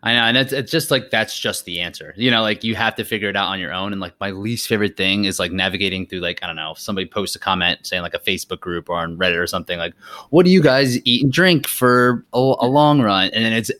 I 0.01 0.13
know, 0.13 0.21
and 0.21 0.37
it's, 0.37 0.53
it's 0.53 0.71
just 0.71 0.91
like 0.91 1.09
that's 1.09 1.37
just 1.37 1.65
the 1.65 1.81
answer. 1.81 2.13
You 2.15 2.31
know, 2.31 2.41
like 2.41 2.63
you 2.63 2.73
have 2.75 2.95
to 2.95 3.03
figure 3.03 3.27
it 3.27 3.35
out 3.35 3.47
on 3.47 3.59
your 3.59 3.73
own. 3.73 3.91
And 3.91 3.99
like 3.99 4.13
my 4.21 4.31
least 4.31 4.67
favorite 4.67 4.95
thing 4.95 5.25
is 5.25 5.39
like 5.39 5.51
navigating 5.51 6.05
through 6.05 6.19
like 6.19 6.39
I 6.41 6.47
don't 6.47 6.55
know, 6.55 6.71
if 6.71 6.79
somebody 6.79 7.05
posts 7.05 7.35
a 7.35 7.39
comment 7.39 7.85
saying 7.85 8.01
like 8.01 8.13
a 8.13 8.19
Facebook 8.19 8.61
group 8.61 8.89
or 8.89 8.95
on 8.95 9.17
Reddit 9.17 9.37
or 9.37 9.47
something 9.47 9.77
like, 9.77 9.93
"What 10.29 10.45
do 10.45 10.51
you 10.51 10.61
guys 10.61 11.05
eat 11.05 11.23
and 11.23 11.33
drink 11.33 11.67
for 11.67 12.25
a, 12.31 12.37
a 12.37 12.67
long 12.67 13.01
run?" 13.01 13.29
And 13.33 13.43
then 13.43 13.51
it's 13.51 13.71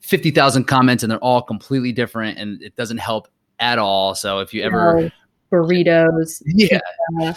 50,000 0.00 0.64
comments 0.64 1.02
and 1.02 1.10
they're 1.10 1.18
all 1.18 1.42
completely 1.42 1.92
different 1.92 2.38
and 2.38 2.62
it 2.62 2.74
doesn't 2.76 2.98
help 2.98 3.28
at 3.58 3.78
all. 3.78 4.14
So 4.14 4.38
if 4.38 4.52
you 4.52 4.62
ever 4.62 5.12
burritos, 5.52 6.42
yeah, 6.46 6.80
like, 7.18 7.36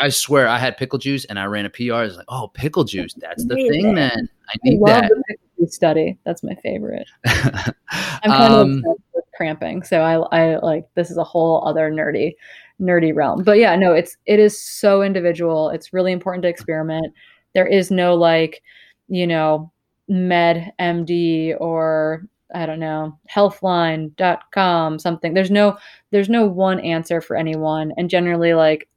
I 0.00 0.08
swear 0.08 0.48
I 0.48 0.58
had 0.58 0.76
pickle 0.76 0.98
juice 0.98 1.24
and 1.26 1.38
I 1.38 1.44
ran 1.44 1.64
a 1.64 1.70
PR. 1.70 2.02
It's 2.02 2.16
like, 2.16 2.26
oh, 2.28 2.48
pickle 2.48 2.84
juice, 2.84 3.14
that's 3.14 3.44
the 3.46 3.54
thing, 3.54 3.88
it. 3.88 3.92
man. 3.92 4.28
I 4.48 4.54
need 4.64 4.80
I 4.86 5.00
that. 5.00 5.08
The 5.08 5.22
pickle 5.28 5.46
juice 5.58 5.74
study, 5.74 6.18
that's 6.24 6.42
my 6.42 6.54
favorite. 6.56 7.08
I'm 7.26 8.30
kind 8.30 8.54
um, 8.54 8.84
of 8.86 8.96
with 9.14 9.24
cramping, 9.34 9.82
so 9.82 10.00
I, 10.00 10.16
I 10.36 10.58
like 10.58 10.86
this 10.94 11.10
is 11.10 11.16
a 11.16 11.24
whole 11.24 11.66
other 11.66 11.90
nerdy, 11.90 12.34
nerdy 12.80 13.14
realm. 13.14 13.42
But 13.42 13.58
yeah, 13.58 13.74
no, 13.76 13.92
it's 13.92 14.16
it 14.26 14.38
is 14.38 14.60
so 14.60 15.02
individual. 15.02 15.70
It's 15.70 15.92
really 15.92 16.12
important 16.12 16.42
to 16.42 16.48
experiment. 16.48 17.14
There 17.54 17.66
is 17.66 17.90
no 17.90 18.14
like, 18.14 18.62
you 19.08 19.26
know, 19.26 19.71
WebMD 20.10 21.56
or 21.60 22.22
i 22.54 22.66
don't 22.66 22.80
know 22.80 23.18
healthline.com 23.30 24.98
something. 24.98 25.34
There's 25.34 25.50
no 25.50 25.76
there's 26.10 26.28
no 26.28 26.46
one 26.46 26.80
answer 26.80 27.20
for 27.20 27.36
anyone. 27.36 27.92
And 27.96 28.10
generally 28.10 28.54
like 28.54 28.88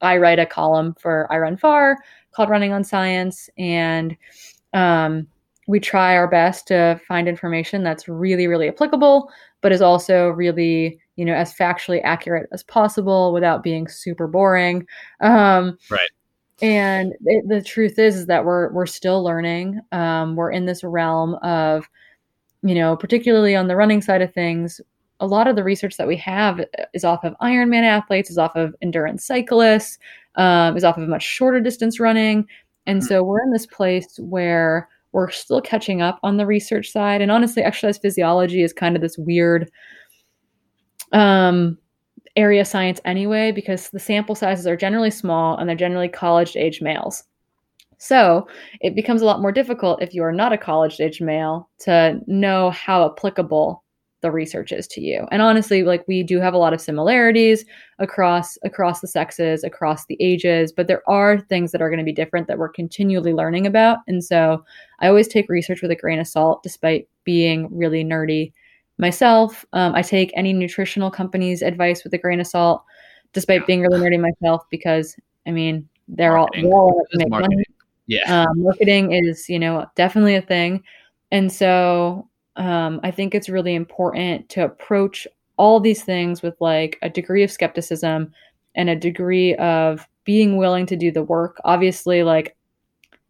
i 0.00 0.16
write 0.16 0.38
a 0.38 0.46
column 0.46 0.94
for 0.98 1.28
iRunFar 1.30 1.96
called 2.32 2.50
running 2.50 2.72
on 2.72 2.84
science. 2.84 3.48
And 3.58 4.16
um, 4.72 5.28
we 5.68 5.80
try 5.80 6.16
our 6.16 6.28
best 6.28 6.66
to 6.68 7.00
find 7.06 7.28
information 7.28 7.82
that's 7.82 8.08
really 8.08 8.46
really 8.46 8.68
applicable 8.68 9.30
but 9.60 9.72
is 9.72 9.80
also 9.80 10.28
really 10.28 10.98
you 11.16 11.24
know 11.24 11.34
as 11.34 11.54
factually 11.54 12.00
accurate 12.04 12.48
as 12.52 12.62
possible 12.64 13.32
without 13.32 13.62
being 13.62 13.86
super 13.88 14.26
boring. 14.26 14.86
Um, 15.20 15.78
right 15.90 16.10
and 16.64 17.12
it, 17.26 17.46
the 17.46 17.60
truth 17.60 17.98
is, 17.98 18.16
is 18.16 18.26
that 18.26 18.46
we're 18.46 18.72
we're 18.72 18.86
still 18.86 19.22
learning. 19.22 19.82
Um, 19.92 20.34
we're 20.34 20.50
in 20.50 20.64
this 20.64 20.82
realm 20.82 21.34
of, 21.42 21.86
you 22.62 22.74
know, 22.74 22.96
particularly 22.96 23.54
on 23.54 23.68
the 23.68 23.76
running 23.76 24.00
side 24.00 24.22
of 24.22 24.32
things. 24.32 24.80
A 25.20 25.26
lot 25.26 25.46
of 25.46 25.56
the 25.56 25.62
research 25.62 25.98
that 25.98 26.08
we 26.08 26.16
have 26.16 26.64
is 26.94 27.04
off 27.04 27.22
of 27.22 27.36
Ironman 27.42 27.82
athletes, 27.82 28.30
is 28.30 28.38
off 28.38 28.56
of 28.56 28.74
endurance 28.80 29.26
cyclists, 29.26 29.98
um, 30.36 30.74
is 30.74 30.84
off 30.84 30.96
of 30.96 31.06
much 31.06 31.22
shorter 31.22 31.60
distance 31.60 32.00
running, 32.00 32.46
and 32.86 33.02
hmm. 33.02 33.06
so 33.08 33.22
we're 33.22 33.42
in 33.42 33.52
this 33.52 33.66
place 33.66 34.18
where 34.18 34.88
we're 35.12 35.30
still 35.30 35.60
catching 35.60 36.00
up 36.00 36.18
on 36.22 36.38
the 36.38 36.46
research 36.46 36.90
side. 36.90 37.20
And 37.20 37.30
honestly, 37.30 37.62
exercise 37.62 37.98
physiology 37.98 38.62
is 38.62 38.72
kind 38.72 38.96
of 38.96 39.02
this 39.02 39.18
weird 39.18 39.70
um, 41.12 41.76
area 42.36 42.64
science 42.64 43.00
anyway 43.04 43.52
because 43.52 43.90
the 43.90 44.00
sample 44.00 44.34
sizes 44.34 44.66
are 44.66 44.76
generally 44.76 45.10
small 45.10 45.56
and 45.56 45.68
they're 45.68 45.76
generally 45.76 46.08
college 46.08 46.56
age 46.56 46.80
males. 46.80 47.24
So 47.98 48.46
it 48.80 48.94
becomes 48.94 49.22
a 49.22 49.24
lot 49.24 49.40
more 49.40 49.52
difficult 49.52 50.02
if 50.02 50.14
you 50.14 50.22
are 50.24 50.32
not 50.32 50.52
a 50.52 50.58
college 50.58 51.00
age 51.00 51.20
male 51.20 51.68
to 51.80 52.20
know 52.26 52.70
how 52.70 53.10
applicable 53.10 53.82
the 54.24 54.30
research 54.30 54.72
is 54.72 54.86
to 54.88 55.02
you. 55.02 55.26
And 55.30 55.42
honestly, 55.42 55.82
like 55.82 56.02
we 56.08 56.22
do 56.22 56.40
have 56.40 56.54
a 56.54 56.58
lot 56.58 56.72
of 56.72 56.80
similarities 56.80 57.64
across 57.98 58.56
across 58.64 59.00
the 59.00 59.06
sexes, 59.06 59.62
across 59.62 60.06
the 60.06 60.16
ages, 60.18 60.72
but 60.72 60.88
there 60.88 61.02
are 61.06 61.38
things 61.38 61.72
that 61.72 61.82
are 61.82 61.90
going 61.90 61.98
to 61.98 62.04
be 62.04 62.12
different 62.12 62.48
that 62.48 62.56
we're 62.58 62.70
continually 62.70 63.34
learning 63.34 63.66
about. 63.66 63.98
And 64.08 64.24
so 64.24 64.64
I 65.00 65.08
always 65.08 65.28
take 65.28 65.50
research 65.50 65.82
with 65.82 65.90
a 65.90 65.96
grain 65.96 66.18
of 66.18 66.26
salt 66.26 66.62
despite 66.62 67.06
being 67.24 67.68
really 67.70 68.02
nerdy 68.02 68.52
myself. 68.98 69.64
Um, 69.72 69.94
I 69.94 70.02
take 70.02 70.32
any 70.34 70.52
nutritional 70.52 71.10
company's 71.10 71.62
advice 71.62 72.04
with 72.04 72.14
a 72.14 72.18
grain 72.18 72.40
of 72.40 72.46
salt, 72.46 72.84
despite 73.32 73.66
being 73.66 73.80
really 73.80 74.00
nerdy 74.00 74.20
myself, 74.20 74.64
because 74.70 75.16
I 75.46 75.50
mean 75.50 75.88
they're 76.08 76.36
marketing. 76.36 76.72
all, 76.72 76.90
all 76.90 77.02
make 77.14 77.28
marketing. 77.28 77.56
money. 77.56 77.64
Yeah, 78.06 78.44
um, 78.44 78.62
marketing 78.62 79.12
is 79.12 79.48
you 79.48 79.58
know 79.58 79.86
definitely 79.96 80.34
a 80.34 80.42
thing, 80.42 80.82
and 81.32 81.50
so 81.50 82.28
um, 82.56 83.00
I 83.02 83.10
think 83.10 83.34
it's 83.34 83.48
really 83.48 83.74
important 83.74 84.48
to 84.50 84.64
approach 84.64 85.26
all 85.56 85.80
these 85.80 86.04
things 86.04 86.42
with 86.42 86.54
like 86.60 86.98
a 87.02 87.08
degree 87.08 87.42
of 87.42 87.50
skepticism 87.50 88.32
and 88.74 88.90
a 88.90 88.96
degree 88.96 89.54
of 89.56 90.06
being 90.24 90.56
willing 90.56 90.86
to 90.86 90.96
do 90.96 91.10
the 91.10 91.22
work. 91.22 91.60
Obviously, 91.64 92.22
like 92.22 92.56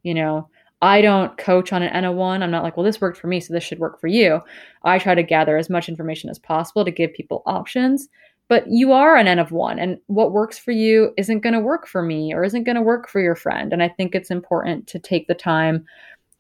you 0.02 0.14
know 0.14 0.48
I 0.84 1.00
don't 1.00 1.36
coach 1.38 1.72
on 1.72 1.82
an 1.82 1.88
N 1.94 2.04
of 2.04 2.14
one. 2.14 2.42
I'm 2.42 2.50
not 2.50 2.62
like, 2.62 2.76
well, 2.76 2.84
this 2.84 3.00
worked 3.00 3.16
for 3.16 3.26
me, 3.26 3.40
so 3.40 3.54
this 3.54 3.64
should 3.64 3.78
work 3.78 3.98
for 3.98 4.06
you. 4.06 4.40
I 4.84 4.98
try 4.98 5.14
to 5.14 5.22
gather 5.22 5.56
as 5.56 5.70
much 5.70 5.88
information 5.88 6.28
as 6.28 6.38
possible 6.38 6.84
to 6.84 6.90
give 6.90 7.14
people 7.14 7.42
options. 7.46 8.08
But 8.48 8.64
you 8.68 8.92
are 8.92 9.16
an 9.16 9.26
N 9.26 9.38
of 9.38 9.50
one, 9.50 9.78
and 9.78 9.98
what 10.08 10.32
works 10.32 10.58
for 10.58 10.72
you 10.72 11.14
isn't 11.16 11.40
going 11.40 11.54
to 11.54 11.60
work 11.60 11.86
for 11.86 12.02
me 12.02 12.34
or 12.34 12.44
isn't 12.44 12.64
going 12.64 12.76
to 12.76 12.82
work 12.82 13.08
for 13.08 13.22
your 13.22 13.34
friend. 13.34 13.72
And 13.72 13.82
I 13.82 13.88
think 13.88 14.14
it's 14.14 14.30
important 14.30 14.86
to 14.88 14.98
take 14.98 15.26
the 15.26 15.34
time 15.34 15.86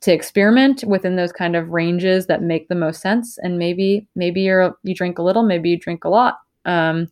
to 0.02 0.12
experiment 0.12 0.84
within 0.86 1.16
those 1.16 1.32
kind 1.32 1.56
of 1.56 1.70
ranges 1.70 2.26
that 2.26 2.42
make 2.42 2.68
the 2.68 2.74
most 2.74 3.00
sense. 3.00 3.38
And 3.38 3.58
maybe, 3.58 4.06
maybe 4.14 4.42
you're 4.42 4.76
you 4.82 4.94
drink 4.94 5.18
a 5.18 5.22
little, 5.22 5.42
maybe 5.42 5.70
you 5.70 5.78
drink 5.78 6.04
a 6.04 6.10
lot. 6.10 6.40
Um, 6.66 7.08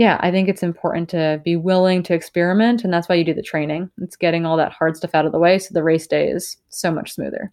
yeah, 0.00 0.16
I 0.20 0.30
think 0.30 0.48
it's 0.48 0.62
important 0.62 1.10
to 1.10 1.42
be 1.44 1.56
willing 1.56 2.02
to 2.04 2.14
experiment, 2.14 2.84
and 2.84 2.90
that's 2.90 3.06
why 3.06 3.16
you 3.16 3.24
do 3.24 3.34
the 3.34 3.42
training. 3.42 3.90
It's 3.98 4.16
getting 4.16 4.46
all 4.46 4.56
that 4.56 4.72
hard 4.72 4.96
stuff 4.96 5.14
out 5.14 5.26
of 5.26 5.32
the 5.32 5.38
way, 5.38 5.58
so 5.58 5.74
the 5.74 5.82
race 5.82 6.06
day 6.06 6.26
is 6.26 6.56
so 6.70 6.90
much 6.90 7.12
smoother. 7.12 7.52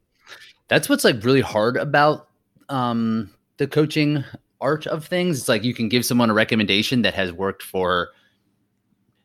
That's 0.69 0.87
what's 0.87 1.03
like 1.03 1.21
really 1.25 1.41
hard 1.41 1.75
about 1.75 2.29
um, 2.69 3.29
the 3.57 3.67
coaching 3.67 4.23
art 4.61 4.87
of 4.87 5.05
things. 5.05 5.39
It's 5.39 5.49
like 5.49 5.65
you 5.65 5.73
can 5.73 5.89
give 5.89 6.05
someone 6.05 6.29
a 6.29 6.33
recommendation 6.33 7.01
that 7.01 7.13
has 7.15 7.33
worked 7.33 7.63
for 7.63 8.11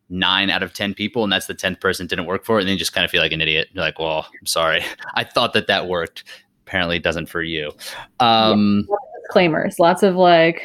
nine 0.09 0.51
out 0.51 0.64
of 0.64 0.75
10 0.75 0.93
people, 0.93 1.23
and 1.23 1.33
that's 1.33 1.47
the 1.47 1.55
10th 1.55 1.81
person 1.81 2.09
didn't 2.09 2.27
work 2.27 2.45
for 2.45 2.59
it. 2.59 2.62
And 2.62 2.70
then 2.70 2.73
you 2.73 2.79
just 2.81 2.93
kind 2.93 3.05
of 3.05 3.12
feel 3.12 3.23
like 3.23 3.31
an 3.31 3.41
idiot. 3.41 3.68
You're 3.73 3.85
like, 3.85 4.01
well, 4.01 4.27
I'm 4.41 4.47
sorry. 4.47 4.83
I 5.14 5.23
thought 5.23 5.53
that 5.53 5.68
that 5.68 5.87
worked. 5.87 6.25
Apparently 6.66 6.97
it 6.97 7.05
doesn't 7.05 7.27
for 7.27 7.43
you. 7.43 7.70
Um, 8.18 8.89
yeah, 8.91 8.97
disclaimers, 9.23 9.79
lots 9.79 10.03
of 10.03 10.16
like, 10.16 10.62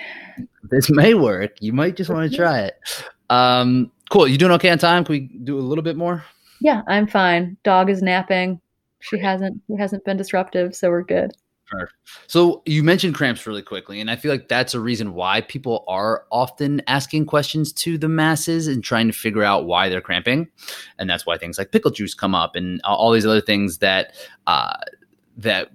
this 0.70 0.90
may 0.90 1.14
work. 1.14 1.52
You 1.60 1.74
might 1.74 1.96
just 1.96 2.10
want 2.10 2.30
to 2.30 2.36
try 2.36 2.62
it. 2.62 2.76
Um, 3.30 3.92
cool. 4.10 4.28
You 4.28 4.38
doing 4.38 4.52
okay 4.54 4.70
on 4.70 4.78
time? 4.78 5.04
Can 5.04 5.14
we 5.14 5.20
do 5.44 5.58
a 5.58 5.62
little 5.62 5.84
bit 5.84 5.98
more? 5.98 6.24
Yeah, 6.62 6.82
I'm 6.88 7.08
fine. 7.08 7.58
Dog 7.64 7.90
is 7.90 8.02
napping. 8.02 8.60
She 9.00 9.20
hasn't 9.20 9.62
she 9.68 9.76
hasn't 9.78 10.04
been 10.06 10.18
disruptive, 10.18 10.76
so 10.76 10.90
we're 10.90 11.04
good. 11.04 11.32
So 12.28 12.62
you 12.66 12.82
mentioned 12.82 13.14
cramps 13.14 13.46
really 13.46 13.62
quickly, 13.62 14.00
and 14.00 14.10
I 14.10 14.16
feel 14.16 14.32
like 14.32 14.48
that's 14.48 14.74
a 14.74 14.80
reason 14.80 15.14
why 15.14 15.42
people 15.42 15.84
are 15.88 16.26
often 16.32 16.82
asking 16.88 17.26
questions 17.26 17.74
to 17.74 17.98
the 17.98 18.08
masses 18.08 18.68
and 18.68 18.84
trying 18.84 19.08
to 19.08 19.14
figure 19.14 19.44
out 19.44 19.66
why 19.66 19.90
they're 19.90 20.02
cramping, 20.02 20.48
and 20.98 21.10
that's 21.10 21.26
why 21.26 21.38
things 21.38 21.58
like 21.58 21.72
pickle 21.72 21.92
juice 21.92 22.14
come 22.14 22.34
up 22.34 22.56
and 22.56 22.82
all 22.84 23.12
these 23.12 23.26
other 23.26 23.42
things 23.42 23.80
that 23.80 24.14
uh, 24.48 24.78
that 25.36 25.70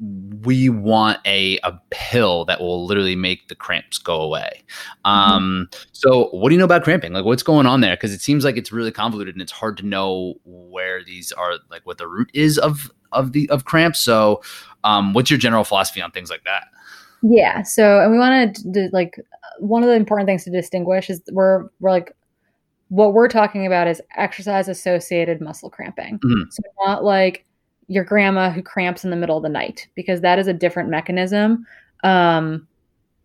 we 0.00 0.68
want 0.68 1.20
a, 1.24 1.58
a 1.58 1.80
pill 1.90 2.44
that 2.46 2.60
will 2.60 2.84
literally 2.84 3.16
make 3.16 3.48
the 3.48 3.54
cramps 3.54 3.98
go 3.98 4.20
away. 4.20 4.62
Um, 5.04 5.68
mm-hmm. 5.70 5.88
So, 5.92 6.28
what 6.30 6.48
do 6.48 6.54
you 6.54 6.58
know 6.58 6.64
about 6.64 6.84
cramping? 6.84 7.12
Like, 7.12 7.24
what's 7.24 7.42
going 7.42 7.66
on 7.66 7.80
there? 7.80 7.96
Because 7.96 8.12
it 8.12 8.20
seems 8.20 8.44
like 8.44 8.56
it's 8.56 8.72
really 8.72 8.90
convoluted 8.90 9.34
and 9.34 9.42
it's 9.42 9.52
hard 9.52 9.76
to 9.78 9.86
know 9.86 10.34
where 10.44 11.04
these 11.04 11.32
are, 11.32 11.54
like, 11.70 11.86
what 11.86 11.98
the 11.98 12.08
root 12.08 12.30
is 12.34 12.58
of 12.58 12.90
of 13.12 13.32
the 13.32 13.48
of 13.50 13.64
cramps. 13.64 14.00
So, 14.00 14.42
um, 14.82 15.12
what's 15.12 15.30
your 15.30 15.38
general 15.38 15.64
philosophy 15.64 16.02
on 16.02 16.10
things 16.10 16.30
like 16.30 16.44
that? 16.44 16.64
Yeah. 17.22 17.62
So, 17.62 18.00
and 18.00 18.12
we 18.12 18.18
want 18.18 18.56
to 18.56 18.88
like 18.92 19.18
one 19.58 19.82
of 19.82 19.88
the 19.88 19.94
important 19.94 20.26
things 20.26 20.44
to 20.44 20.50
distinguish 20.50 21.08
is 21.08 21.22
we're 21.32 21.68
we're 21.80 21.90
like 21.90 22.14
what 22.88 23.14
we're 23.14 23.28
talking 23.28 23.66
about 23.66 23.88
is 23.88 24.02
exercise 24.16 24.68
associated 24.68 25.40
muscle 25.40 25.70
cramping. 25.70 26.18
Mm-hmm. 26.18 26.50
So, 26.50 26.62
not 26.84 27.04
like 27.04 27.46
your 27.88 28.04
grandma 28.04 28.50
who 28.50 28.62
cramps 28.62 29.04
in 29.04 29.10
the 29.10 29.16
middle 29.16 29.36
of 29.36 29.42
the 29.42 29.48
night 29.48 29.88
because 29.94 30.20
that 30.20 30.38
is 30.38 30.46
a 30.46 30.52
different 30.52 30.88
mechanism 30.88 31.66
um, 32.04 32.66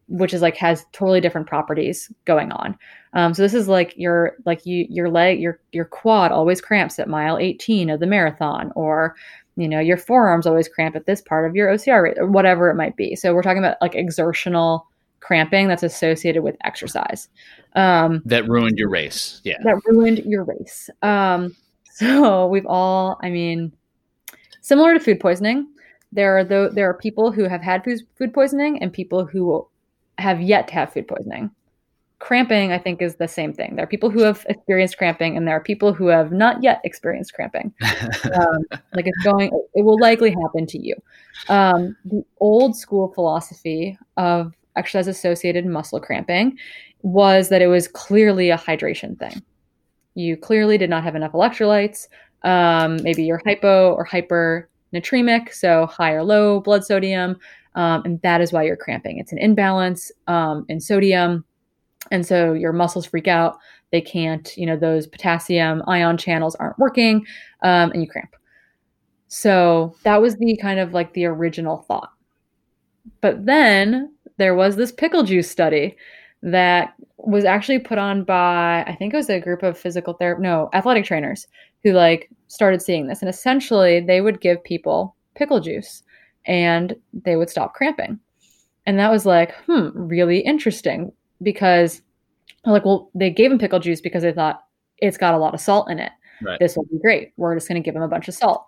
which 0.09 0.33
is 0.33 0.41
like 0.41 0.57
has 0.57 0.85
totally 0.91 1.21
different 1.21 1.47
properties 1.47 2.11
going 2.25 2.51
on. 2.51 2.77
Um, 3.13 3.33
so 3.33 3.43
this 3.43 3.53
is 3.53 3.67
like 3.67 3.93
your 3.95 4.35
like 4.45 4.65
you 4.65 4.87
your 4.89 5.09
leg 5.09 5.39
your 5.39 5.59
your 5.71 5.85
quad 5.85 6.31
always 6.31 6.61
cramps 6.61 6.99
at 6.99 7.07
mile 7.07 7.37
18 7.37 7.89
of 7.89 7.99
the 7.99 8.07
marathon 8.07 8.71
or 8.75 9.15
you 9.55 9.67
know 9.67 9.79
your 9.79 9.97
forearms 9.97 10.47
always 10.47 10.67
cramp 10.67 10.95
at 10.95 11.05
this 11.05 11.21
part 11.21 11.47
of 11.47 11.55
your 11.55 11.69
ocr 11.69 12.03
rate 12.03 12.17
or 12.17 12.27
whatever 12.27 12.69
it 12.69 12.75
might 12.75 12.95
be. 12.95 13.15
So 13.15 13.33
we're 13.33 13.43
talking 13.43 13.63
about 13.63 13.77
like 13.81 13.95
exertional 13.95 14.87
cramping 15.19 15.67
that's 15.67 15.83
associated 15.83 16.43
with 16.43 16.55
exercise. 16.63 17.29
Um, 17.75 18.23
that 18.25 18.47
ruined 18.47 18.79
your 18.79 18.89
race 18.89 19.41
yeah. 19.43 19.57
That 19.63 19.79
ruined 19.85 20.19
your 20.25 20.43
race. 20.43 20.89
Um, 21.03 21.55
so 21.99 22.47
we've 22.47 22.65
all 22.65 23.19
i 23.21 23.29
mean 23.29 23.73
Similar 24.69 24.93
to 24.93 24.99
food 24.99 25.19
poisoning, 25.19 25.67
there 26.11 26.37
are 26.37 26.43
the, 26.43 26.69
there 26.71 26.87
are 26.87 26.93
people 26.93 27.31
who 27.31 27.45
have 27.45 27.59
had 27.59 27.83
food, 27.83 28.01
food 28.19 28.31
poisoning 28.31 28.79
and 28.83 28.93
people 28.93 29.25
who 29.25 29.67
have 30.19 30.43
yet 30.43 30.67
to 30.67 30.75
have 30.75 30.93
food 30.93 31.07
poisoning. 31.07 31.49
Cramping, 32.19 32.71
I 32.71 32.77
think, 32.77 33.01
is 33.01 33.15
the 33.15 33.27
same 33.27 33.51
thing. 33.51 33.75
There 33.75 33.83
are 33.83 33.87
people 33.87 34.11
who 34.11 34.19
have 34.19 34.45
experienced 34.47 34.99
cramping, 34.99 35.35
and 35.35 35.47
there 35.47 35.55
are 35.55 35.63
people 35.63 35.91
who 35.91 36.05
have 36.05 36.31
not 36.31 36.61
yet 36.61 36.81
experienced 36.83 37.33
cramping. 37.33 37.73
um, 37.81 38.63
like 38.93 39.07
it's 39.07 39.23
going, 39.23 39.49
it 39.73 39.81
will 39.81 39.99
likely 39.99 40.29
happen 40.29 40.67
to 40.67 40.77
you. 40.77 40.93
Um, 41.47 41.97
the 42.05 42.23
old 42.39 42.75
school 42.75 43.11
philosophy 43.13 43.97
of 44.17 44.53
exercise 44.75 45.07
associated 45.07 45.65
muscle 45.65 45.99
cramping 45.99 46.59
was 47.01 47.49
that 47.49 47.63
it 47.63 47.67
was 47.67 47.87
clearly 47.87 48.51
a 48.51 48.57
hydration 48.57 49.17
thing. 49.17 49.41
You 50.13 50.37
clearly 50.37 50.77
did 50.77 50.91
not 50.91 51.03
have 51.03 51.15
enough 51.15 51.31
electrolytes. 51.31 52.07
Um, 52.43 53.01
maybe 53.03 53.23
you're 53.23 53.41
hypo 53.45 53.93
or 53.93 54.05
hypernatremic, 54.05 55.53
so 55.53 55.85
high 55.87 56.13
or 56.13 56.23
low 56.23 56.61
blood 56.61 56.85
sodium, 56.85 57.37
um, 57.75 58.01
and 58.05 58.21
that 58.21 58.41
is 58.41 58.53
why 58.53 58.63
you're 58.63 58.77
cramping. 58.77 59.19
It's 59.19 59.31
an 59.31 59.37
imbalance 59.37 60.11
um, 60.27 60.65
in 60.69 60.79
sodium, 60.79 61.43
and 62.11 62.25
so 62.25 62.53
your 62.53 62.73
muscles 62.73 63.05
freak 63.05 63.27
out. 63.27 63.57
They 63.91 64.01
can't, 64.01 64.55
you 64.55 64.65
know, 64.65 64.77
those 64.77 65.07
potassium 65.07 65.83
ion 65.87 66.17
channels 66.17 66.55
aren't 66.55 66.79
working, 66.79 67.25
um, 67.63 67.91
and 67.91 68.01
you 68.01 68.09
cramp. 68.09 68.35
So 69.27 69.95
that 70.03 70.21
was 70.21 70.35
the 70.37 70.57
kind 70.57 70.79
of 70.79 70.93
like 70.93 71.13
the 71.13 71.25
original 71.25 71.77
thought. 71.87 72.11
But 73.21 73.45
then 73.45 74.13
there 74.37 74.55
was 74.55 74.75
this 74.75 74.91
pickle 74.91 75.23
juice 75.23 75.49
study 75.49 75.95
that 76.41 76.93
was 77.17 77.45
actually 77.45 77.79
put 77.79 77.97
on 77.97 78.23
by 78.23 78.83
I 78.87 78.95
think 78.97 79.13
it 79.13 79.17
was 79.17 79.29
a 79.29 79.39
group 79.39 79.61
of 79.61 79.77
physical 79.77 80.13
therapy 80.13 80.41
no 80.41 80.69
athletic 80.73 81.03
trainers 81.03 81.47
who 81.83 81.91
like 81.91 82.29
started 82.47 82.81
seeing 82.81 83.07
this 83.07 83.21
and 83.21 83.29
essentially 83.29 83.99
they 83.99 84.21
would 84.21 84.41
give 84.41 84.63
people 84.63 85.15
pickle 85.35 85.59
juice 85.59 86.03
and 86.45 86.95
they 87.13 87.35
would 87.35 87.49
stop 87.49 87.73
cramping 87.73 88.19
and 88.85 88.97
that 88.97 89.11
was 89.11 89.25
like 89.25 89.53
hmm 89.65 89.89
really 89.93 90.39
interesting 90.39 91.11
because 91.41 92.01
like 92.65 92.85
well 92.85 93.09
they 93.13 93.29
gave 93.29 93.51
him 93.51 93.59
pickle 93.59 93.79
juice 93.79 94.01
because 94.01 94.23
they 94.23 94.33
thought 94.33 94.63
it's 94.97 95.17
got 95.17 95.33
a 95.33 95.37
lot 95.37 95.53
of 95.53 95.61
salt 95.61 95.89
in 95.89 95.99
it 95.99 96.11
right. 96.41 96.59
this 96.59 96.75
will 96.75 96.85
be 96.85 96.99
great 96.99 97.31
we're 97.37 97.55
just 97.55 97.67
going 97.67 97.81
to 97.81 97.85
give 97.85 97.95
him 97.95 98.01
a 98.01 98.07
bunch 98.07 98.27
of 98.27 98.33
salt 98.33 98.65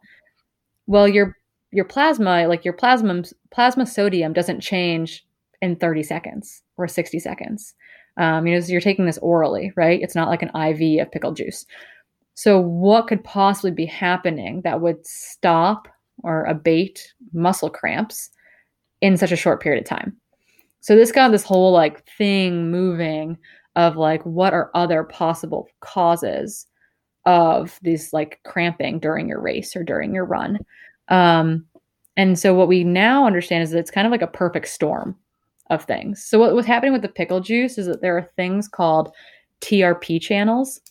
well 0.87 1.07
your 1.07 1.37
your 1.71 1.85
plasma 1.85 2.47
like 2.47 2.63
your 2.63 2.73
plasma 2.73 3.23
plasma 3.51 3.85
sodium 3.85 4.33
doesn't 4.33 4.61
change 4.61 5.25
in 5.61 5.75
30 5.75 6.03
seconds 6.03 6.63
or 6.77 6.87
60 6.87 7.19
seconds. 7.19 7.73
Um, 8.17 8.45
you 8.45 8.53
know, 8.53 8.59
so 8.59 8.71
you're 8.71 8.81
taking 8.81 9.05
this 9.05 9.19
orally, 9.19 9.71
right? 9.75 10.01
It's 10.01 10.15
not 10.15 10.27
like 10.27 10.41
an 10.41 10.49
IV 10.49 11.01
of 11.01 11.11
pickle 11.11 11.33
juice. 11.33 11.65
So, 12.41 12.59
what 12.59 13.05
could 13.05 13.23
possibly 13.23 13.69
be 13.69 13.85
happening 13.85 14.61
that 14.63 14.81
would 14.81 15.05
stop 15.05 15.87
or 16.23 16.43
abate 16.45 17.13
muscle 17.33 17.69
cramps 17.69 18.31
in 18.99 19.15
such 19.15 19.31
a 19.31 19.35
short 19.35 19.61
period 19.61 19.83
of 19.83 19.87
time? 19.87 20.17
So, 20.79 20.95
this 20.95 21.11
got 21.11 21.29
this 21.29 21.43
whole 21.43 21.71
like 21.71 22.03
thing 22.17 22.71
moving 22.71 23.37
of 23.75 23.95
like, 23.95 24.23
what 24.23 24.55
are 24.55 24.71
other 24.73 25.03
possible 25.03 25.67
causes 25.81 26.65
of 27.27 27.79
these 27.83 28.11
like 28.11 28.39
cramping 28.43 28.97
during 28.97 29.29
your 29.29 29.39
race 29.39 29.75
or 29.75 29.83
during 29.83 30.11
your 30.11 30.25
run? 30.25 30.57
Um, 31.09 31.63
and 32.17 32.39
so, 32.39 32.55
what 32.55 32.67
we 32.67 32.83
now 32.83 33.27
understand 33.27 33.61
is 33.61 33.69
that 33.69 33.77
it's 33.77 33.91
kind 33.91 34.07
of 34.07 34.11
like 34.11 34.23
a 34.23 34.25
perfect 34.25 34.69
storm 34.69 35.15
of 35.69 35.83
things. 35.83 36.25
So 36.25 36.39
what 36.39 36.55
was 36.55 36.65
happening 36.65 36.91
with 36.91 37.03
the 37.03 37.07
pickle 37.07 37.39
juice 37.39 37.77
is 37.77 37.85
that 37.85 38.01
there 38.01 38.17
are 38.17 38.31
things 38.35 38.67
called 38.67 39.13
TRP 39.61 40.19
channels, 40.19 40.81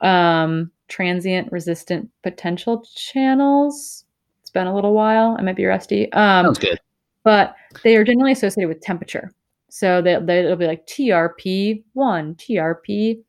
um, 0.00 0.70
transient 0.88 1.50
resistant 1.52 2.10
potential 2.22 2.84
channels. 2.94 4.04
It's 4.40 4.50
been 4.50 4.66
a 4.66 4.74
little 4.74 4.94
while. 4.94 5.36
I 5.38 5.42
might 5.42 5.56
be 5.56 5.64
rusty. 5.64 6.12
Um, 6.12 6.46
Sounds 6.46 6.58
good. 6.58 6.80
But 7.24 7.54
they 7.82 7.96
are 7.96 8.04
generally 8.04 8.32
associated 8.32 8.68
with 8.68 8.80
temperature. 8.80 9.32
So 9.68 10.00
they, 10.00 10.18
they, 10.22 10.40
it'll 10.40 10.56
be 10.56 10.66
like 10.66 10.86
TRP 10.86 11.82
one, 11.94 12.34
TRP 12.36 13.20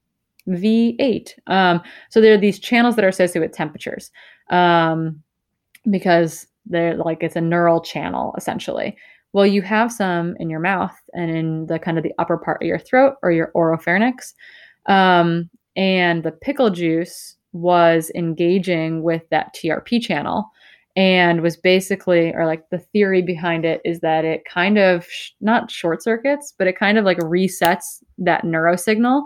V8. 0.47 1.31
Um, 1.47 1.81
so 2.09 2.21
there 2.21 2.33
are 2.33 2.37
these 2.37 2.59
channels 2.59 2.95
that 2.95 3.05
are 3.05 3.09
associated 3.09 3.41
with 3.41 3.57
temperatures 3.57 4.11
um, 4.49 5.21
because 5.89 6.47
they're 6.65 6.95
like 6.95 7.23
it's 7.23 7.35
a 7.35 7.41
neural 7.41 7.81
channel 7.81 8.33
essentially. 8.37 8.95
Well, 9.33 9.45
you 9.45 9.61
have 9.61 9.91
some 9.91 10.35
in 10.39 10.49
your 10.49 10.59
mouth 10.59 10.95
and 11.13 11.29
in 11.31 11.65
the 11.67 11.79
kind 11.79 11.97
of 11.97 12.03
the 12.03 12.13
upper 12.17 12.37
part 12.37 12.61
of 12.61 12.67
your 12.67 12.79
throat 12.79 13.15
or 13.21 13.31
your 13.31 13.51
oropharynx. 13.55 14.33
Um, 14.85 15.49
and 15.75 16.23
the 16.23 16.31
pickle 16.31 16.69
juice 16.69 17.35
was 17.57 18.11
engaging 18.15 19.03
with 19.03 19.23
that 19.29 19.55
TRP 19.55 20.01
channel 20.01 20.49
and 20.95 21.41
was 21.41 21.55
basically, 21.55 22.33
or 22.33 22.45
like 22.45 22.69
the 22.69 22.79
theory 22.79 23.21
behind 23.21 23.65
it 23.65 23.81
is 23.85 23.99
that 23.99 24.25
it 24.25 24.45
kind 24.45 24.79
of 24.79 25.05
sh- 25.05 25.31
not 25.41 25.69
short 25.69 26.01
circuits, 26.01 26.53
but 26.57 26.67
it 26.67 26.77
kind 26.77 26.97
of 26.97 27.05
like 27.05 27.19
resets 27.19 28.03
that 28.17 28.43
neurosignal. 28.43 29.21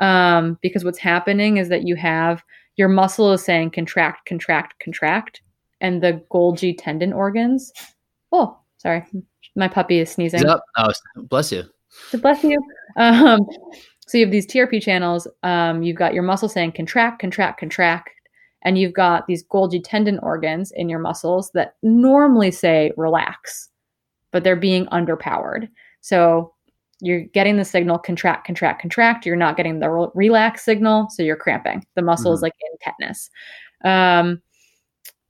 Um, 0.00 0.58
because 0.60 0.84
what's 0.84 0.98
happening 0.98 1.56
is 1.56 1.68
that 1.68 1.86
you 1.86 1.94
have 1.94 2.42
your 2.76 2.88
muscle 2.88 3.32
is 3.32 3.44
saying 3.44 3.70
contract, 3.70 4.26
contract, 4.26 4.80
contract, 4.80 5.40
and 5.80 6.02
the 6.02 6.20
Golgi 6.32 6.74
tendon 6.76 7.12
organs. 7.12 7.72
Oh, 8.32 8.58
sorry, 8.78 9.04
my 9.54 9.68
puppy 9.68 10.00
is 10.00 10.10
sneezing. 10.10 10.40
Oh, 10.76 10.90
bless 11.16 11.52
you. 11.52 11.62
Bless 12.20 12.42
you. 12.42 12.60
Um, 12.96 13.40
so 14.06 14.18
you 14.18 14.24
have 14.24 14.32
these 14.32 14.46
TRP 14.46 14.82
channels. 14.82 15.26
Um, 15.42 15.82
you've 15.82 15.96
got 15.96 16.14
your 16.14 16.22
muscle 16.22 16.48
saying 16.48 16.72
contract, 16.72 17.20
contract, 17.20 17.58
contract, 17.58 18.10
and 18.62 18.78
you've 18.78 18.92
got 18.92 19.26
these 19.26 19.44
Golgi 19.44 19.80
tendon 19.82 20.18
organs 20.20 20.72
in 20.72 20.88
your 20.88 20.98
muscles 20.98 21.50
that 21.52 21.76
normally 21.82 22.50
say 22.50 22.92
relax, 22.96 23.68
but 24.30 24.44
they're 24.44 24.56
being 24.56 24.86
underpowered. 24.86 25.68
So 26.00 26.52
you're 27.00 27.22
getting 27.22 27.56
the 27.56 27.64
signal 27.64 27.98
contract, 27.98 28.46
contract, 28.46 28.80
contract. 28.80 29.26
You're 29.26 29.36
not 29.36 29.56
getting 29.56 29.80
the 29.80 29.90
re- 29.90 30.08
relax 30.14 30.64
signal, 30.64 31.08
so 31.10 31.22
you're 31.22 31.36
cramping. 31.36 31.84
The 31.94 32.02
muscle 32.02 32.30
mm-hmm. 32.30 32.36
is 32.36 32.42
like 32.42 32.54
in 32.60 32.78
tetanus. 32.80 33.30
Um, 33.84 34.42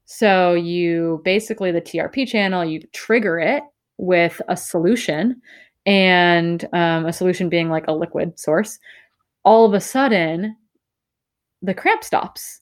so 0.05 0.55
you 0.55 1.21
basically 1.25 1.73
the 1.73 1.81
TRP 1.81 2.29
channel, 2.29 2.65
you 2.65 2.81
trigger 2.93 3.39
it 3.39 3.63
with 3.99 4.41
a 4.49 4.57
solution, 4.57 5.41
and 5.87 6.67
um, 6.73 7.07
a 7.07 7.13
solution 7.13 7.49
being 7.49 7.71
like 7.71 7.87
a 7.87 7.93
liquid 7.93 8.39
source. 8.39 8.79
All 9.45 9.67
of 9.67 9.75
a 9.75 9.81
sudden, 9.81 10.57
the 11.63 11.75
cramp 11.75 12.05
stops. 12.05 12.61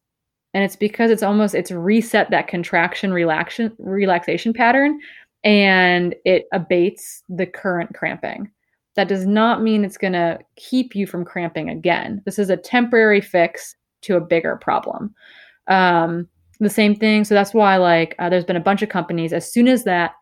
And 0.54 0.62
it's 0.62 0.76
because 0.76 1.10
it's 1.10 1.22
almost 1.22 1.54
it's 1.54 1.70
reset 1.70 2.30
that 2.30 2.48
contraction 2.48 3.12
relaxation 3.12 3.74
relaxation 3.78 4.52
pattern 4.52 5.00
and 5.44 6.14
it 6.24 6.46
abates 6.52 7.22
the 7.28 7.46
current 7.46 7.94
cramping. 7.94 8.50
That 8.94 9.08
does 9.08 9.26
not 9.26 9.62
mean 9.62 9.84
it's 9.84 9.96
going 9.96 10.12
to 10.12 10.38
keep 10.56 10.94
you 10.94 11.06
from 11.06 11.24
cramping 11.24 11.70
again. 11.70 12.20
This 12.26 12.38
is 12.38 12.50
a 12.50 12.56
temporary 12.56 13.22
fix 13.22 13.74
to 14.02 14.16
a 14.16 14.20
bigger 14.20 14.56
problem. 14.56 15.14
Um, 15.68 16.28
the 16.60 16.70
same 16.70 16.94
thing 16.94 17.24
so 17.24 17.34
that's 17.34 17.52
why 17.52 17.76
like 17.76 18.14
uh, 18.20 18.28
there's 18.28 18.44
been 18.44 18.56
a 18.56 18.60
bunch 18.60 18.82
of 18.82 18.88
companies 18.88 19.32
as 19.32 19.52
soon 19.52 19.66
as 19.66 19.82
that 19.82 20.12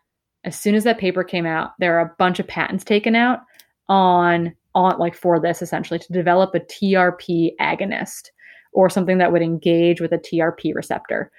as 0.45 0.59
soon 0.59 0.75
as 0.75 0.85
that 0.85 0.99
paper 0.99 1.23
came 1.23 1.47
out 1.47 1.73
there 1.79 1.99
are 1.99 2.07
a 2.07 2.15
bunch 2.19 2.39
of 2.39 2.47
patents 2.47 2.85
taken 2.85 3.15
out 3.15 3.41
on 3.89 4.55
on 4.75 4.99
like 4.99 5.15
for 5.15 5.41
this 5.41 5.63
essentially 5.63 5.99
to 5.99 6.13
develop 6.13 6.55
a 6.55 6.61
trp 6.61 7.51
agonist 7.61 8.31
or 8.73 8.89
something 8.91 9.19
that 9.19 9.33
would 9.33 9.43
engage 9.43 10.01
with 10.01 10.13
a 10.13 10.19
TRP 10.19 10.75
receptor. 10.75 11.31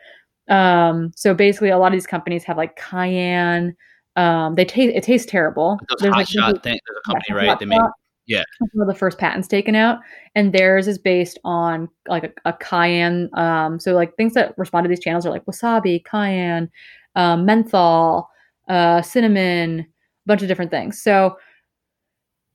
Um, 0.50 1.12
so 1.16 1.34
basically, 1.34 1.70
a 1.70 1.78
lot 1.78 1.88
of 1.88 1.94
these 1.94 2.08
companies 2.08 2.44
have 2.44 2.58
like 2.58 2.76
cayenne. 2.76 3.76
Um, 4.18 4.56
they 4.56 4.66
taste 4.66 4.96
it 4.96 5.04
tastes 5.04 5.30
terrible. 5.30 5.80
Those 5.90 6.00
there's 6.00 6.14
hot 6.14 6.20
like, 6.20 6.28
shot 6.28 6.64
thing, 6.64 6.78
there's 6.86 6.98
a 7.06 7.10
company, 7.10 7.26
yeah, 7.30 7.50
right? 7.50 7.60
They 7.60 7.66
make 7.66 7.82
yeah. 8.28 8.44
One 8.74 8.88
of 8.88 8.94
the 8.94 9.00
first 9.00 9.18
patents 9.18 9.48
taken 9.48 9.76
out, 9.76 10.00
and 10.36 10.54
theirs 10.54 10.88
is 10.88 10.98
based 10.98 11.40
on 11.44 11.90
like 12.08 12.24
a, 12.24 12.50
a 12.50 12.54
cayenne. 12.54 13.30
Um, 13.34 13.80
so 13.80 13.94
like 13.94 14.16
things 14.16 14.34
that 14.34 14.58
respond 14.58 14.84
to 14.84 14.90
these 14.90 15.00
channels 15.00 15.26
are 15.26 15.32
like 15.32 15.46
wasabi, 15.46 16.04
cayenne, 16.04 16.70
um, 17.16 17.46
menthol, 17.46 18.30
uh, 18.72 19.02
cinnamon, 19.02 19.82
a 19.82 19.86
bunch 20.26 20.42
of 20.42 20.48
different 20.48 20.72
things. 20.72 21.02
So 21.02 21.36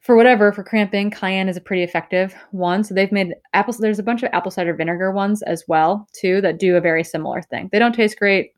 for 0.00 0.16
whatever 0.16 0.50
for 0.50 0.64
cramping 0.64 1.10
cayenne 1.10 1.48
is 1.48 1.58
a 1.58 1.60
pretty 1.60 1.82
effective 1.82 2.34
one. 2.52 2.82
So 2.84 2.94
they've 2.94 3.12
made 3.12 3.34
apple 3.52 3.74
there's 3.78 3.98
a 3.98 4.02
bunch 4.02 4.22
of 4.22 4.30
apple 4.32 4.50
cider 4.50 4.72
vinegar 4.72 5.12
ones 5.12 5.42
as 5.42 5.64
well 5.68 6.08
too 6.18 6.40
that 6.40 6.58
do 6.58 6.76
a 6.76 6.80
very 6.80 7.04
similar 7.04 7.42
thing. 7.42 7.68
They 7.70 7.78
don't 7.78 7.94
taste 7.94 8.18
great 8.18 8.52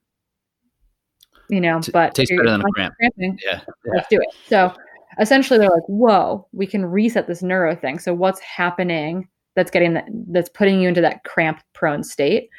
you 1.50 1.60
know 1.60 1.80
T- 1.80 1.90
but 1.90 2.14
tastes 2.14 2.30
better 2.30 2.50
than 2.50 2.60
a 2.60 2.72
cramp. 2.74 2.94
cramping, 2.96 3.38
yeah. 3.44 3.60
yeah. 3.86 3.92
let's 3.94 4.08
do 4.08 4.20
it. 4.20 4.28
So 4.46 4.72
essentially 5.18 5.58
they're 5.58 5.70
like 5.70 5.88
whoa 5.88 6.46
we 6.52 6.66
can 6.66 6.86
reset 6.86 7.26
this 7.26 7.42
neuro 7.42 7.74
thing. 7.74 7.98
So 7.98 8.14
what's 8.14 8.40
happening 8.40 9.26
that's 9.56 9.72
getting 9.72 9.94
that 9.94 10.04
that's 10.28 10.50
putting 10.50 10.80
you 10.80 10.88
into 10.88 11.00
that 11.00 11.24
cramp 11.24 11.60
prone 11.72 12.04
state? 12.04 12.50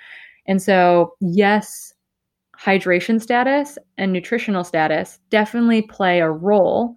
And 0.45 0.61
so 0.61 1.13
yes 1.21 1.93
hydration 2.61 3.21
status 3.21 3.77
and 3.97 4.11
nutritional 4.11 4.63
status 4.63 5.19
definitely 5.29 5.81
play 5.81 6.19
a 6.19 6.29
role 6.29 6.95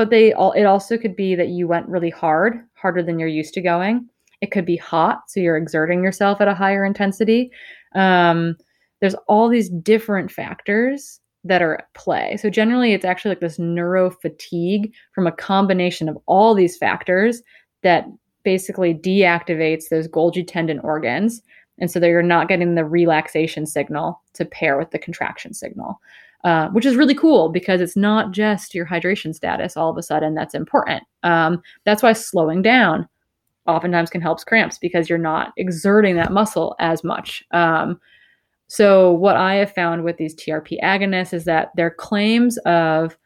but 0.00 0.08
they 0.08 0.32
all 0.32 0.52
it 0.52 0.64
also 0.64 0.96
could 0.96 1.14
be 1.14 1.34
that 1.34 1.48
you 1.48 1.68
went 1.68 1.86
really 1.86 2.08
hard 2.08 2.54
harder 2.72 3.02
than 3.02 3.18
you're 3.18 3.28
used 3.28 3.52
to 3.52 3.60
going. 3.60 4.08
It 4.40 4.50
could 4.50 4.64
be 4.64 4.78
hot 4.78 5.24
so 5.28 5.40
you're 5.40 5.58
exerting 5.58 6.02
yourself 6.02 6.40
at 6.40 6.48
a 6.48 6.54
higher 6.54 6.86
intensity. 6.86 7.50
Um, 7.94 8.56
there's 9.02 9.14
all 9.28 9.50
these 9.50 9.68
different 9.68 10.30
factors 10.30 11.20
that 11.44 11.60
are 11.60 11.74
at 11.74 11.92
play. 11.92 12.38
So 12.38 12.48
generally 12.48 12.94
it's 12.94 13.04
actually 13.04 13.32
like 13.32 13.40
this 13.40 13.58
neuro 13.58 14.10
fatigue 14.10 14.90
from 15.14 15.26
a 15.26 15.32
combination 15.32 16.08
of 16.08 16.16
all 16.24 16.54
these 16.54 16.78
factors 16.78 17.42
that 17.82 18.06
basically 18.42 18.94
deactivates 18.94 19.90
those 19.90 20.08
golgi 20.08 20.46
tendon 20.46 20.78
organs 20.80 21.42
and 21.80 21.90
so 21.90 21.98
you're 22.04 22.22
not 22.22 22.48
getting 22.48 22.74
the 22.74 22.84
relaxation 22.84 23.66
signal 23.66 24.20
to 24.34 24.44
pair 24.44 24.78
with 24.78 24.90
the 24.90 24.98
contraction 24.98 25.54
signal 25.54 26.00
uh, 26.44 26.68
which 26.70 26.86
is 26.86 26.96
really 26.96 27.14
cool 27.14 27.50
because 27.50 27.80
it's 27.80 27.96
not 27.96 28.30
just 28.30 28.74
your 28.74 28.86
hydration 28.86 29.34
status 29.34 29.76
all 29.76 29.90
of 29.90 29.98
a 29.98 30.02
sudden 30.02 30.34
that's 30.34 30.54
important. 30.54 31.02
Um, 31.22 31.60
that's 31.84 32.02
why 32.02 32.14
slowing 32.14 32.62
down 32.62 33.06
oftentimes 33.66 34.10
can 34.10 34.22
help 34.22 34.44
cramps 34.46 34.78
because 34.78 35.08
you're 35.08 35.18
not 35.18 35.52
exerting 35.58 36.16
that 36.16 36.32
muscle 36.32 36.76
as 36.78 37.04
much. 37.04 37.44
Um, 37.50 38.00
so, 38.68 39.12
what 39.12 39.36
I 39.36 39.56
have 39.56 39.74
found 39.74 40.04
with 40.04 40.16
these 40.16 40.34
TRP 40.34 40.80
agonists 40.80 41.34
is 41.34 41.44
that 41.44 41.70
their 41.76 41.90
claims 41.90 42.56
of, 42.58 43.16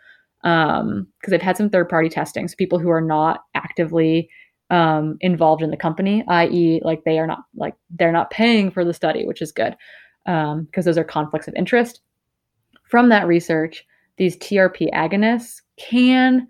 because 0.42 0.80
um, 0.80 1.06
they've 1.28 1.40
had 1.40 1.56
some 1.56 1.70
third 1.70 1.88
party 1.88 2.08
testing, 2.08 2.48
so 2.48 2.56
people 2.56 2.78
who 2.78 2.90
are 2.90 3.00
not 3.00 3.44
actively 3.54 4.28
um, 4.70 5.18
involved 5.20 5.62
in 5.62 5.70
the 5.70 5.76
company, 5.76 6.24
i.e., 6.28 6.80
like 6.84 7.04
they 7.04 7.18
are 7.18 7.26
not 7.26 7.44
like 7.54 7.74
they're 7.90 8.12
not 8.12 8.30
paying 8.30 8.70
for 8.70 8.84
the 8.84 8.94
study, 8.94 9.26
which 9.26 9.42
is 9.42 9.52
good 9.52 9.76
Um, 10.26 10.64
because 10.64 10.86
um, 10.86 10.90
those 10.90 10.98
are 10.98 11.04
conflicts 11.04 11.48
of 11.48 11.54
interest 11.54 12.00
from 12.84 13.08
that 13.08 13.26
research, 13.26 13.84
these 14.18 14.36
TRP 14.36 14.88
agonists 14.92 15.62
can 15.76 16.46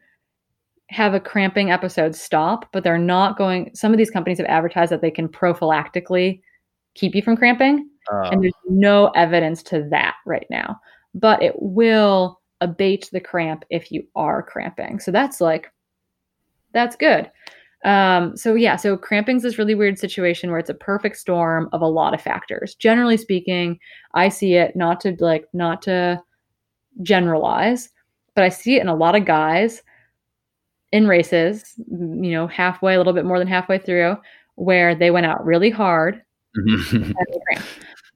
have 0.91 1.15
a 1.15 1.21
cramping 1.21 1.71
episode 1.71 2.15
stop, 2.15 2.69
but 2.73 2.85
they're 2.85 2.99
not 2.99 3.39
going. 3.39 3.71
Some 3.75 3.93
of 3.93 3.99
these 3.99 4.11
companies 4.11 4.39
have 4.39 4.47
advertised 4.49 4.93
that 4.93 5.01
they 5.01 5.11
can 5.11 5.29
prophylactically 5.29 6.43
keep 6.95 7.15
you 7.15 7.23
from 7.23 7.37
cramping, 7.37 7.89
uh, 8.13 8.29
and 8.31 8.43
there's 8.43 8.53
no 8.69 9.07
evidence 9.17 9.63
to 9.63 9.89
that 9.91 10.17
right 10.27 10.47
now. 10.51 10.79
But 11.15 11.43
it 11.43 11.55
will 11.57 12.41
abate 12.61 13.09
the 13.13 13.21
cramp 13.21 13.65
if 13.71 13.91
you 13.91 14.07
are 14.15 14.43
cramping. 14.43 15.01
So 15.01 15.11
that's 15.11 15.41
like, 15.41 15.73
that's 16.73 16.97
good. 16.97 17.31
Um, 17.85 18.35
so 18.35 18.55
yeah, 18.55 18.77
so 18.77 18.97
cramping's 18.97 19.43
this 19.43 19.59
really 19.59 19.75
weird 19.75 19.99
situation 19.99 20.51
where 20.51 20.59
it's 20.59 20.71
a 20.71 20.75
perfect 20.75 21.19
storm 21.19 21.69
of 21.73 21.83
a 21.83 21.87
lot 21.87 22.15
of 22.15 22.21
factors. 22.21 22.75
Generally 22.75 23.19
speaking, 23.19 23.79
I 24.15 24.31
see 24.31 24.55
it 24.55 24.75
not 24.75 25.01
to 25.03 25.17
like 25.21 25.47
not 25.53 25.83
to 25.83 26.23
generalize, 27.03 27.91
but 28.35 28.45
I 28.45 28.49
see 28.49 28.77
it 28.77 28.81
in 28.81 28.89
a 28.89 28.95
lot 28.95 29.15
of 29.15 29.27
guys 29.27 29.83
in 30.93 31.07
races, 31.07 31.75
you 31.91 32.31
know, 32.31 32.47
halfway, 32.47 32.95
a 32.95 32.99
little 32.99 33.13
bit 33.13 33.27
more 33.27 33.39
than 33.39 33.49
halfway 33.49 33.79
through, 33.79 34.17
where 34.55 34.95
they 34.95 35.11
went 35.11 35.27
out 35.27 35.45
really 35.45 35.71
hard. 35.71 36.23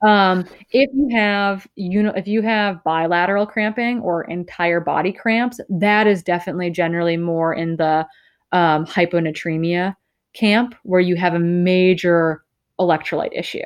um, 0.01 0.45
if 0.71 0.89
you 0.93 1.09
have 1.11 1.67
you 1.75 2.01
know 2.01 2.13
if 2.15 2.27
you 2.27 2.41
have 2.41 2.83
bilateral 2.83 3.45
cramping 3.45 3.99
or 3.99 4.23
entire 4.23 4.79
body 4.79 5.11
cramps, 5.11 5.59
that 5.69 6.07
is 6.07 6.23
definitely 6.23 6.71
generally 6.71 7.17
more 7.17 7.53
in 7.53 7.75
the 7.75 8.07
um, 8.51 8.85
hyponatremia 8.85 9.95
camp 10.33 10.75
where 10.83 11.01
you 11.01 11.15
have 11.15 11.33
a 11.33 11.39
major 11.39 12.43
electrolyte 12.79 13.37
issue. 13.37 13.63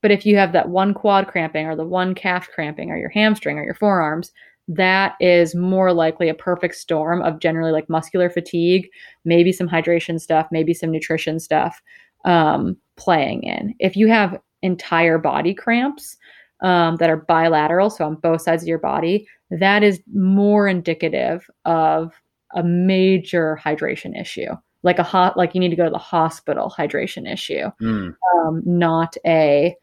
But 0.00 0.10
if 0.10 0.24
you 0.24 0.36
have 0.36 0.52
that 0.52 0.68
one 0.68 0.94
quad 0.94 1.26
cramping 1.26 1.66
or 1.66 1.74
the 1.74 1.84
one 1.84 2.14
calf 2.14 2.48
cramping 2.54 2.90
or 2.90 2.96
your 2.96 3.10
hamstring 3.10 3.58
or 3.58 3.64
your 3.64 3.74
forearms, 3.74 4.32
that 4.68 5.14
is 5.18 5.54
more 5.54 5.92
likely 5.92 6.28
a 6.28 6.34
perfect 6.34 6.74
storm 6.74 7.22
of 7.22 7.40
generally 7.40 7.72
like 7.72 7.88
muscular 7.88 8.28
fatigue, 8.28 8.88
maybe 9.24 9.50
some 9.50 9.68
hydration 9.68 10.20
stuff, 10.20 10.46
maybe 10.52 10.74
some 10.74 10.90
nutrition 10.90 11.40
stuff 11.40 11.80
um, 12.24 12.76
playing 12.96 13.42
in. 13.42 13.74
If 13.78 13.96
you 13.96 14.08
have 14.08 14.38
entire 14.62 15.18
body 15.18 15.54
cramps 15.54 16.16
um, 16.60 16.96
that 16.96 17.08
are 17.08 17.16
bilateral, 17.16 17.90
so 17.90 18.04
on 18.04 18.16
both 18.16 18.42
sides 18.42 18.62
of 18.62 18.68
your 18.68 18.78
body, 18.78 19.26
that 19.50 19.82
is 19.82 20.02
more 20.12 20.68
indicative 20.68 21.48
of 21.64 22.12
a 22.54 22.62
major 22.62 23.60
hydration 23.62 24.18
issue 24.18 24.50
like 24.82 24.98
a 24.98 25.02
hot 25.02 25.36
like 25.36 25.54
you 25.54 25.60
need 25.60 25.70
to 25.70 25.76
go 25.76 25.84
to 25.84 25.90
the 25.90 25.98
hospital 25.98 26.72
hydration 26.76 27.30
issue 27.30 27.70
mm. 27.80 28.14
um, 28.34 28.62
not 28.64 29.16
a 29.26 29.74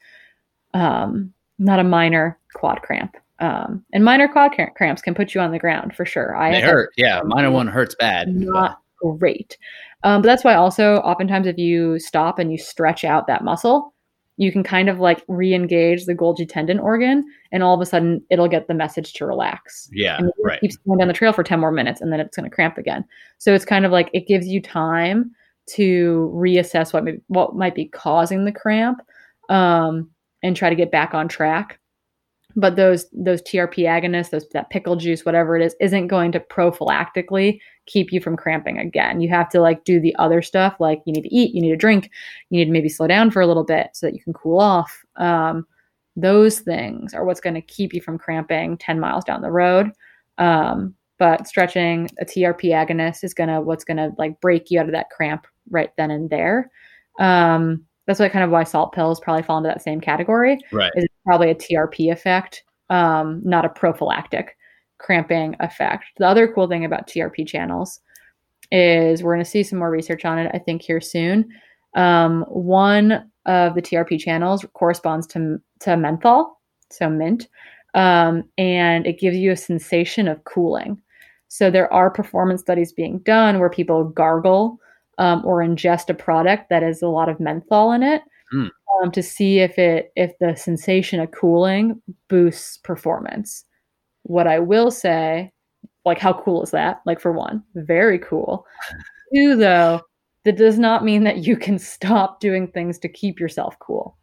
um, 0.73 1.33
not 1.59 1.79
a 1.79 1.83
minor 1.83 2.39
quad 2.53 2.81
cramp 2.81 3.15
um, 3.39 3.83
and 3.93 4.03
minor 4.03 4.27
quad 4.27 4.51
cramps 4.75 5.01
can 5.01 5.13
put 5.13 5.35
you 5.35 5.41
on 5.41 5.51
the 5.51 5.59
ground 5.59 5.95
for 5.95 6.05
sure 6.05 6.35
i 6.35 6.59
hurt 6.59 6.91
yeah 6.97 7.21
minor 7.23 7.51
one 7.51 7.67
hurts 7.67 7.95
bad 7.99 8.27
not 8.29 8.79
but. 9.01 9.17
great 9.17 9.57
um, 10.03 10.21
but 10.21 10.27
that's 10.27 10.43
why 10.43 10.53
also 10.53 10.97
oftentimes 10.97 11.47
if 11.47 11.57
you 11.57 11.99
stop 11.99 12.39
and 12.39 12.51
you 12.51 12.57
stretch 12.57 13.03
out 13.03 13.27
that 13.27 13.43
muscle 13.43 13.93
you 14.37 14.51
can 14.51 14.63
kind 14.63 14.89
of 14.89 14.99
like 14.99 15.23
re-engage 15.27 16.05
the 16.05 16.15
Golgi 16.15 16.47
tendon 16.47 16.79
organ, 16.79 17.23
and 17.51 17.63
all 17.63 17.73
of 17.73 17.81
a 17.81 17.85
sudden 17.85 18.23
it'll 18.29 18.47
get 18.47 18.67
the 18.67 18.73
message 18.73 19.13
to 19.13 19.25
relax. 19.25 19.89
Yeah, 19.91 20.17
and 20.17 20.31
right. 20.43 20.59
Keeps 20.59 20.77
going 20.77 20.99
down 20.99 21.07
the 21.07 21.13
trail 21.13 21.33
for 21.33 21.43
ten 21.43 21.59
more 21.59 21.71
minutes, 21.71 22.01
and 22.01 22.11
then 22.11 22.19
it's 22.19 22.35
going 22.35 22.49
to 22.49 22.53
cramp 22.53 22.77
again. 22.77 23.05
So 23.37 23.53
it's 23.53 23.65
kind 23.65 23.85
of 23.85 23.91
like 23.91 24.09
it 24.13 24.27
gives 24.27 24.47
you 24.47 24.61
time 24.61 25.31
to 25.67 26.31
reassess 26.35 26.93
what 26.93 27.03
may, 27.03 27.13
what 27.27 27.55
might 27.55 27.75
be 27.75 27.85
causing 27.85 28.45
the 28.45 28.51
cramp, 28.51 28.99
um, 29.49 30.09
and 30.43 30.55
try 30.55 30.69
to 30.69 30.75
get 30.75 30.91
back 30.91 31.13
on 31.13 31.27
track 31.27 31.79
but 32.55 32.75
those 32.75 33.07
those 33.11 33.41
TRP 33.41 33.79
agonists, 33.79 34.29
those 34.29 34.47
that 34.49 34.69
pickle 34.69 34.95
juice, 34.95 35.25
whatever 35.25 35.57
it 35.57 35.65
is, 35.65 35.75
isn't 35.79 36.07
going 36.07 36.31
to 36.31 36.39
prophylactically 36.39 37.59
keep 37.85 38.11
you 38.11 38.21
from 38.21 38.37
cramping 38.37 38.77
again. 38.77 39.21
You 39.21 39.29
have 39.29 39.49
to 39.49 39.61
like 39.61 39.83
do 39.83 39.99
the 39.99 40.15
other 40.17 40.41
stuff, 40.41 40.75
like 40.79 41.01
you 41.05 41.13
need 41.13 41.23
to 41.23 41.35
eat, 41.35 41.53
you 41.53 41.61
need 41.61 41.71
to 41.71 41.77
drink, 41.77 42.09
you 42.49 42.57
need 42.57 42.65
to 42.65 42.71
maybe 42.71 42.89
slow 42.89 43.07
down 43.07 43.29
for 43.31 43.41
a 43.41 43.47
little 43.47 43.65
bit 43.65 43.89
so 43.93 44.07
that 44.07 44.13
you 44.13 44.21
can 44.21 44.33
cool 44.33 44.59
off. 44.59 45.03
Um, 45.17 45.67
those 46.15 46.59
things 46.59 47.13
are 47.13 47.25
what's 47.25 47.41
going 47.41 47.55
to 47.55 47.61
keep 47.61 47.93
you 47.93 48.01
from 48.01 48.17
cramping 48.17 48.77
10 48.77 48.99
miles 48.99 49.25
down 49.25 49.41
the 49.41 49.51
road. 49.51 49.91
Um, 50.37 50.95
but 51.17 51.47
stretching 51.47 52.09
a 52.19 52.25
TRP 52.25 52.71
agonist 52.71 53.23
is 53.23 53.33
gonna 53.33 53.61
what's 53.61 53.85
gonna 53.85 54.11
like 54.17 54.39
break 54.41 54.69
you 54.69 54.79
out 54.79 54.87
of 54.87 54.91
that 54.91 55.09
cramp 55.09 55.47
right 55.69 55.91
then 55.97 56.11
and 56.11 56.29
there. 56.29 56.69
Um, 57.19 57.85
that's 58.05 58.19
what 58.19 58.31
kind 58.31 58.45
of 58.45 58.51
why 58.51 58.63
salt 58.63 58.93
pills 58.93 59.19
probably 59.19 59.43
fall 59.43 59.57
into 59.57 59.69
that 59.69 59.81
same 59.81 59.99
category. 59.99 60.59
Right. 60.71 60.91
Is 60.95 61.07
probably 61.25 61.49
a 61.49 61.55
TRP 61.55 62.11
effect, 62.11 62.63
um, 62.89 63.41
not 63.43 63.65
a 63.65 63.69
prophylactic 63.69 64.55
cramping 64.97 65.55
effect. 65.59 66.05
The 66.17 66.27
other 66.27 66.51
cool 66.51 66.67
thing 66.67 66.85
about 66.85 67.07
TRP 67.07 67.47
channels 67.47 67.99
is 68.71 69.21
we're 69.21 69.33
going 69.33 69.43
to 69.43 69.49
see 69.49 69.63
some 69.63 69.79
more 69.79 69.91
research 69.91 70.25
on 70.25 70.39
it, 70.39 70.51
I 70.53 70.59
think, 70.59 70.81
here 70.81 71.01
soon. 71.01 71.49
Um, 71.95 72.43
one 72.49 73.29
of 73.45 73.75
the 73.75 73.81
TRP 73.81 74.19
channels 74.19 74.65
corresponds 74.73 75.27
to, 75.27 75.57
to 75.81 75.97
menthol, 75.97 76.59
so 76.91 77.09
mint, 77.09 77.47
um, 77.93 78.43
and 78.57 79.05
it 79.05 79.19
gives 79.19 79.37
you 79.37 79.51
a 79.51 79.57
sensation 79.57 80.27
of 80.27 80.43
cooling. 80.43 81.01
So 81.47 81.71
there 81.71 81.91
are 81.93 82.09
performance 82.09 82.61
studies 82.61 82.91
being 82.91 83.19
done 83.19 83.59
where 83.59 83.69
people 83.69 84.03
gargle 84.03 84.79
um, 85.17 85.41
or 85.45 85.59
ingest 85.59 86.09
a 86.09 86.13
product 86.13 86.69
that 86.69 86.83
has 86.83 87.01
a 87.01 87.07
lot 87.07 87.29
of 87.29 87.39
menthol 87.39 87.91
in 87.91 88.03
it 88.03 88.21
Mm. 88.53 88.69
um, 89.01 89.11
to 89.11 89.23
see 89.23 89.59
if 89.59 89.79
it 89.79 90.11
if 90.15 90.31
the 90.39 90.55
sensation 90.55 91.19
of 91.19 91.31
cooling 91.31 91.99
boosts 92.29 92.77
performance. 92.77 93.65
What 94.23 94.45
I 94.47 94.59
will 94.59 94.91
say, 94.91 95.51
like 96.05 96.19
how 96.19 96.33
cool 96.33 96.61
is 96.63 96.69
that? 96.71 97.01
Like 97.07 97.19
for 97.19 97.31
one, 97.31 97.63
very 97.73 98.19
cool. 98.19 98.65
Two 99.33 99.55
though, 99.55 100.01
that 100.43 100.57
does 100.57 100.77
not 100.77 101.03
mean 101.03 101.23
that 101.23 101.39
you 101.47 101.57
can 101.57 101.79
stop 101.79 102.39
doing 102.39 102.67
things 102.67 102.99
to 102.99 103.09
keep 103.09 103.39
yourself 103.39 103.75
cool. 103.79 104.15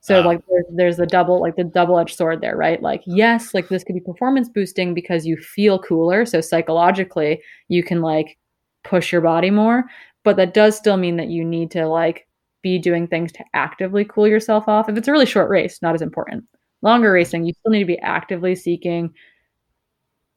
So 0.00 0.20
Ah. 0.20 0.26
like 0.26 0.40
there's, 0.48 0.64
there's 0.74 0.96
the 0.96 1.06
double 1.06 1.40
like 1.40 1.54
the 1.54 1.62
double 1.64 1.96
edged 2.00 2.16
sword 2.16 2.40
there, 2.40 2.56
right? 2.56 2.82
Like 2.82 3.02
yes, 3.06 3.54
like 3.54 3.68
this 3.68 3.84
could 3.84 3.94
be 3.94 4.00
performance 4.00 4.48
boosting 4.48 4.92
because 4.92 5.24
you 5.24 5.36
feel 5.36 5.78
cooler, 5.78 6.26
so 6.26 6.40
psychologically 6.40 7.40
you 7.68 7.84
can 7.84 8.00
like 8.02 8.36
push 8.82 9.12
your 9.12 9.20
body 9.20 9.50
more, 9.50 9.84
but 10.24 10.36
that 10.36 10.54
does 10.54 10.76
still 10.76 10.96
mean 10.96 11.16
that 11.16 11.28
you 11.28 11.44
need 11.44 11.70
to 11.72 11.86
like 11.86 12.26
be 12.62 12.78
doing 12.78 13.06
things 13.06 13.32
to 13.32 13.44
actively 13.54 14.04
cool 14.04 14.28
yourself 14.28 14.68
off. 14.68 14.88
If 14.88 14.96
it's 14.96 15.08
a 15.08 15.12
really 15.12 15.26
short 15.26 15.50
race, 15.50 15.82
not 15.82 15.94
as 15.94 16.02
important. 16.02 16.44
Longer 16.80 17.12
racing, 17.12 17.44
you 17.44 17.52
still 17.54 17.72
need 17.72 17.80
to 17.80 17.84
be 17.84 17.98
actively 17.98 18.54
seeking 18.54 19.12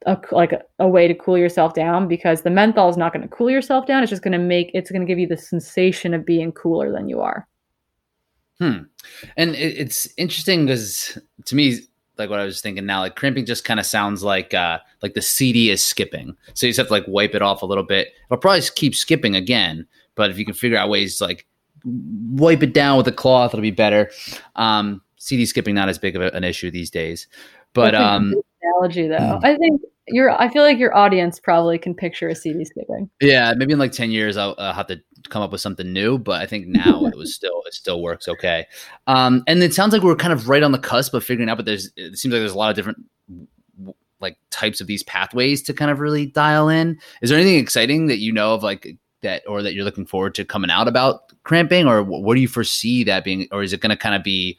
a 0.06 0.20
like 0.32 0.52
a, 0.52 0.62
a 0.80 0.88
way 0.88 1.08
to 1.08 1.16
cool 1.16 1.38
yourself 1.38 1.74
down 1.74 2.08
because 2.08 2.42
the 2.42 2.50
menthol 2.50 2.90
is 2.90 2.98
not 2.98 3.14
going 3.14 3.28
to 3.28 3.36
cool 3.36 3.50
yourself 3.50 3.86
down. 3.88 4.04
It's 4.04 4.10
just 4.10 4.22
going 4.22 4.34
to 4.34 4.38
make 4.38 4.72
it's 4.74 4.92
going 4.92 5.02
to 5.02 5.08
give 5.08 5.20
you 5.20 5.28
the 5.28 5.38
sensation 5.38 6.14
of 6.14 6.26
being 6.26 6.52
cooler 6.52 6.92
than 6.92 7.10
you 7.10 7.22
are. 7.22 7.48
Hmm. 8.60 8.84
And 9.38 9.56
it, 9.56 9.78
it's 9.78 10.08
interesting 10.18 10.66
because 10.66 11.18
to 11.46 11.56
me, 11.56 11.80
like 12.18 12.30
what 12.30 12.40
I 12.40 12.46
was 12.46 12.62
thinking 12.62 12.86
now, 12.86 13.00
like 13.00 13.16
cramping 13.16 13.46
just 13.46 13.66
kind 13.66 13.80
of 13.80 13.86
sounds 13.86 14.24
like 14.24 14.54
uh 14.54 14.80
like 15.02 15.14
the 15.14 15.22
CD 15.22 15.70
is 15.70 15.84
skipping. 15.84 16.36
So 16.54 16.66
you 16.66 16.72
just 16.72 16.78
have 16.78 16.88
to 16.88 16.94
like 16.94 17.06
wipe 17.08 17.36
it 17.36 17.42
off 17.42 17.62
a 17.62 17.66
little 17.66 17.84
bit. 17.84 18.10
It'll 18.30 18.40
probably 18.40 18.62
keep 18.76 18.96
skipping 18.96 19.36
again, 19.36 19.88
but 20.16 20.32
if 20.32 20.38
you 20.38 20.46
can 20.46 20.54
figure 20.54 20.78
out 20.78 20.90
ways 20.90 21.18
to 21.18 21.26
like 21.26 21.46
wipe 21.84 22.64
it 22.64 22.74
down 22.74 22.98
with 22.98 23.08
a 23.08 23.12
cloth, 23.12 23.54
it'll 23.54 23.62
be 23.62 23.72
better. 23.72 24.12
Um, 24.56 25.02
CD 25.18 25.46
skipping 25.46 25.76
not 25.76 25.90
as 25.90 25.98
big 25.98 26.16
of 26.16 26.22
a, 26.22 26.32
an 26.32 26.44
issue 26.44 26.72
these 26.72 26.90
days, 26.90 27.28
but 27.74 27.96
um, 27.96 28.34
analogy 28.62 29.08
though, 29.08 29.40
I 29.44 29.56
think 29.56 29.82
your 30.08 30.40
I 30.40 30.50
feel 30.50 30.64
like 30.64 30.78
your 30.78 30.96
audience 30.96 31.40
probably 31.40 31.78
can 31.78 31.96
picture 31.96 32.30
a 32.30 32.36
CD 32.36 32.66
skipping. 32.66 33.10
yeah, 33.22 33.54
maybe 33.56 33.74
in 33.74 33.80
like 33.80 33.92
ten 33.92 34.12
years 34.12 34.38
I'll, 34.38 34.56
I'll 34.58 34.74
have 34.74 34.88
to 34.88 35.02
come 35.30 35.42
up 35.42 35.52
with 35.52 35.62
something 35.62 35.92
new. 35.92 36.18
But 36.18 36.42
I 36.42 36.46
think 36.46 36.68
now 36.68 37.06
it 37.06 37.16
was 37.16 37.34
still 37.34 37.62
it 37.66 37.74
still 37.74 38.02
works 38.02 38.28
okay. 38.28 38.66
Um, 39.08 39.44
and 39.48 39.62
it 39.64 39.74
sounds 39.74 39.94
like 39.94 40.02
we're 40.02 40.16
kind 40.16 40.34
of 40.34 40.50
right 40.50 40.64
on 40.64 40.72
the 40.72 40.80
cusp 40.80 41.14
of 41.14 41.24
figuring 41.24 41.50
out. 41.50 41.58
But 41.58 41.66
there's 41.66 41.92
it 41.96 42.18
seems 42.18 42.34
like 42.34 42.42
there's 42.42 42.54
a 42.54 42.58
lot 42.58 42.70
of 42.70 42.76
different 42.76 43.06
like 44.22 44.38
types 44.50 44.82
of 44.82 44.88
these 44.88 45.04
pathways 45.04 45.62
to 45.64 45.74
kind 45.74 45.92
of 45.92 46.00
really 46.00 46.26
dial 46.26 46.70
in. 46.70 46.98
Is 47.22 47.30
there 47.30 47.40
anything 47.40 47.60
exciting 47.60 48.08
that 48.08 48.20
you 48.20 48.32
know 48.32 48.54
of 48.54 48.64
like 48.64 48.98
that 49.22 49.44
or 49.48 49.62
that 49.62 49.74
you're 49.74 49.84
looking 49.84 50.06
forward 50.06 50.36
to 50.36 50.46
coming 50.46 50.72
out 50.72 50.88
about 50.88 51.34
cramping 51.44 51.88
or 51.88 52.04
wh- 52.04 52.22
what 52.22 52.36
do 52.36 52.42
you 52.42 52.48
foresee 52.48 53.04
that 53.04 53.24
being 53.24 53.48
or 53.52 53.64
is 53.64 53.74
it 53.74 53.82
going 53.82 53.90
to 53.90 53.98
kind 53.98 54.16
of 54.16 54.24
be 54.24 54.58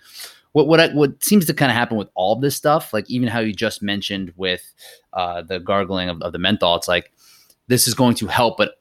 what 0.53 0.67
what 0.67 0.81
I- 0.81 0.93
what 0.93 1.23
seems 1.23 1.47
to 1.47 1.55
kind 1.55 1.71
of 1.71 1.77
happen 1.77 1.97
with 1.97 2.09
all 2.15 2.35
of 2.35 2.41
this 2.43 2.57
stuff 2.57 2.93
like 2.93 3.09
even 3.09 3.29
how 3.29 3.41
you 3.41 3.53
just 3.53 3.83
mentioned 3.83 4.33
with 4.37 4.63
uh, 5.13 5.43
the 5.43 5.59
gargling 5.61 6.09
of, 6.09 6.21
of 6.23 6.33
the 6.33 6.39
menthol 6.39 6.77
it's 6.77 6.89
like 6.89 7.13
this 7.69 7.87
is 7.89 7.95
going 7.95 8.15
to 8.17 8.27
help 8.27 8.57
but 8.57 8.75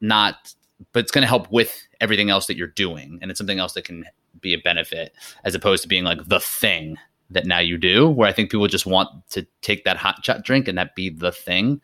not 0.00 0.52
but 0.92 1.00
it's 1.00 1.12
going 1.12 1.22
to 1.22 1.28
help 1.28 1.50
with 1.50 1.86
everything 2.00 2.30
else 2.30 2.46
that 2.46 2.56
you're 2.56 2.66
doing 2.68 3.18
and 3.22 3.30
it's 3.30 3.38
something 3.38 3.58
else 3.58 3.72
that 3.74 3.84
can 3.84 4.04
be 4.40 4.54
a 4.54 4.58
benefit 4.58 5.14
as 5.44 5.54
opposed 5.54 5.82
to 5.82 5.88
being 5.88 6.04
like 6.04 6.26
the 6.26 6.40
thing 6.40 6.96
that 7.30 7.46
now 7.46 7.58
you 7.58 7.78
do 7.78 8.08
where 8.08 8.28
i 8.28 8.32
think 8.32 8.50
people 8.50 8.66
just 8.66 8.86
want 8.86 9.08
to 9.30 9.46
take 9.62 9.84
that 9.84 9.96
HotShot 9.96 10.42
drink 10.42 10.68
and 10.68 10.76
that 10.76 10.94
be 10.94 11.10
the 11.10 11.32
thing 11.32 11.80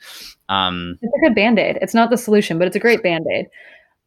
um 0.49 0.99
It's 1.03 1.13
a 1.17 1.27
good 1.27 1.35
band 1.35 1.59
aid. 1.59 1.79
It's 1.81 1.95
not 1.95 2.11
the 2.11 2.17
solution, 2.17 2.59
but 2.59 2.67
it's 2.67 2.77
a 2.77 2.81
great 2.81 3.03
band 3.03 3.27
aid. 3.33 3.47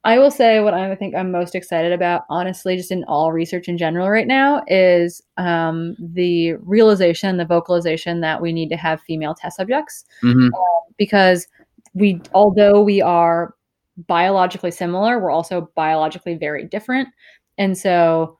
I 0.03 0.17
will 0.17 0.31
say 0.31 0.59
what 0.61 0.73
I 0.73 0.95
think 0.95 1.13
I'm 1.13 1.31
most 1.31 1.53
excited 1.53 1.91
about, 1.91 2.23
honestly, 2.29 2.75
just 2.75 2.91
in 2.91 3.03
all 3.03 3.31
research 3.31 3.67
in 3.67 3.77
general 3.77 4.09
right 4.09 4.25
now, 4.25 4.63
is 4.67 5.21
um, 5.37 5.95
the 5.99 6.53
realization, 6.53 7.37
the 7.37 7.45
vocalization 7.45 8.21
that 8.21 8.41
we 8.41 8.51
need 8.51 8.69
to 8.69 8.77
have 8.77 8.99
female 9.01 9.35
test 9.35 9.57
subjects 9.57 10.03
mhm. 10.23 10.49
because 10.97 11.47
we, 11.93 12.19
although 12.33 12.81
we 12.81 12.99
are 13.01 13.53
biologically 13.97 14.71
similar, 14.71 15.19
we're 15.19 15.31
also 15.31 15.69
biologically 15.75 16.35
very 16.35 16.65
different, 16.65 17.09
and 17.57 17.77
so 17.77 18.37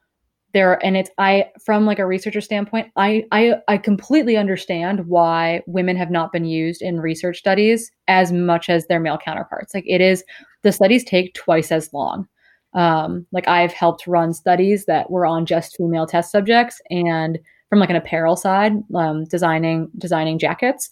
there 0.53 0.83
and 0.83 0.97
it's 0.97 1.09
i 1.17 1.45
from 1.63 1.85
like 1.85 1.99
a 1.99 2.05
researcher 2.05 2.41
standpoint 2.41 2.91
I, 2.95 3.25
I 3.31 3.55
i 3.67 3.77
completely 3.77 4.37
understand 4.37 5.07
why 5.07 5.61
women 5.65 5.95
have 5.95 6.11
not 6.11 6.31
been 6.31 6.45
used 6.45 6.81
in 6.81 6.99
research 6.99 7.37
studies 7.37 7.91
as 8.07 8.31
much 8.31 8.69
as 8.69 8.87
their 8.87 8.99
male 8.99 9.17
counterparts. 9.17 9.73
Like 9.73 9.85
it 9.87 10.01
is 10.01 10.23
the 10.63 10.71
studies 10.71 11.03
take 11.03 11.33
twice 11.33 11.71
as 11.71 11.91
long. 11.93 12.27
Um, 12.73 13.27
like 13.33 13.49
i've 13.49 13.73
helped 13.73 14.07
run 14.07 14.33
studies 14.33 14.85
that 14.85 15.11
were 15.11 15.25
on 15.25 15.45
just 15.45 15.75
female 15.75 16.07
test 16.07 16.31
subjects 16.31 16.79
and 16.89 17.37
from 17.69 17.79
like 17.79 17.89
an 17.89 17.97
apparel 17.97 18.37
side 18.37 18.71
um, 18.95 19.25
designing 19.25 19.89
designing 19.97 20.39
jackets 20.39 20.89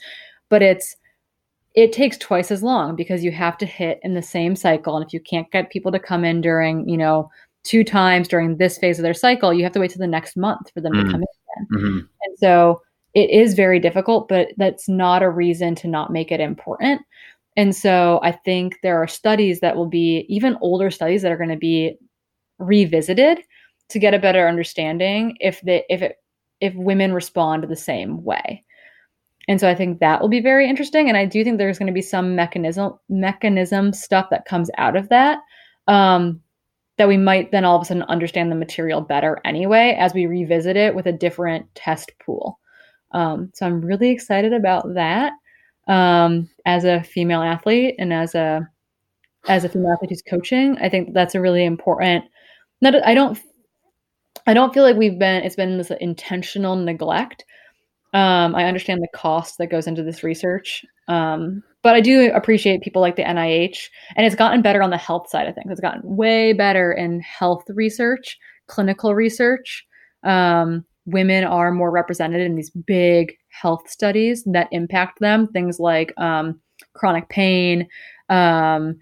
but 0.50 0.62
it's 0.62 0.98
it 1.84 1.94
takes 1.94 2.18
twice 2.18 2.52
as 2.52 2.62
long 2.64 2.96
because 2.96 3.24
you 3.24 3.32
have 3.32 3.58
to 3.58 3.66
hit 3.66 4.00
in 4.04 4.14
the 4.14 4.22
same 4.22 4.56
cycle 4.56 4.96
and 4.98 5.06
if 5.06 5.14
you 5.14 5.20
can't 5.22 5.50
get 5.52 5.72
people 5.72 5.92
to 5.92 6.00
come 6.00 6.24
in 6.26 6.42
during 6.42 6.88
you 6.90 6.98
know 6.98 7.30
two 7.64 7.84
times 7.84 8.28
during 8.28 8.58
this 8.58 8.78
phase 8.78 9.00
of 9.00 9.04
their 9.04 9.14
cycle, 9.14 9.54
you 9.54 9.64
have 9.64 9.74
to 9.74 9.80
wait 9.80 9.92
till 9.92 10.00
the 10.00 10.08
next 10.08 10.38
month 10.38 10.72
for 10.74 10.82
them 10.82 10.94
Mm. 10.94 11.06
to 11.06 11.12
come 11.12 11.24
in. 11.24 11.78
Mhm. 11.78 12.08
And 12.24 12.38
so 12.38 12.82
it 13.14 13.30
is 13.30 13.54
very 13.54 13.80
difficult, 13.80 14.28
but 14.30 14.50
that's 14.58 14.88
not 14.88 15.24
a 15.24 15.30
reason 15.30 15.76
to 15.76 15.88
not 15.88 16.12
make 16.12 16.32
it 16.32 16.40
important. 16.40 17.02
And 17.58 17.76
so 17.76 18.20
I 18.24 18.32
think 18.32 18.78
there 18.82 18.98
are 19.02 19.08
studies 19.08 19.60
that 19.60 19.76
will 19.76 19.88
be 19.88 20.26
even 20.30 20.58
older 20.62 20.90
studies 20.90 21.22
that 21.22 21.32
are 21.32 21.38
going 21.38 21.50
to 21.50 21.58
be 21.58 21.98
revisited 22.60 23.40
to 23.90 24.00
get 24.00 24.14
a 24.14 24.20
better 24.20 24.48
understanding 24.48 25.36
if 25.40 25.60
they 25.62 25.84
if 25.90 26.02
it 26.02 26.18
if 26.62 26.74
women 26.76 27.14
respond 27.14 27.64
the 27.64 27.76
same 27.76 28.24
way. 28.24 28.64
And 29.50 29.60
so 29.60 29.68
I 29.68 29.74
think 29.76 30.00
that 30.00 30.22
will 30.22 30.30
be 30.30 30.42
very 30.42 30.70
interesting. 30.70 31.10
And 31.10 31.18
I 31.18 31.26
do 31.26 31.44
think 31.44 31.58
there's 31.58 31.80
going 31.80 31.88
to 31.88 31.94
be 31.94 32.04
some 32.04 32.36
mechanism 32.36 32.94
mechanism 33.10 33.92
stuff 33.92 34.28
that 34.30 34.46
comes 34.46 34.70
out 34.78 34.96
of 34.96 35.10
that. 35.10 35.40
Um, 35.88 36.42
that 36.98 37.08
we 37.08 37.18
might 37.18 37.52
then 37.52 37.66
all 37.66 37.78
of 37.78 37.82
a 37.82 37.86
sudden 37.86 38.04
understand 38.04 38.52
the 38.52 38.56
material 38.56 39.00
better 39.02 39.40
anyway 39.46 39.96
as 39.98 40.14
we 40.14 40.26
revisit 40.26 40.76
it 40.76 40.94
with 40.94 41.08
a 41.08 41.14
different 41.14 41.66
test 41.74 42.12
pool. 42.24 42.60
Um, 43.12 43.52
so 43.56 43.66
I'm 43.66 43.82
really 43.82 44.10
excited 44.10 44.54
about 44.54 44.94
that 44.94 45.32
um, 45.88 46.50
as 46.66 46.84
a 46.84 47.02
female 47.02 47.42
athlete 47.42 47.96
and 47.98 48.14
as 48.14 48.36
a 48.36 48.70
as 49.48 49.64
a 49.64 49.70
female 49.70 49.94
athlete 49.94 50.12
who's 50.12 50.22
coaching. 50.22 50.78
I 50.80 50.90
think 50.90 51.14
that's 51.14 51.34
a 51.34 51.42
really 51.42 51.66
important. 51.66 52.26
Not 52.82 52.96
I 53.04 53.16
don't 53.16 53.40
I 54.46 54.54
don't 54.54 54.74
feel 54.74 54.84
like 54.84 54.98
we've 54.98 55.18
been 55.18 55.44
it's 55.44 55.56
been 55.56 55.80
this 55.80 55.92
intentional 56.00 56.76
neglect. 56.76 57.46
Um, 58.14 58.56
I 58.56 58.66
understand 58.66 59.02
the 59.02 59.18
cost 59.18 59.58
that 59.60 59.68
goes 59.68 59.86
into 59.86 60.02
this 60.04 60.24
research, 60.24 60.84
um, 61.08 61.62
but 61.84 61.96
I 61.96 62.02
do 62.02 62.32
appreciate 62.34 62.82
people 62.82 63.02
like 63.02 63.16
the 63.16 63.24
NIH, 63.24 63.90
and 64.16 64.26
it's 64.26 64.36
gotten 64.36 64.62
better 64.62 64.82
on 64.82 64.90
the 64.90 64.98
health 64.98 65.30
side 65.30 65.48
of 65.48 65.56
things. 65.56 65.72
It's 65.72 65.80
gotten 65.80 66.02
way 66.04 66.54
better 66.54 66.92
in 66.92 67.22
health 67.22 67.64
research, 67.70 68.38
clinical 68.68 69.14
research. 69.14 69.86
Um, 70.24 70.86
women 71.06 71.44
are 71.44 71.72
more 71.72 71.92
represented 71.92 72.42
in 72.42 72.56
these 72.56 72.72
big 72.72 73.36
health 73.50 73.90
studies 73.90 74.44
that 74.46 74.70
impact 74.72 75.20
them. 75.20 75.48
Things 75.48 75.80
like 75.80 76.14
um, 76.18 76.60
chronic 76.94 77.30
pain, 77.30 77.88
um, 78.30 78.96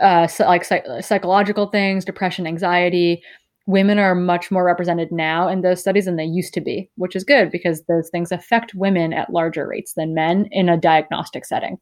uh, 0.00 0.26
so 0.26 0.44
like 0.46 0.64
psych- 0.64 0.86
psychological 1.00 1.66
things, 1.66 2.04
depression, 2.04 2.46
anxiety. 2.46 3.22
Women 3.68 3.98
are 3.98 4.14
much 4.14 4.50
more 4.50 4.64
represented 4.64 5.12
now 5.12 5.46
in 5.46 5.60
those 5.60 5.78
studies 5.78 6.06
than 6.06 6.16
they 6.16 6.24
used 6.24 6.54
to 6.54 6.60
be, 6.62 6.88
which 6.96 7.14
is 7.14 7.22
good 7.22 7.50
because 7.50 7.82
those 7.82 8.08
things 8.08 8.32
affect 8.32 8.74
women 8.74 9.12
at 9.12 9.30
larger 9.30 9.68
rates 9.68 9.92
than 9.92 10.14
men 10.14 10.48
in 10.52 10.70
a 10.70 10.78
diagnostic 10.78 11.44
setting. 11.44 11.78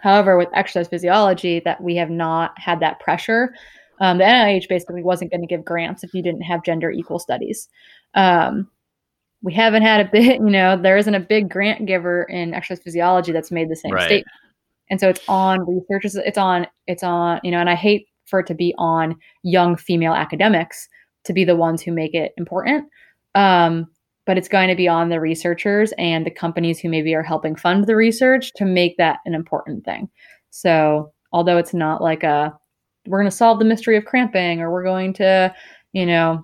However, 0.00 0.38
with 0.38 0.50
exercise 0.54 0.86
physiology, 0.86 1.60
that 1.64 1.82
we 1.82 1.96
have 1.96 2.10
not 2.10 2.56
had 2.60 2.78
that 2.78 3.00
pressure. 3.00 3.52
Um, 4.00 4.18
the 4.18 4.24
NIH 4.24 4.68
basically 4.68 5.02
wasn't 5.02 5.32
going 5.32 5.40
to 5.40 5.48
give 5.48 5.64
grants 5.64 6.04
if 6.04 6.14
you 6.14 6.22
didn't 6.22 6.42
have 6.42 6.62
gender 6.62 6.92
equal 6.92 7.18
studies. 7.18 7.68
Um, 8.14 8.70
we 9.42 9.52
haven't 9.52 9.82
had 9.82 10.06
a 10.06 10.08
bit, 10.08 10.36
you 10.40 10.50
know, 10.50 10.80
there 10.80 10.96
isn't 10.96 11.12
a 11.12 11.18
big 11.18 11.50
grant 11.50 11.86
giver 11.86 12.22
in 12.22 12.54
exercise 12.54 12.84
physiology 12.84 13.32
that's 13.32 13.50
made 13.50 13.68
the 13.68 13.74
same 13.74 13.90
Right. 13.90 14.04
statement. 14.04 14.26
And 14.90 15.00
so 15.00 15.08
it's 15.08 15.20
on 15.26 15.66
researchers, 15.66 16.14
it's 16.14 16.38
on, 16.38 16.68
it's 16.86 17.02
on, 17.02 17.40
you 17.42 17.50
know, 17.50 17.58
and 17.58 17.68
I 17.68 17.74
hate 17.74 18.06
for 18.26 18.40
it 18.40 18.46
to 18.46 18.54
be 18.54 18.74
on 18.78 19.16
young 19.42 19.76
female 19.76 20.14
academics 20.14 20.88
to 21.24 21.32
be 21.32 21.44
the 21.44 21.56
ones 21.56 21.82
who 21.82 21.92
make 21.92 22.14
it 22.14 22.32
important. 22.36 22.86
Um, 23.34 23.86
but 24.26 24.38
it's 24.38 24.48
going 24.48 24.68
to 24.68 24.74
be 24.74 24.88
on 24.88 25.08
the 25.08 25.20
researchers 25.20 25.92
and 25.98 26.24
the 26.24 26.30
companies 26.30 26.78
who 26.78 26.88
maybe 26.88 27.14
are 27.14 27.22
helping 27.22 27.56
fund 27.56 27.86
the 27.86 27.96
research 27.96 28.52
to 28.54 28.64
make 28.64 28.96
that 28.96 29.18
an 29.26 29.34
important 29.34 29.84
thing. 29.84 30.08
So 30.50 31.12
although 31.32 31.58
it's 31.58 31.74
not 31.74 32.02
like 32.02 32.22
a 32.22 32.56
we're 33.06 33.18
going 33.18 33.30
to 33.30 33.36
solve 33.36 33.58
the 33.58 33.66
mystery 33.66 33.98
of 33.98 34.06
cramping 34.06 34.60
or 34.60 34.70
we're 34.70 34.84
going 34.84 35.12
to, 35.14 35.54
you 35.92 36.06
know, 36.06 36.42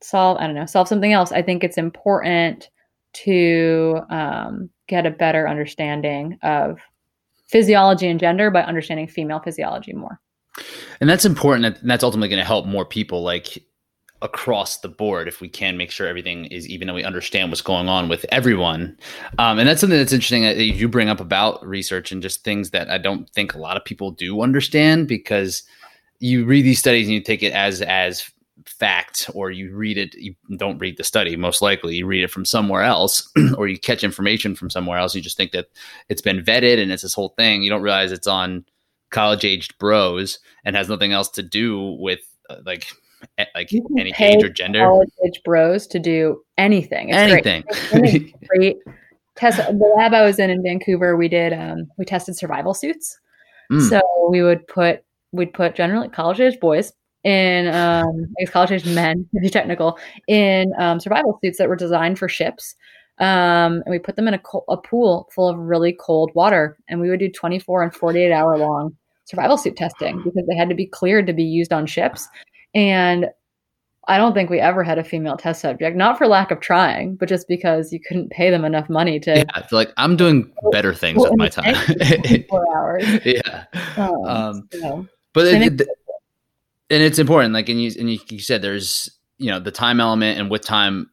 solve 0.00 0.38
I 0.38 0.46
don't 0.46 0.56
know, 0.56 0.66
solve 0.66 0.88
something 0.88 1.12
else, 1.12 1.30
I 1.30 1.42
think 1.42 1.62
it's 1.62 1.78
important 1.78 2.70
to 3.12 4.00
um, 4.10 4.70
get 4.88 5.06
a 5.06 5.10
better 5.10 5.48
understanding 5.48 6.38
of 6.42 6.80
physiology 7.46 8.08
and 8.08 8.18
gender 8.18 8.50
by 8.50 8.62
understanding 8.62 9.06
female 9.06 9.40
physiology 9.40 9.92
more. 9.92 10.18
And 11.00 11.08
that's 11.08 11.24
important. 11.24 11.78
And 11.80 11.90
that's 11.90 12.04
ultimately 12.04 12.28
going 12.28 12.40
to 12.40 12.46
help 12.46 12.66
more 12.66 12.84
people 12.84 13.22
like 13.22 13.62
across 14.22 14.78
the 14.78 14.88
board 14.88 15.26
if 15.26 15.40
we 15.40 15.48
can 15.48 15.76
make 15.76 15.90
sure 15.90 16.06
everything 16.06 16.44
is 16.46 16.68
even 16.68 16.86
though 16.86 16.94
we 16.94 17.02
understand 17.02 17.50
what's 17.50 17.60
going 17.60 17.88
on 17.88 18.08
with 18.08 18.24
everyone. 18.30 18.96
Um, 19.38 19.58
and 19.58 19.68
that's 19.68 19.80
something 19.80 19.98
that's 19.98 20.12
interesting 20.12 20.44
that 20.44 20.62
you 20.62 20.88
bring 20.88 21.08
up 21.08 21.20
about 21.20 21.64
research 21.66 22.12
and 22.12 22.22
just 22.22 22.44
things 22.44 22.70
that 22.70 22.88
I 22.88 22.98
don't 22.98 23.28
think 23.30 23.54
a 23.54 23.58
lot 23.58 23.76
of 23.76 23.84
people 23.84 24.12
do 24.12 24.40
understand 24.40 25.08
because 25.08 25.64
you 26.20 26.44
read 26.44 26.64
these 26.64 26.78
studies 26.78 27.08
and 27.08 27.14
you 27.14 27.20
take 27.20 27.42
it 27.42 27.52
as 27.52 27.82
as 27.82 28.30
fact 28.64 29.28
or 29.34 29.50
you 29.50 29.74
read 29.74 29.98
it 29.98 30.14
you 30.14 30.36
don't 30.56 30.78
read 30.78 30.96
the 30.96 31.02
study 31.02 31.34
most 31.34 31.62
likely 31.62 31.96
you 31.96 32.06
read 32.06 32.22
it 32.22 32.30
from 32.30 32.44
somewhere 32.44 32.82
else 32.82 33.28
or 33.56 33.66
you 33.66 33.76
catch 33.76 34.04
information 34.04 34.54
from 34.54 34.70
somewhere 34.70 34.98
else 34.98 35.16
you 35.16 35.20
just 35.20 35.36
think 35.36 35.50
that 35.50 35.66
it's 36.08 36.22
been 36.22 36.40
vetted 36.44 36.80
and 36.80 36.92
it's 36.92 37.02
this 37.02 37.14
whole 37.14 37.30
thing 37.30 37.62
you 37.62 37.70
don't 37.70 37.82
realize 37.82 38.12
it's 38.12 38.28
on 38.28 38.64
college 39.12 39.44
aged 39.44 39.78
bros 39.78 40.40
and 40.64 40.74
has 40.74 40.88
nothing 40.88 41.12
else 41.12 41.28
to 41.28 41.42
do 41.42 41.96
with 42.00 42.20
uh, 42.50 42.56
like 42.66 42.86
like 43.54 43.70
any 43.98 44.12
age 44.18 44.42
or 44.42 44.48
gender 44.48 44.80
College 44.80 45.10
age 45.24 45.40
bros 45.44 45.86
to 45.88 45.98
do 45.98 46.42
anything. 46.58 47.10
It's 47.10 47.32
great. 47.32 47.46
anything 47.46 47.64
It's 47.70 48.48
great. 48.48 48.78
Test 49.36 49.58
the 49.58 49.94
lab 49.96 50.12
I 50.12 50.22
was 50.22 50.38
in 50.38 50.50
in 50.50 50.62
Vancouver. 50.62 51.16
We 51.16 51.28
did 51.28 51.52
um, 51.52 51.88
we 51.98 52.04
tested 52.04 52.36
survival 52.36 52.74
suits. 52.74 53.18
Mm. 53.70 53.88
So 53.88 54.00
we 54.30 54.42
would 54.42 54.66
put 54.66 55.04
we'd 55.32 55.54
put 55.54 55.74
generally 55.74 56.08
college 56.08 56.40
age 56.40 56.58
boys 56.60 56.92
in 57.24 57.68
um, 57.68 58.26
I 58.38 58.44
guess 58.44 58.52
college 58.52 58.72
age 58.72 58.86
men 58.86 59.28
to 59.34 59.40
be 59.40 59.50
technical 59.50 59.98
in 60.26 60.72
um, 60.78 61.00
survival 61.00 61.38
suits 61.42 61.58
that 61.58 61.68
were 61.68 61.76
designed 61.76 62.18
for 62.18 62.28
ships. 62.28 62.74
Um, 63.18 63.82
and 63.84 63.90
we 63.90 63.98
put 63.98 64.16
them 64.16 64.26
in 64.26 64.34
a, 64.34 64.38
co- 64.38 64.64
a 64.68 64.76
pool 64.76 65.28
full 65.34 65.48
of 65.48 65.58
really 65.58 65.92
cold 65.92 66.32
water, 66.34 66.78
and 66.88 66.98
we 67.00 67.08
would 67.10 67.20
do 67.20 67.30
24 67.30 67.82
and 67.82 67.94
48 67.94 68.32
hour 68.32 68.58
long 68.58 68.96
survival 69.24 69.56
suit 69.56 69.76
testing 69.76 70.20
because 70.24 70.44
they 70.48 70.56
had 70.56 70.68
to 70.68 70.74
be 70.74 70.86
cleared 70.86 71.26
to 71.26 71.32
be 71.32 71.44
used 71.44 71.72
on 71.72 71.86
ships. 71.86 72.28
And 72.74 73.26
I 74.08 74.16
don't 74.18 74.34
think 74.34 74.50
we 74.50 74.58
ever 74.58 74.82
had 74.82 74.98
a 74.98 75.04
female 75.04 75.36
test 75.36 75.60
subject, 75.60 75.96
not 75.96 76.18
for 76.18 76.26
lack 76.26 76.50
of 76.50 76.58
trying, 76.60 77.14
but 77.14 77.28
just 77.28 77.46
because 77.46 77.92
you 77.92 78.00
couldn't 78.00 78.30
pay 78.30 78.50
them 78.50 78.64
enough 78.64 78.88
money 78.88 79.20
to 79.20 79.36
yeah 79.38 79.44
I 79.54 79.62
feel 79.62 79.78
like 79.78 79.92
i'm 79.96 80.16
doing 80.16 80.52
better 80.72 80.92
things 80.92 81.18
Well, 81.18 81.30
with 81.30 81.38
my 81.38 81.48
time 81.48 81.74
four 82.48 82.66
hours. 82.76 83.04
yeah 83.24 83.64
Um, 83.96 84.24
Um, 84.24 84.68
so, 84.72 85.06
but 85.32 85.46
And 85.46 85.62
it, 85.64 85.80
it- 85.80 85.88
and 86.90 87.02
it's 87.02 87.18
important 87.18 87.54
like 87.54 87.68
and 87.70 87.80
you 87.80 87.90
and 87.98 88.10
you, 88.12 88.18
you 88.28 88.38
said 88.40 88.60
there's 88.60 89.10
you 89.38 89.50
know 89.50 89.58
the 89.60 89.70
time 89.70 89.98
element 90.00 90.38
and 90.38 90.50
with 90.50 90.62
time 90.62 91.08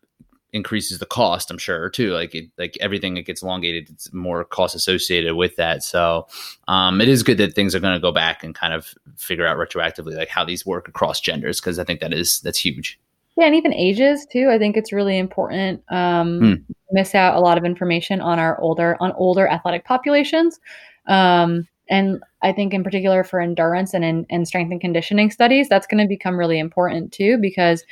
increases 0.51 0.99
the 0.99 1.05
cost 1.05 1.51
i'm 1.51 1.57
sure 1.57 1.89
too 1.89 2.11
like 2.11 2.33
it 2.33 2.49
like 2.57 2.77
everything 2.81 3.13
that 3.13 3.25
gets 3.25 3.43
elongated 3.43 3.89
it's 3.89 4.11
more 4.13 4.43
cost 4.43 4.75
associated 4.75 5.35
with 5.35 5.55
that 5.57 5.83
so 5.83 6.27
um 6.67 7.01
it 7.01 7.07
is 7.07 7.23
good 7.23 7.37
that 7.37 7.53
things 7.53 7.75
are 7.75 7.79
going 7.79 7.93
to 7.93 7.99
go 7.99 8.11
back 8.11 8.43
and 8.43 8.55
kind 8.55 8.73
of 8.73 8.93
figure 9.15 9.45
out 9.45 9.57
retroactively 9.57 10.15
like 10.15 10.29
how 10.29 10.43
these 10.43 10.65
work 10.65 10.87
across 10.87 11.19
genders 11.21 11.59
because 11.61 11.77
i 11.77 11.83
think 11.83 11.99
that 11.99 12.13
is 12.13 12.39
that's 12.41 12.59
huge 12.59 12.99
yeah, 13.39 13.45
and 13.45 13.55
even 13.55 13.73
ages 13.73 14.27
too. 14.29 14.49
I 14.51 14.57
think 14.57 14.75
it's 14.75 14.91
really 14.91 15.17
important. 15.17 15.81
Um, 15.89 16.39
Hmm. 16.39 16.53
Miss 16.91 17.15
out 17.15 17.35
a 17.35 17.39
lot 17.39 17.57
of 17.57 17.63
information 17.63 18.19
on 18.19 18.37
our 18.37 18.59
older 18.59 18.97
on 18.99 19.13
older 19.13 19.47
athletic 19.47 19.85
populations, 19.85 20.59
um, 21.07 21.65
and 21.89 22.21
I 22.41 22.51
think 22.51 22.73
in 22.73 22.83
particular 22.83 23.23
for 23.23 23.39
endurance 23.39 23.93
and 23.93 24.03
in, 24.03 24.25
and 24.29 24.47
strength 24.47 24.71
and 24.71 24.81
conditioning 24.81 25.31
studies, 25.31 25.69
that's 25.69 25.87
going 25.87 26.03
to 26.03 26.07
become 26.07 26.37
really 26.37 26.59
important 26.59 27.13
too 27.13 27.37
because 27.37 27.85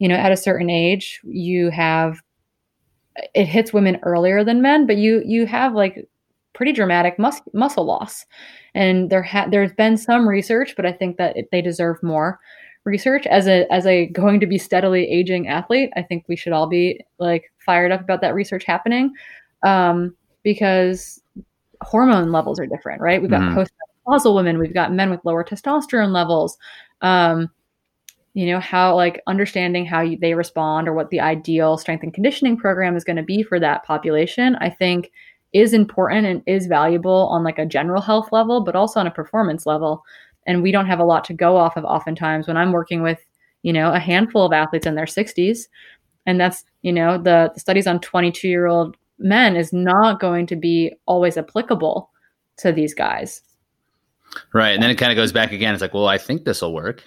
you 0.00 0.08
know 0.08 0.16
at 0.16 0.32
a 0.32 0.36
certain 0.36 0.68
age 0.68 1.20
you 1.24 1.70
have 1.70 2.20
it 3.34 3.46
hits 3.46 3.72
women 3.72 3.98
earlier 4.02 4.44
than 4.44 4.62
men, 4.62 4.86
but 4.86 4.96
you 4.96 5.22
you 5.24 5.46
have 5.46 5.74
like 5.74 6.08
pretty 6.52 6.72
dramatic 6.72 7.18
mus- 7.18 7.42
muscle 7.54 7.84
loss, 7.84 8.26
and 8.74 9.10
there 9.10 9.22
ha- 9.22 9.46
there's 9.50 9.72
been 9.72 9.96
some 9.96 10.28
research, 10.28 10.74
but 10.76 10.86
I 10.86 10.92
think 10.92 11.16
that 11.18 11.36
it, 11.36 11.48
they 11.52 11.62
deserve 11.62 12.02
more 12.02 12.38
research. 12.84 13.26
As 13.26 13.46
a 13.46 13.70
as 13.72 13.86
a 13.86 14.06
going 14.06 14.40
to 14.40 14.46
be 14.46 14.58
steadily 14.58 15.04
aging 15.10 15.48
athlete 15.48 15.90
i 15.96 16.02
think 16.02 16.24
we 16.28 16.36
should 16.36 16.52
all 16.54 16.66
be 16.66 16.98
like 17.18 17.52
fired 17.58 17.92
up 17.92 18.00
about 18.00 18.20
that 18.22 18.34
research 18.34 18.64
happening 18.64 19.12
um, 19.64 20.14
because 20.42 21.20
hormone 21.82 22.32
levels 22.32 22.58
are 22.60 22.66
different 22.66 23.00
right? 23.02 23.20
We've 23.20 23.30
got 23.30 23.42
Mhm. 23.42 23.54
postmenopausal 24.06 24.34
women 24.34 24.58
we've 24.58 24.74
got 24.74 24.92
men 24.92 25.10
with 25.10 25.20
lower 25.24 25.44
testosterone 25.44 26.12
levels 26.12 26.56
um, 27.02 27.50
you 28.34 28.46
know 28.46 28.60
how 28.60 28.94
like 28.94 29.22
understanding 29.26 29.84
how 29.84 30.00
you, 30.00 30.16
they 30.16 30.34
respond 30.34 30.88
or 30.88 30.94
what 30.94 31.10
the 31.10 31.20
ideal 31.20 31.76
strength 31.76 32.02
and 32.02 32.14
conditioning 32.14 32.56
program 32.56 32.96
is 32.96 33.04
going 33.04 33.16
to 33.16 33.22
be 33.22 33.42
for 33.42 33.58
that 33.58 33.84
population 33.84 34.56
i 34.56 34.70
think 34.70 35.10
is 35.52 35.72
important 35.72 36.26
and 36.26 36.42
is 36.46 36.66
valuable 36.66 37.28
on 37.28 37.42
like 37.42 37.58
a 37.58 37.66
general 37.66 38.00
health 38.00 38.30
level 38.32 38.60
but 38.62 38.76
also 38.76 39.00
on 39.00 39.06
a 39.06 39.10
performance 39.10 39.66
level. 39.66 40.04
And 40.46 40.62
we 40.62 40.72
don't 40.72 40.86
have 40.86 41.00
a 41.00 41.04
lot 41.04 41.24
to 41.24 41.34
go 41.34 41.56
off 41.56 41.76
of 41.76 41.84
oftentimes 41.84 42.48
when 42.48 42.56
i'm 42.56 42.72
working 42.72 43.02
with 43.02 43.18
you 43.62 43.72
know 43.72 43.92
a 43.92 43.98
handful 43.98 44.44
of 44.44 44.52
athletes 44.52 44.86
in 44.86 44.94
their 44.94 45.04
60s 45.04 45.68
and 46.26 46.40
that's 46.40 46.64
you 46.82 46.92
know 46.92 47.18
the, 47.18 47.50
the 47.54 47.60
studies 47.60 47.86
on 47.86 48.00
22 48.00 48.48
year 48.48 48.66
old 48.66 48.96
men 49.18 49.54
is 49.54 49.72
not 49.72 50.18
going 50.18 50.46
to 50.46 50.56
be 50.56 50.92
always 51.06 51.36
applicable 51.36 52.10
to 52.56 52.72
these 52.72 52.94
guys. 52.94 53.42
Right 54.54 54.70
and 54.70 54.82
then 54.82 54.90
it 54.90 54.96
kind 54.96 55.12
of 55.12 55.16
goes 55.16 55.32
back 55.32 55.52
again 55.52 55.74
it's 55.74 55.82
like 55.82 55.94
well 55.94 56.08
i 56.08 56.18
think 56.18 56.44
this 56.44 56.62
will 56.62 56.72
work 56.72 57.04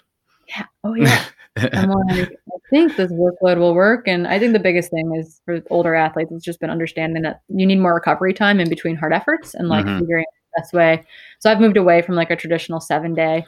yeah 0.56 0.66
oh 0.84 0.94
yeah. 0.94 1.24
I'm 1.58 1.90
like 1.90 2.30
i 2.48 2.58
think 2.70 2.96
this 2.96 3.12
workload 3.12 3.58
will 3.58 3.74
work. 3.76 4.08
And 4.08 4.28
i 4.28 4.40
think 4.40 4.54
the 4.54 4.60
biggest 4.60 4.90
thing 4.92 5.16
is 5.16 5.42
for 5.46 5.62
older 5.70 5.94
athletes 5.96 6.32
it's 6.32 6.44
just 6.46 6.60
been 6.60 6.70
understanding 6.72 7.22
that 7.24 7.42
you 7.50 7.66
need 7.66 7.80
more 7.80 7.94
recovery 7.94 8.34
time 8.34 8.60
in 8.60 8.70
between 8.70 8.96
hard 8.96 9.14
efforts 9.14 9.54
and 9.54 9.68
like 9.70 9.86
Mhm. 9.86 10.00
figuring 10.00 10.26
out 10.28 10.34
the 10.56 10.62
best 10.62 10.74
way. 10.74 11.04
So 11.40 11.52
i've 11.52 11.60
moved 11.62 11.78
away 11.78 12.02
from 12.02 12.16
like 12.16 12.32
a 12.32 12.36
traditional 12.36 12.80
seven 12.80 13.14
day 13.14 13.46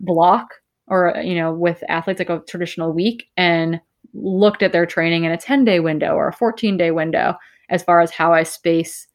block 0.00 0.54
or 0.88 1.14
you 1.22 1.34
know 1.34 1.52
with 1.52 1.82
athletes 1.88 2.18
like 2.20 2.30
a 2.30 2.42
traditional 2.48 2.92
week 2.92 3.28
and 3.36 3.80
looked 4.14 4.62
at 4.62 4.72
their 4.72 4.86
training 4.86 5.24
in 5.24 5.32
a 5.32 5.36
10 5.36 5.64
day 5.64 5.80
window 5.80 6.14
or 6.14 6.28
a 6.28 6.32
14 6.32 6.76
day 6.76 6.90
window 6.90 7.34
as 7.70 7.82
far 7.82 8.00
as 8.00 8.10
how 8.10 8.32
i 8.32 8.42
space 8.42 9.06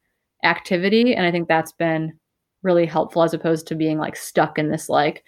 activity. 0.44 1.14
And 1.14 1.26
i 1.26 1.30
think 1.30 1.48
that's 1.48 1.72
been 1.72 2.12
really 2.62 2.86
helpful 2.86 3.22
as 3.22 3.34
opposed 3.34 3.66
to 3.68 3.74
being 3.74 3.98
like 3.98 4.14
stuck 4.16 4.58
in 4.58 4.70
this 4.70 4.88
like 4.88 5.24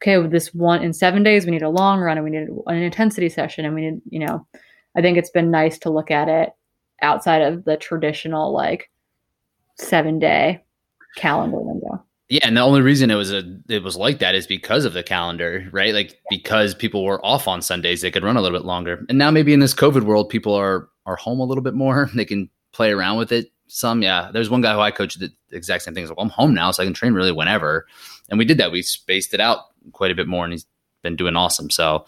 okay 0.00 0.18
with 0.18 0.30
this 0.30 0.54
one 0.54 0.82
in 0.82 0.92
seven 0.92 1.22
days 1.22 1.44
we 1.44 1.50
need 1.50 1.62
a 1.62 1.68
long 1.68 2.00
run 2.00 2.16
and 2.16 2.24
we 2.24 2.30
need 2.30 2.48
an 2.66 2.76
intensity 2.76 3.28
session 3.28 3.64
and 3.64 3.74
we 3.74 3.90
need 3.90 4.00
you 4.10 4.18
know 4.18 4.46
i 4.96 5.02
think 5.02 5.18
it's 5.18 5.30
been 5.30 5.50
nice 5.50 5.78
to 5.78 5.90
look 5.90 6.10
at 6.10 6.28
it 6.28 6.50
outside 7.02 7.42
of 7.42 7.64
the 7.64 7.76
traditional 7.76 8.52
like 8.52 8.90
seven 9.76 10.18
day 10.18 10.62
calendar 11.16 11.58
window 11.58 12.04
Yeah, 12.28 12.40
and 12.42 12.56
the 12.56 12.60
only 12.60 12.82
reason 12.82 13.10
it 13.10 13.14
was 13.14 13.32
a 13.32 13.42
it 13.68 13.82
was 13.82 13.96
like 13.96 14.18
that 14.18 14.34
is 14.34 14.46
because 14.46 14.84
of 14.84 14.92
the 14.92 15.02
calendar, 15.02 15.66
right? 15.72 15.94
Like 15.94 16.20
because 16.28 16.74
people 16.74 17.02
were 17.02 17.24
off 17.24 17.48
on 17.48 17.62
Sundays, 17.62 18.02
they 18.02 18.10
could 18.10 18.22
run 18.22 18.36
a 18.36 18.42
little 18.42 18.58
bit 18.58 18.66
longer. 18.66 19.04
And 19.08 19.16
now 19.16 19.30
maybe 19.30 19.54
in 19.54 19.60
this 19.60 19.74
COVID 19.74 20.02
world, 20.02 20.28
people 20.28 20.54
are 20.54 20.88
are 21.06 21.16
home 21.16 21.40
a 21.40 21.44
little 21.44 21.64
bit 21.64 21.74
more. 21.74 22.10
They 22.14 22.26
can 22.26 22.50
play 22.72 22.92
around 22.92 23.16
with 23.16 23.32
it. 23.32 23.50
Some, 23.66 24.02
yeah. 24.02 24.30
There's 24.32 24.50
one 24.50 24.60
guy 24.60 24.74
who 24.74 24.80
I 24.80 24.90
coached 24.90 25.20
the 25.20 25.30
exact 25.52 25.84
same 25.84 25.94
thing. 25.94 26.02
He's 26.02 26.10
like, 26.10 26.18
well, 26.18 26.26
I'm 26.26 26.30
home 26.30 26.54
now, 26.54 26.70
so 26.70 26.82
I 26.82 26.86
can 26.86 26.94
train 26.94 27.12
really 27.12 27.32
whenever. 27.32 27.86
And 28.28 28.38
we 28.38 28.44
did 28.44 28.58
that. 28.58 28.72
We 28.72 28.82
spaced 28.82 29.34
it 29.34 29.40
out 29.40 29.60
quite 29.92 30.10
a 30.10 30.14
bit 30.14 30.26
more, 30.28 30.44
and 30.44 30.52
he's 30.52 30.66
been 31.02 31.16
doing 31.16 31.36
awesome. 31.36 31.70
So 31.70 32.04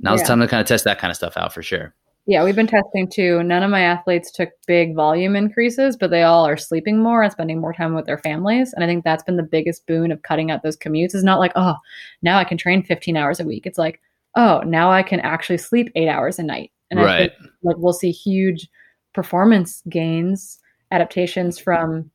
now 0.00 0.12
it's 0.14 0.22
Yeah. 0.22 0.28
time 0.28 0.40
to 0.40 0.48
kind 0.48 0.60
of 0.60 0.66
test 0.66 0.84
that 0.84 0.98
kind 0.98 1.10
of 1.10 1.16
stuff 1.16 1.36
out 1.36 1.52
for 1.52 1.62
sure. 1.62 1.94
yeah 2.26 2.42
we've 2.42 2.56
been 2.56 2.66
testing 2.66 3.06
too 3.06 3.42
none 3.42 3.62
of 3.62 3.70
my 3.70 3.82
athletes 3.82 4.30
took 4.32 4.48
big 4.66 4.94
volume 4.96 5.36
increases 5.36 5.94
but 5.94 6.08
they 6.10 6.22
all 6.22 6.46
are 6.46 6.56
sleeping 6.56 7.02
more 7.02 7.22
and 7.22 7.30
spending 7.30 7.60
more 7.60 7.74
time 7.74 7.94
with 7.94 8.06
their 8.06 8.16
families 8.16 8.72
and 8.72 8.82
i 8.82 8.86
think 8.86 9.04
that's 9.04 9.22
been 9.24 9.36
the 9.36 9.42
biggest 9.42 9.86
boon 9.86 10.10
of 10.10 10.22
cutting 10.22 10.50
out 10.50 10.62
those 10.62 10.74
commutes 10.78 11.14
is 11.14 11.22
not 11.22 11.38
like 11.38 11.52
oh 11.54 11.74
now 12.22 12.38
i 12.38 12.44
can 12.44 12.56
train 12.56 12.82
15 12.82 13.14
hours 13.14 13.40
a 13.40 13.44
week 13.44 13.66
it's 13.66 13.76
like 13.76 14.00
oh 14.36 14.60
now 14.64 14.90
i 14.90 15.02
can 15.02 15.20
actually 15.20 15.58
sleep 15.58 15.90
eight 15.96 16.08
hours 16.08 16.38
a 16.38 16.42
night 16.42 16.70
and 16.90 16.98
I 16.98 17.18
think 17.18 17.32
like 17.62 17.76
we'll 17.78 17.92
see 17.92 18.10
huge 18.10 18.70
performance 19.12 19.82
gains 19.90 20.58
adaptations 20.92 21.58
from 21.58 22.10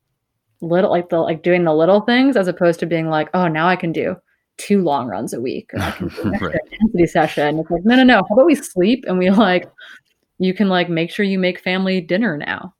little 0.60 0.90
like 0.90 1.08
the 1.10 1.18
like 1.18 1.44
doing 1.44 1.62
the 1.62 1.74
little 1.74 2.00
things 2.00 2.36
as 2.36 2.48
opposed 2.48 2.80
to 2.80 2.86
being 2.86 3.08
like 3.08 3.28
oh 3.32 3.46
now 3.46 3.68
i 3.68 3.76
can 3.76 3.92
do 3.92 4.16
two 4.60 4.82
long 4.82 5.06
runs 5.06 5.32
a 5.32 5.40
week 5.40 5.70
or 5.72 5.80
i 5.80 5.90
can 5.90 6.08
do 6.08 6.22
an 6.22 6.30
Right. 6.32 6.54
intensity 6.70 7.06
session 7.06 7.58
it's 7.58 7.70
like 7.70 7.84
no 7.84 7.96
no 7.96 8.04
no 8.04 8.16
how 8.28 8.34
about 8.34 8.46
we 8.46 8.54
sleep 8.54 9.04
and 9.08 9.18
we 9.18 9.30
like 9.30 9.70
you 10.40 10.54
can 10.54 10.68
like 10.68 10.88
make 10.88 11.10
sure 11.10 11.24
you 11.24 11.38
make 11.38 11.60
family 11.60 12.00
dinner 12.00 12.36
now. 12.36 12.74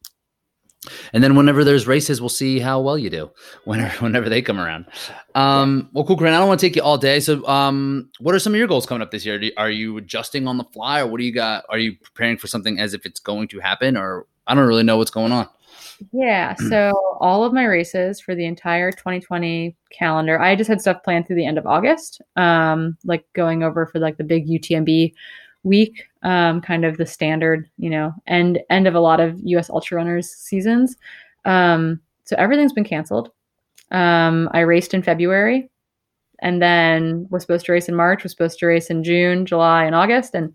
And 1.13 1.23
then 1.23 1.37
whenever 1.37 1.63
there's 1.63 1.87
races, 1.87 2.23
we'll 2.23 2.31
see 2.31 2.59
how 2.59 2.81
well 2.81 2.97
you 2.97 3.11
do 3.11 3.31
whenever 3.65 4.03
whenever 4.03 4.31
they 4.31 4.41
come 4.41 4.59
around. 4.59 4.87
Um, 5.35 5.91
well, 5.93 6.05
cool, 6.05 6.17
Corinne. 6.17 6.33
I 6.33 6.39
don't 6.39 6.49
want 6.49 6.59
to 6.59 6.67
take 6.67 6.75
you 6.75 6.83
all 6.83 6.97
day. 6.97 7.21
So, 7.21 7.47
um, 7.47 8.09
what 8.19 8.35
are 8.35 8.39
some 8.39 8.55
of 8.55 8.59
your 8.59 8.67
goals 8.67 8.87
coming 8.87 9.03
up 9.03 9.11
this 9.11 9.27
year? 9.27 9.39
Are 9.59 9.71
you 9.71 9.99
adjusting 9.99 10.49
on 10.49 10.57
the 10.57 10.65
fly, 10.73 11.01
or 11.01 11.07
what 11.07 11.19
do 11.19 11.25
you 11.25 11.35
got? 11.35 11.65
Are 11.69 11.79
you 11.79 11.97
preparing 12.03 12.39
for 12.39 12.47
something 12.47 12.81
as 12.81 12.95
if 12.95 13.05
it's 13.05 13.21
going 13.21 13.49
to 13.49 13.61
happen, 13.61 13.95
or 13.95 14.27
I 14.47 14.55
don't 14.55 14.67
really 14.67 14.83
know 14.83 14.97
what's 14.97 15.11
going 15.11 15.33
on. 15.33 15.47
Yeah. 16.13 16.55
So 16.55 16.93
all 17.21 17.45
of 17.45 17.53
my 17.53 17.65
races 17.65 18.21
for 18.21 18.35
the 18.35 18.47
entire 18.47 18.91
2020 18.91 19.77
calendar, 19.91 20.41
I 20.41 20.57
just 20.57 20.69
had 20.69 20.81
stuff 20.81 21.03
planned 21.03 21.27
through 21.27 21.37
the 21.37 21.47
end 21.47 21.59
of 21.59 21.67
August, 21.67 22.23
um, 22.37 22.97
like 23.05 23.25
going 23.35 23.63
over 23.63 23.87
for 23.87 23.99
like 23.99 24.17
the 24.17 24.25
big 24.25 24.49
UTMB 24.49 25.13
week, 25.63 26.05
um, 26.23 26.61
kind 26.61 26.85
of 26.85 26.97
the 26.97 27.07
standard, 27.07 27.69
you 27.77 27.91
know, 27.91 28.15
end 28.27 28.61
end 28.71 28.87
of 28.87 28.95
a 28.95 29.01
lot 29.01 29.21
of 29.21 29.39
US 29.45 29.71
ultra 29.71 29.97
runners 29.97 30.31
seasons. 30.31 30.97
Um, 31.45 32.01
so 32.25 32.37
everything's 32.39 32.73
been 32.73 32.85
canceled. 32.85 33.31
Um, 33.91 34.49
I 34.53 34.61
raced 34.61 34.95
in 34.95 35.03
February 35.03 35.69
and 36.41 36.63
then 36.63 37.27
was 37.31 37.43
supposed 37.43 37.67
to 37.67 37.73
race 37.73 37.89
in 37.89 37.95
March, 37.95 38.23
was 38.23 38.33
supposed 38.33 38.59
to 38.61 38.67
race 38.67 38.89
in 38.89 39.05
June, 39.05 39.45
July, 39.45 39.85
and 39.85 39.95
August, 39.95 40.35
and 40.35 40.55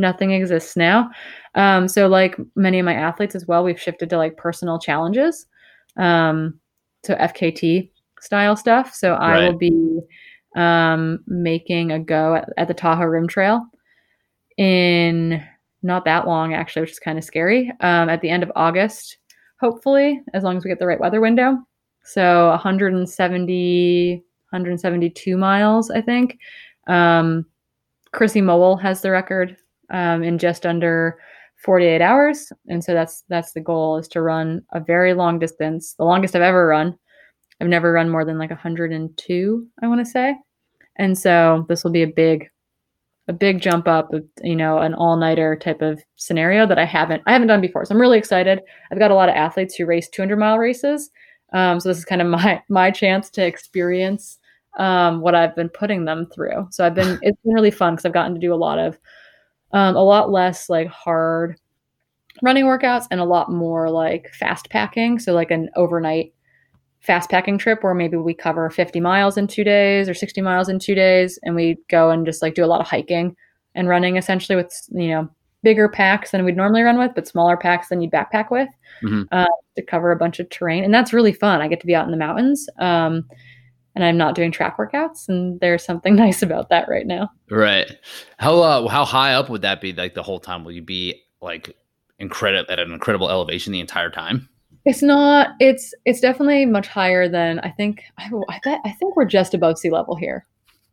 nothing 0.00 0.32
exists 0.32 0.76
now. 0.76 1.10
Um, 1.54 1.88
so 1.88 2.06
like 2.08 2.36
many 2.56 2.78
of 2.78 2.84
my 2.84 2.94
athletes 2.94 3.34
as 3.34 3.46
well, 3.46 3.64
we've 3.64 3.80
shifted 3.80 4.10
to 4.10 4.16
like 4.16 4.36
personal 4.36 4.78
challenges. 4.78 5.46
Um, 5.96 6.58
so 7.04 7.14
FKT 7.14 7.90
style 8.20 8.56
stuff. 8.56 8.94
So 8.94 9.14
I 9.14 9.32
right. 9.32 9.46
will 9.46 9.58
be 9.58 10.00
um, 10.56 11.20
making 11.26 11.92
a 11.92 11.98
go 11.98 12.36
at, 12.36 12.48
at 12.56 12.68
the 12.68 12.74
Tahoe 12.74 13.04
Rim 13.04 13.28
Trail 13.28 13.64
in 14.58 15.42
not 15.82 16.04
that 16.04 16.26
long 16.26 16.54
actually, 16.54 16.82
which 16.82 16.92
is 16.92 16.98
kind 16.98 17.18
of 17.18 17.24
scary. 17.24 17.70
Um, 17.80 18.08
at 18.08 18.20
the 18.20 18.28
end 18.28 18.42
of 18.42 18.52
August, 18.54 19.18
hopefully, 19.60 20.20
as 20.34 20.42
long 20.42 20.56
as 20.56 20.64
we 20.64 20.70
get 20.70 20.78
the 20.78 20.86
right 20.86 21.00
weather 21.00 21.20
window. 21.20 21.58
So 22.04 22.48
170, 22.48 24.14
172 24.16 25.36
miles, 25.36 25.90
I 25.90 26.00
think. 26.00 26.38
Um, 26.86 27.46
Krissy 28.12 28.42
Moehl 28.42 28.80
has 28.80 29.00
the 29.00 29.10
record 29.10 29.56
um, 29.90 30.22
in 30.22 30.38
just 30.38 30.66
under 30.66 31.18
48 31.64 32.00
hours. 32.00 32.52
And 32.68 32.82
so 32.82 32.94
that's 32.94 33.24
that's 33.28 33.52
the 33.52 33.60
goal 33.60 33.98
is 33.98 34.08
to 34.08 34.22
run 34.22 34.62
a 34.72 34.80
very 34.80 35.14
long 35.14 35.38
distance, 35.38 35.94
the 35.94 36.04
longest 36.04 36.34
I've 36.34 36.42
ever 36.42 36.66
run. 36.66 36.96
I've 37.60 37.68
never 37.68 37.92
run 37.92 38.08
more 38.08 38.24
than 38.24 38.38
like 38.38 38.50
102, 38.50 39.66
I 39.82 39.86
want 39.86 40.00
to 40.00 40.10
say. 40.10 40.34
And 40.96 41.18
so 41.18 41.66
this 41.68 41.84
will 41.84 41.90
be 41.90 42.02
a 42.02 42.06
big 42.06 42.48
a 43.28 43.32
big 43.32 43.60
jump 43.60 43.86
up, 43.86 44.10
you 44.42 44.56
know, 44.56 44.78
an 44.78 44.92
all-nighter 44.94 45.54
type 45.56 45.82
of 45.82 46.02
scenario 46.16 46.66
that 46.66 46.78
I 46.78 46.84
haven't 46.84 47.22
I 47.26 47.32
haven't 47.32 47.48
done 47.48 47.60
before. 47.60 47.84
So 47.84 47.94
I'm 47.94 48.00
really 48.00 48.18
excited. 48.18 48.60
I've 48.90 48.98
got 48.98 49.10
a 49.10 49.14
lot 49.14 49.28
of 49.28 49.36
athletes 49.36 49.74
who 49.74 49.86
race 49.86 50.08
200 50.08 50.36
mile 50.36 50.58
races. 50.58 51.10
Um, 51.52 51.80
so 51.80 51.88
this 51.88 51.98
is 51.98 52.04
kind 52.04 52.22
of 52.22 52.28
my 52.40 52.62
my 52.68 52.90
chance 52.90 53.30
to 53.30 53.44
experience 53.46 54.38
um, 54.78 55.20
what 55.20 55.34
I've 55.34 55.54
been 55.54 55.68
putting 55.68 56.06
them 56.06 56.26
through. 56.34 56.68
So 56.70 56.86
I've 56.86 56.94
been 56.94 57.18
it's 57.22 57.38
been 57.44 57.54
really 57.54 57.70
fun 57.70 57.94
because 57.94 58.06
I've 58.06 58.14
gotten 58.14 58.34
to 58.34 58.40
do 58.40 58.54
a 58.54 58.56
lot 58.56 58.78
of 58.78 58.98
um, 59.72 59.96
a 59.96 60.02
lot 60.02 60.30
less 60.30 60.68
like 60.68 60.88
hard 60.88 61.58
running 62.42 62.64
workouts 62.64 63.06
and 63.10 63.20
a 63.20 63.24
lot 63.24 63.50
more 63.50 63.90
like 63.90 64.32
fast 64.34 64.70
packing. 64.70 65.18
So 65.18 65.32
like 65.32 65.50
an 65.50 65.68
overnight 65.76 66.32
fast 67.00 67.30
packing 67.30 67.58
trip 67.58 67.82
where 67.82 67.94
maybe 67.94 68.16
we 68.16 68.34
cover 68.34 68.68
50 68.68 69.00
miles 69.00 69.36
in 69.36 69.46
two 69.46 69.64
days 69.64 70.08
or 70.08 70.14
60 70.14 70.40
miles 70.42 70.68
in 70.68 70.78
two 70.78 70.94
days 70.94 71.38
and 71.42 71.54
we 71.54 71.78
go 71.88 72.10
and 72.10 72.26
just 72.26 72.42
like 72.42 72.54
do 72.54 72.64
a 72.64 72.66
lot 72.66 72.80
of 72.80 72.86
hiking 72.86 73.34
and 73.74 73.88
running 73.88 74.16
essentially 74.16 74.54
with 74.54 74.70
you 74.90 75.08
know 75.08 75.28
bigger 75.62 75.88
packs 75.88 76.30
than 76.30 76.44
we'd 76.44 76.56
normally 76.56 76.82
run 76.82 76.98
with 76.98 77.12
but 77.14 77.26
smaller 77.26 77.56
packs 77.56 77.88
than 77.88 78.02
you'd 78.02 78.10
backpack 78.10 78.50
with 78.50 78.68
mm-hmm. 79.02 79.22
uh, 79.32 79.46
to 79.76 79.82
cover 79.82 80.12
a 80.12 80.16
bunch 80.16 80.40
of 80.40 80.48
terrain 80.50 80.84
and 80.84 80.92
that's 80.92 81.12
really 81.12 81.32
fun 81.32 81.62
i 81.62 81.68
get 81.68 81.80
to 81.80 81.86
be 81.86 81.94
out 81.94 82.04
in 82.04 82.10
the 82.10 82.16
mountains 82.16 82.68
um, 82.80 83.24
and 83.94 84.04
I'm 84.04 84.16
not 84.16 84.34
doing 84.34 84.52
track 84.52 84.78
workouts, 84.78 85.28
and 85.28 85.60
there's 85.60 85.84
something 85.84 86.14
nice 86.16 86.42
about 86.42 86.68
that 86.70 86.88
right 86.88 87.06
now. 87.06 87.30
Right. 87.50 87.90
How 88.38 88.60
uh, 88.60 88.88
how 88.88 89.04
high 89.04 89.34
up 89.34 89.48
would 89.48 89.62
that 89.62 89.80
be? 89.80 89.92
Like 89.92 90.14
the 90.14 90.22
whole 90.22 90.40
time? 90.40 90.64
Will 90.64 90.72
you 90.72 90.82
be 90.82 91.22
like 91.40 91.76
incredible 92.18 92.70
at 92.70 92.78
an 92.78 92.92
incredible 92.92 93.30
elevation 93.30 93.72
the 93.72 93.80
entire 93.80 94.10
time? 94.10 94.48
It's 94.84 95.02
not. 95.02 95.50
It's 95.60 95.92
it's 96.04 96.20
definitely 96.20 96.66
much 96.66 96.88
higher 96.88 97.28
than 97.28 97.60
I 97.60 97.70
think. 97.70 98.04
I, 98.18 98.30
I 98.48 98.60
bet. 98.64 98.80
I 98.84 98.92
think 98.92 99.16
we're 99.16 99.26
just 99.26 99.54
above 99.54 99.78
sea 99.78 99.90
level 99.90 100.16
here. 100.16 100.46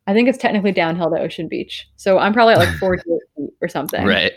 I 0.08 0.14
think 0.14 0.30
it's 0.30 0.38
technically 0.38 0.72
downhill 0.72 1.10
to 1.12 1.20
Ocean 1.20 1.48
Beach, 1.48 1.88
so 1.96 2.18
I'm 2.18 2.34
probably 2.34 2.54
at 2.54 2.60
like 2.60 2.76
48 2.80 3.04
feet 3.36 3.50
or 3.62 3.68
something. 3.68 4.06
Right. 4.06 4.34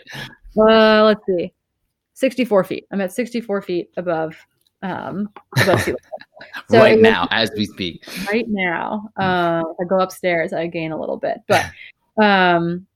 Uh, 0.57 1.03
let's 1.05 1.21
see, 1.25 1.53
64 2.13 2.65
feet. 2.65 2.85
I'm 2.91 2.99
at 3.01 3.13
64 3.13 3.61
feet 3.61 3.89
above 3.97 4.35
um, 4.81 5.29
above 5.61 5.81
sea 5.81 5.91
level. 5.91 5.99
So 6.69 6.79
right 6.79 6.99
now, 6.99 7.27
as 7.31 7.51
we 7.55 7.65
speak. 7.65 8.05
Right 8.27 8.45
now, 8.47 9.09
uh, 9.17 9.63
if 9.65 9.77
I 9.79 9.89
go 9.89 9.99
upstairs, 9.99 10.53
I 10.53 10.67
gain 10.67 10.91
a 10.91 10.99
little 10.99 11.17
bit, 11.17 11.39
but 11.47 11.65
um, 12.23 12.87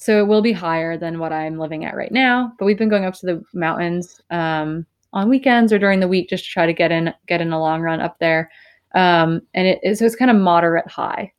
so 0.00 0.18
it 0.20 0.28
will 0.28 0.42
be 0.42 0.52
higher 0.52 0.96
than 0.96 1.18
what 1.18 1.32
I'm 1.32 1.58
living 1.58 1.84
at 1.84 1.96
right 1.96 2.12
now. 2.12 2.52
But 2.58 2.66
we've 2.66 2.78
been 2.78 2.88
going 2.88 3.04
up 3.04 3.14
to 3.14 3.26
the 3.26 3.44
mountains 3.52 4.20
um, 4.30 4.86
on 5.12 5.28
weekends 5.28 5.72
or 5.72 5.78
during 5.78 5.98
the 5.98 6.08
week 6.08 6.28
just 6.28 6.44
to 6.44 6.50
try 6.50 6.66
to 6.66 6.72
get 6.72 6.92
in 6.92 7.12
get 7.26 7.40
in 7.40 7.52
a 7.52 7.60
long 7.60 7.80
run 7.80 8.00
up 8.00 8.18
there. 8.20 8.50
Um, 8.94 9.42
and 9.54 9.66
it 9.66 9.80
is 9.82 9.98
so 9.98 10.06
it's 10.06 10.14
kind 10.14 10.30
of 10.30 10.36
moderate 10.36 10.88
high. 10.88 11.32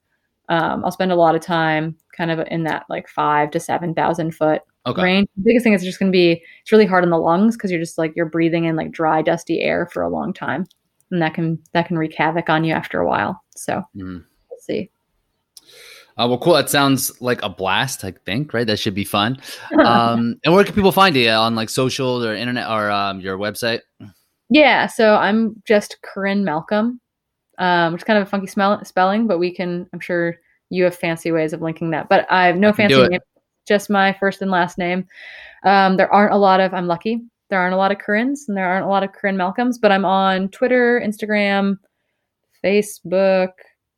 Um, 0.49 0.83
I'll 0.83 0.91
spend 0.91 1.11
a 1.11 1.15
lot 1.15 1.35
of 1.35 1.41
time 1.41 1.95
kind 2.15 2.31
of 2.31 2.45
in 2.51 2.63
that 2.63 2.85
like 2.89 3.07
five 3.07 3.49
to 3.51 3.61
seven 3.61 3.93
thousand 3.93 4.35
foot 4.35 4.61
okay. 4.85 5.03
range. 5.03 5.29
The 5.37 5.43
biggest 5.43 5.63
thing 5.63 5.73
is 5.73 5.83
just 5.83 5.99
going 5.99 6.11
to 6.11 6.15
be 6.15 6.43
it's 6.61 6.71
really 6.71 6.85
hard 6.85 7.05
on 7.05 7.11
the 7.11 7.17
lungs 7.17 7.55
because 7.55 7.71
you're 7.71 7.79
just 7.79 7.97
like 7.97 8.13
you're 8.13 8.25
breathing 8.25 8.65
in 8.65 8.75
like 8.75 8.91
dry, 8.91 9.21
dusty 9.21 9.61
air 9.61 9.87
for 9.93 10.03
a 10.03 10.09
long 10.09 10.33
time 10.33 10.65
and 11.11 11.21
that 11.21 11.33
can 11.33 11.59
that 11.73 11.87
can 11.87 11.97
wreak 11.97 12.13
havoc 12.15 12.49
on 12.49 12.63
you 12.63 12.73
after 12.73 12.99
a 12.99 13.07
while. 13.07 13.41
So 13.55 13.83
mm. 13.95 14.23
we'll 14.49 14.59
see. 14.59 14.89
Uh, 16.17 16.27
well, 16.27 16.37
cool. 16.37 16.53
That 16.53 16.69
sounds 16.69 17.21
like 17.21 17.41
a 17.43 17.49
blast. 17.49 18.03
I 18.03 18.11
think, 18.11 18.53
right? 18.53 18.67
That 18.67 18.77
should 18.79 18.95
be 18.95 19.05
fun. 19.05 19.41
Um, 19.79 20.35
and 20.43 20.53
where 20.53 20.63
can 20.63 20.75
people 20.75 20.91
find 20.91 21.15
you 21.15 21.29
on 21.29 21.55
like 21.55 21.69
social 21.69 22.23
or 22.25 22.35
internet 22.35 22.69
or 22.69 22.91
um, 22.91 23.21
your 23.21 23.37
website? 23.37 23.79
Yeah, 24.49 24.87
so 24.87 25.15
I'm 25.15 25.61
just 25.65 25.97
Corinne 26.01 26.43
Malcolm, 26.43 26.99
um, 27.59 27.93
which 27.93 28.01
is 28.01 28.03
kind 28.03 28.19
of 28.19 28.27
a 28.27 28.29
funky 28.29 28.47
smell- 28.47 28.83
spelling, 28.83 29.27
but 29.27 29.37
we 29.37 29.53
can. 29.53 29.87
I'm 29.93 29.99
sure 29.99 30.35
you 30.69 30.83
have 30.83 30.95
fancy 30.95 31.31
ways 31.31 31.53
of 31.53 31.61
linking 31.61 31.91
that, 31.91 32.09
but 32.09 32.29
I 32.31 32.47
have 32.47 32.57
no 32.57 32.69
I 32.69 32.73
fancy 32.73 33.07
name. 33.07 33.21
Just 33.67 33.89
my 33.89 34.13
first 34.19 34.41
and 34.41 34.51
last 34.51 34.77
name. 34.77 35.07
Um, 35.63 35.97
there 35.97 36.11
aren't 36.11 36.33
a 36.33 36.37
lot 36.37 36.59
of. 36.59 36.73
I'm 36.73 36.87
lucky 36.87 37.21
there 37.49 37.59
aren't 37.59 37.73
a 37.73 37.77
lot 37.77 37.91
of 37.91 37.97
Corinnes 37.99 38.45
and 38.47 38.57
there 38.57 38.67
aren't 38.67 38.85
a 38.85 38.89
lot 38.89 39.03
of 39.03 39.11
Corinne 39.11 39.37
Malcolms, 39.37 39.77
but 39.77 39.91
I'm 39.91 40.05
on 40.05 40.47
Twitter, 40.49 41.01
Instagram, 41.03 41.77
Facebook, 42.63 43.49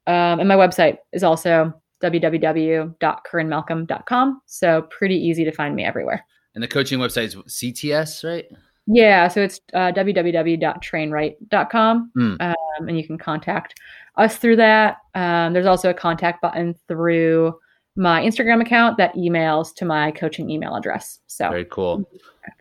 um, 0.07 0.40
and 0.40 0.48
my 0.48 0.56
website 0.56 0.98
is 1.11 1.23
also 1.23 1.73
www.corinnemalcolm.com. 2.02 4.41
So 4.45 4.82
pretty 4.84 5.15
easy 5.15 5.44
to 5.45 5.52
find 5.52 5.76
me 5.76 5.86
everywhere. 5.86 6.26
And 6.56 6.64
the 6.64 6.68
coaching 6.68 6.98
website 6.99 7.26
is 7.26 7.36
CTS, 7.36 8.28
right? 8.28 8.45
Yeah, 8.88 9.28
so 9.28 9.41
it's 9.41 9.61
uh, 9.73 9.91
www.trainright.com, 9.91 12.11
mm. 12.18 12.41
um, 12.41 12.88
and 12.88 12.98
you 12.98 13.06
can 13.06 13.18
contact 13.18 13.76
us 14.18 14.38
through 14.38 14.56
that. 14.57 14.98
Um, 15.14 15.53
there's 15.53 15.68
also 15.68 15.91
a 15.91 15.94
contact 15.94 16.41
button 16.41 16.73
through 16.88 17.53
my 17.95 18.22
Instagram 18.22 18.61
account 18.61 18.97
that 18.97 19.13
emails 19.15 19.73
to 19.76 19.85
my 19.85 20.11
coaching 20.11 20.49
email 20.49 20.76
address. 20.76 21.19
So 21.27 21.49
very 21.49 21.65
cool. 21.65 22.07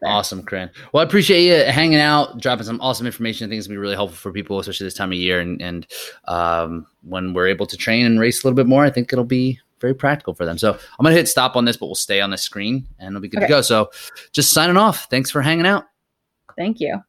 Awesome, 0.03 0.43
Corinne. 0.43 0.71
Well, 0.93 1.01
I 1.01 1.05
appreciate 1.05 1.45
you 1.45 1.73
hanging 1.73 2.01
out, 2.01 2.39
dropping 2.39 2.65
some 2.65 2.81
awesome 2.81 3.07
information. 3.07 3.47
I 3.47 3.49
think 3.49 3.59
it's 3.59 3.67
gonna 3.67 3.77
be 3.77 3.81
really 3.81 3.95
helpful 3.95 4.17
for 4.17 4.33
people, 4.33 4.59
especially 4.59 4.87
this 4.87 4.95
time 4.95 5.13
of 5.13 5.19
year. 5.19 5.41
And, 5.41 5.61
and 5.63 5.87
um, 6.27 6.87
when 7.03 7.33
we're 7.33 7.49
able 7.49 7.67
to 7.67 7.77
train 7.77 8.05
and 8.05 8.21
race 8.21 8.43
a 8.43 8.47
little 8.47 8.57
bit 8.57 8.67
more, 8.67 8.85
I 8.85 8.91
think 8.91 9.13
it'll 9.13 9.25
be 9.25 9.59
very 9.81 9.95
practical 9.95 10.35
for 10.35 10.45
them. 10.45 10.59
So 10.59 10.73
I'm 10.73 11.05
gonna 11.05 11.15
hit 11.15 11.29
stop 11.29 11.57
on 11.57 11.65
this, 11.65 11.77
but 11.77 11.87
we'll 11.87 11.95
stay 11.95 12.21
on 12.21 12.31
the 12.31 12.39
screen 12.39 12.87
and 12.99 13.09
it'll 13.09 13.23
be 13.23 13.29
good 13.29 13.39
okay. 13.39 13.47
to 13.47 13.51
go. 13.51 13.61
So 13.63 13.91
just 14.33 14.53
signing 14.53 14.77
off. 14.77 15.07
Thanks 15.11 15.31
for 15.31 15.41
hanging 15.41 15.67
out. 15.67 15.85
Thank 16.57 16.81
you. 16.81 17.01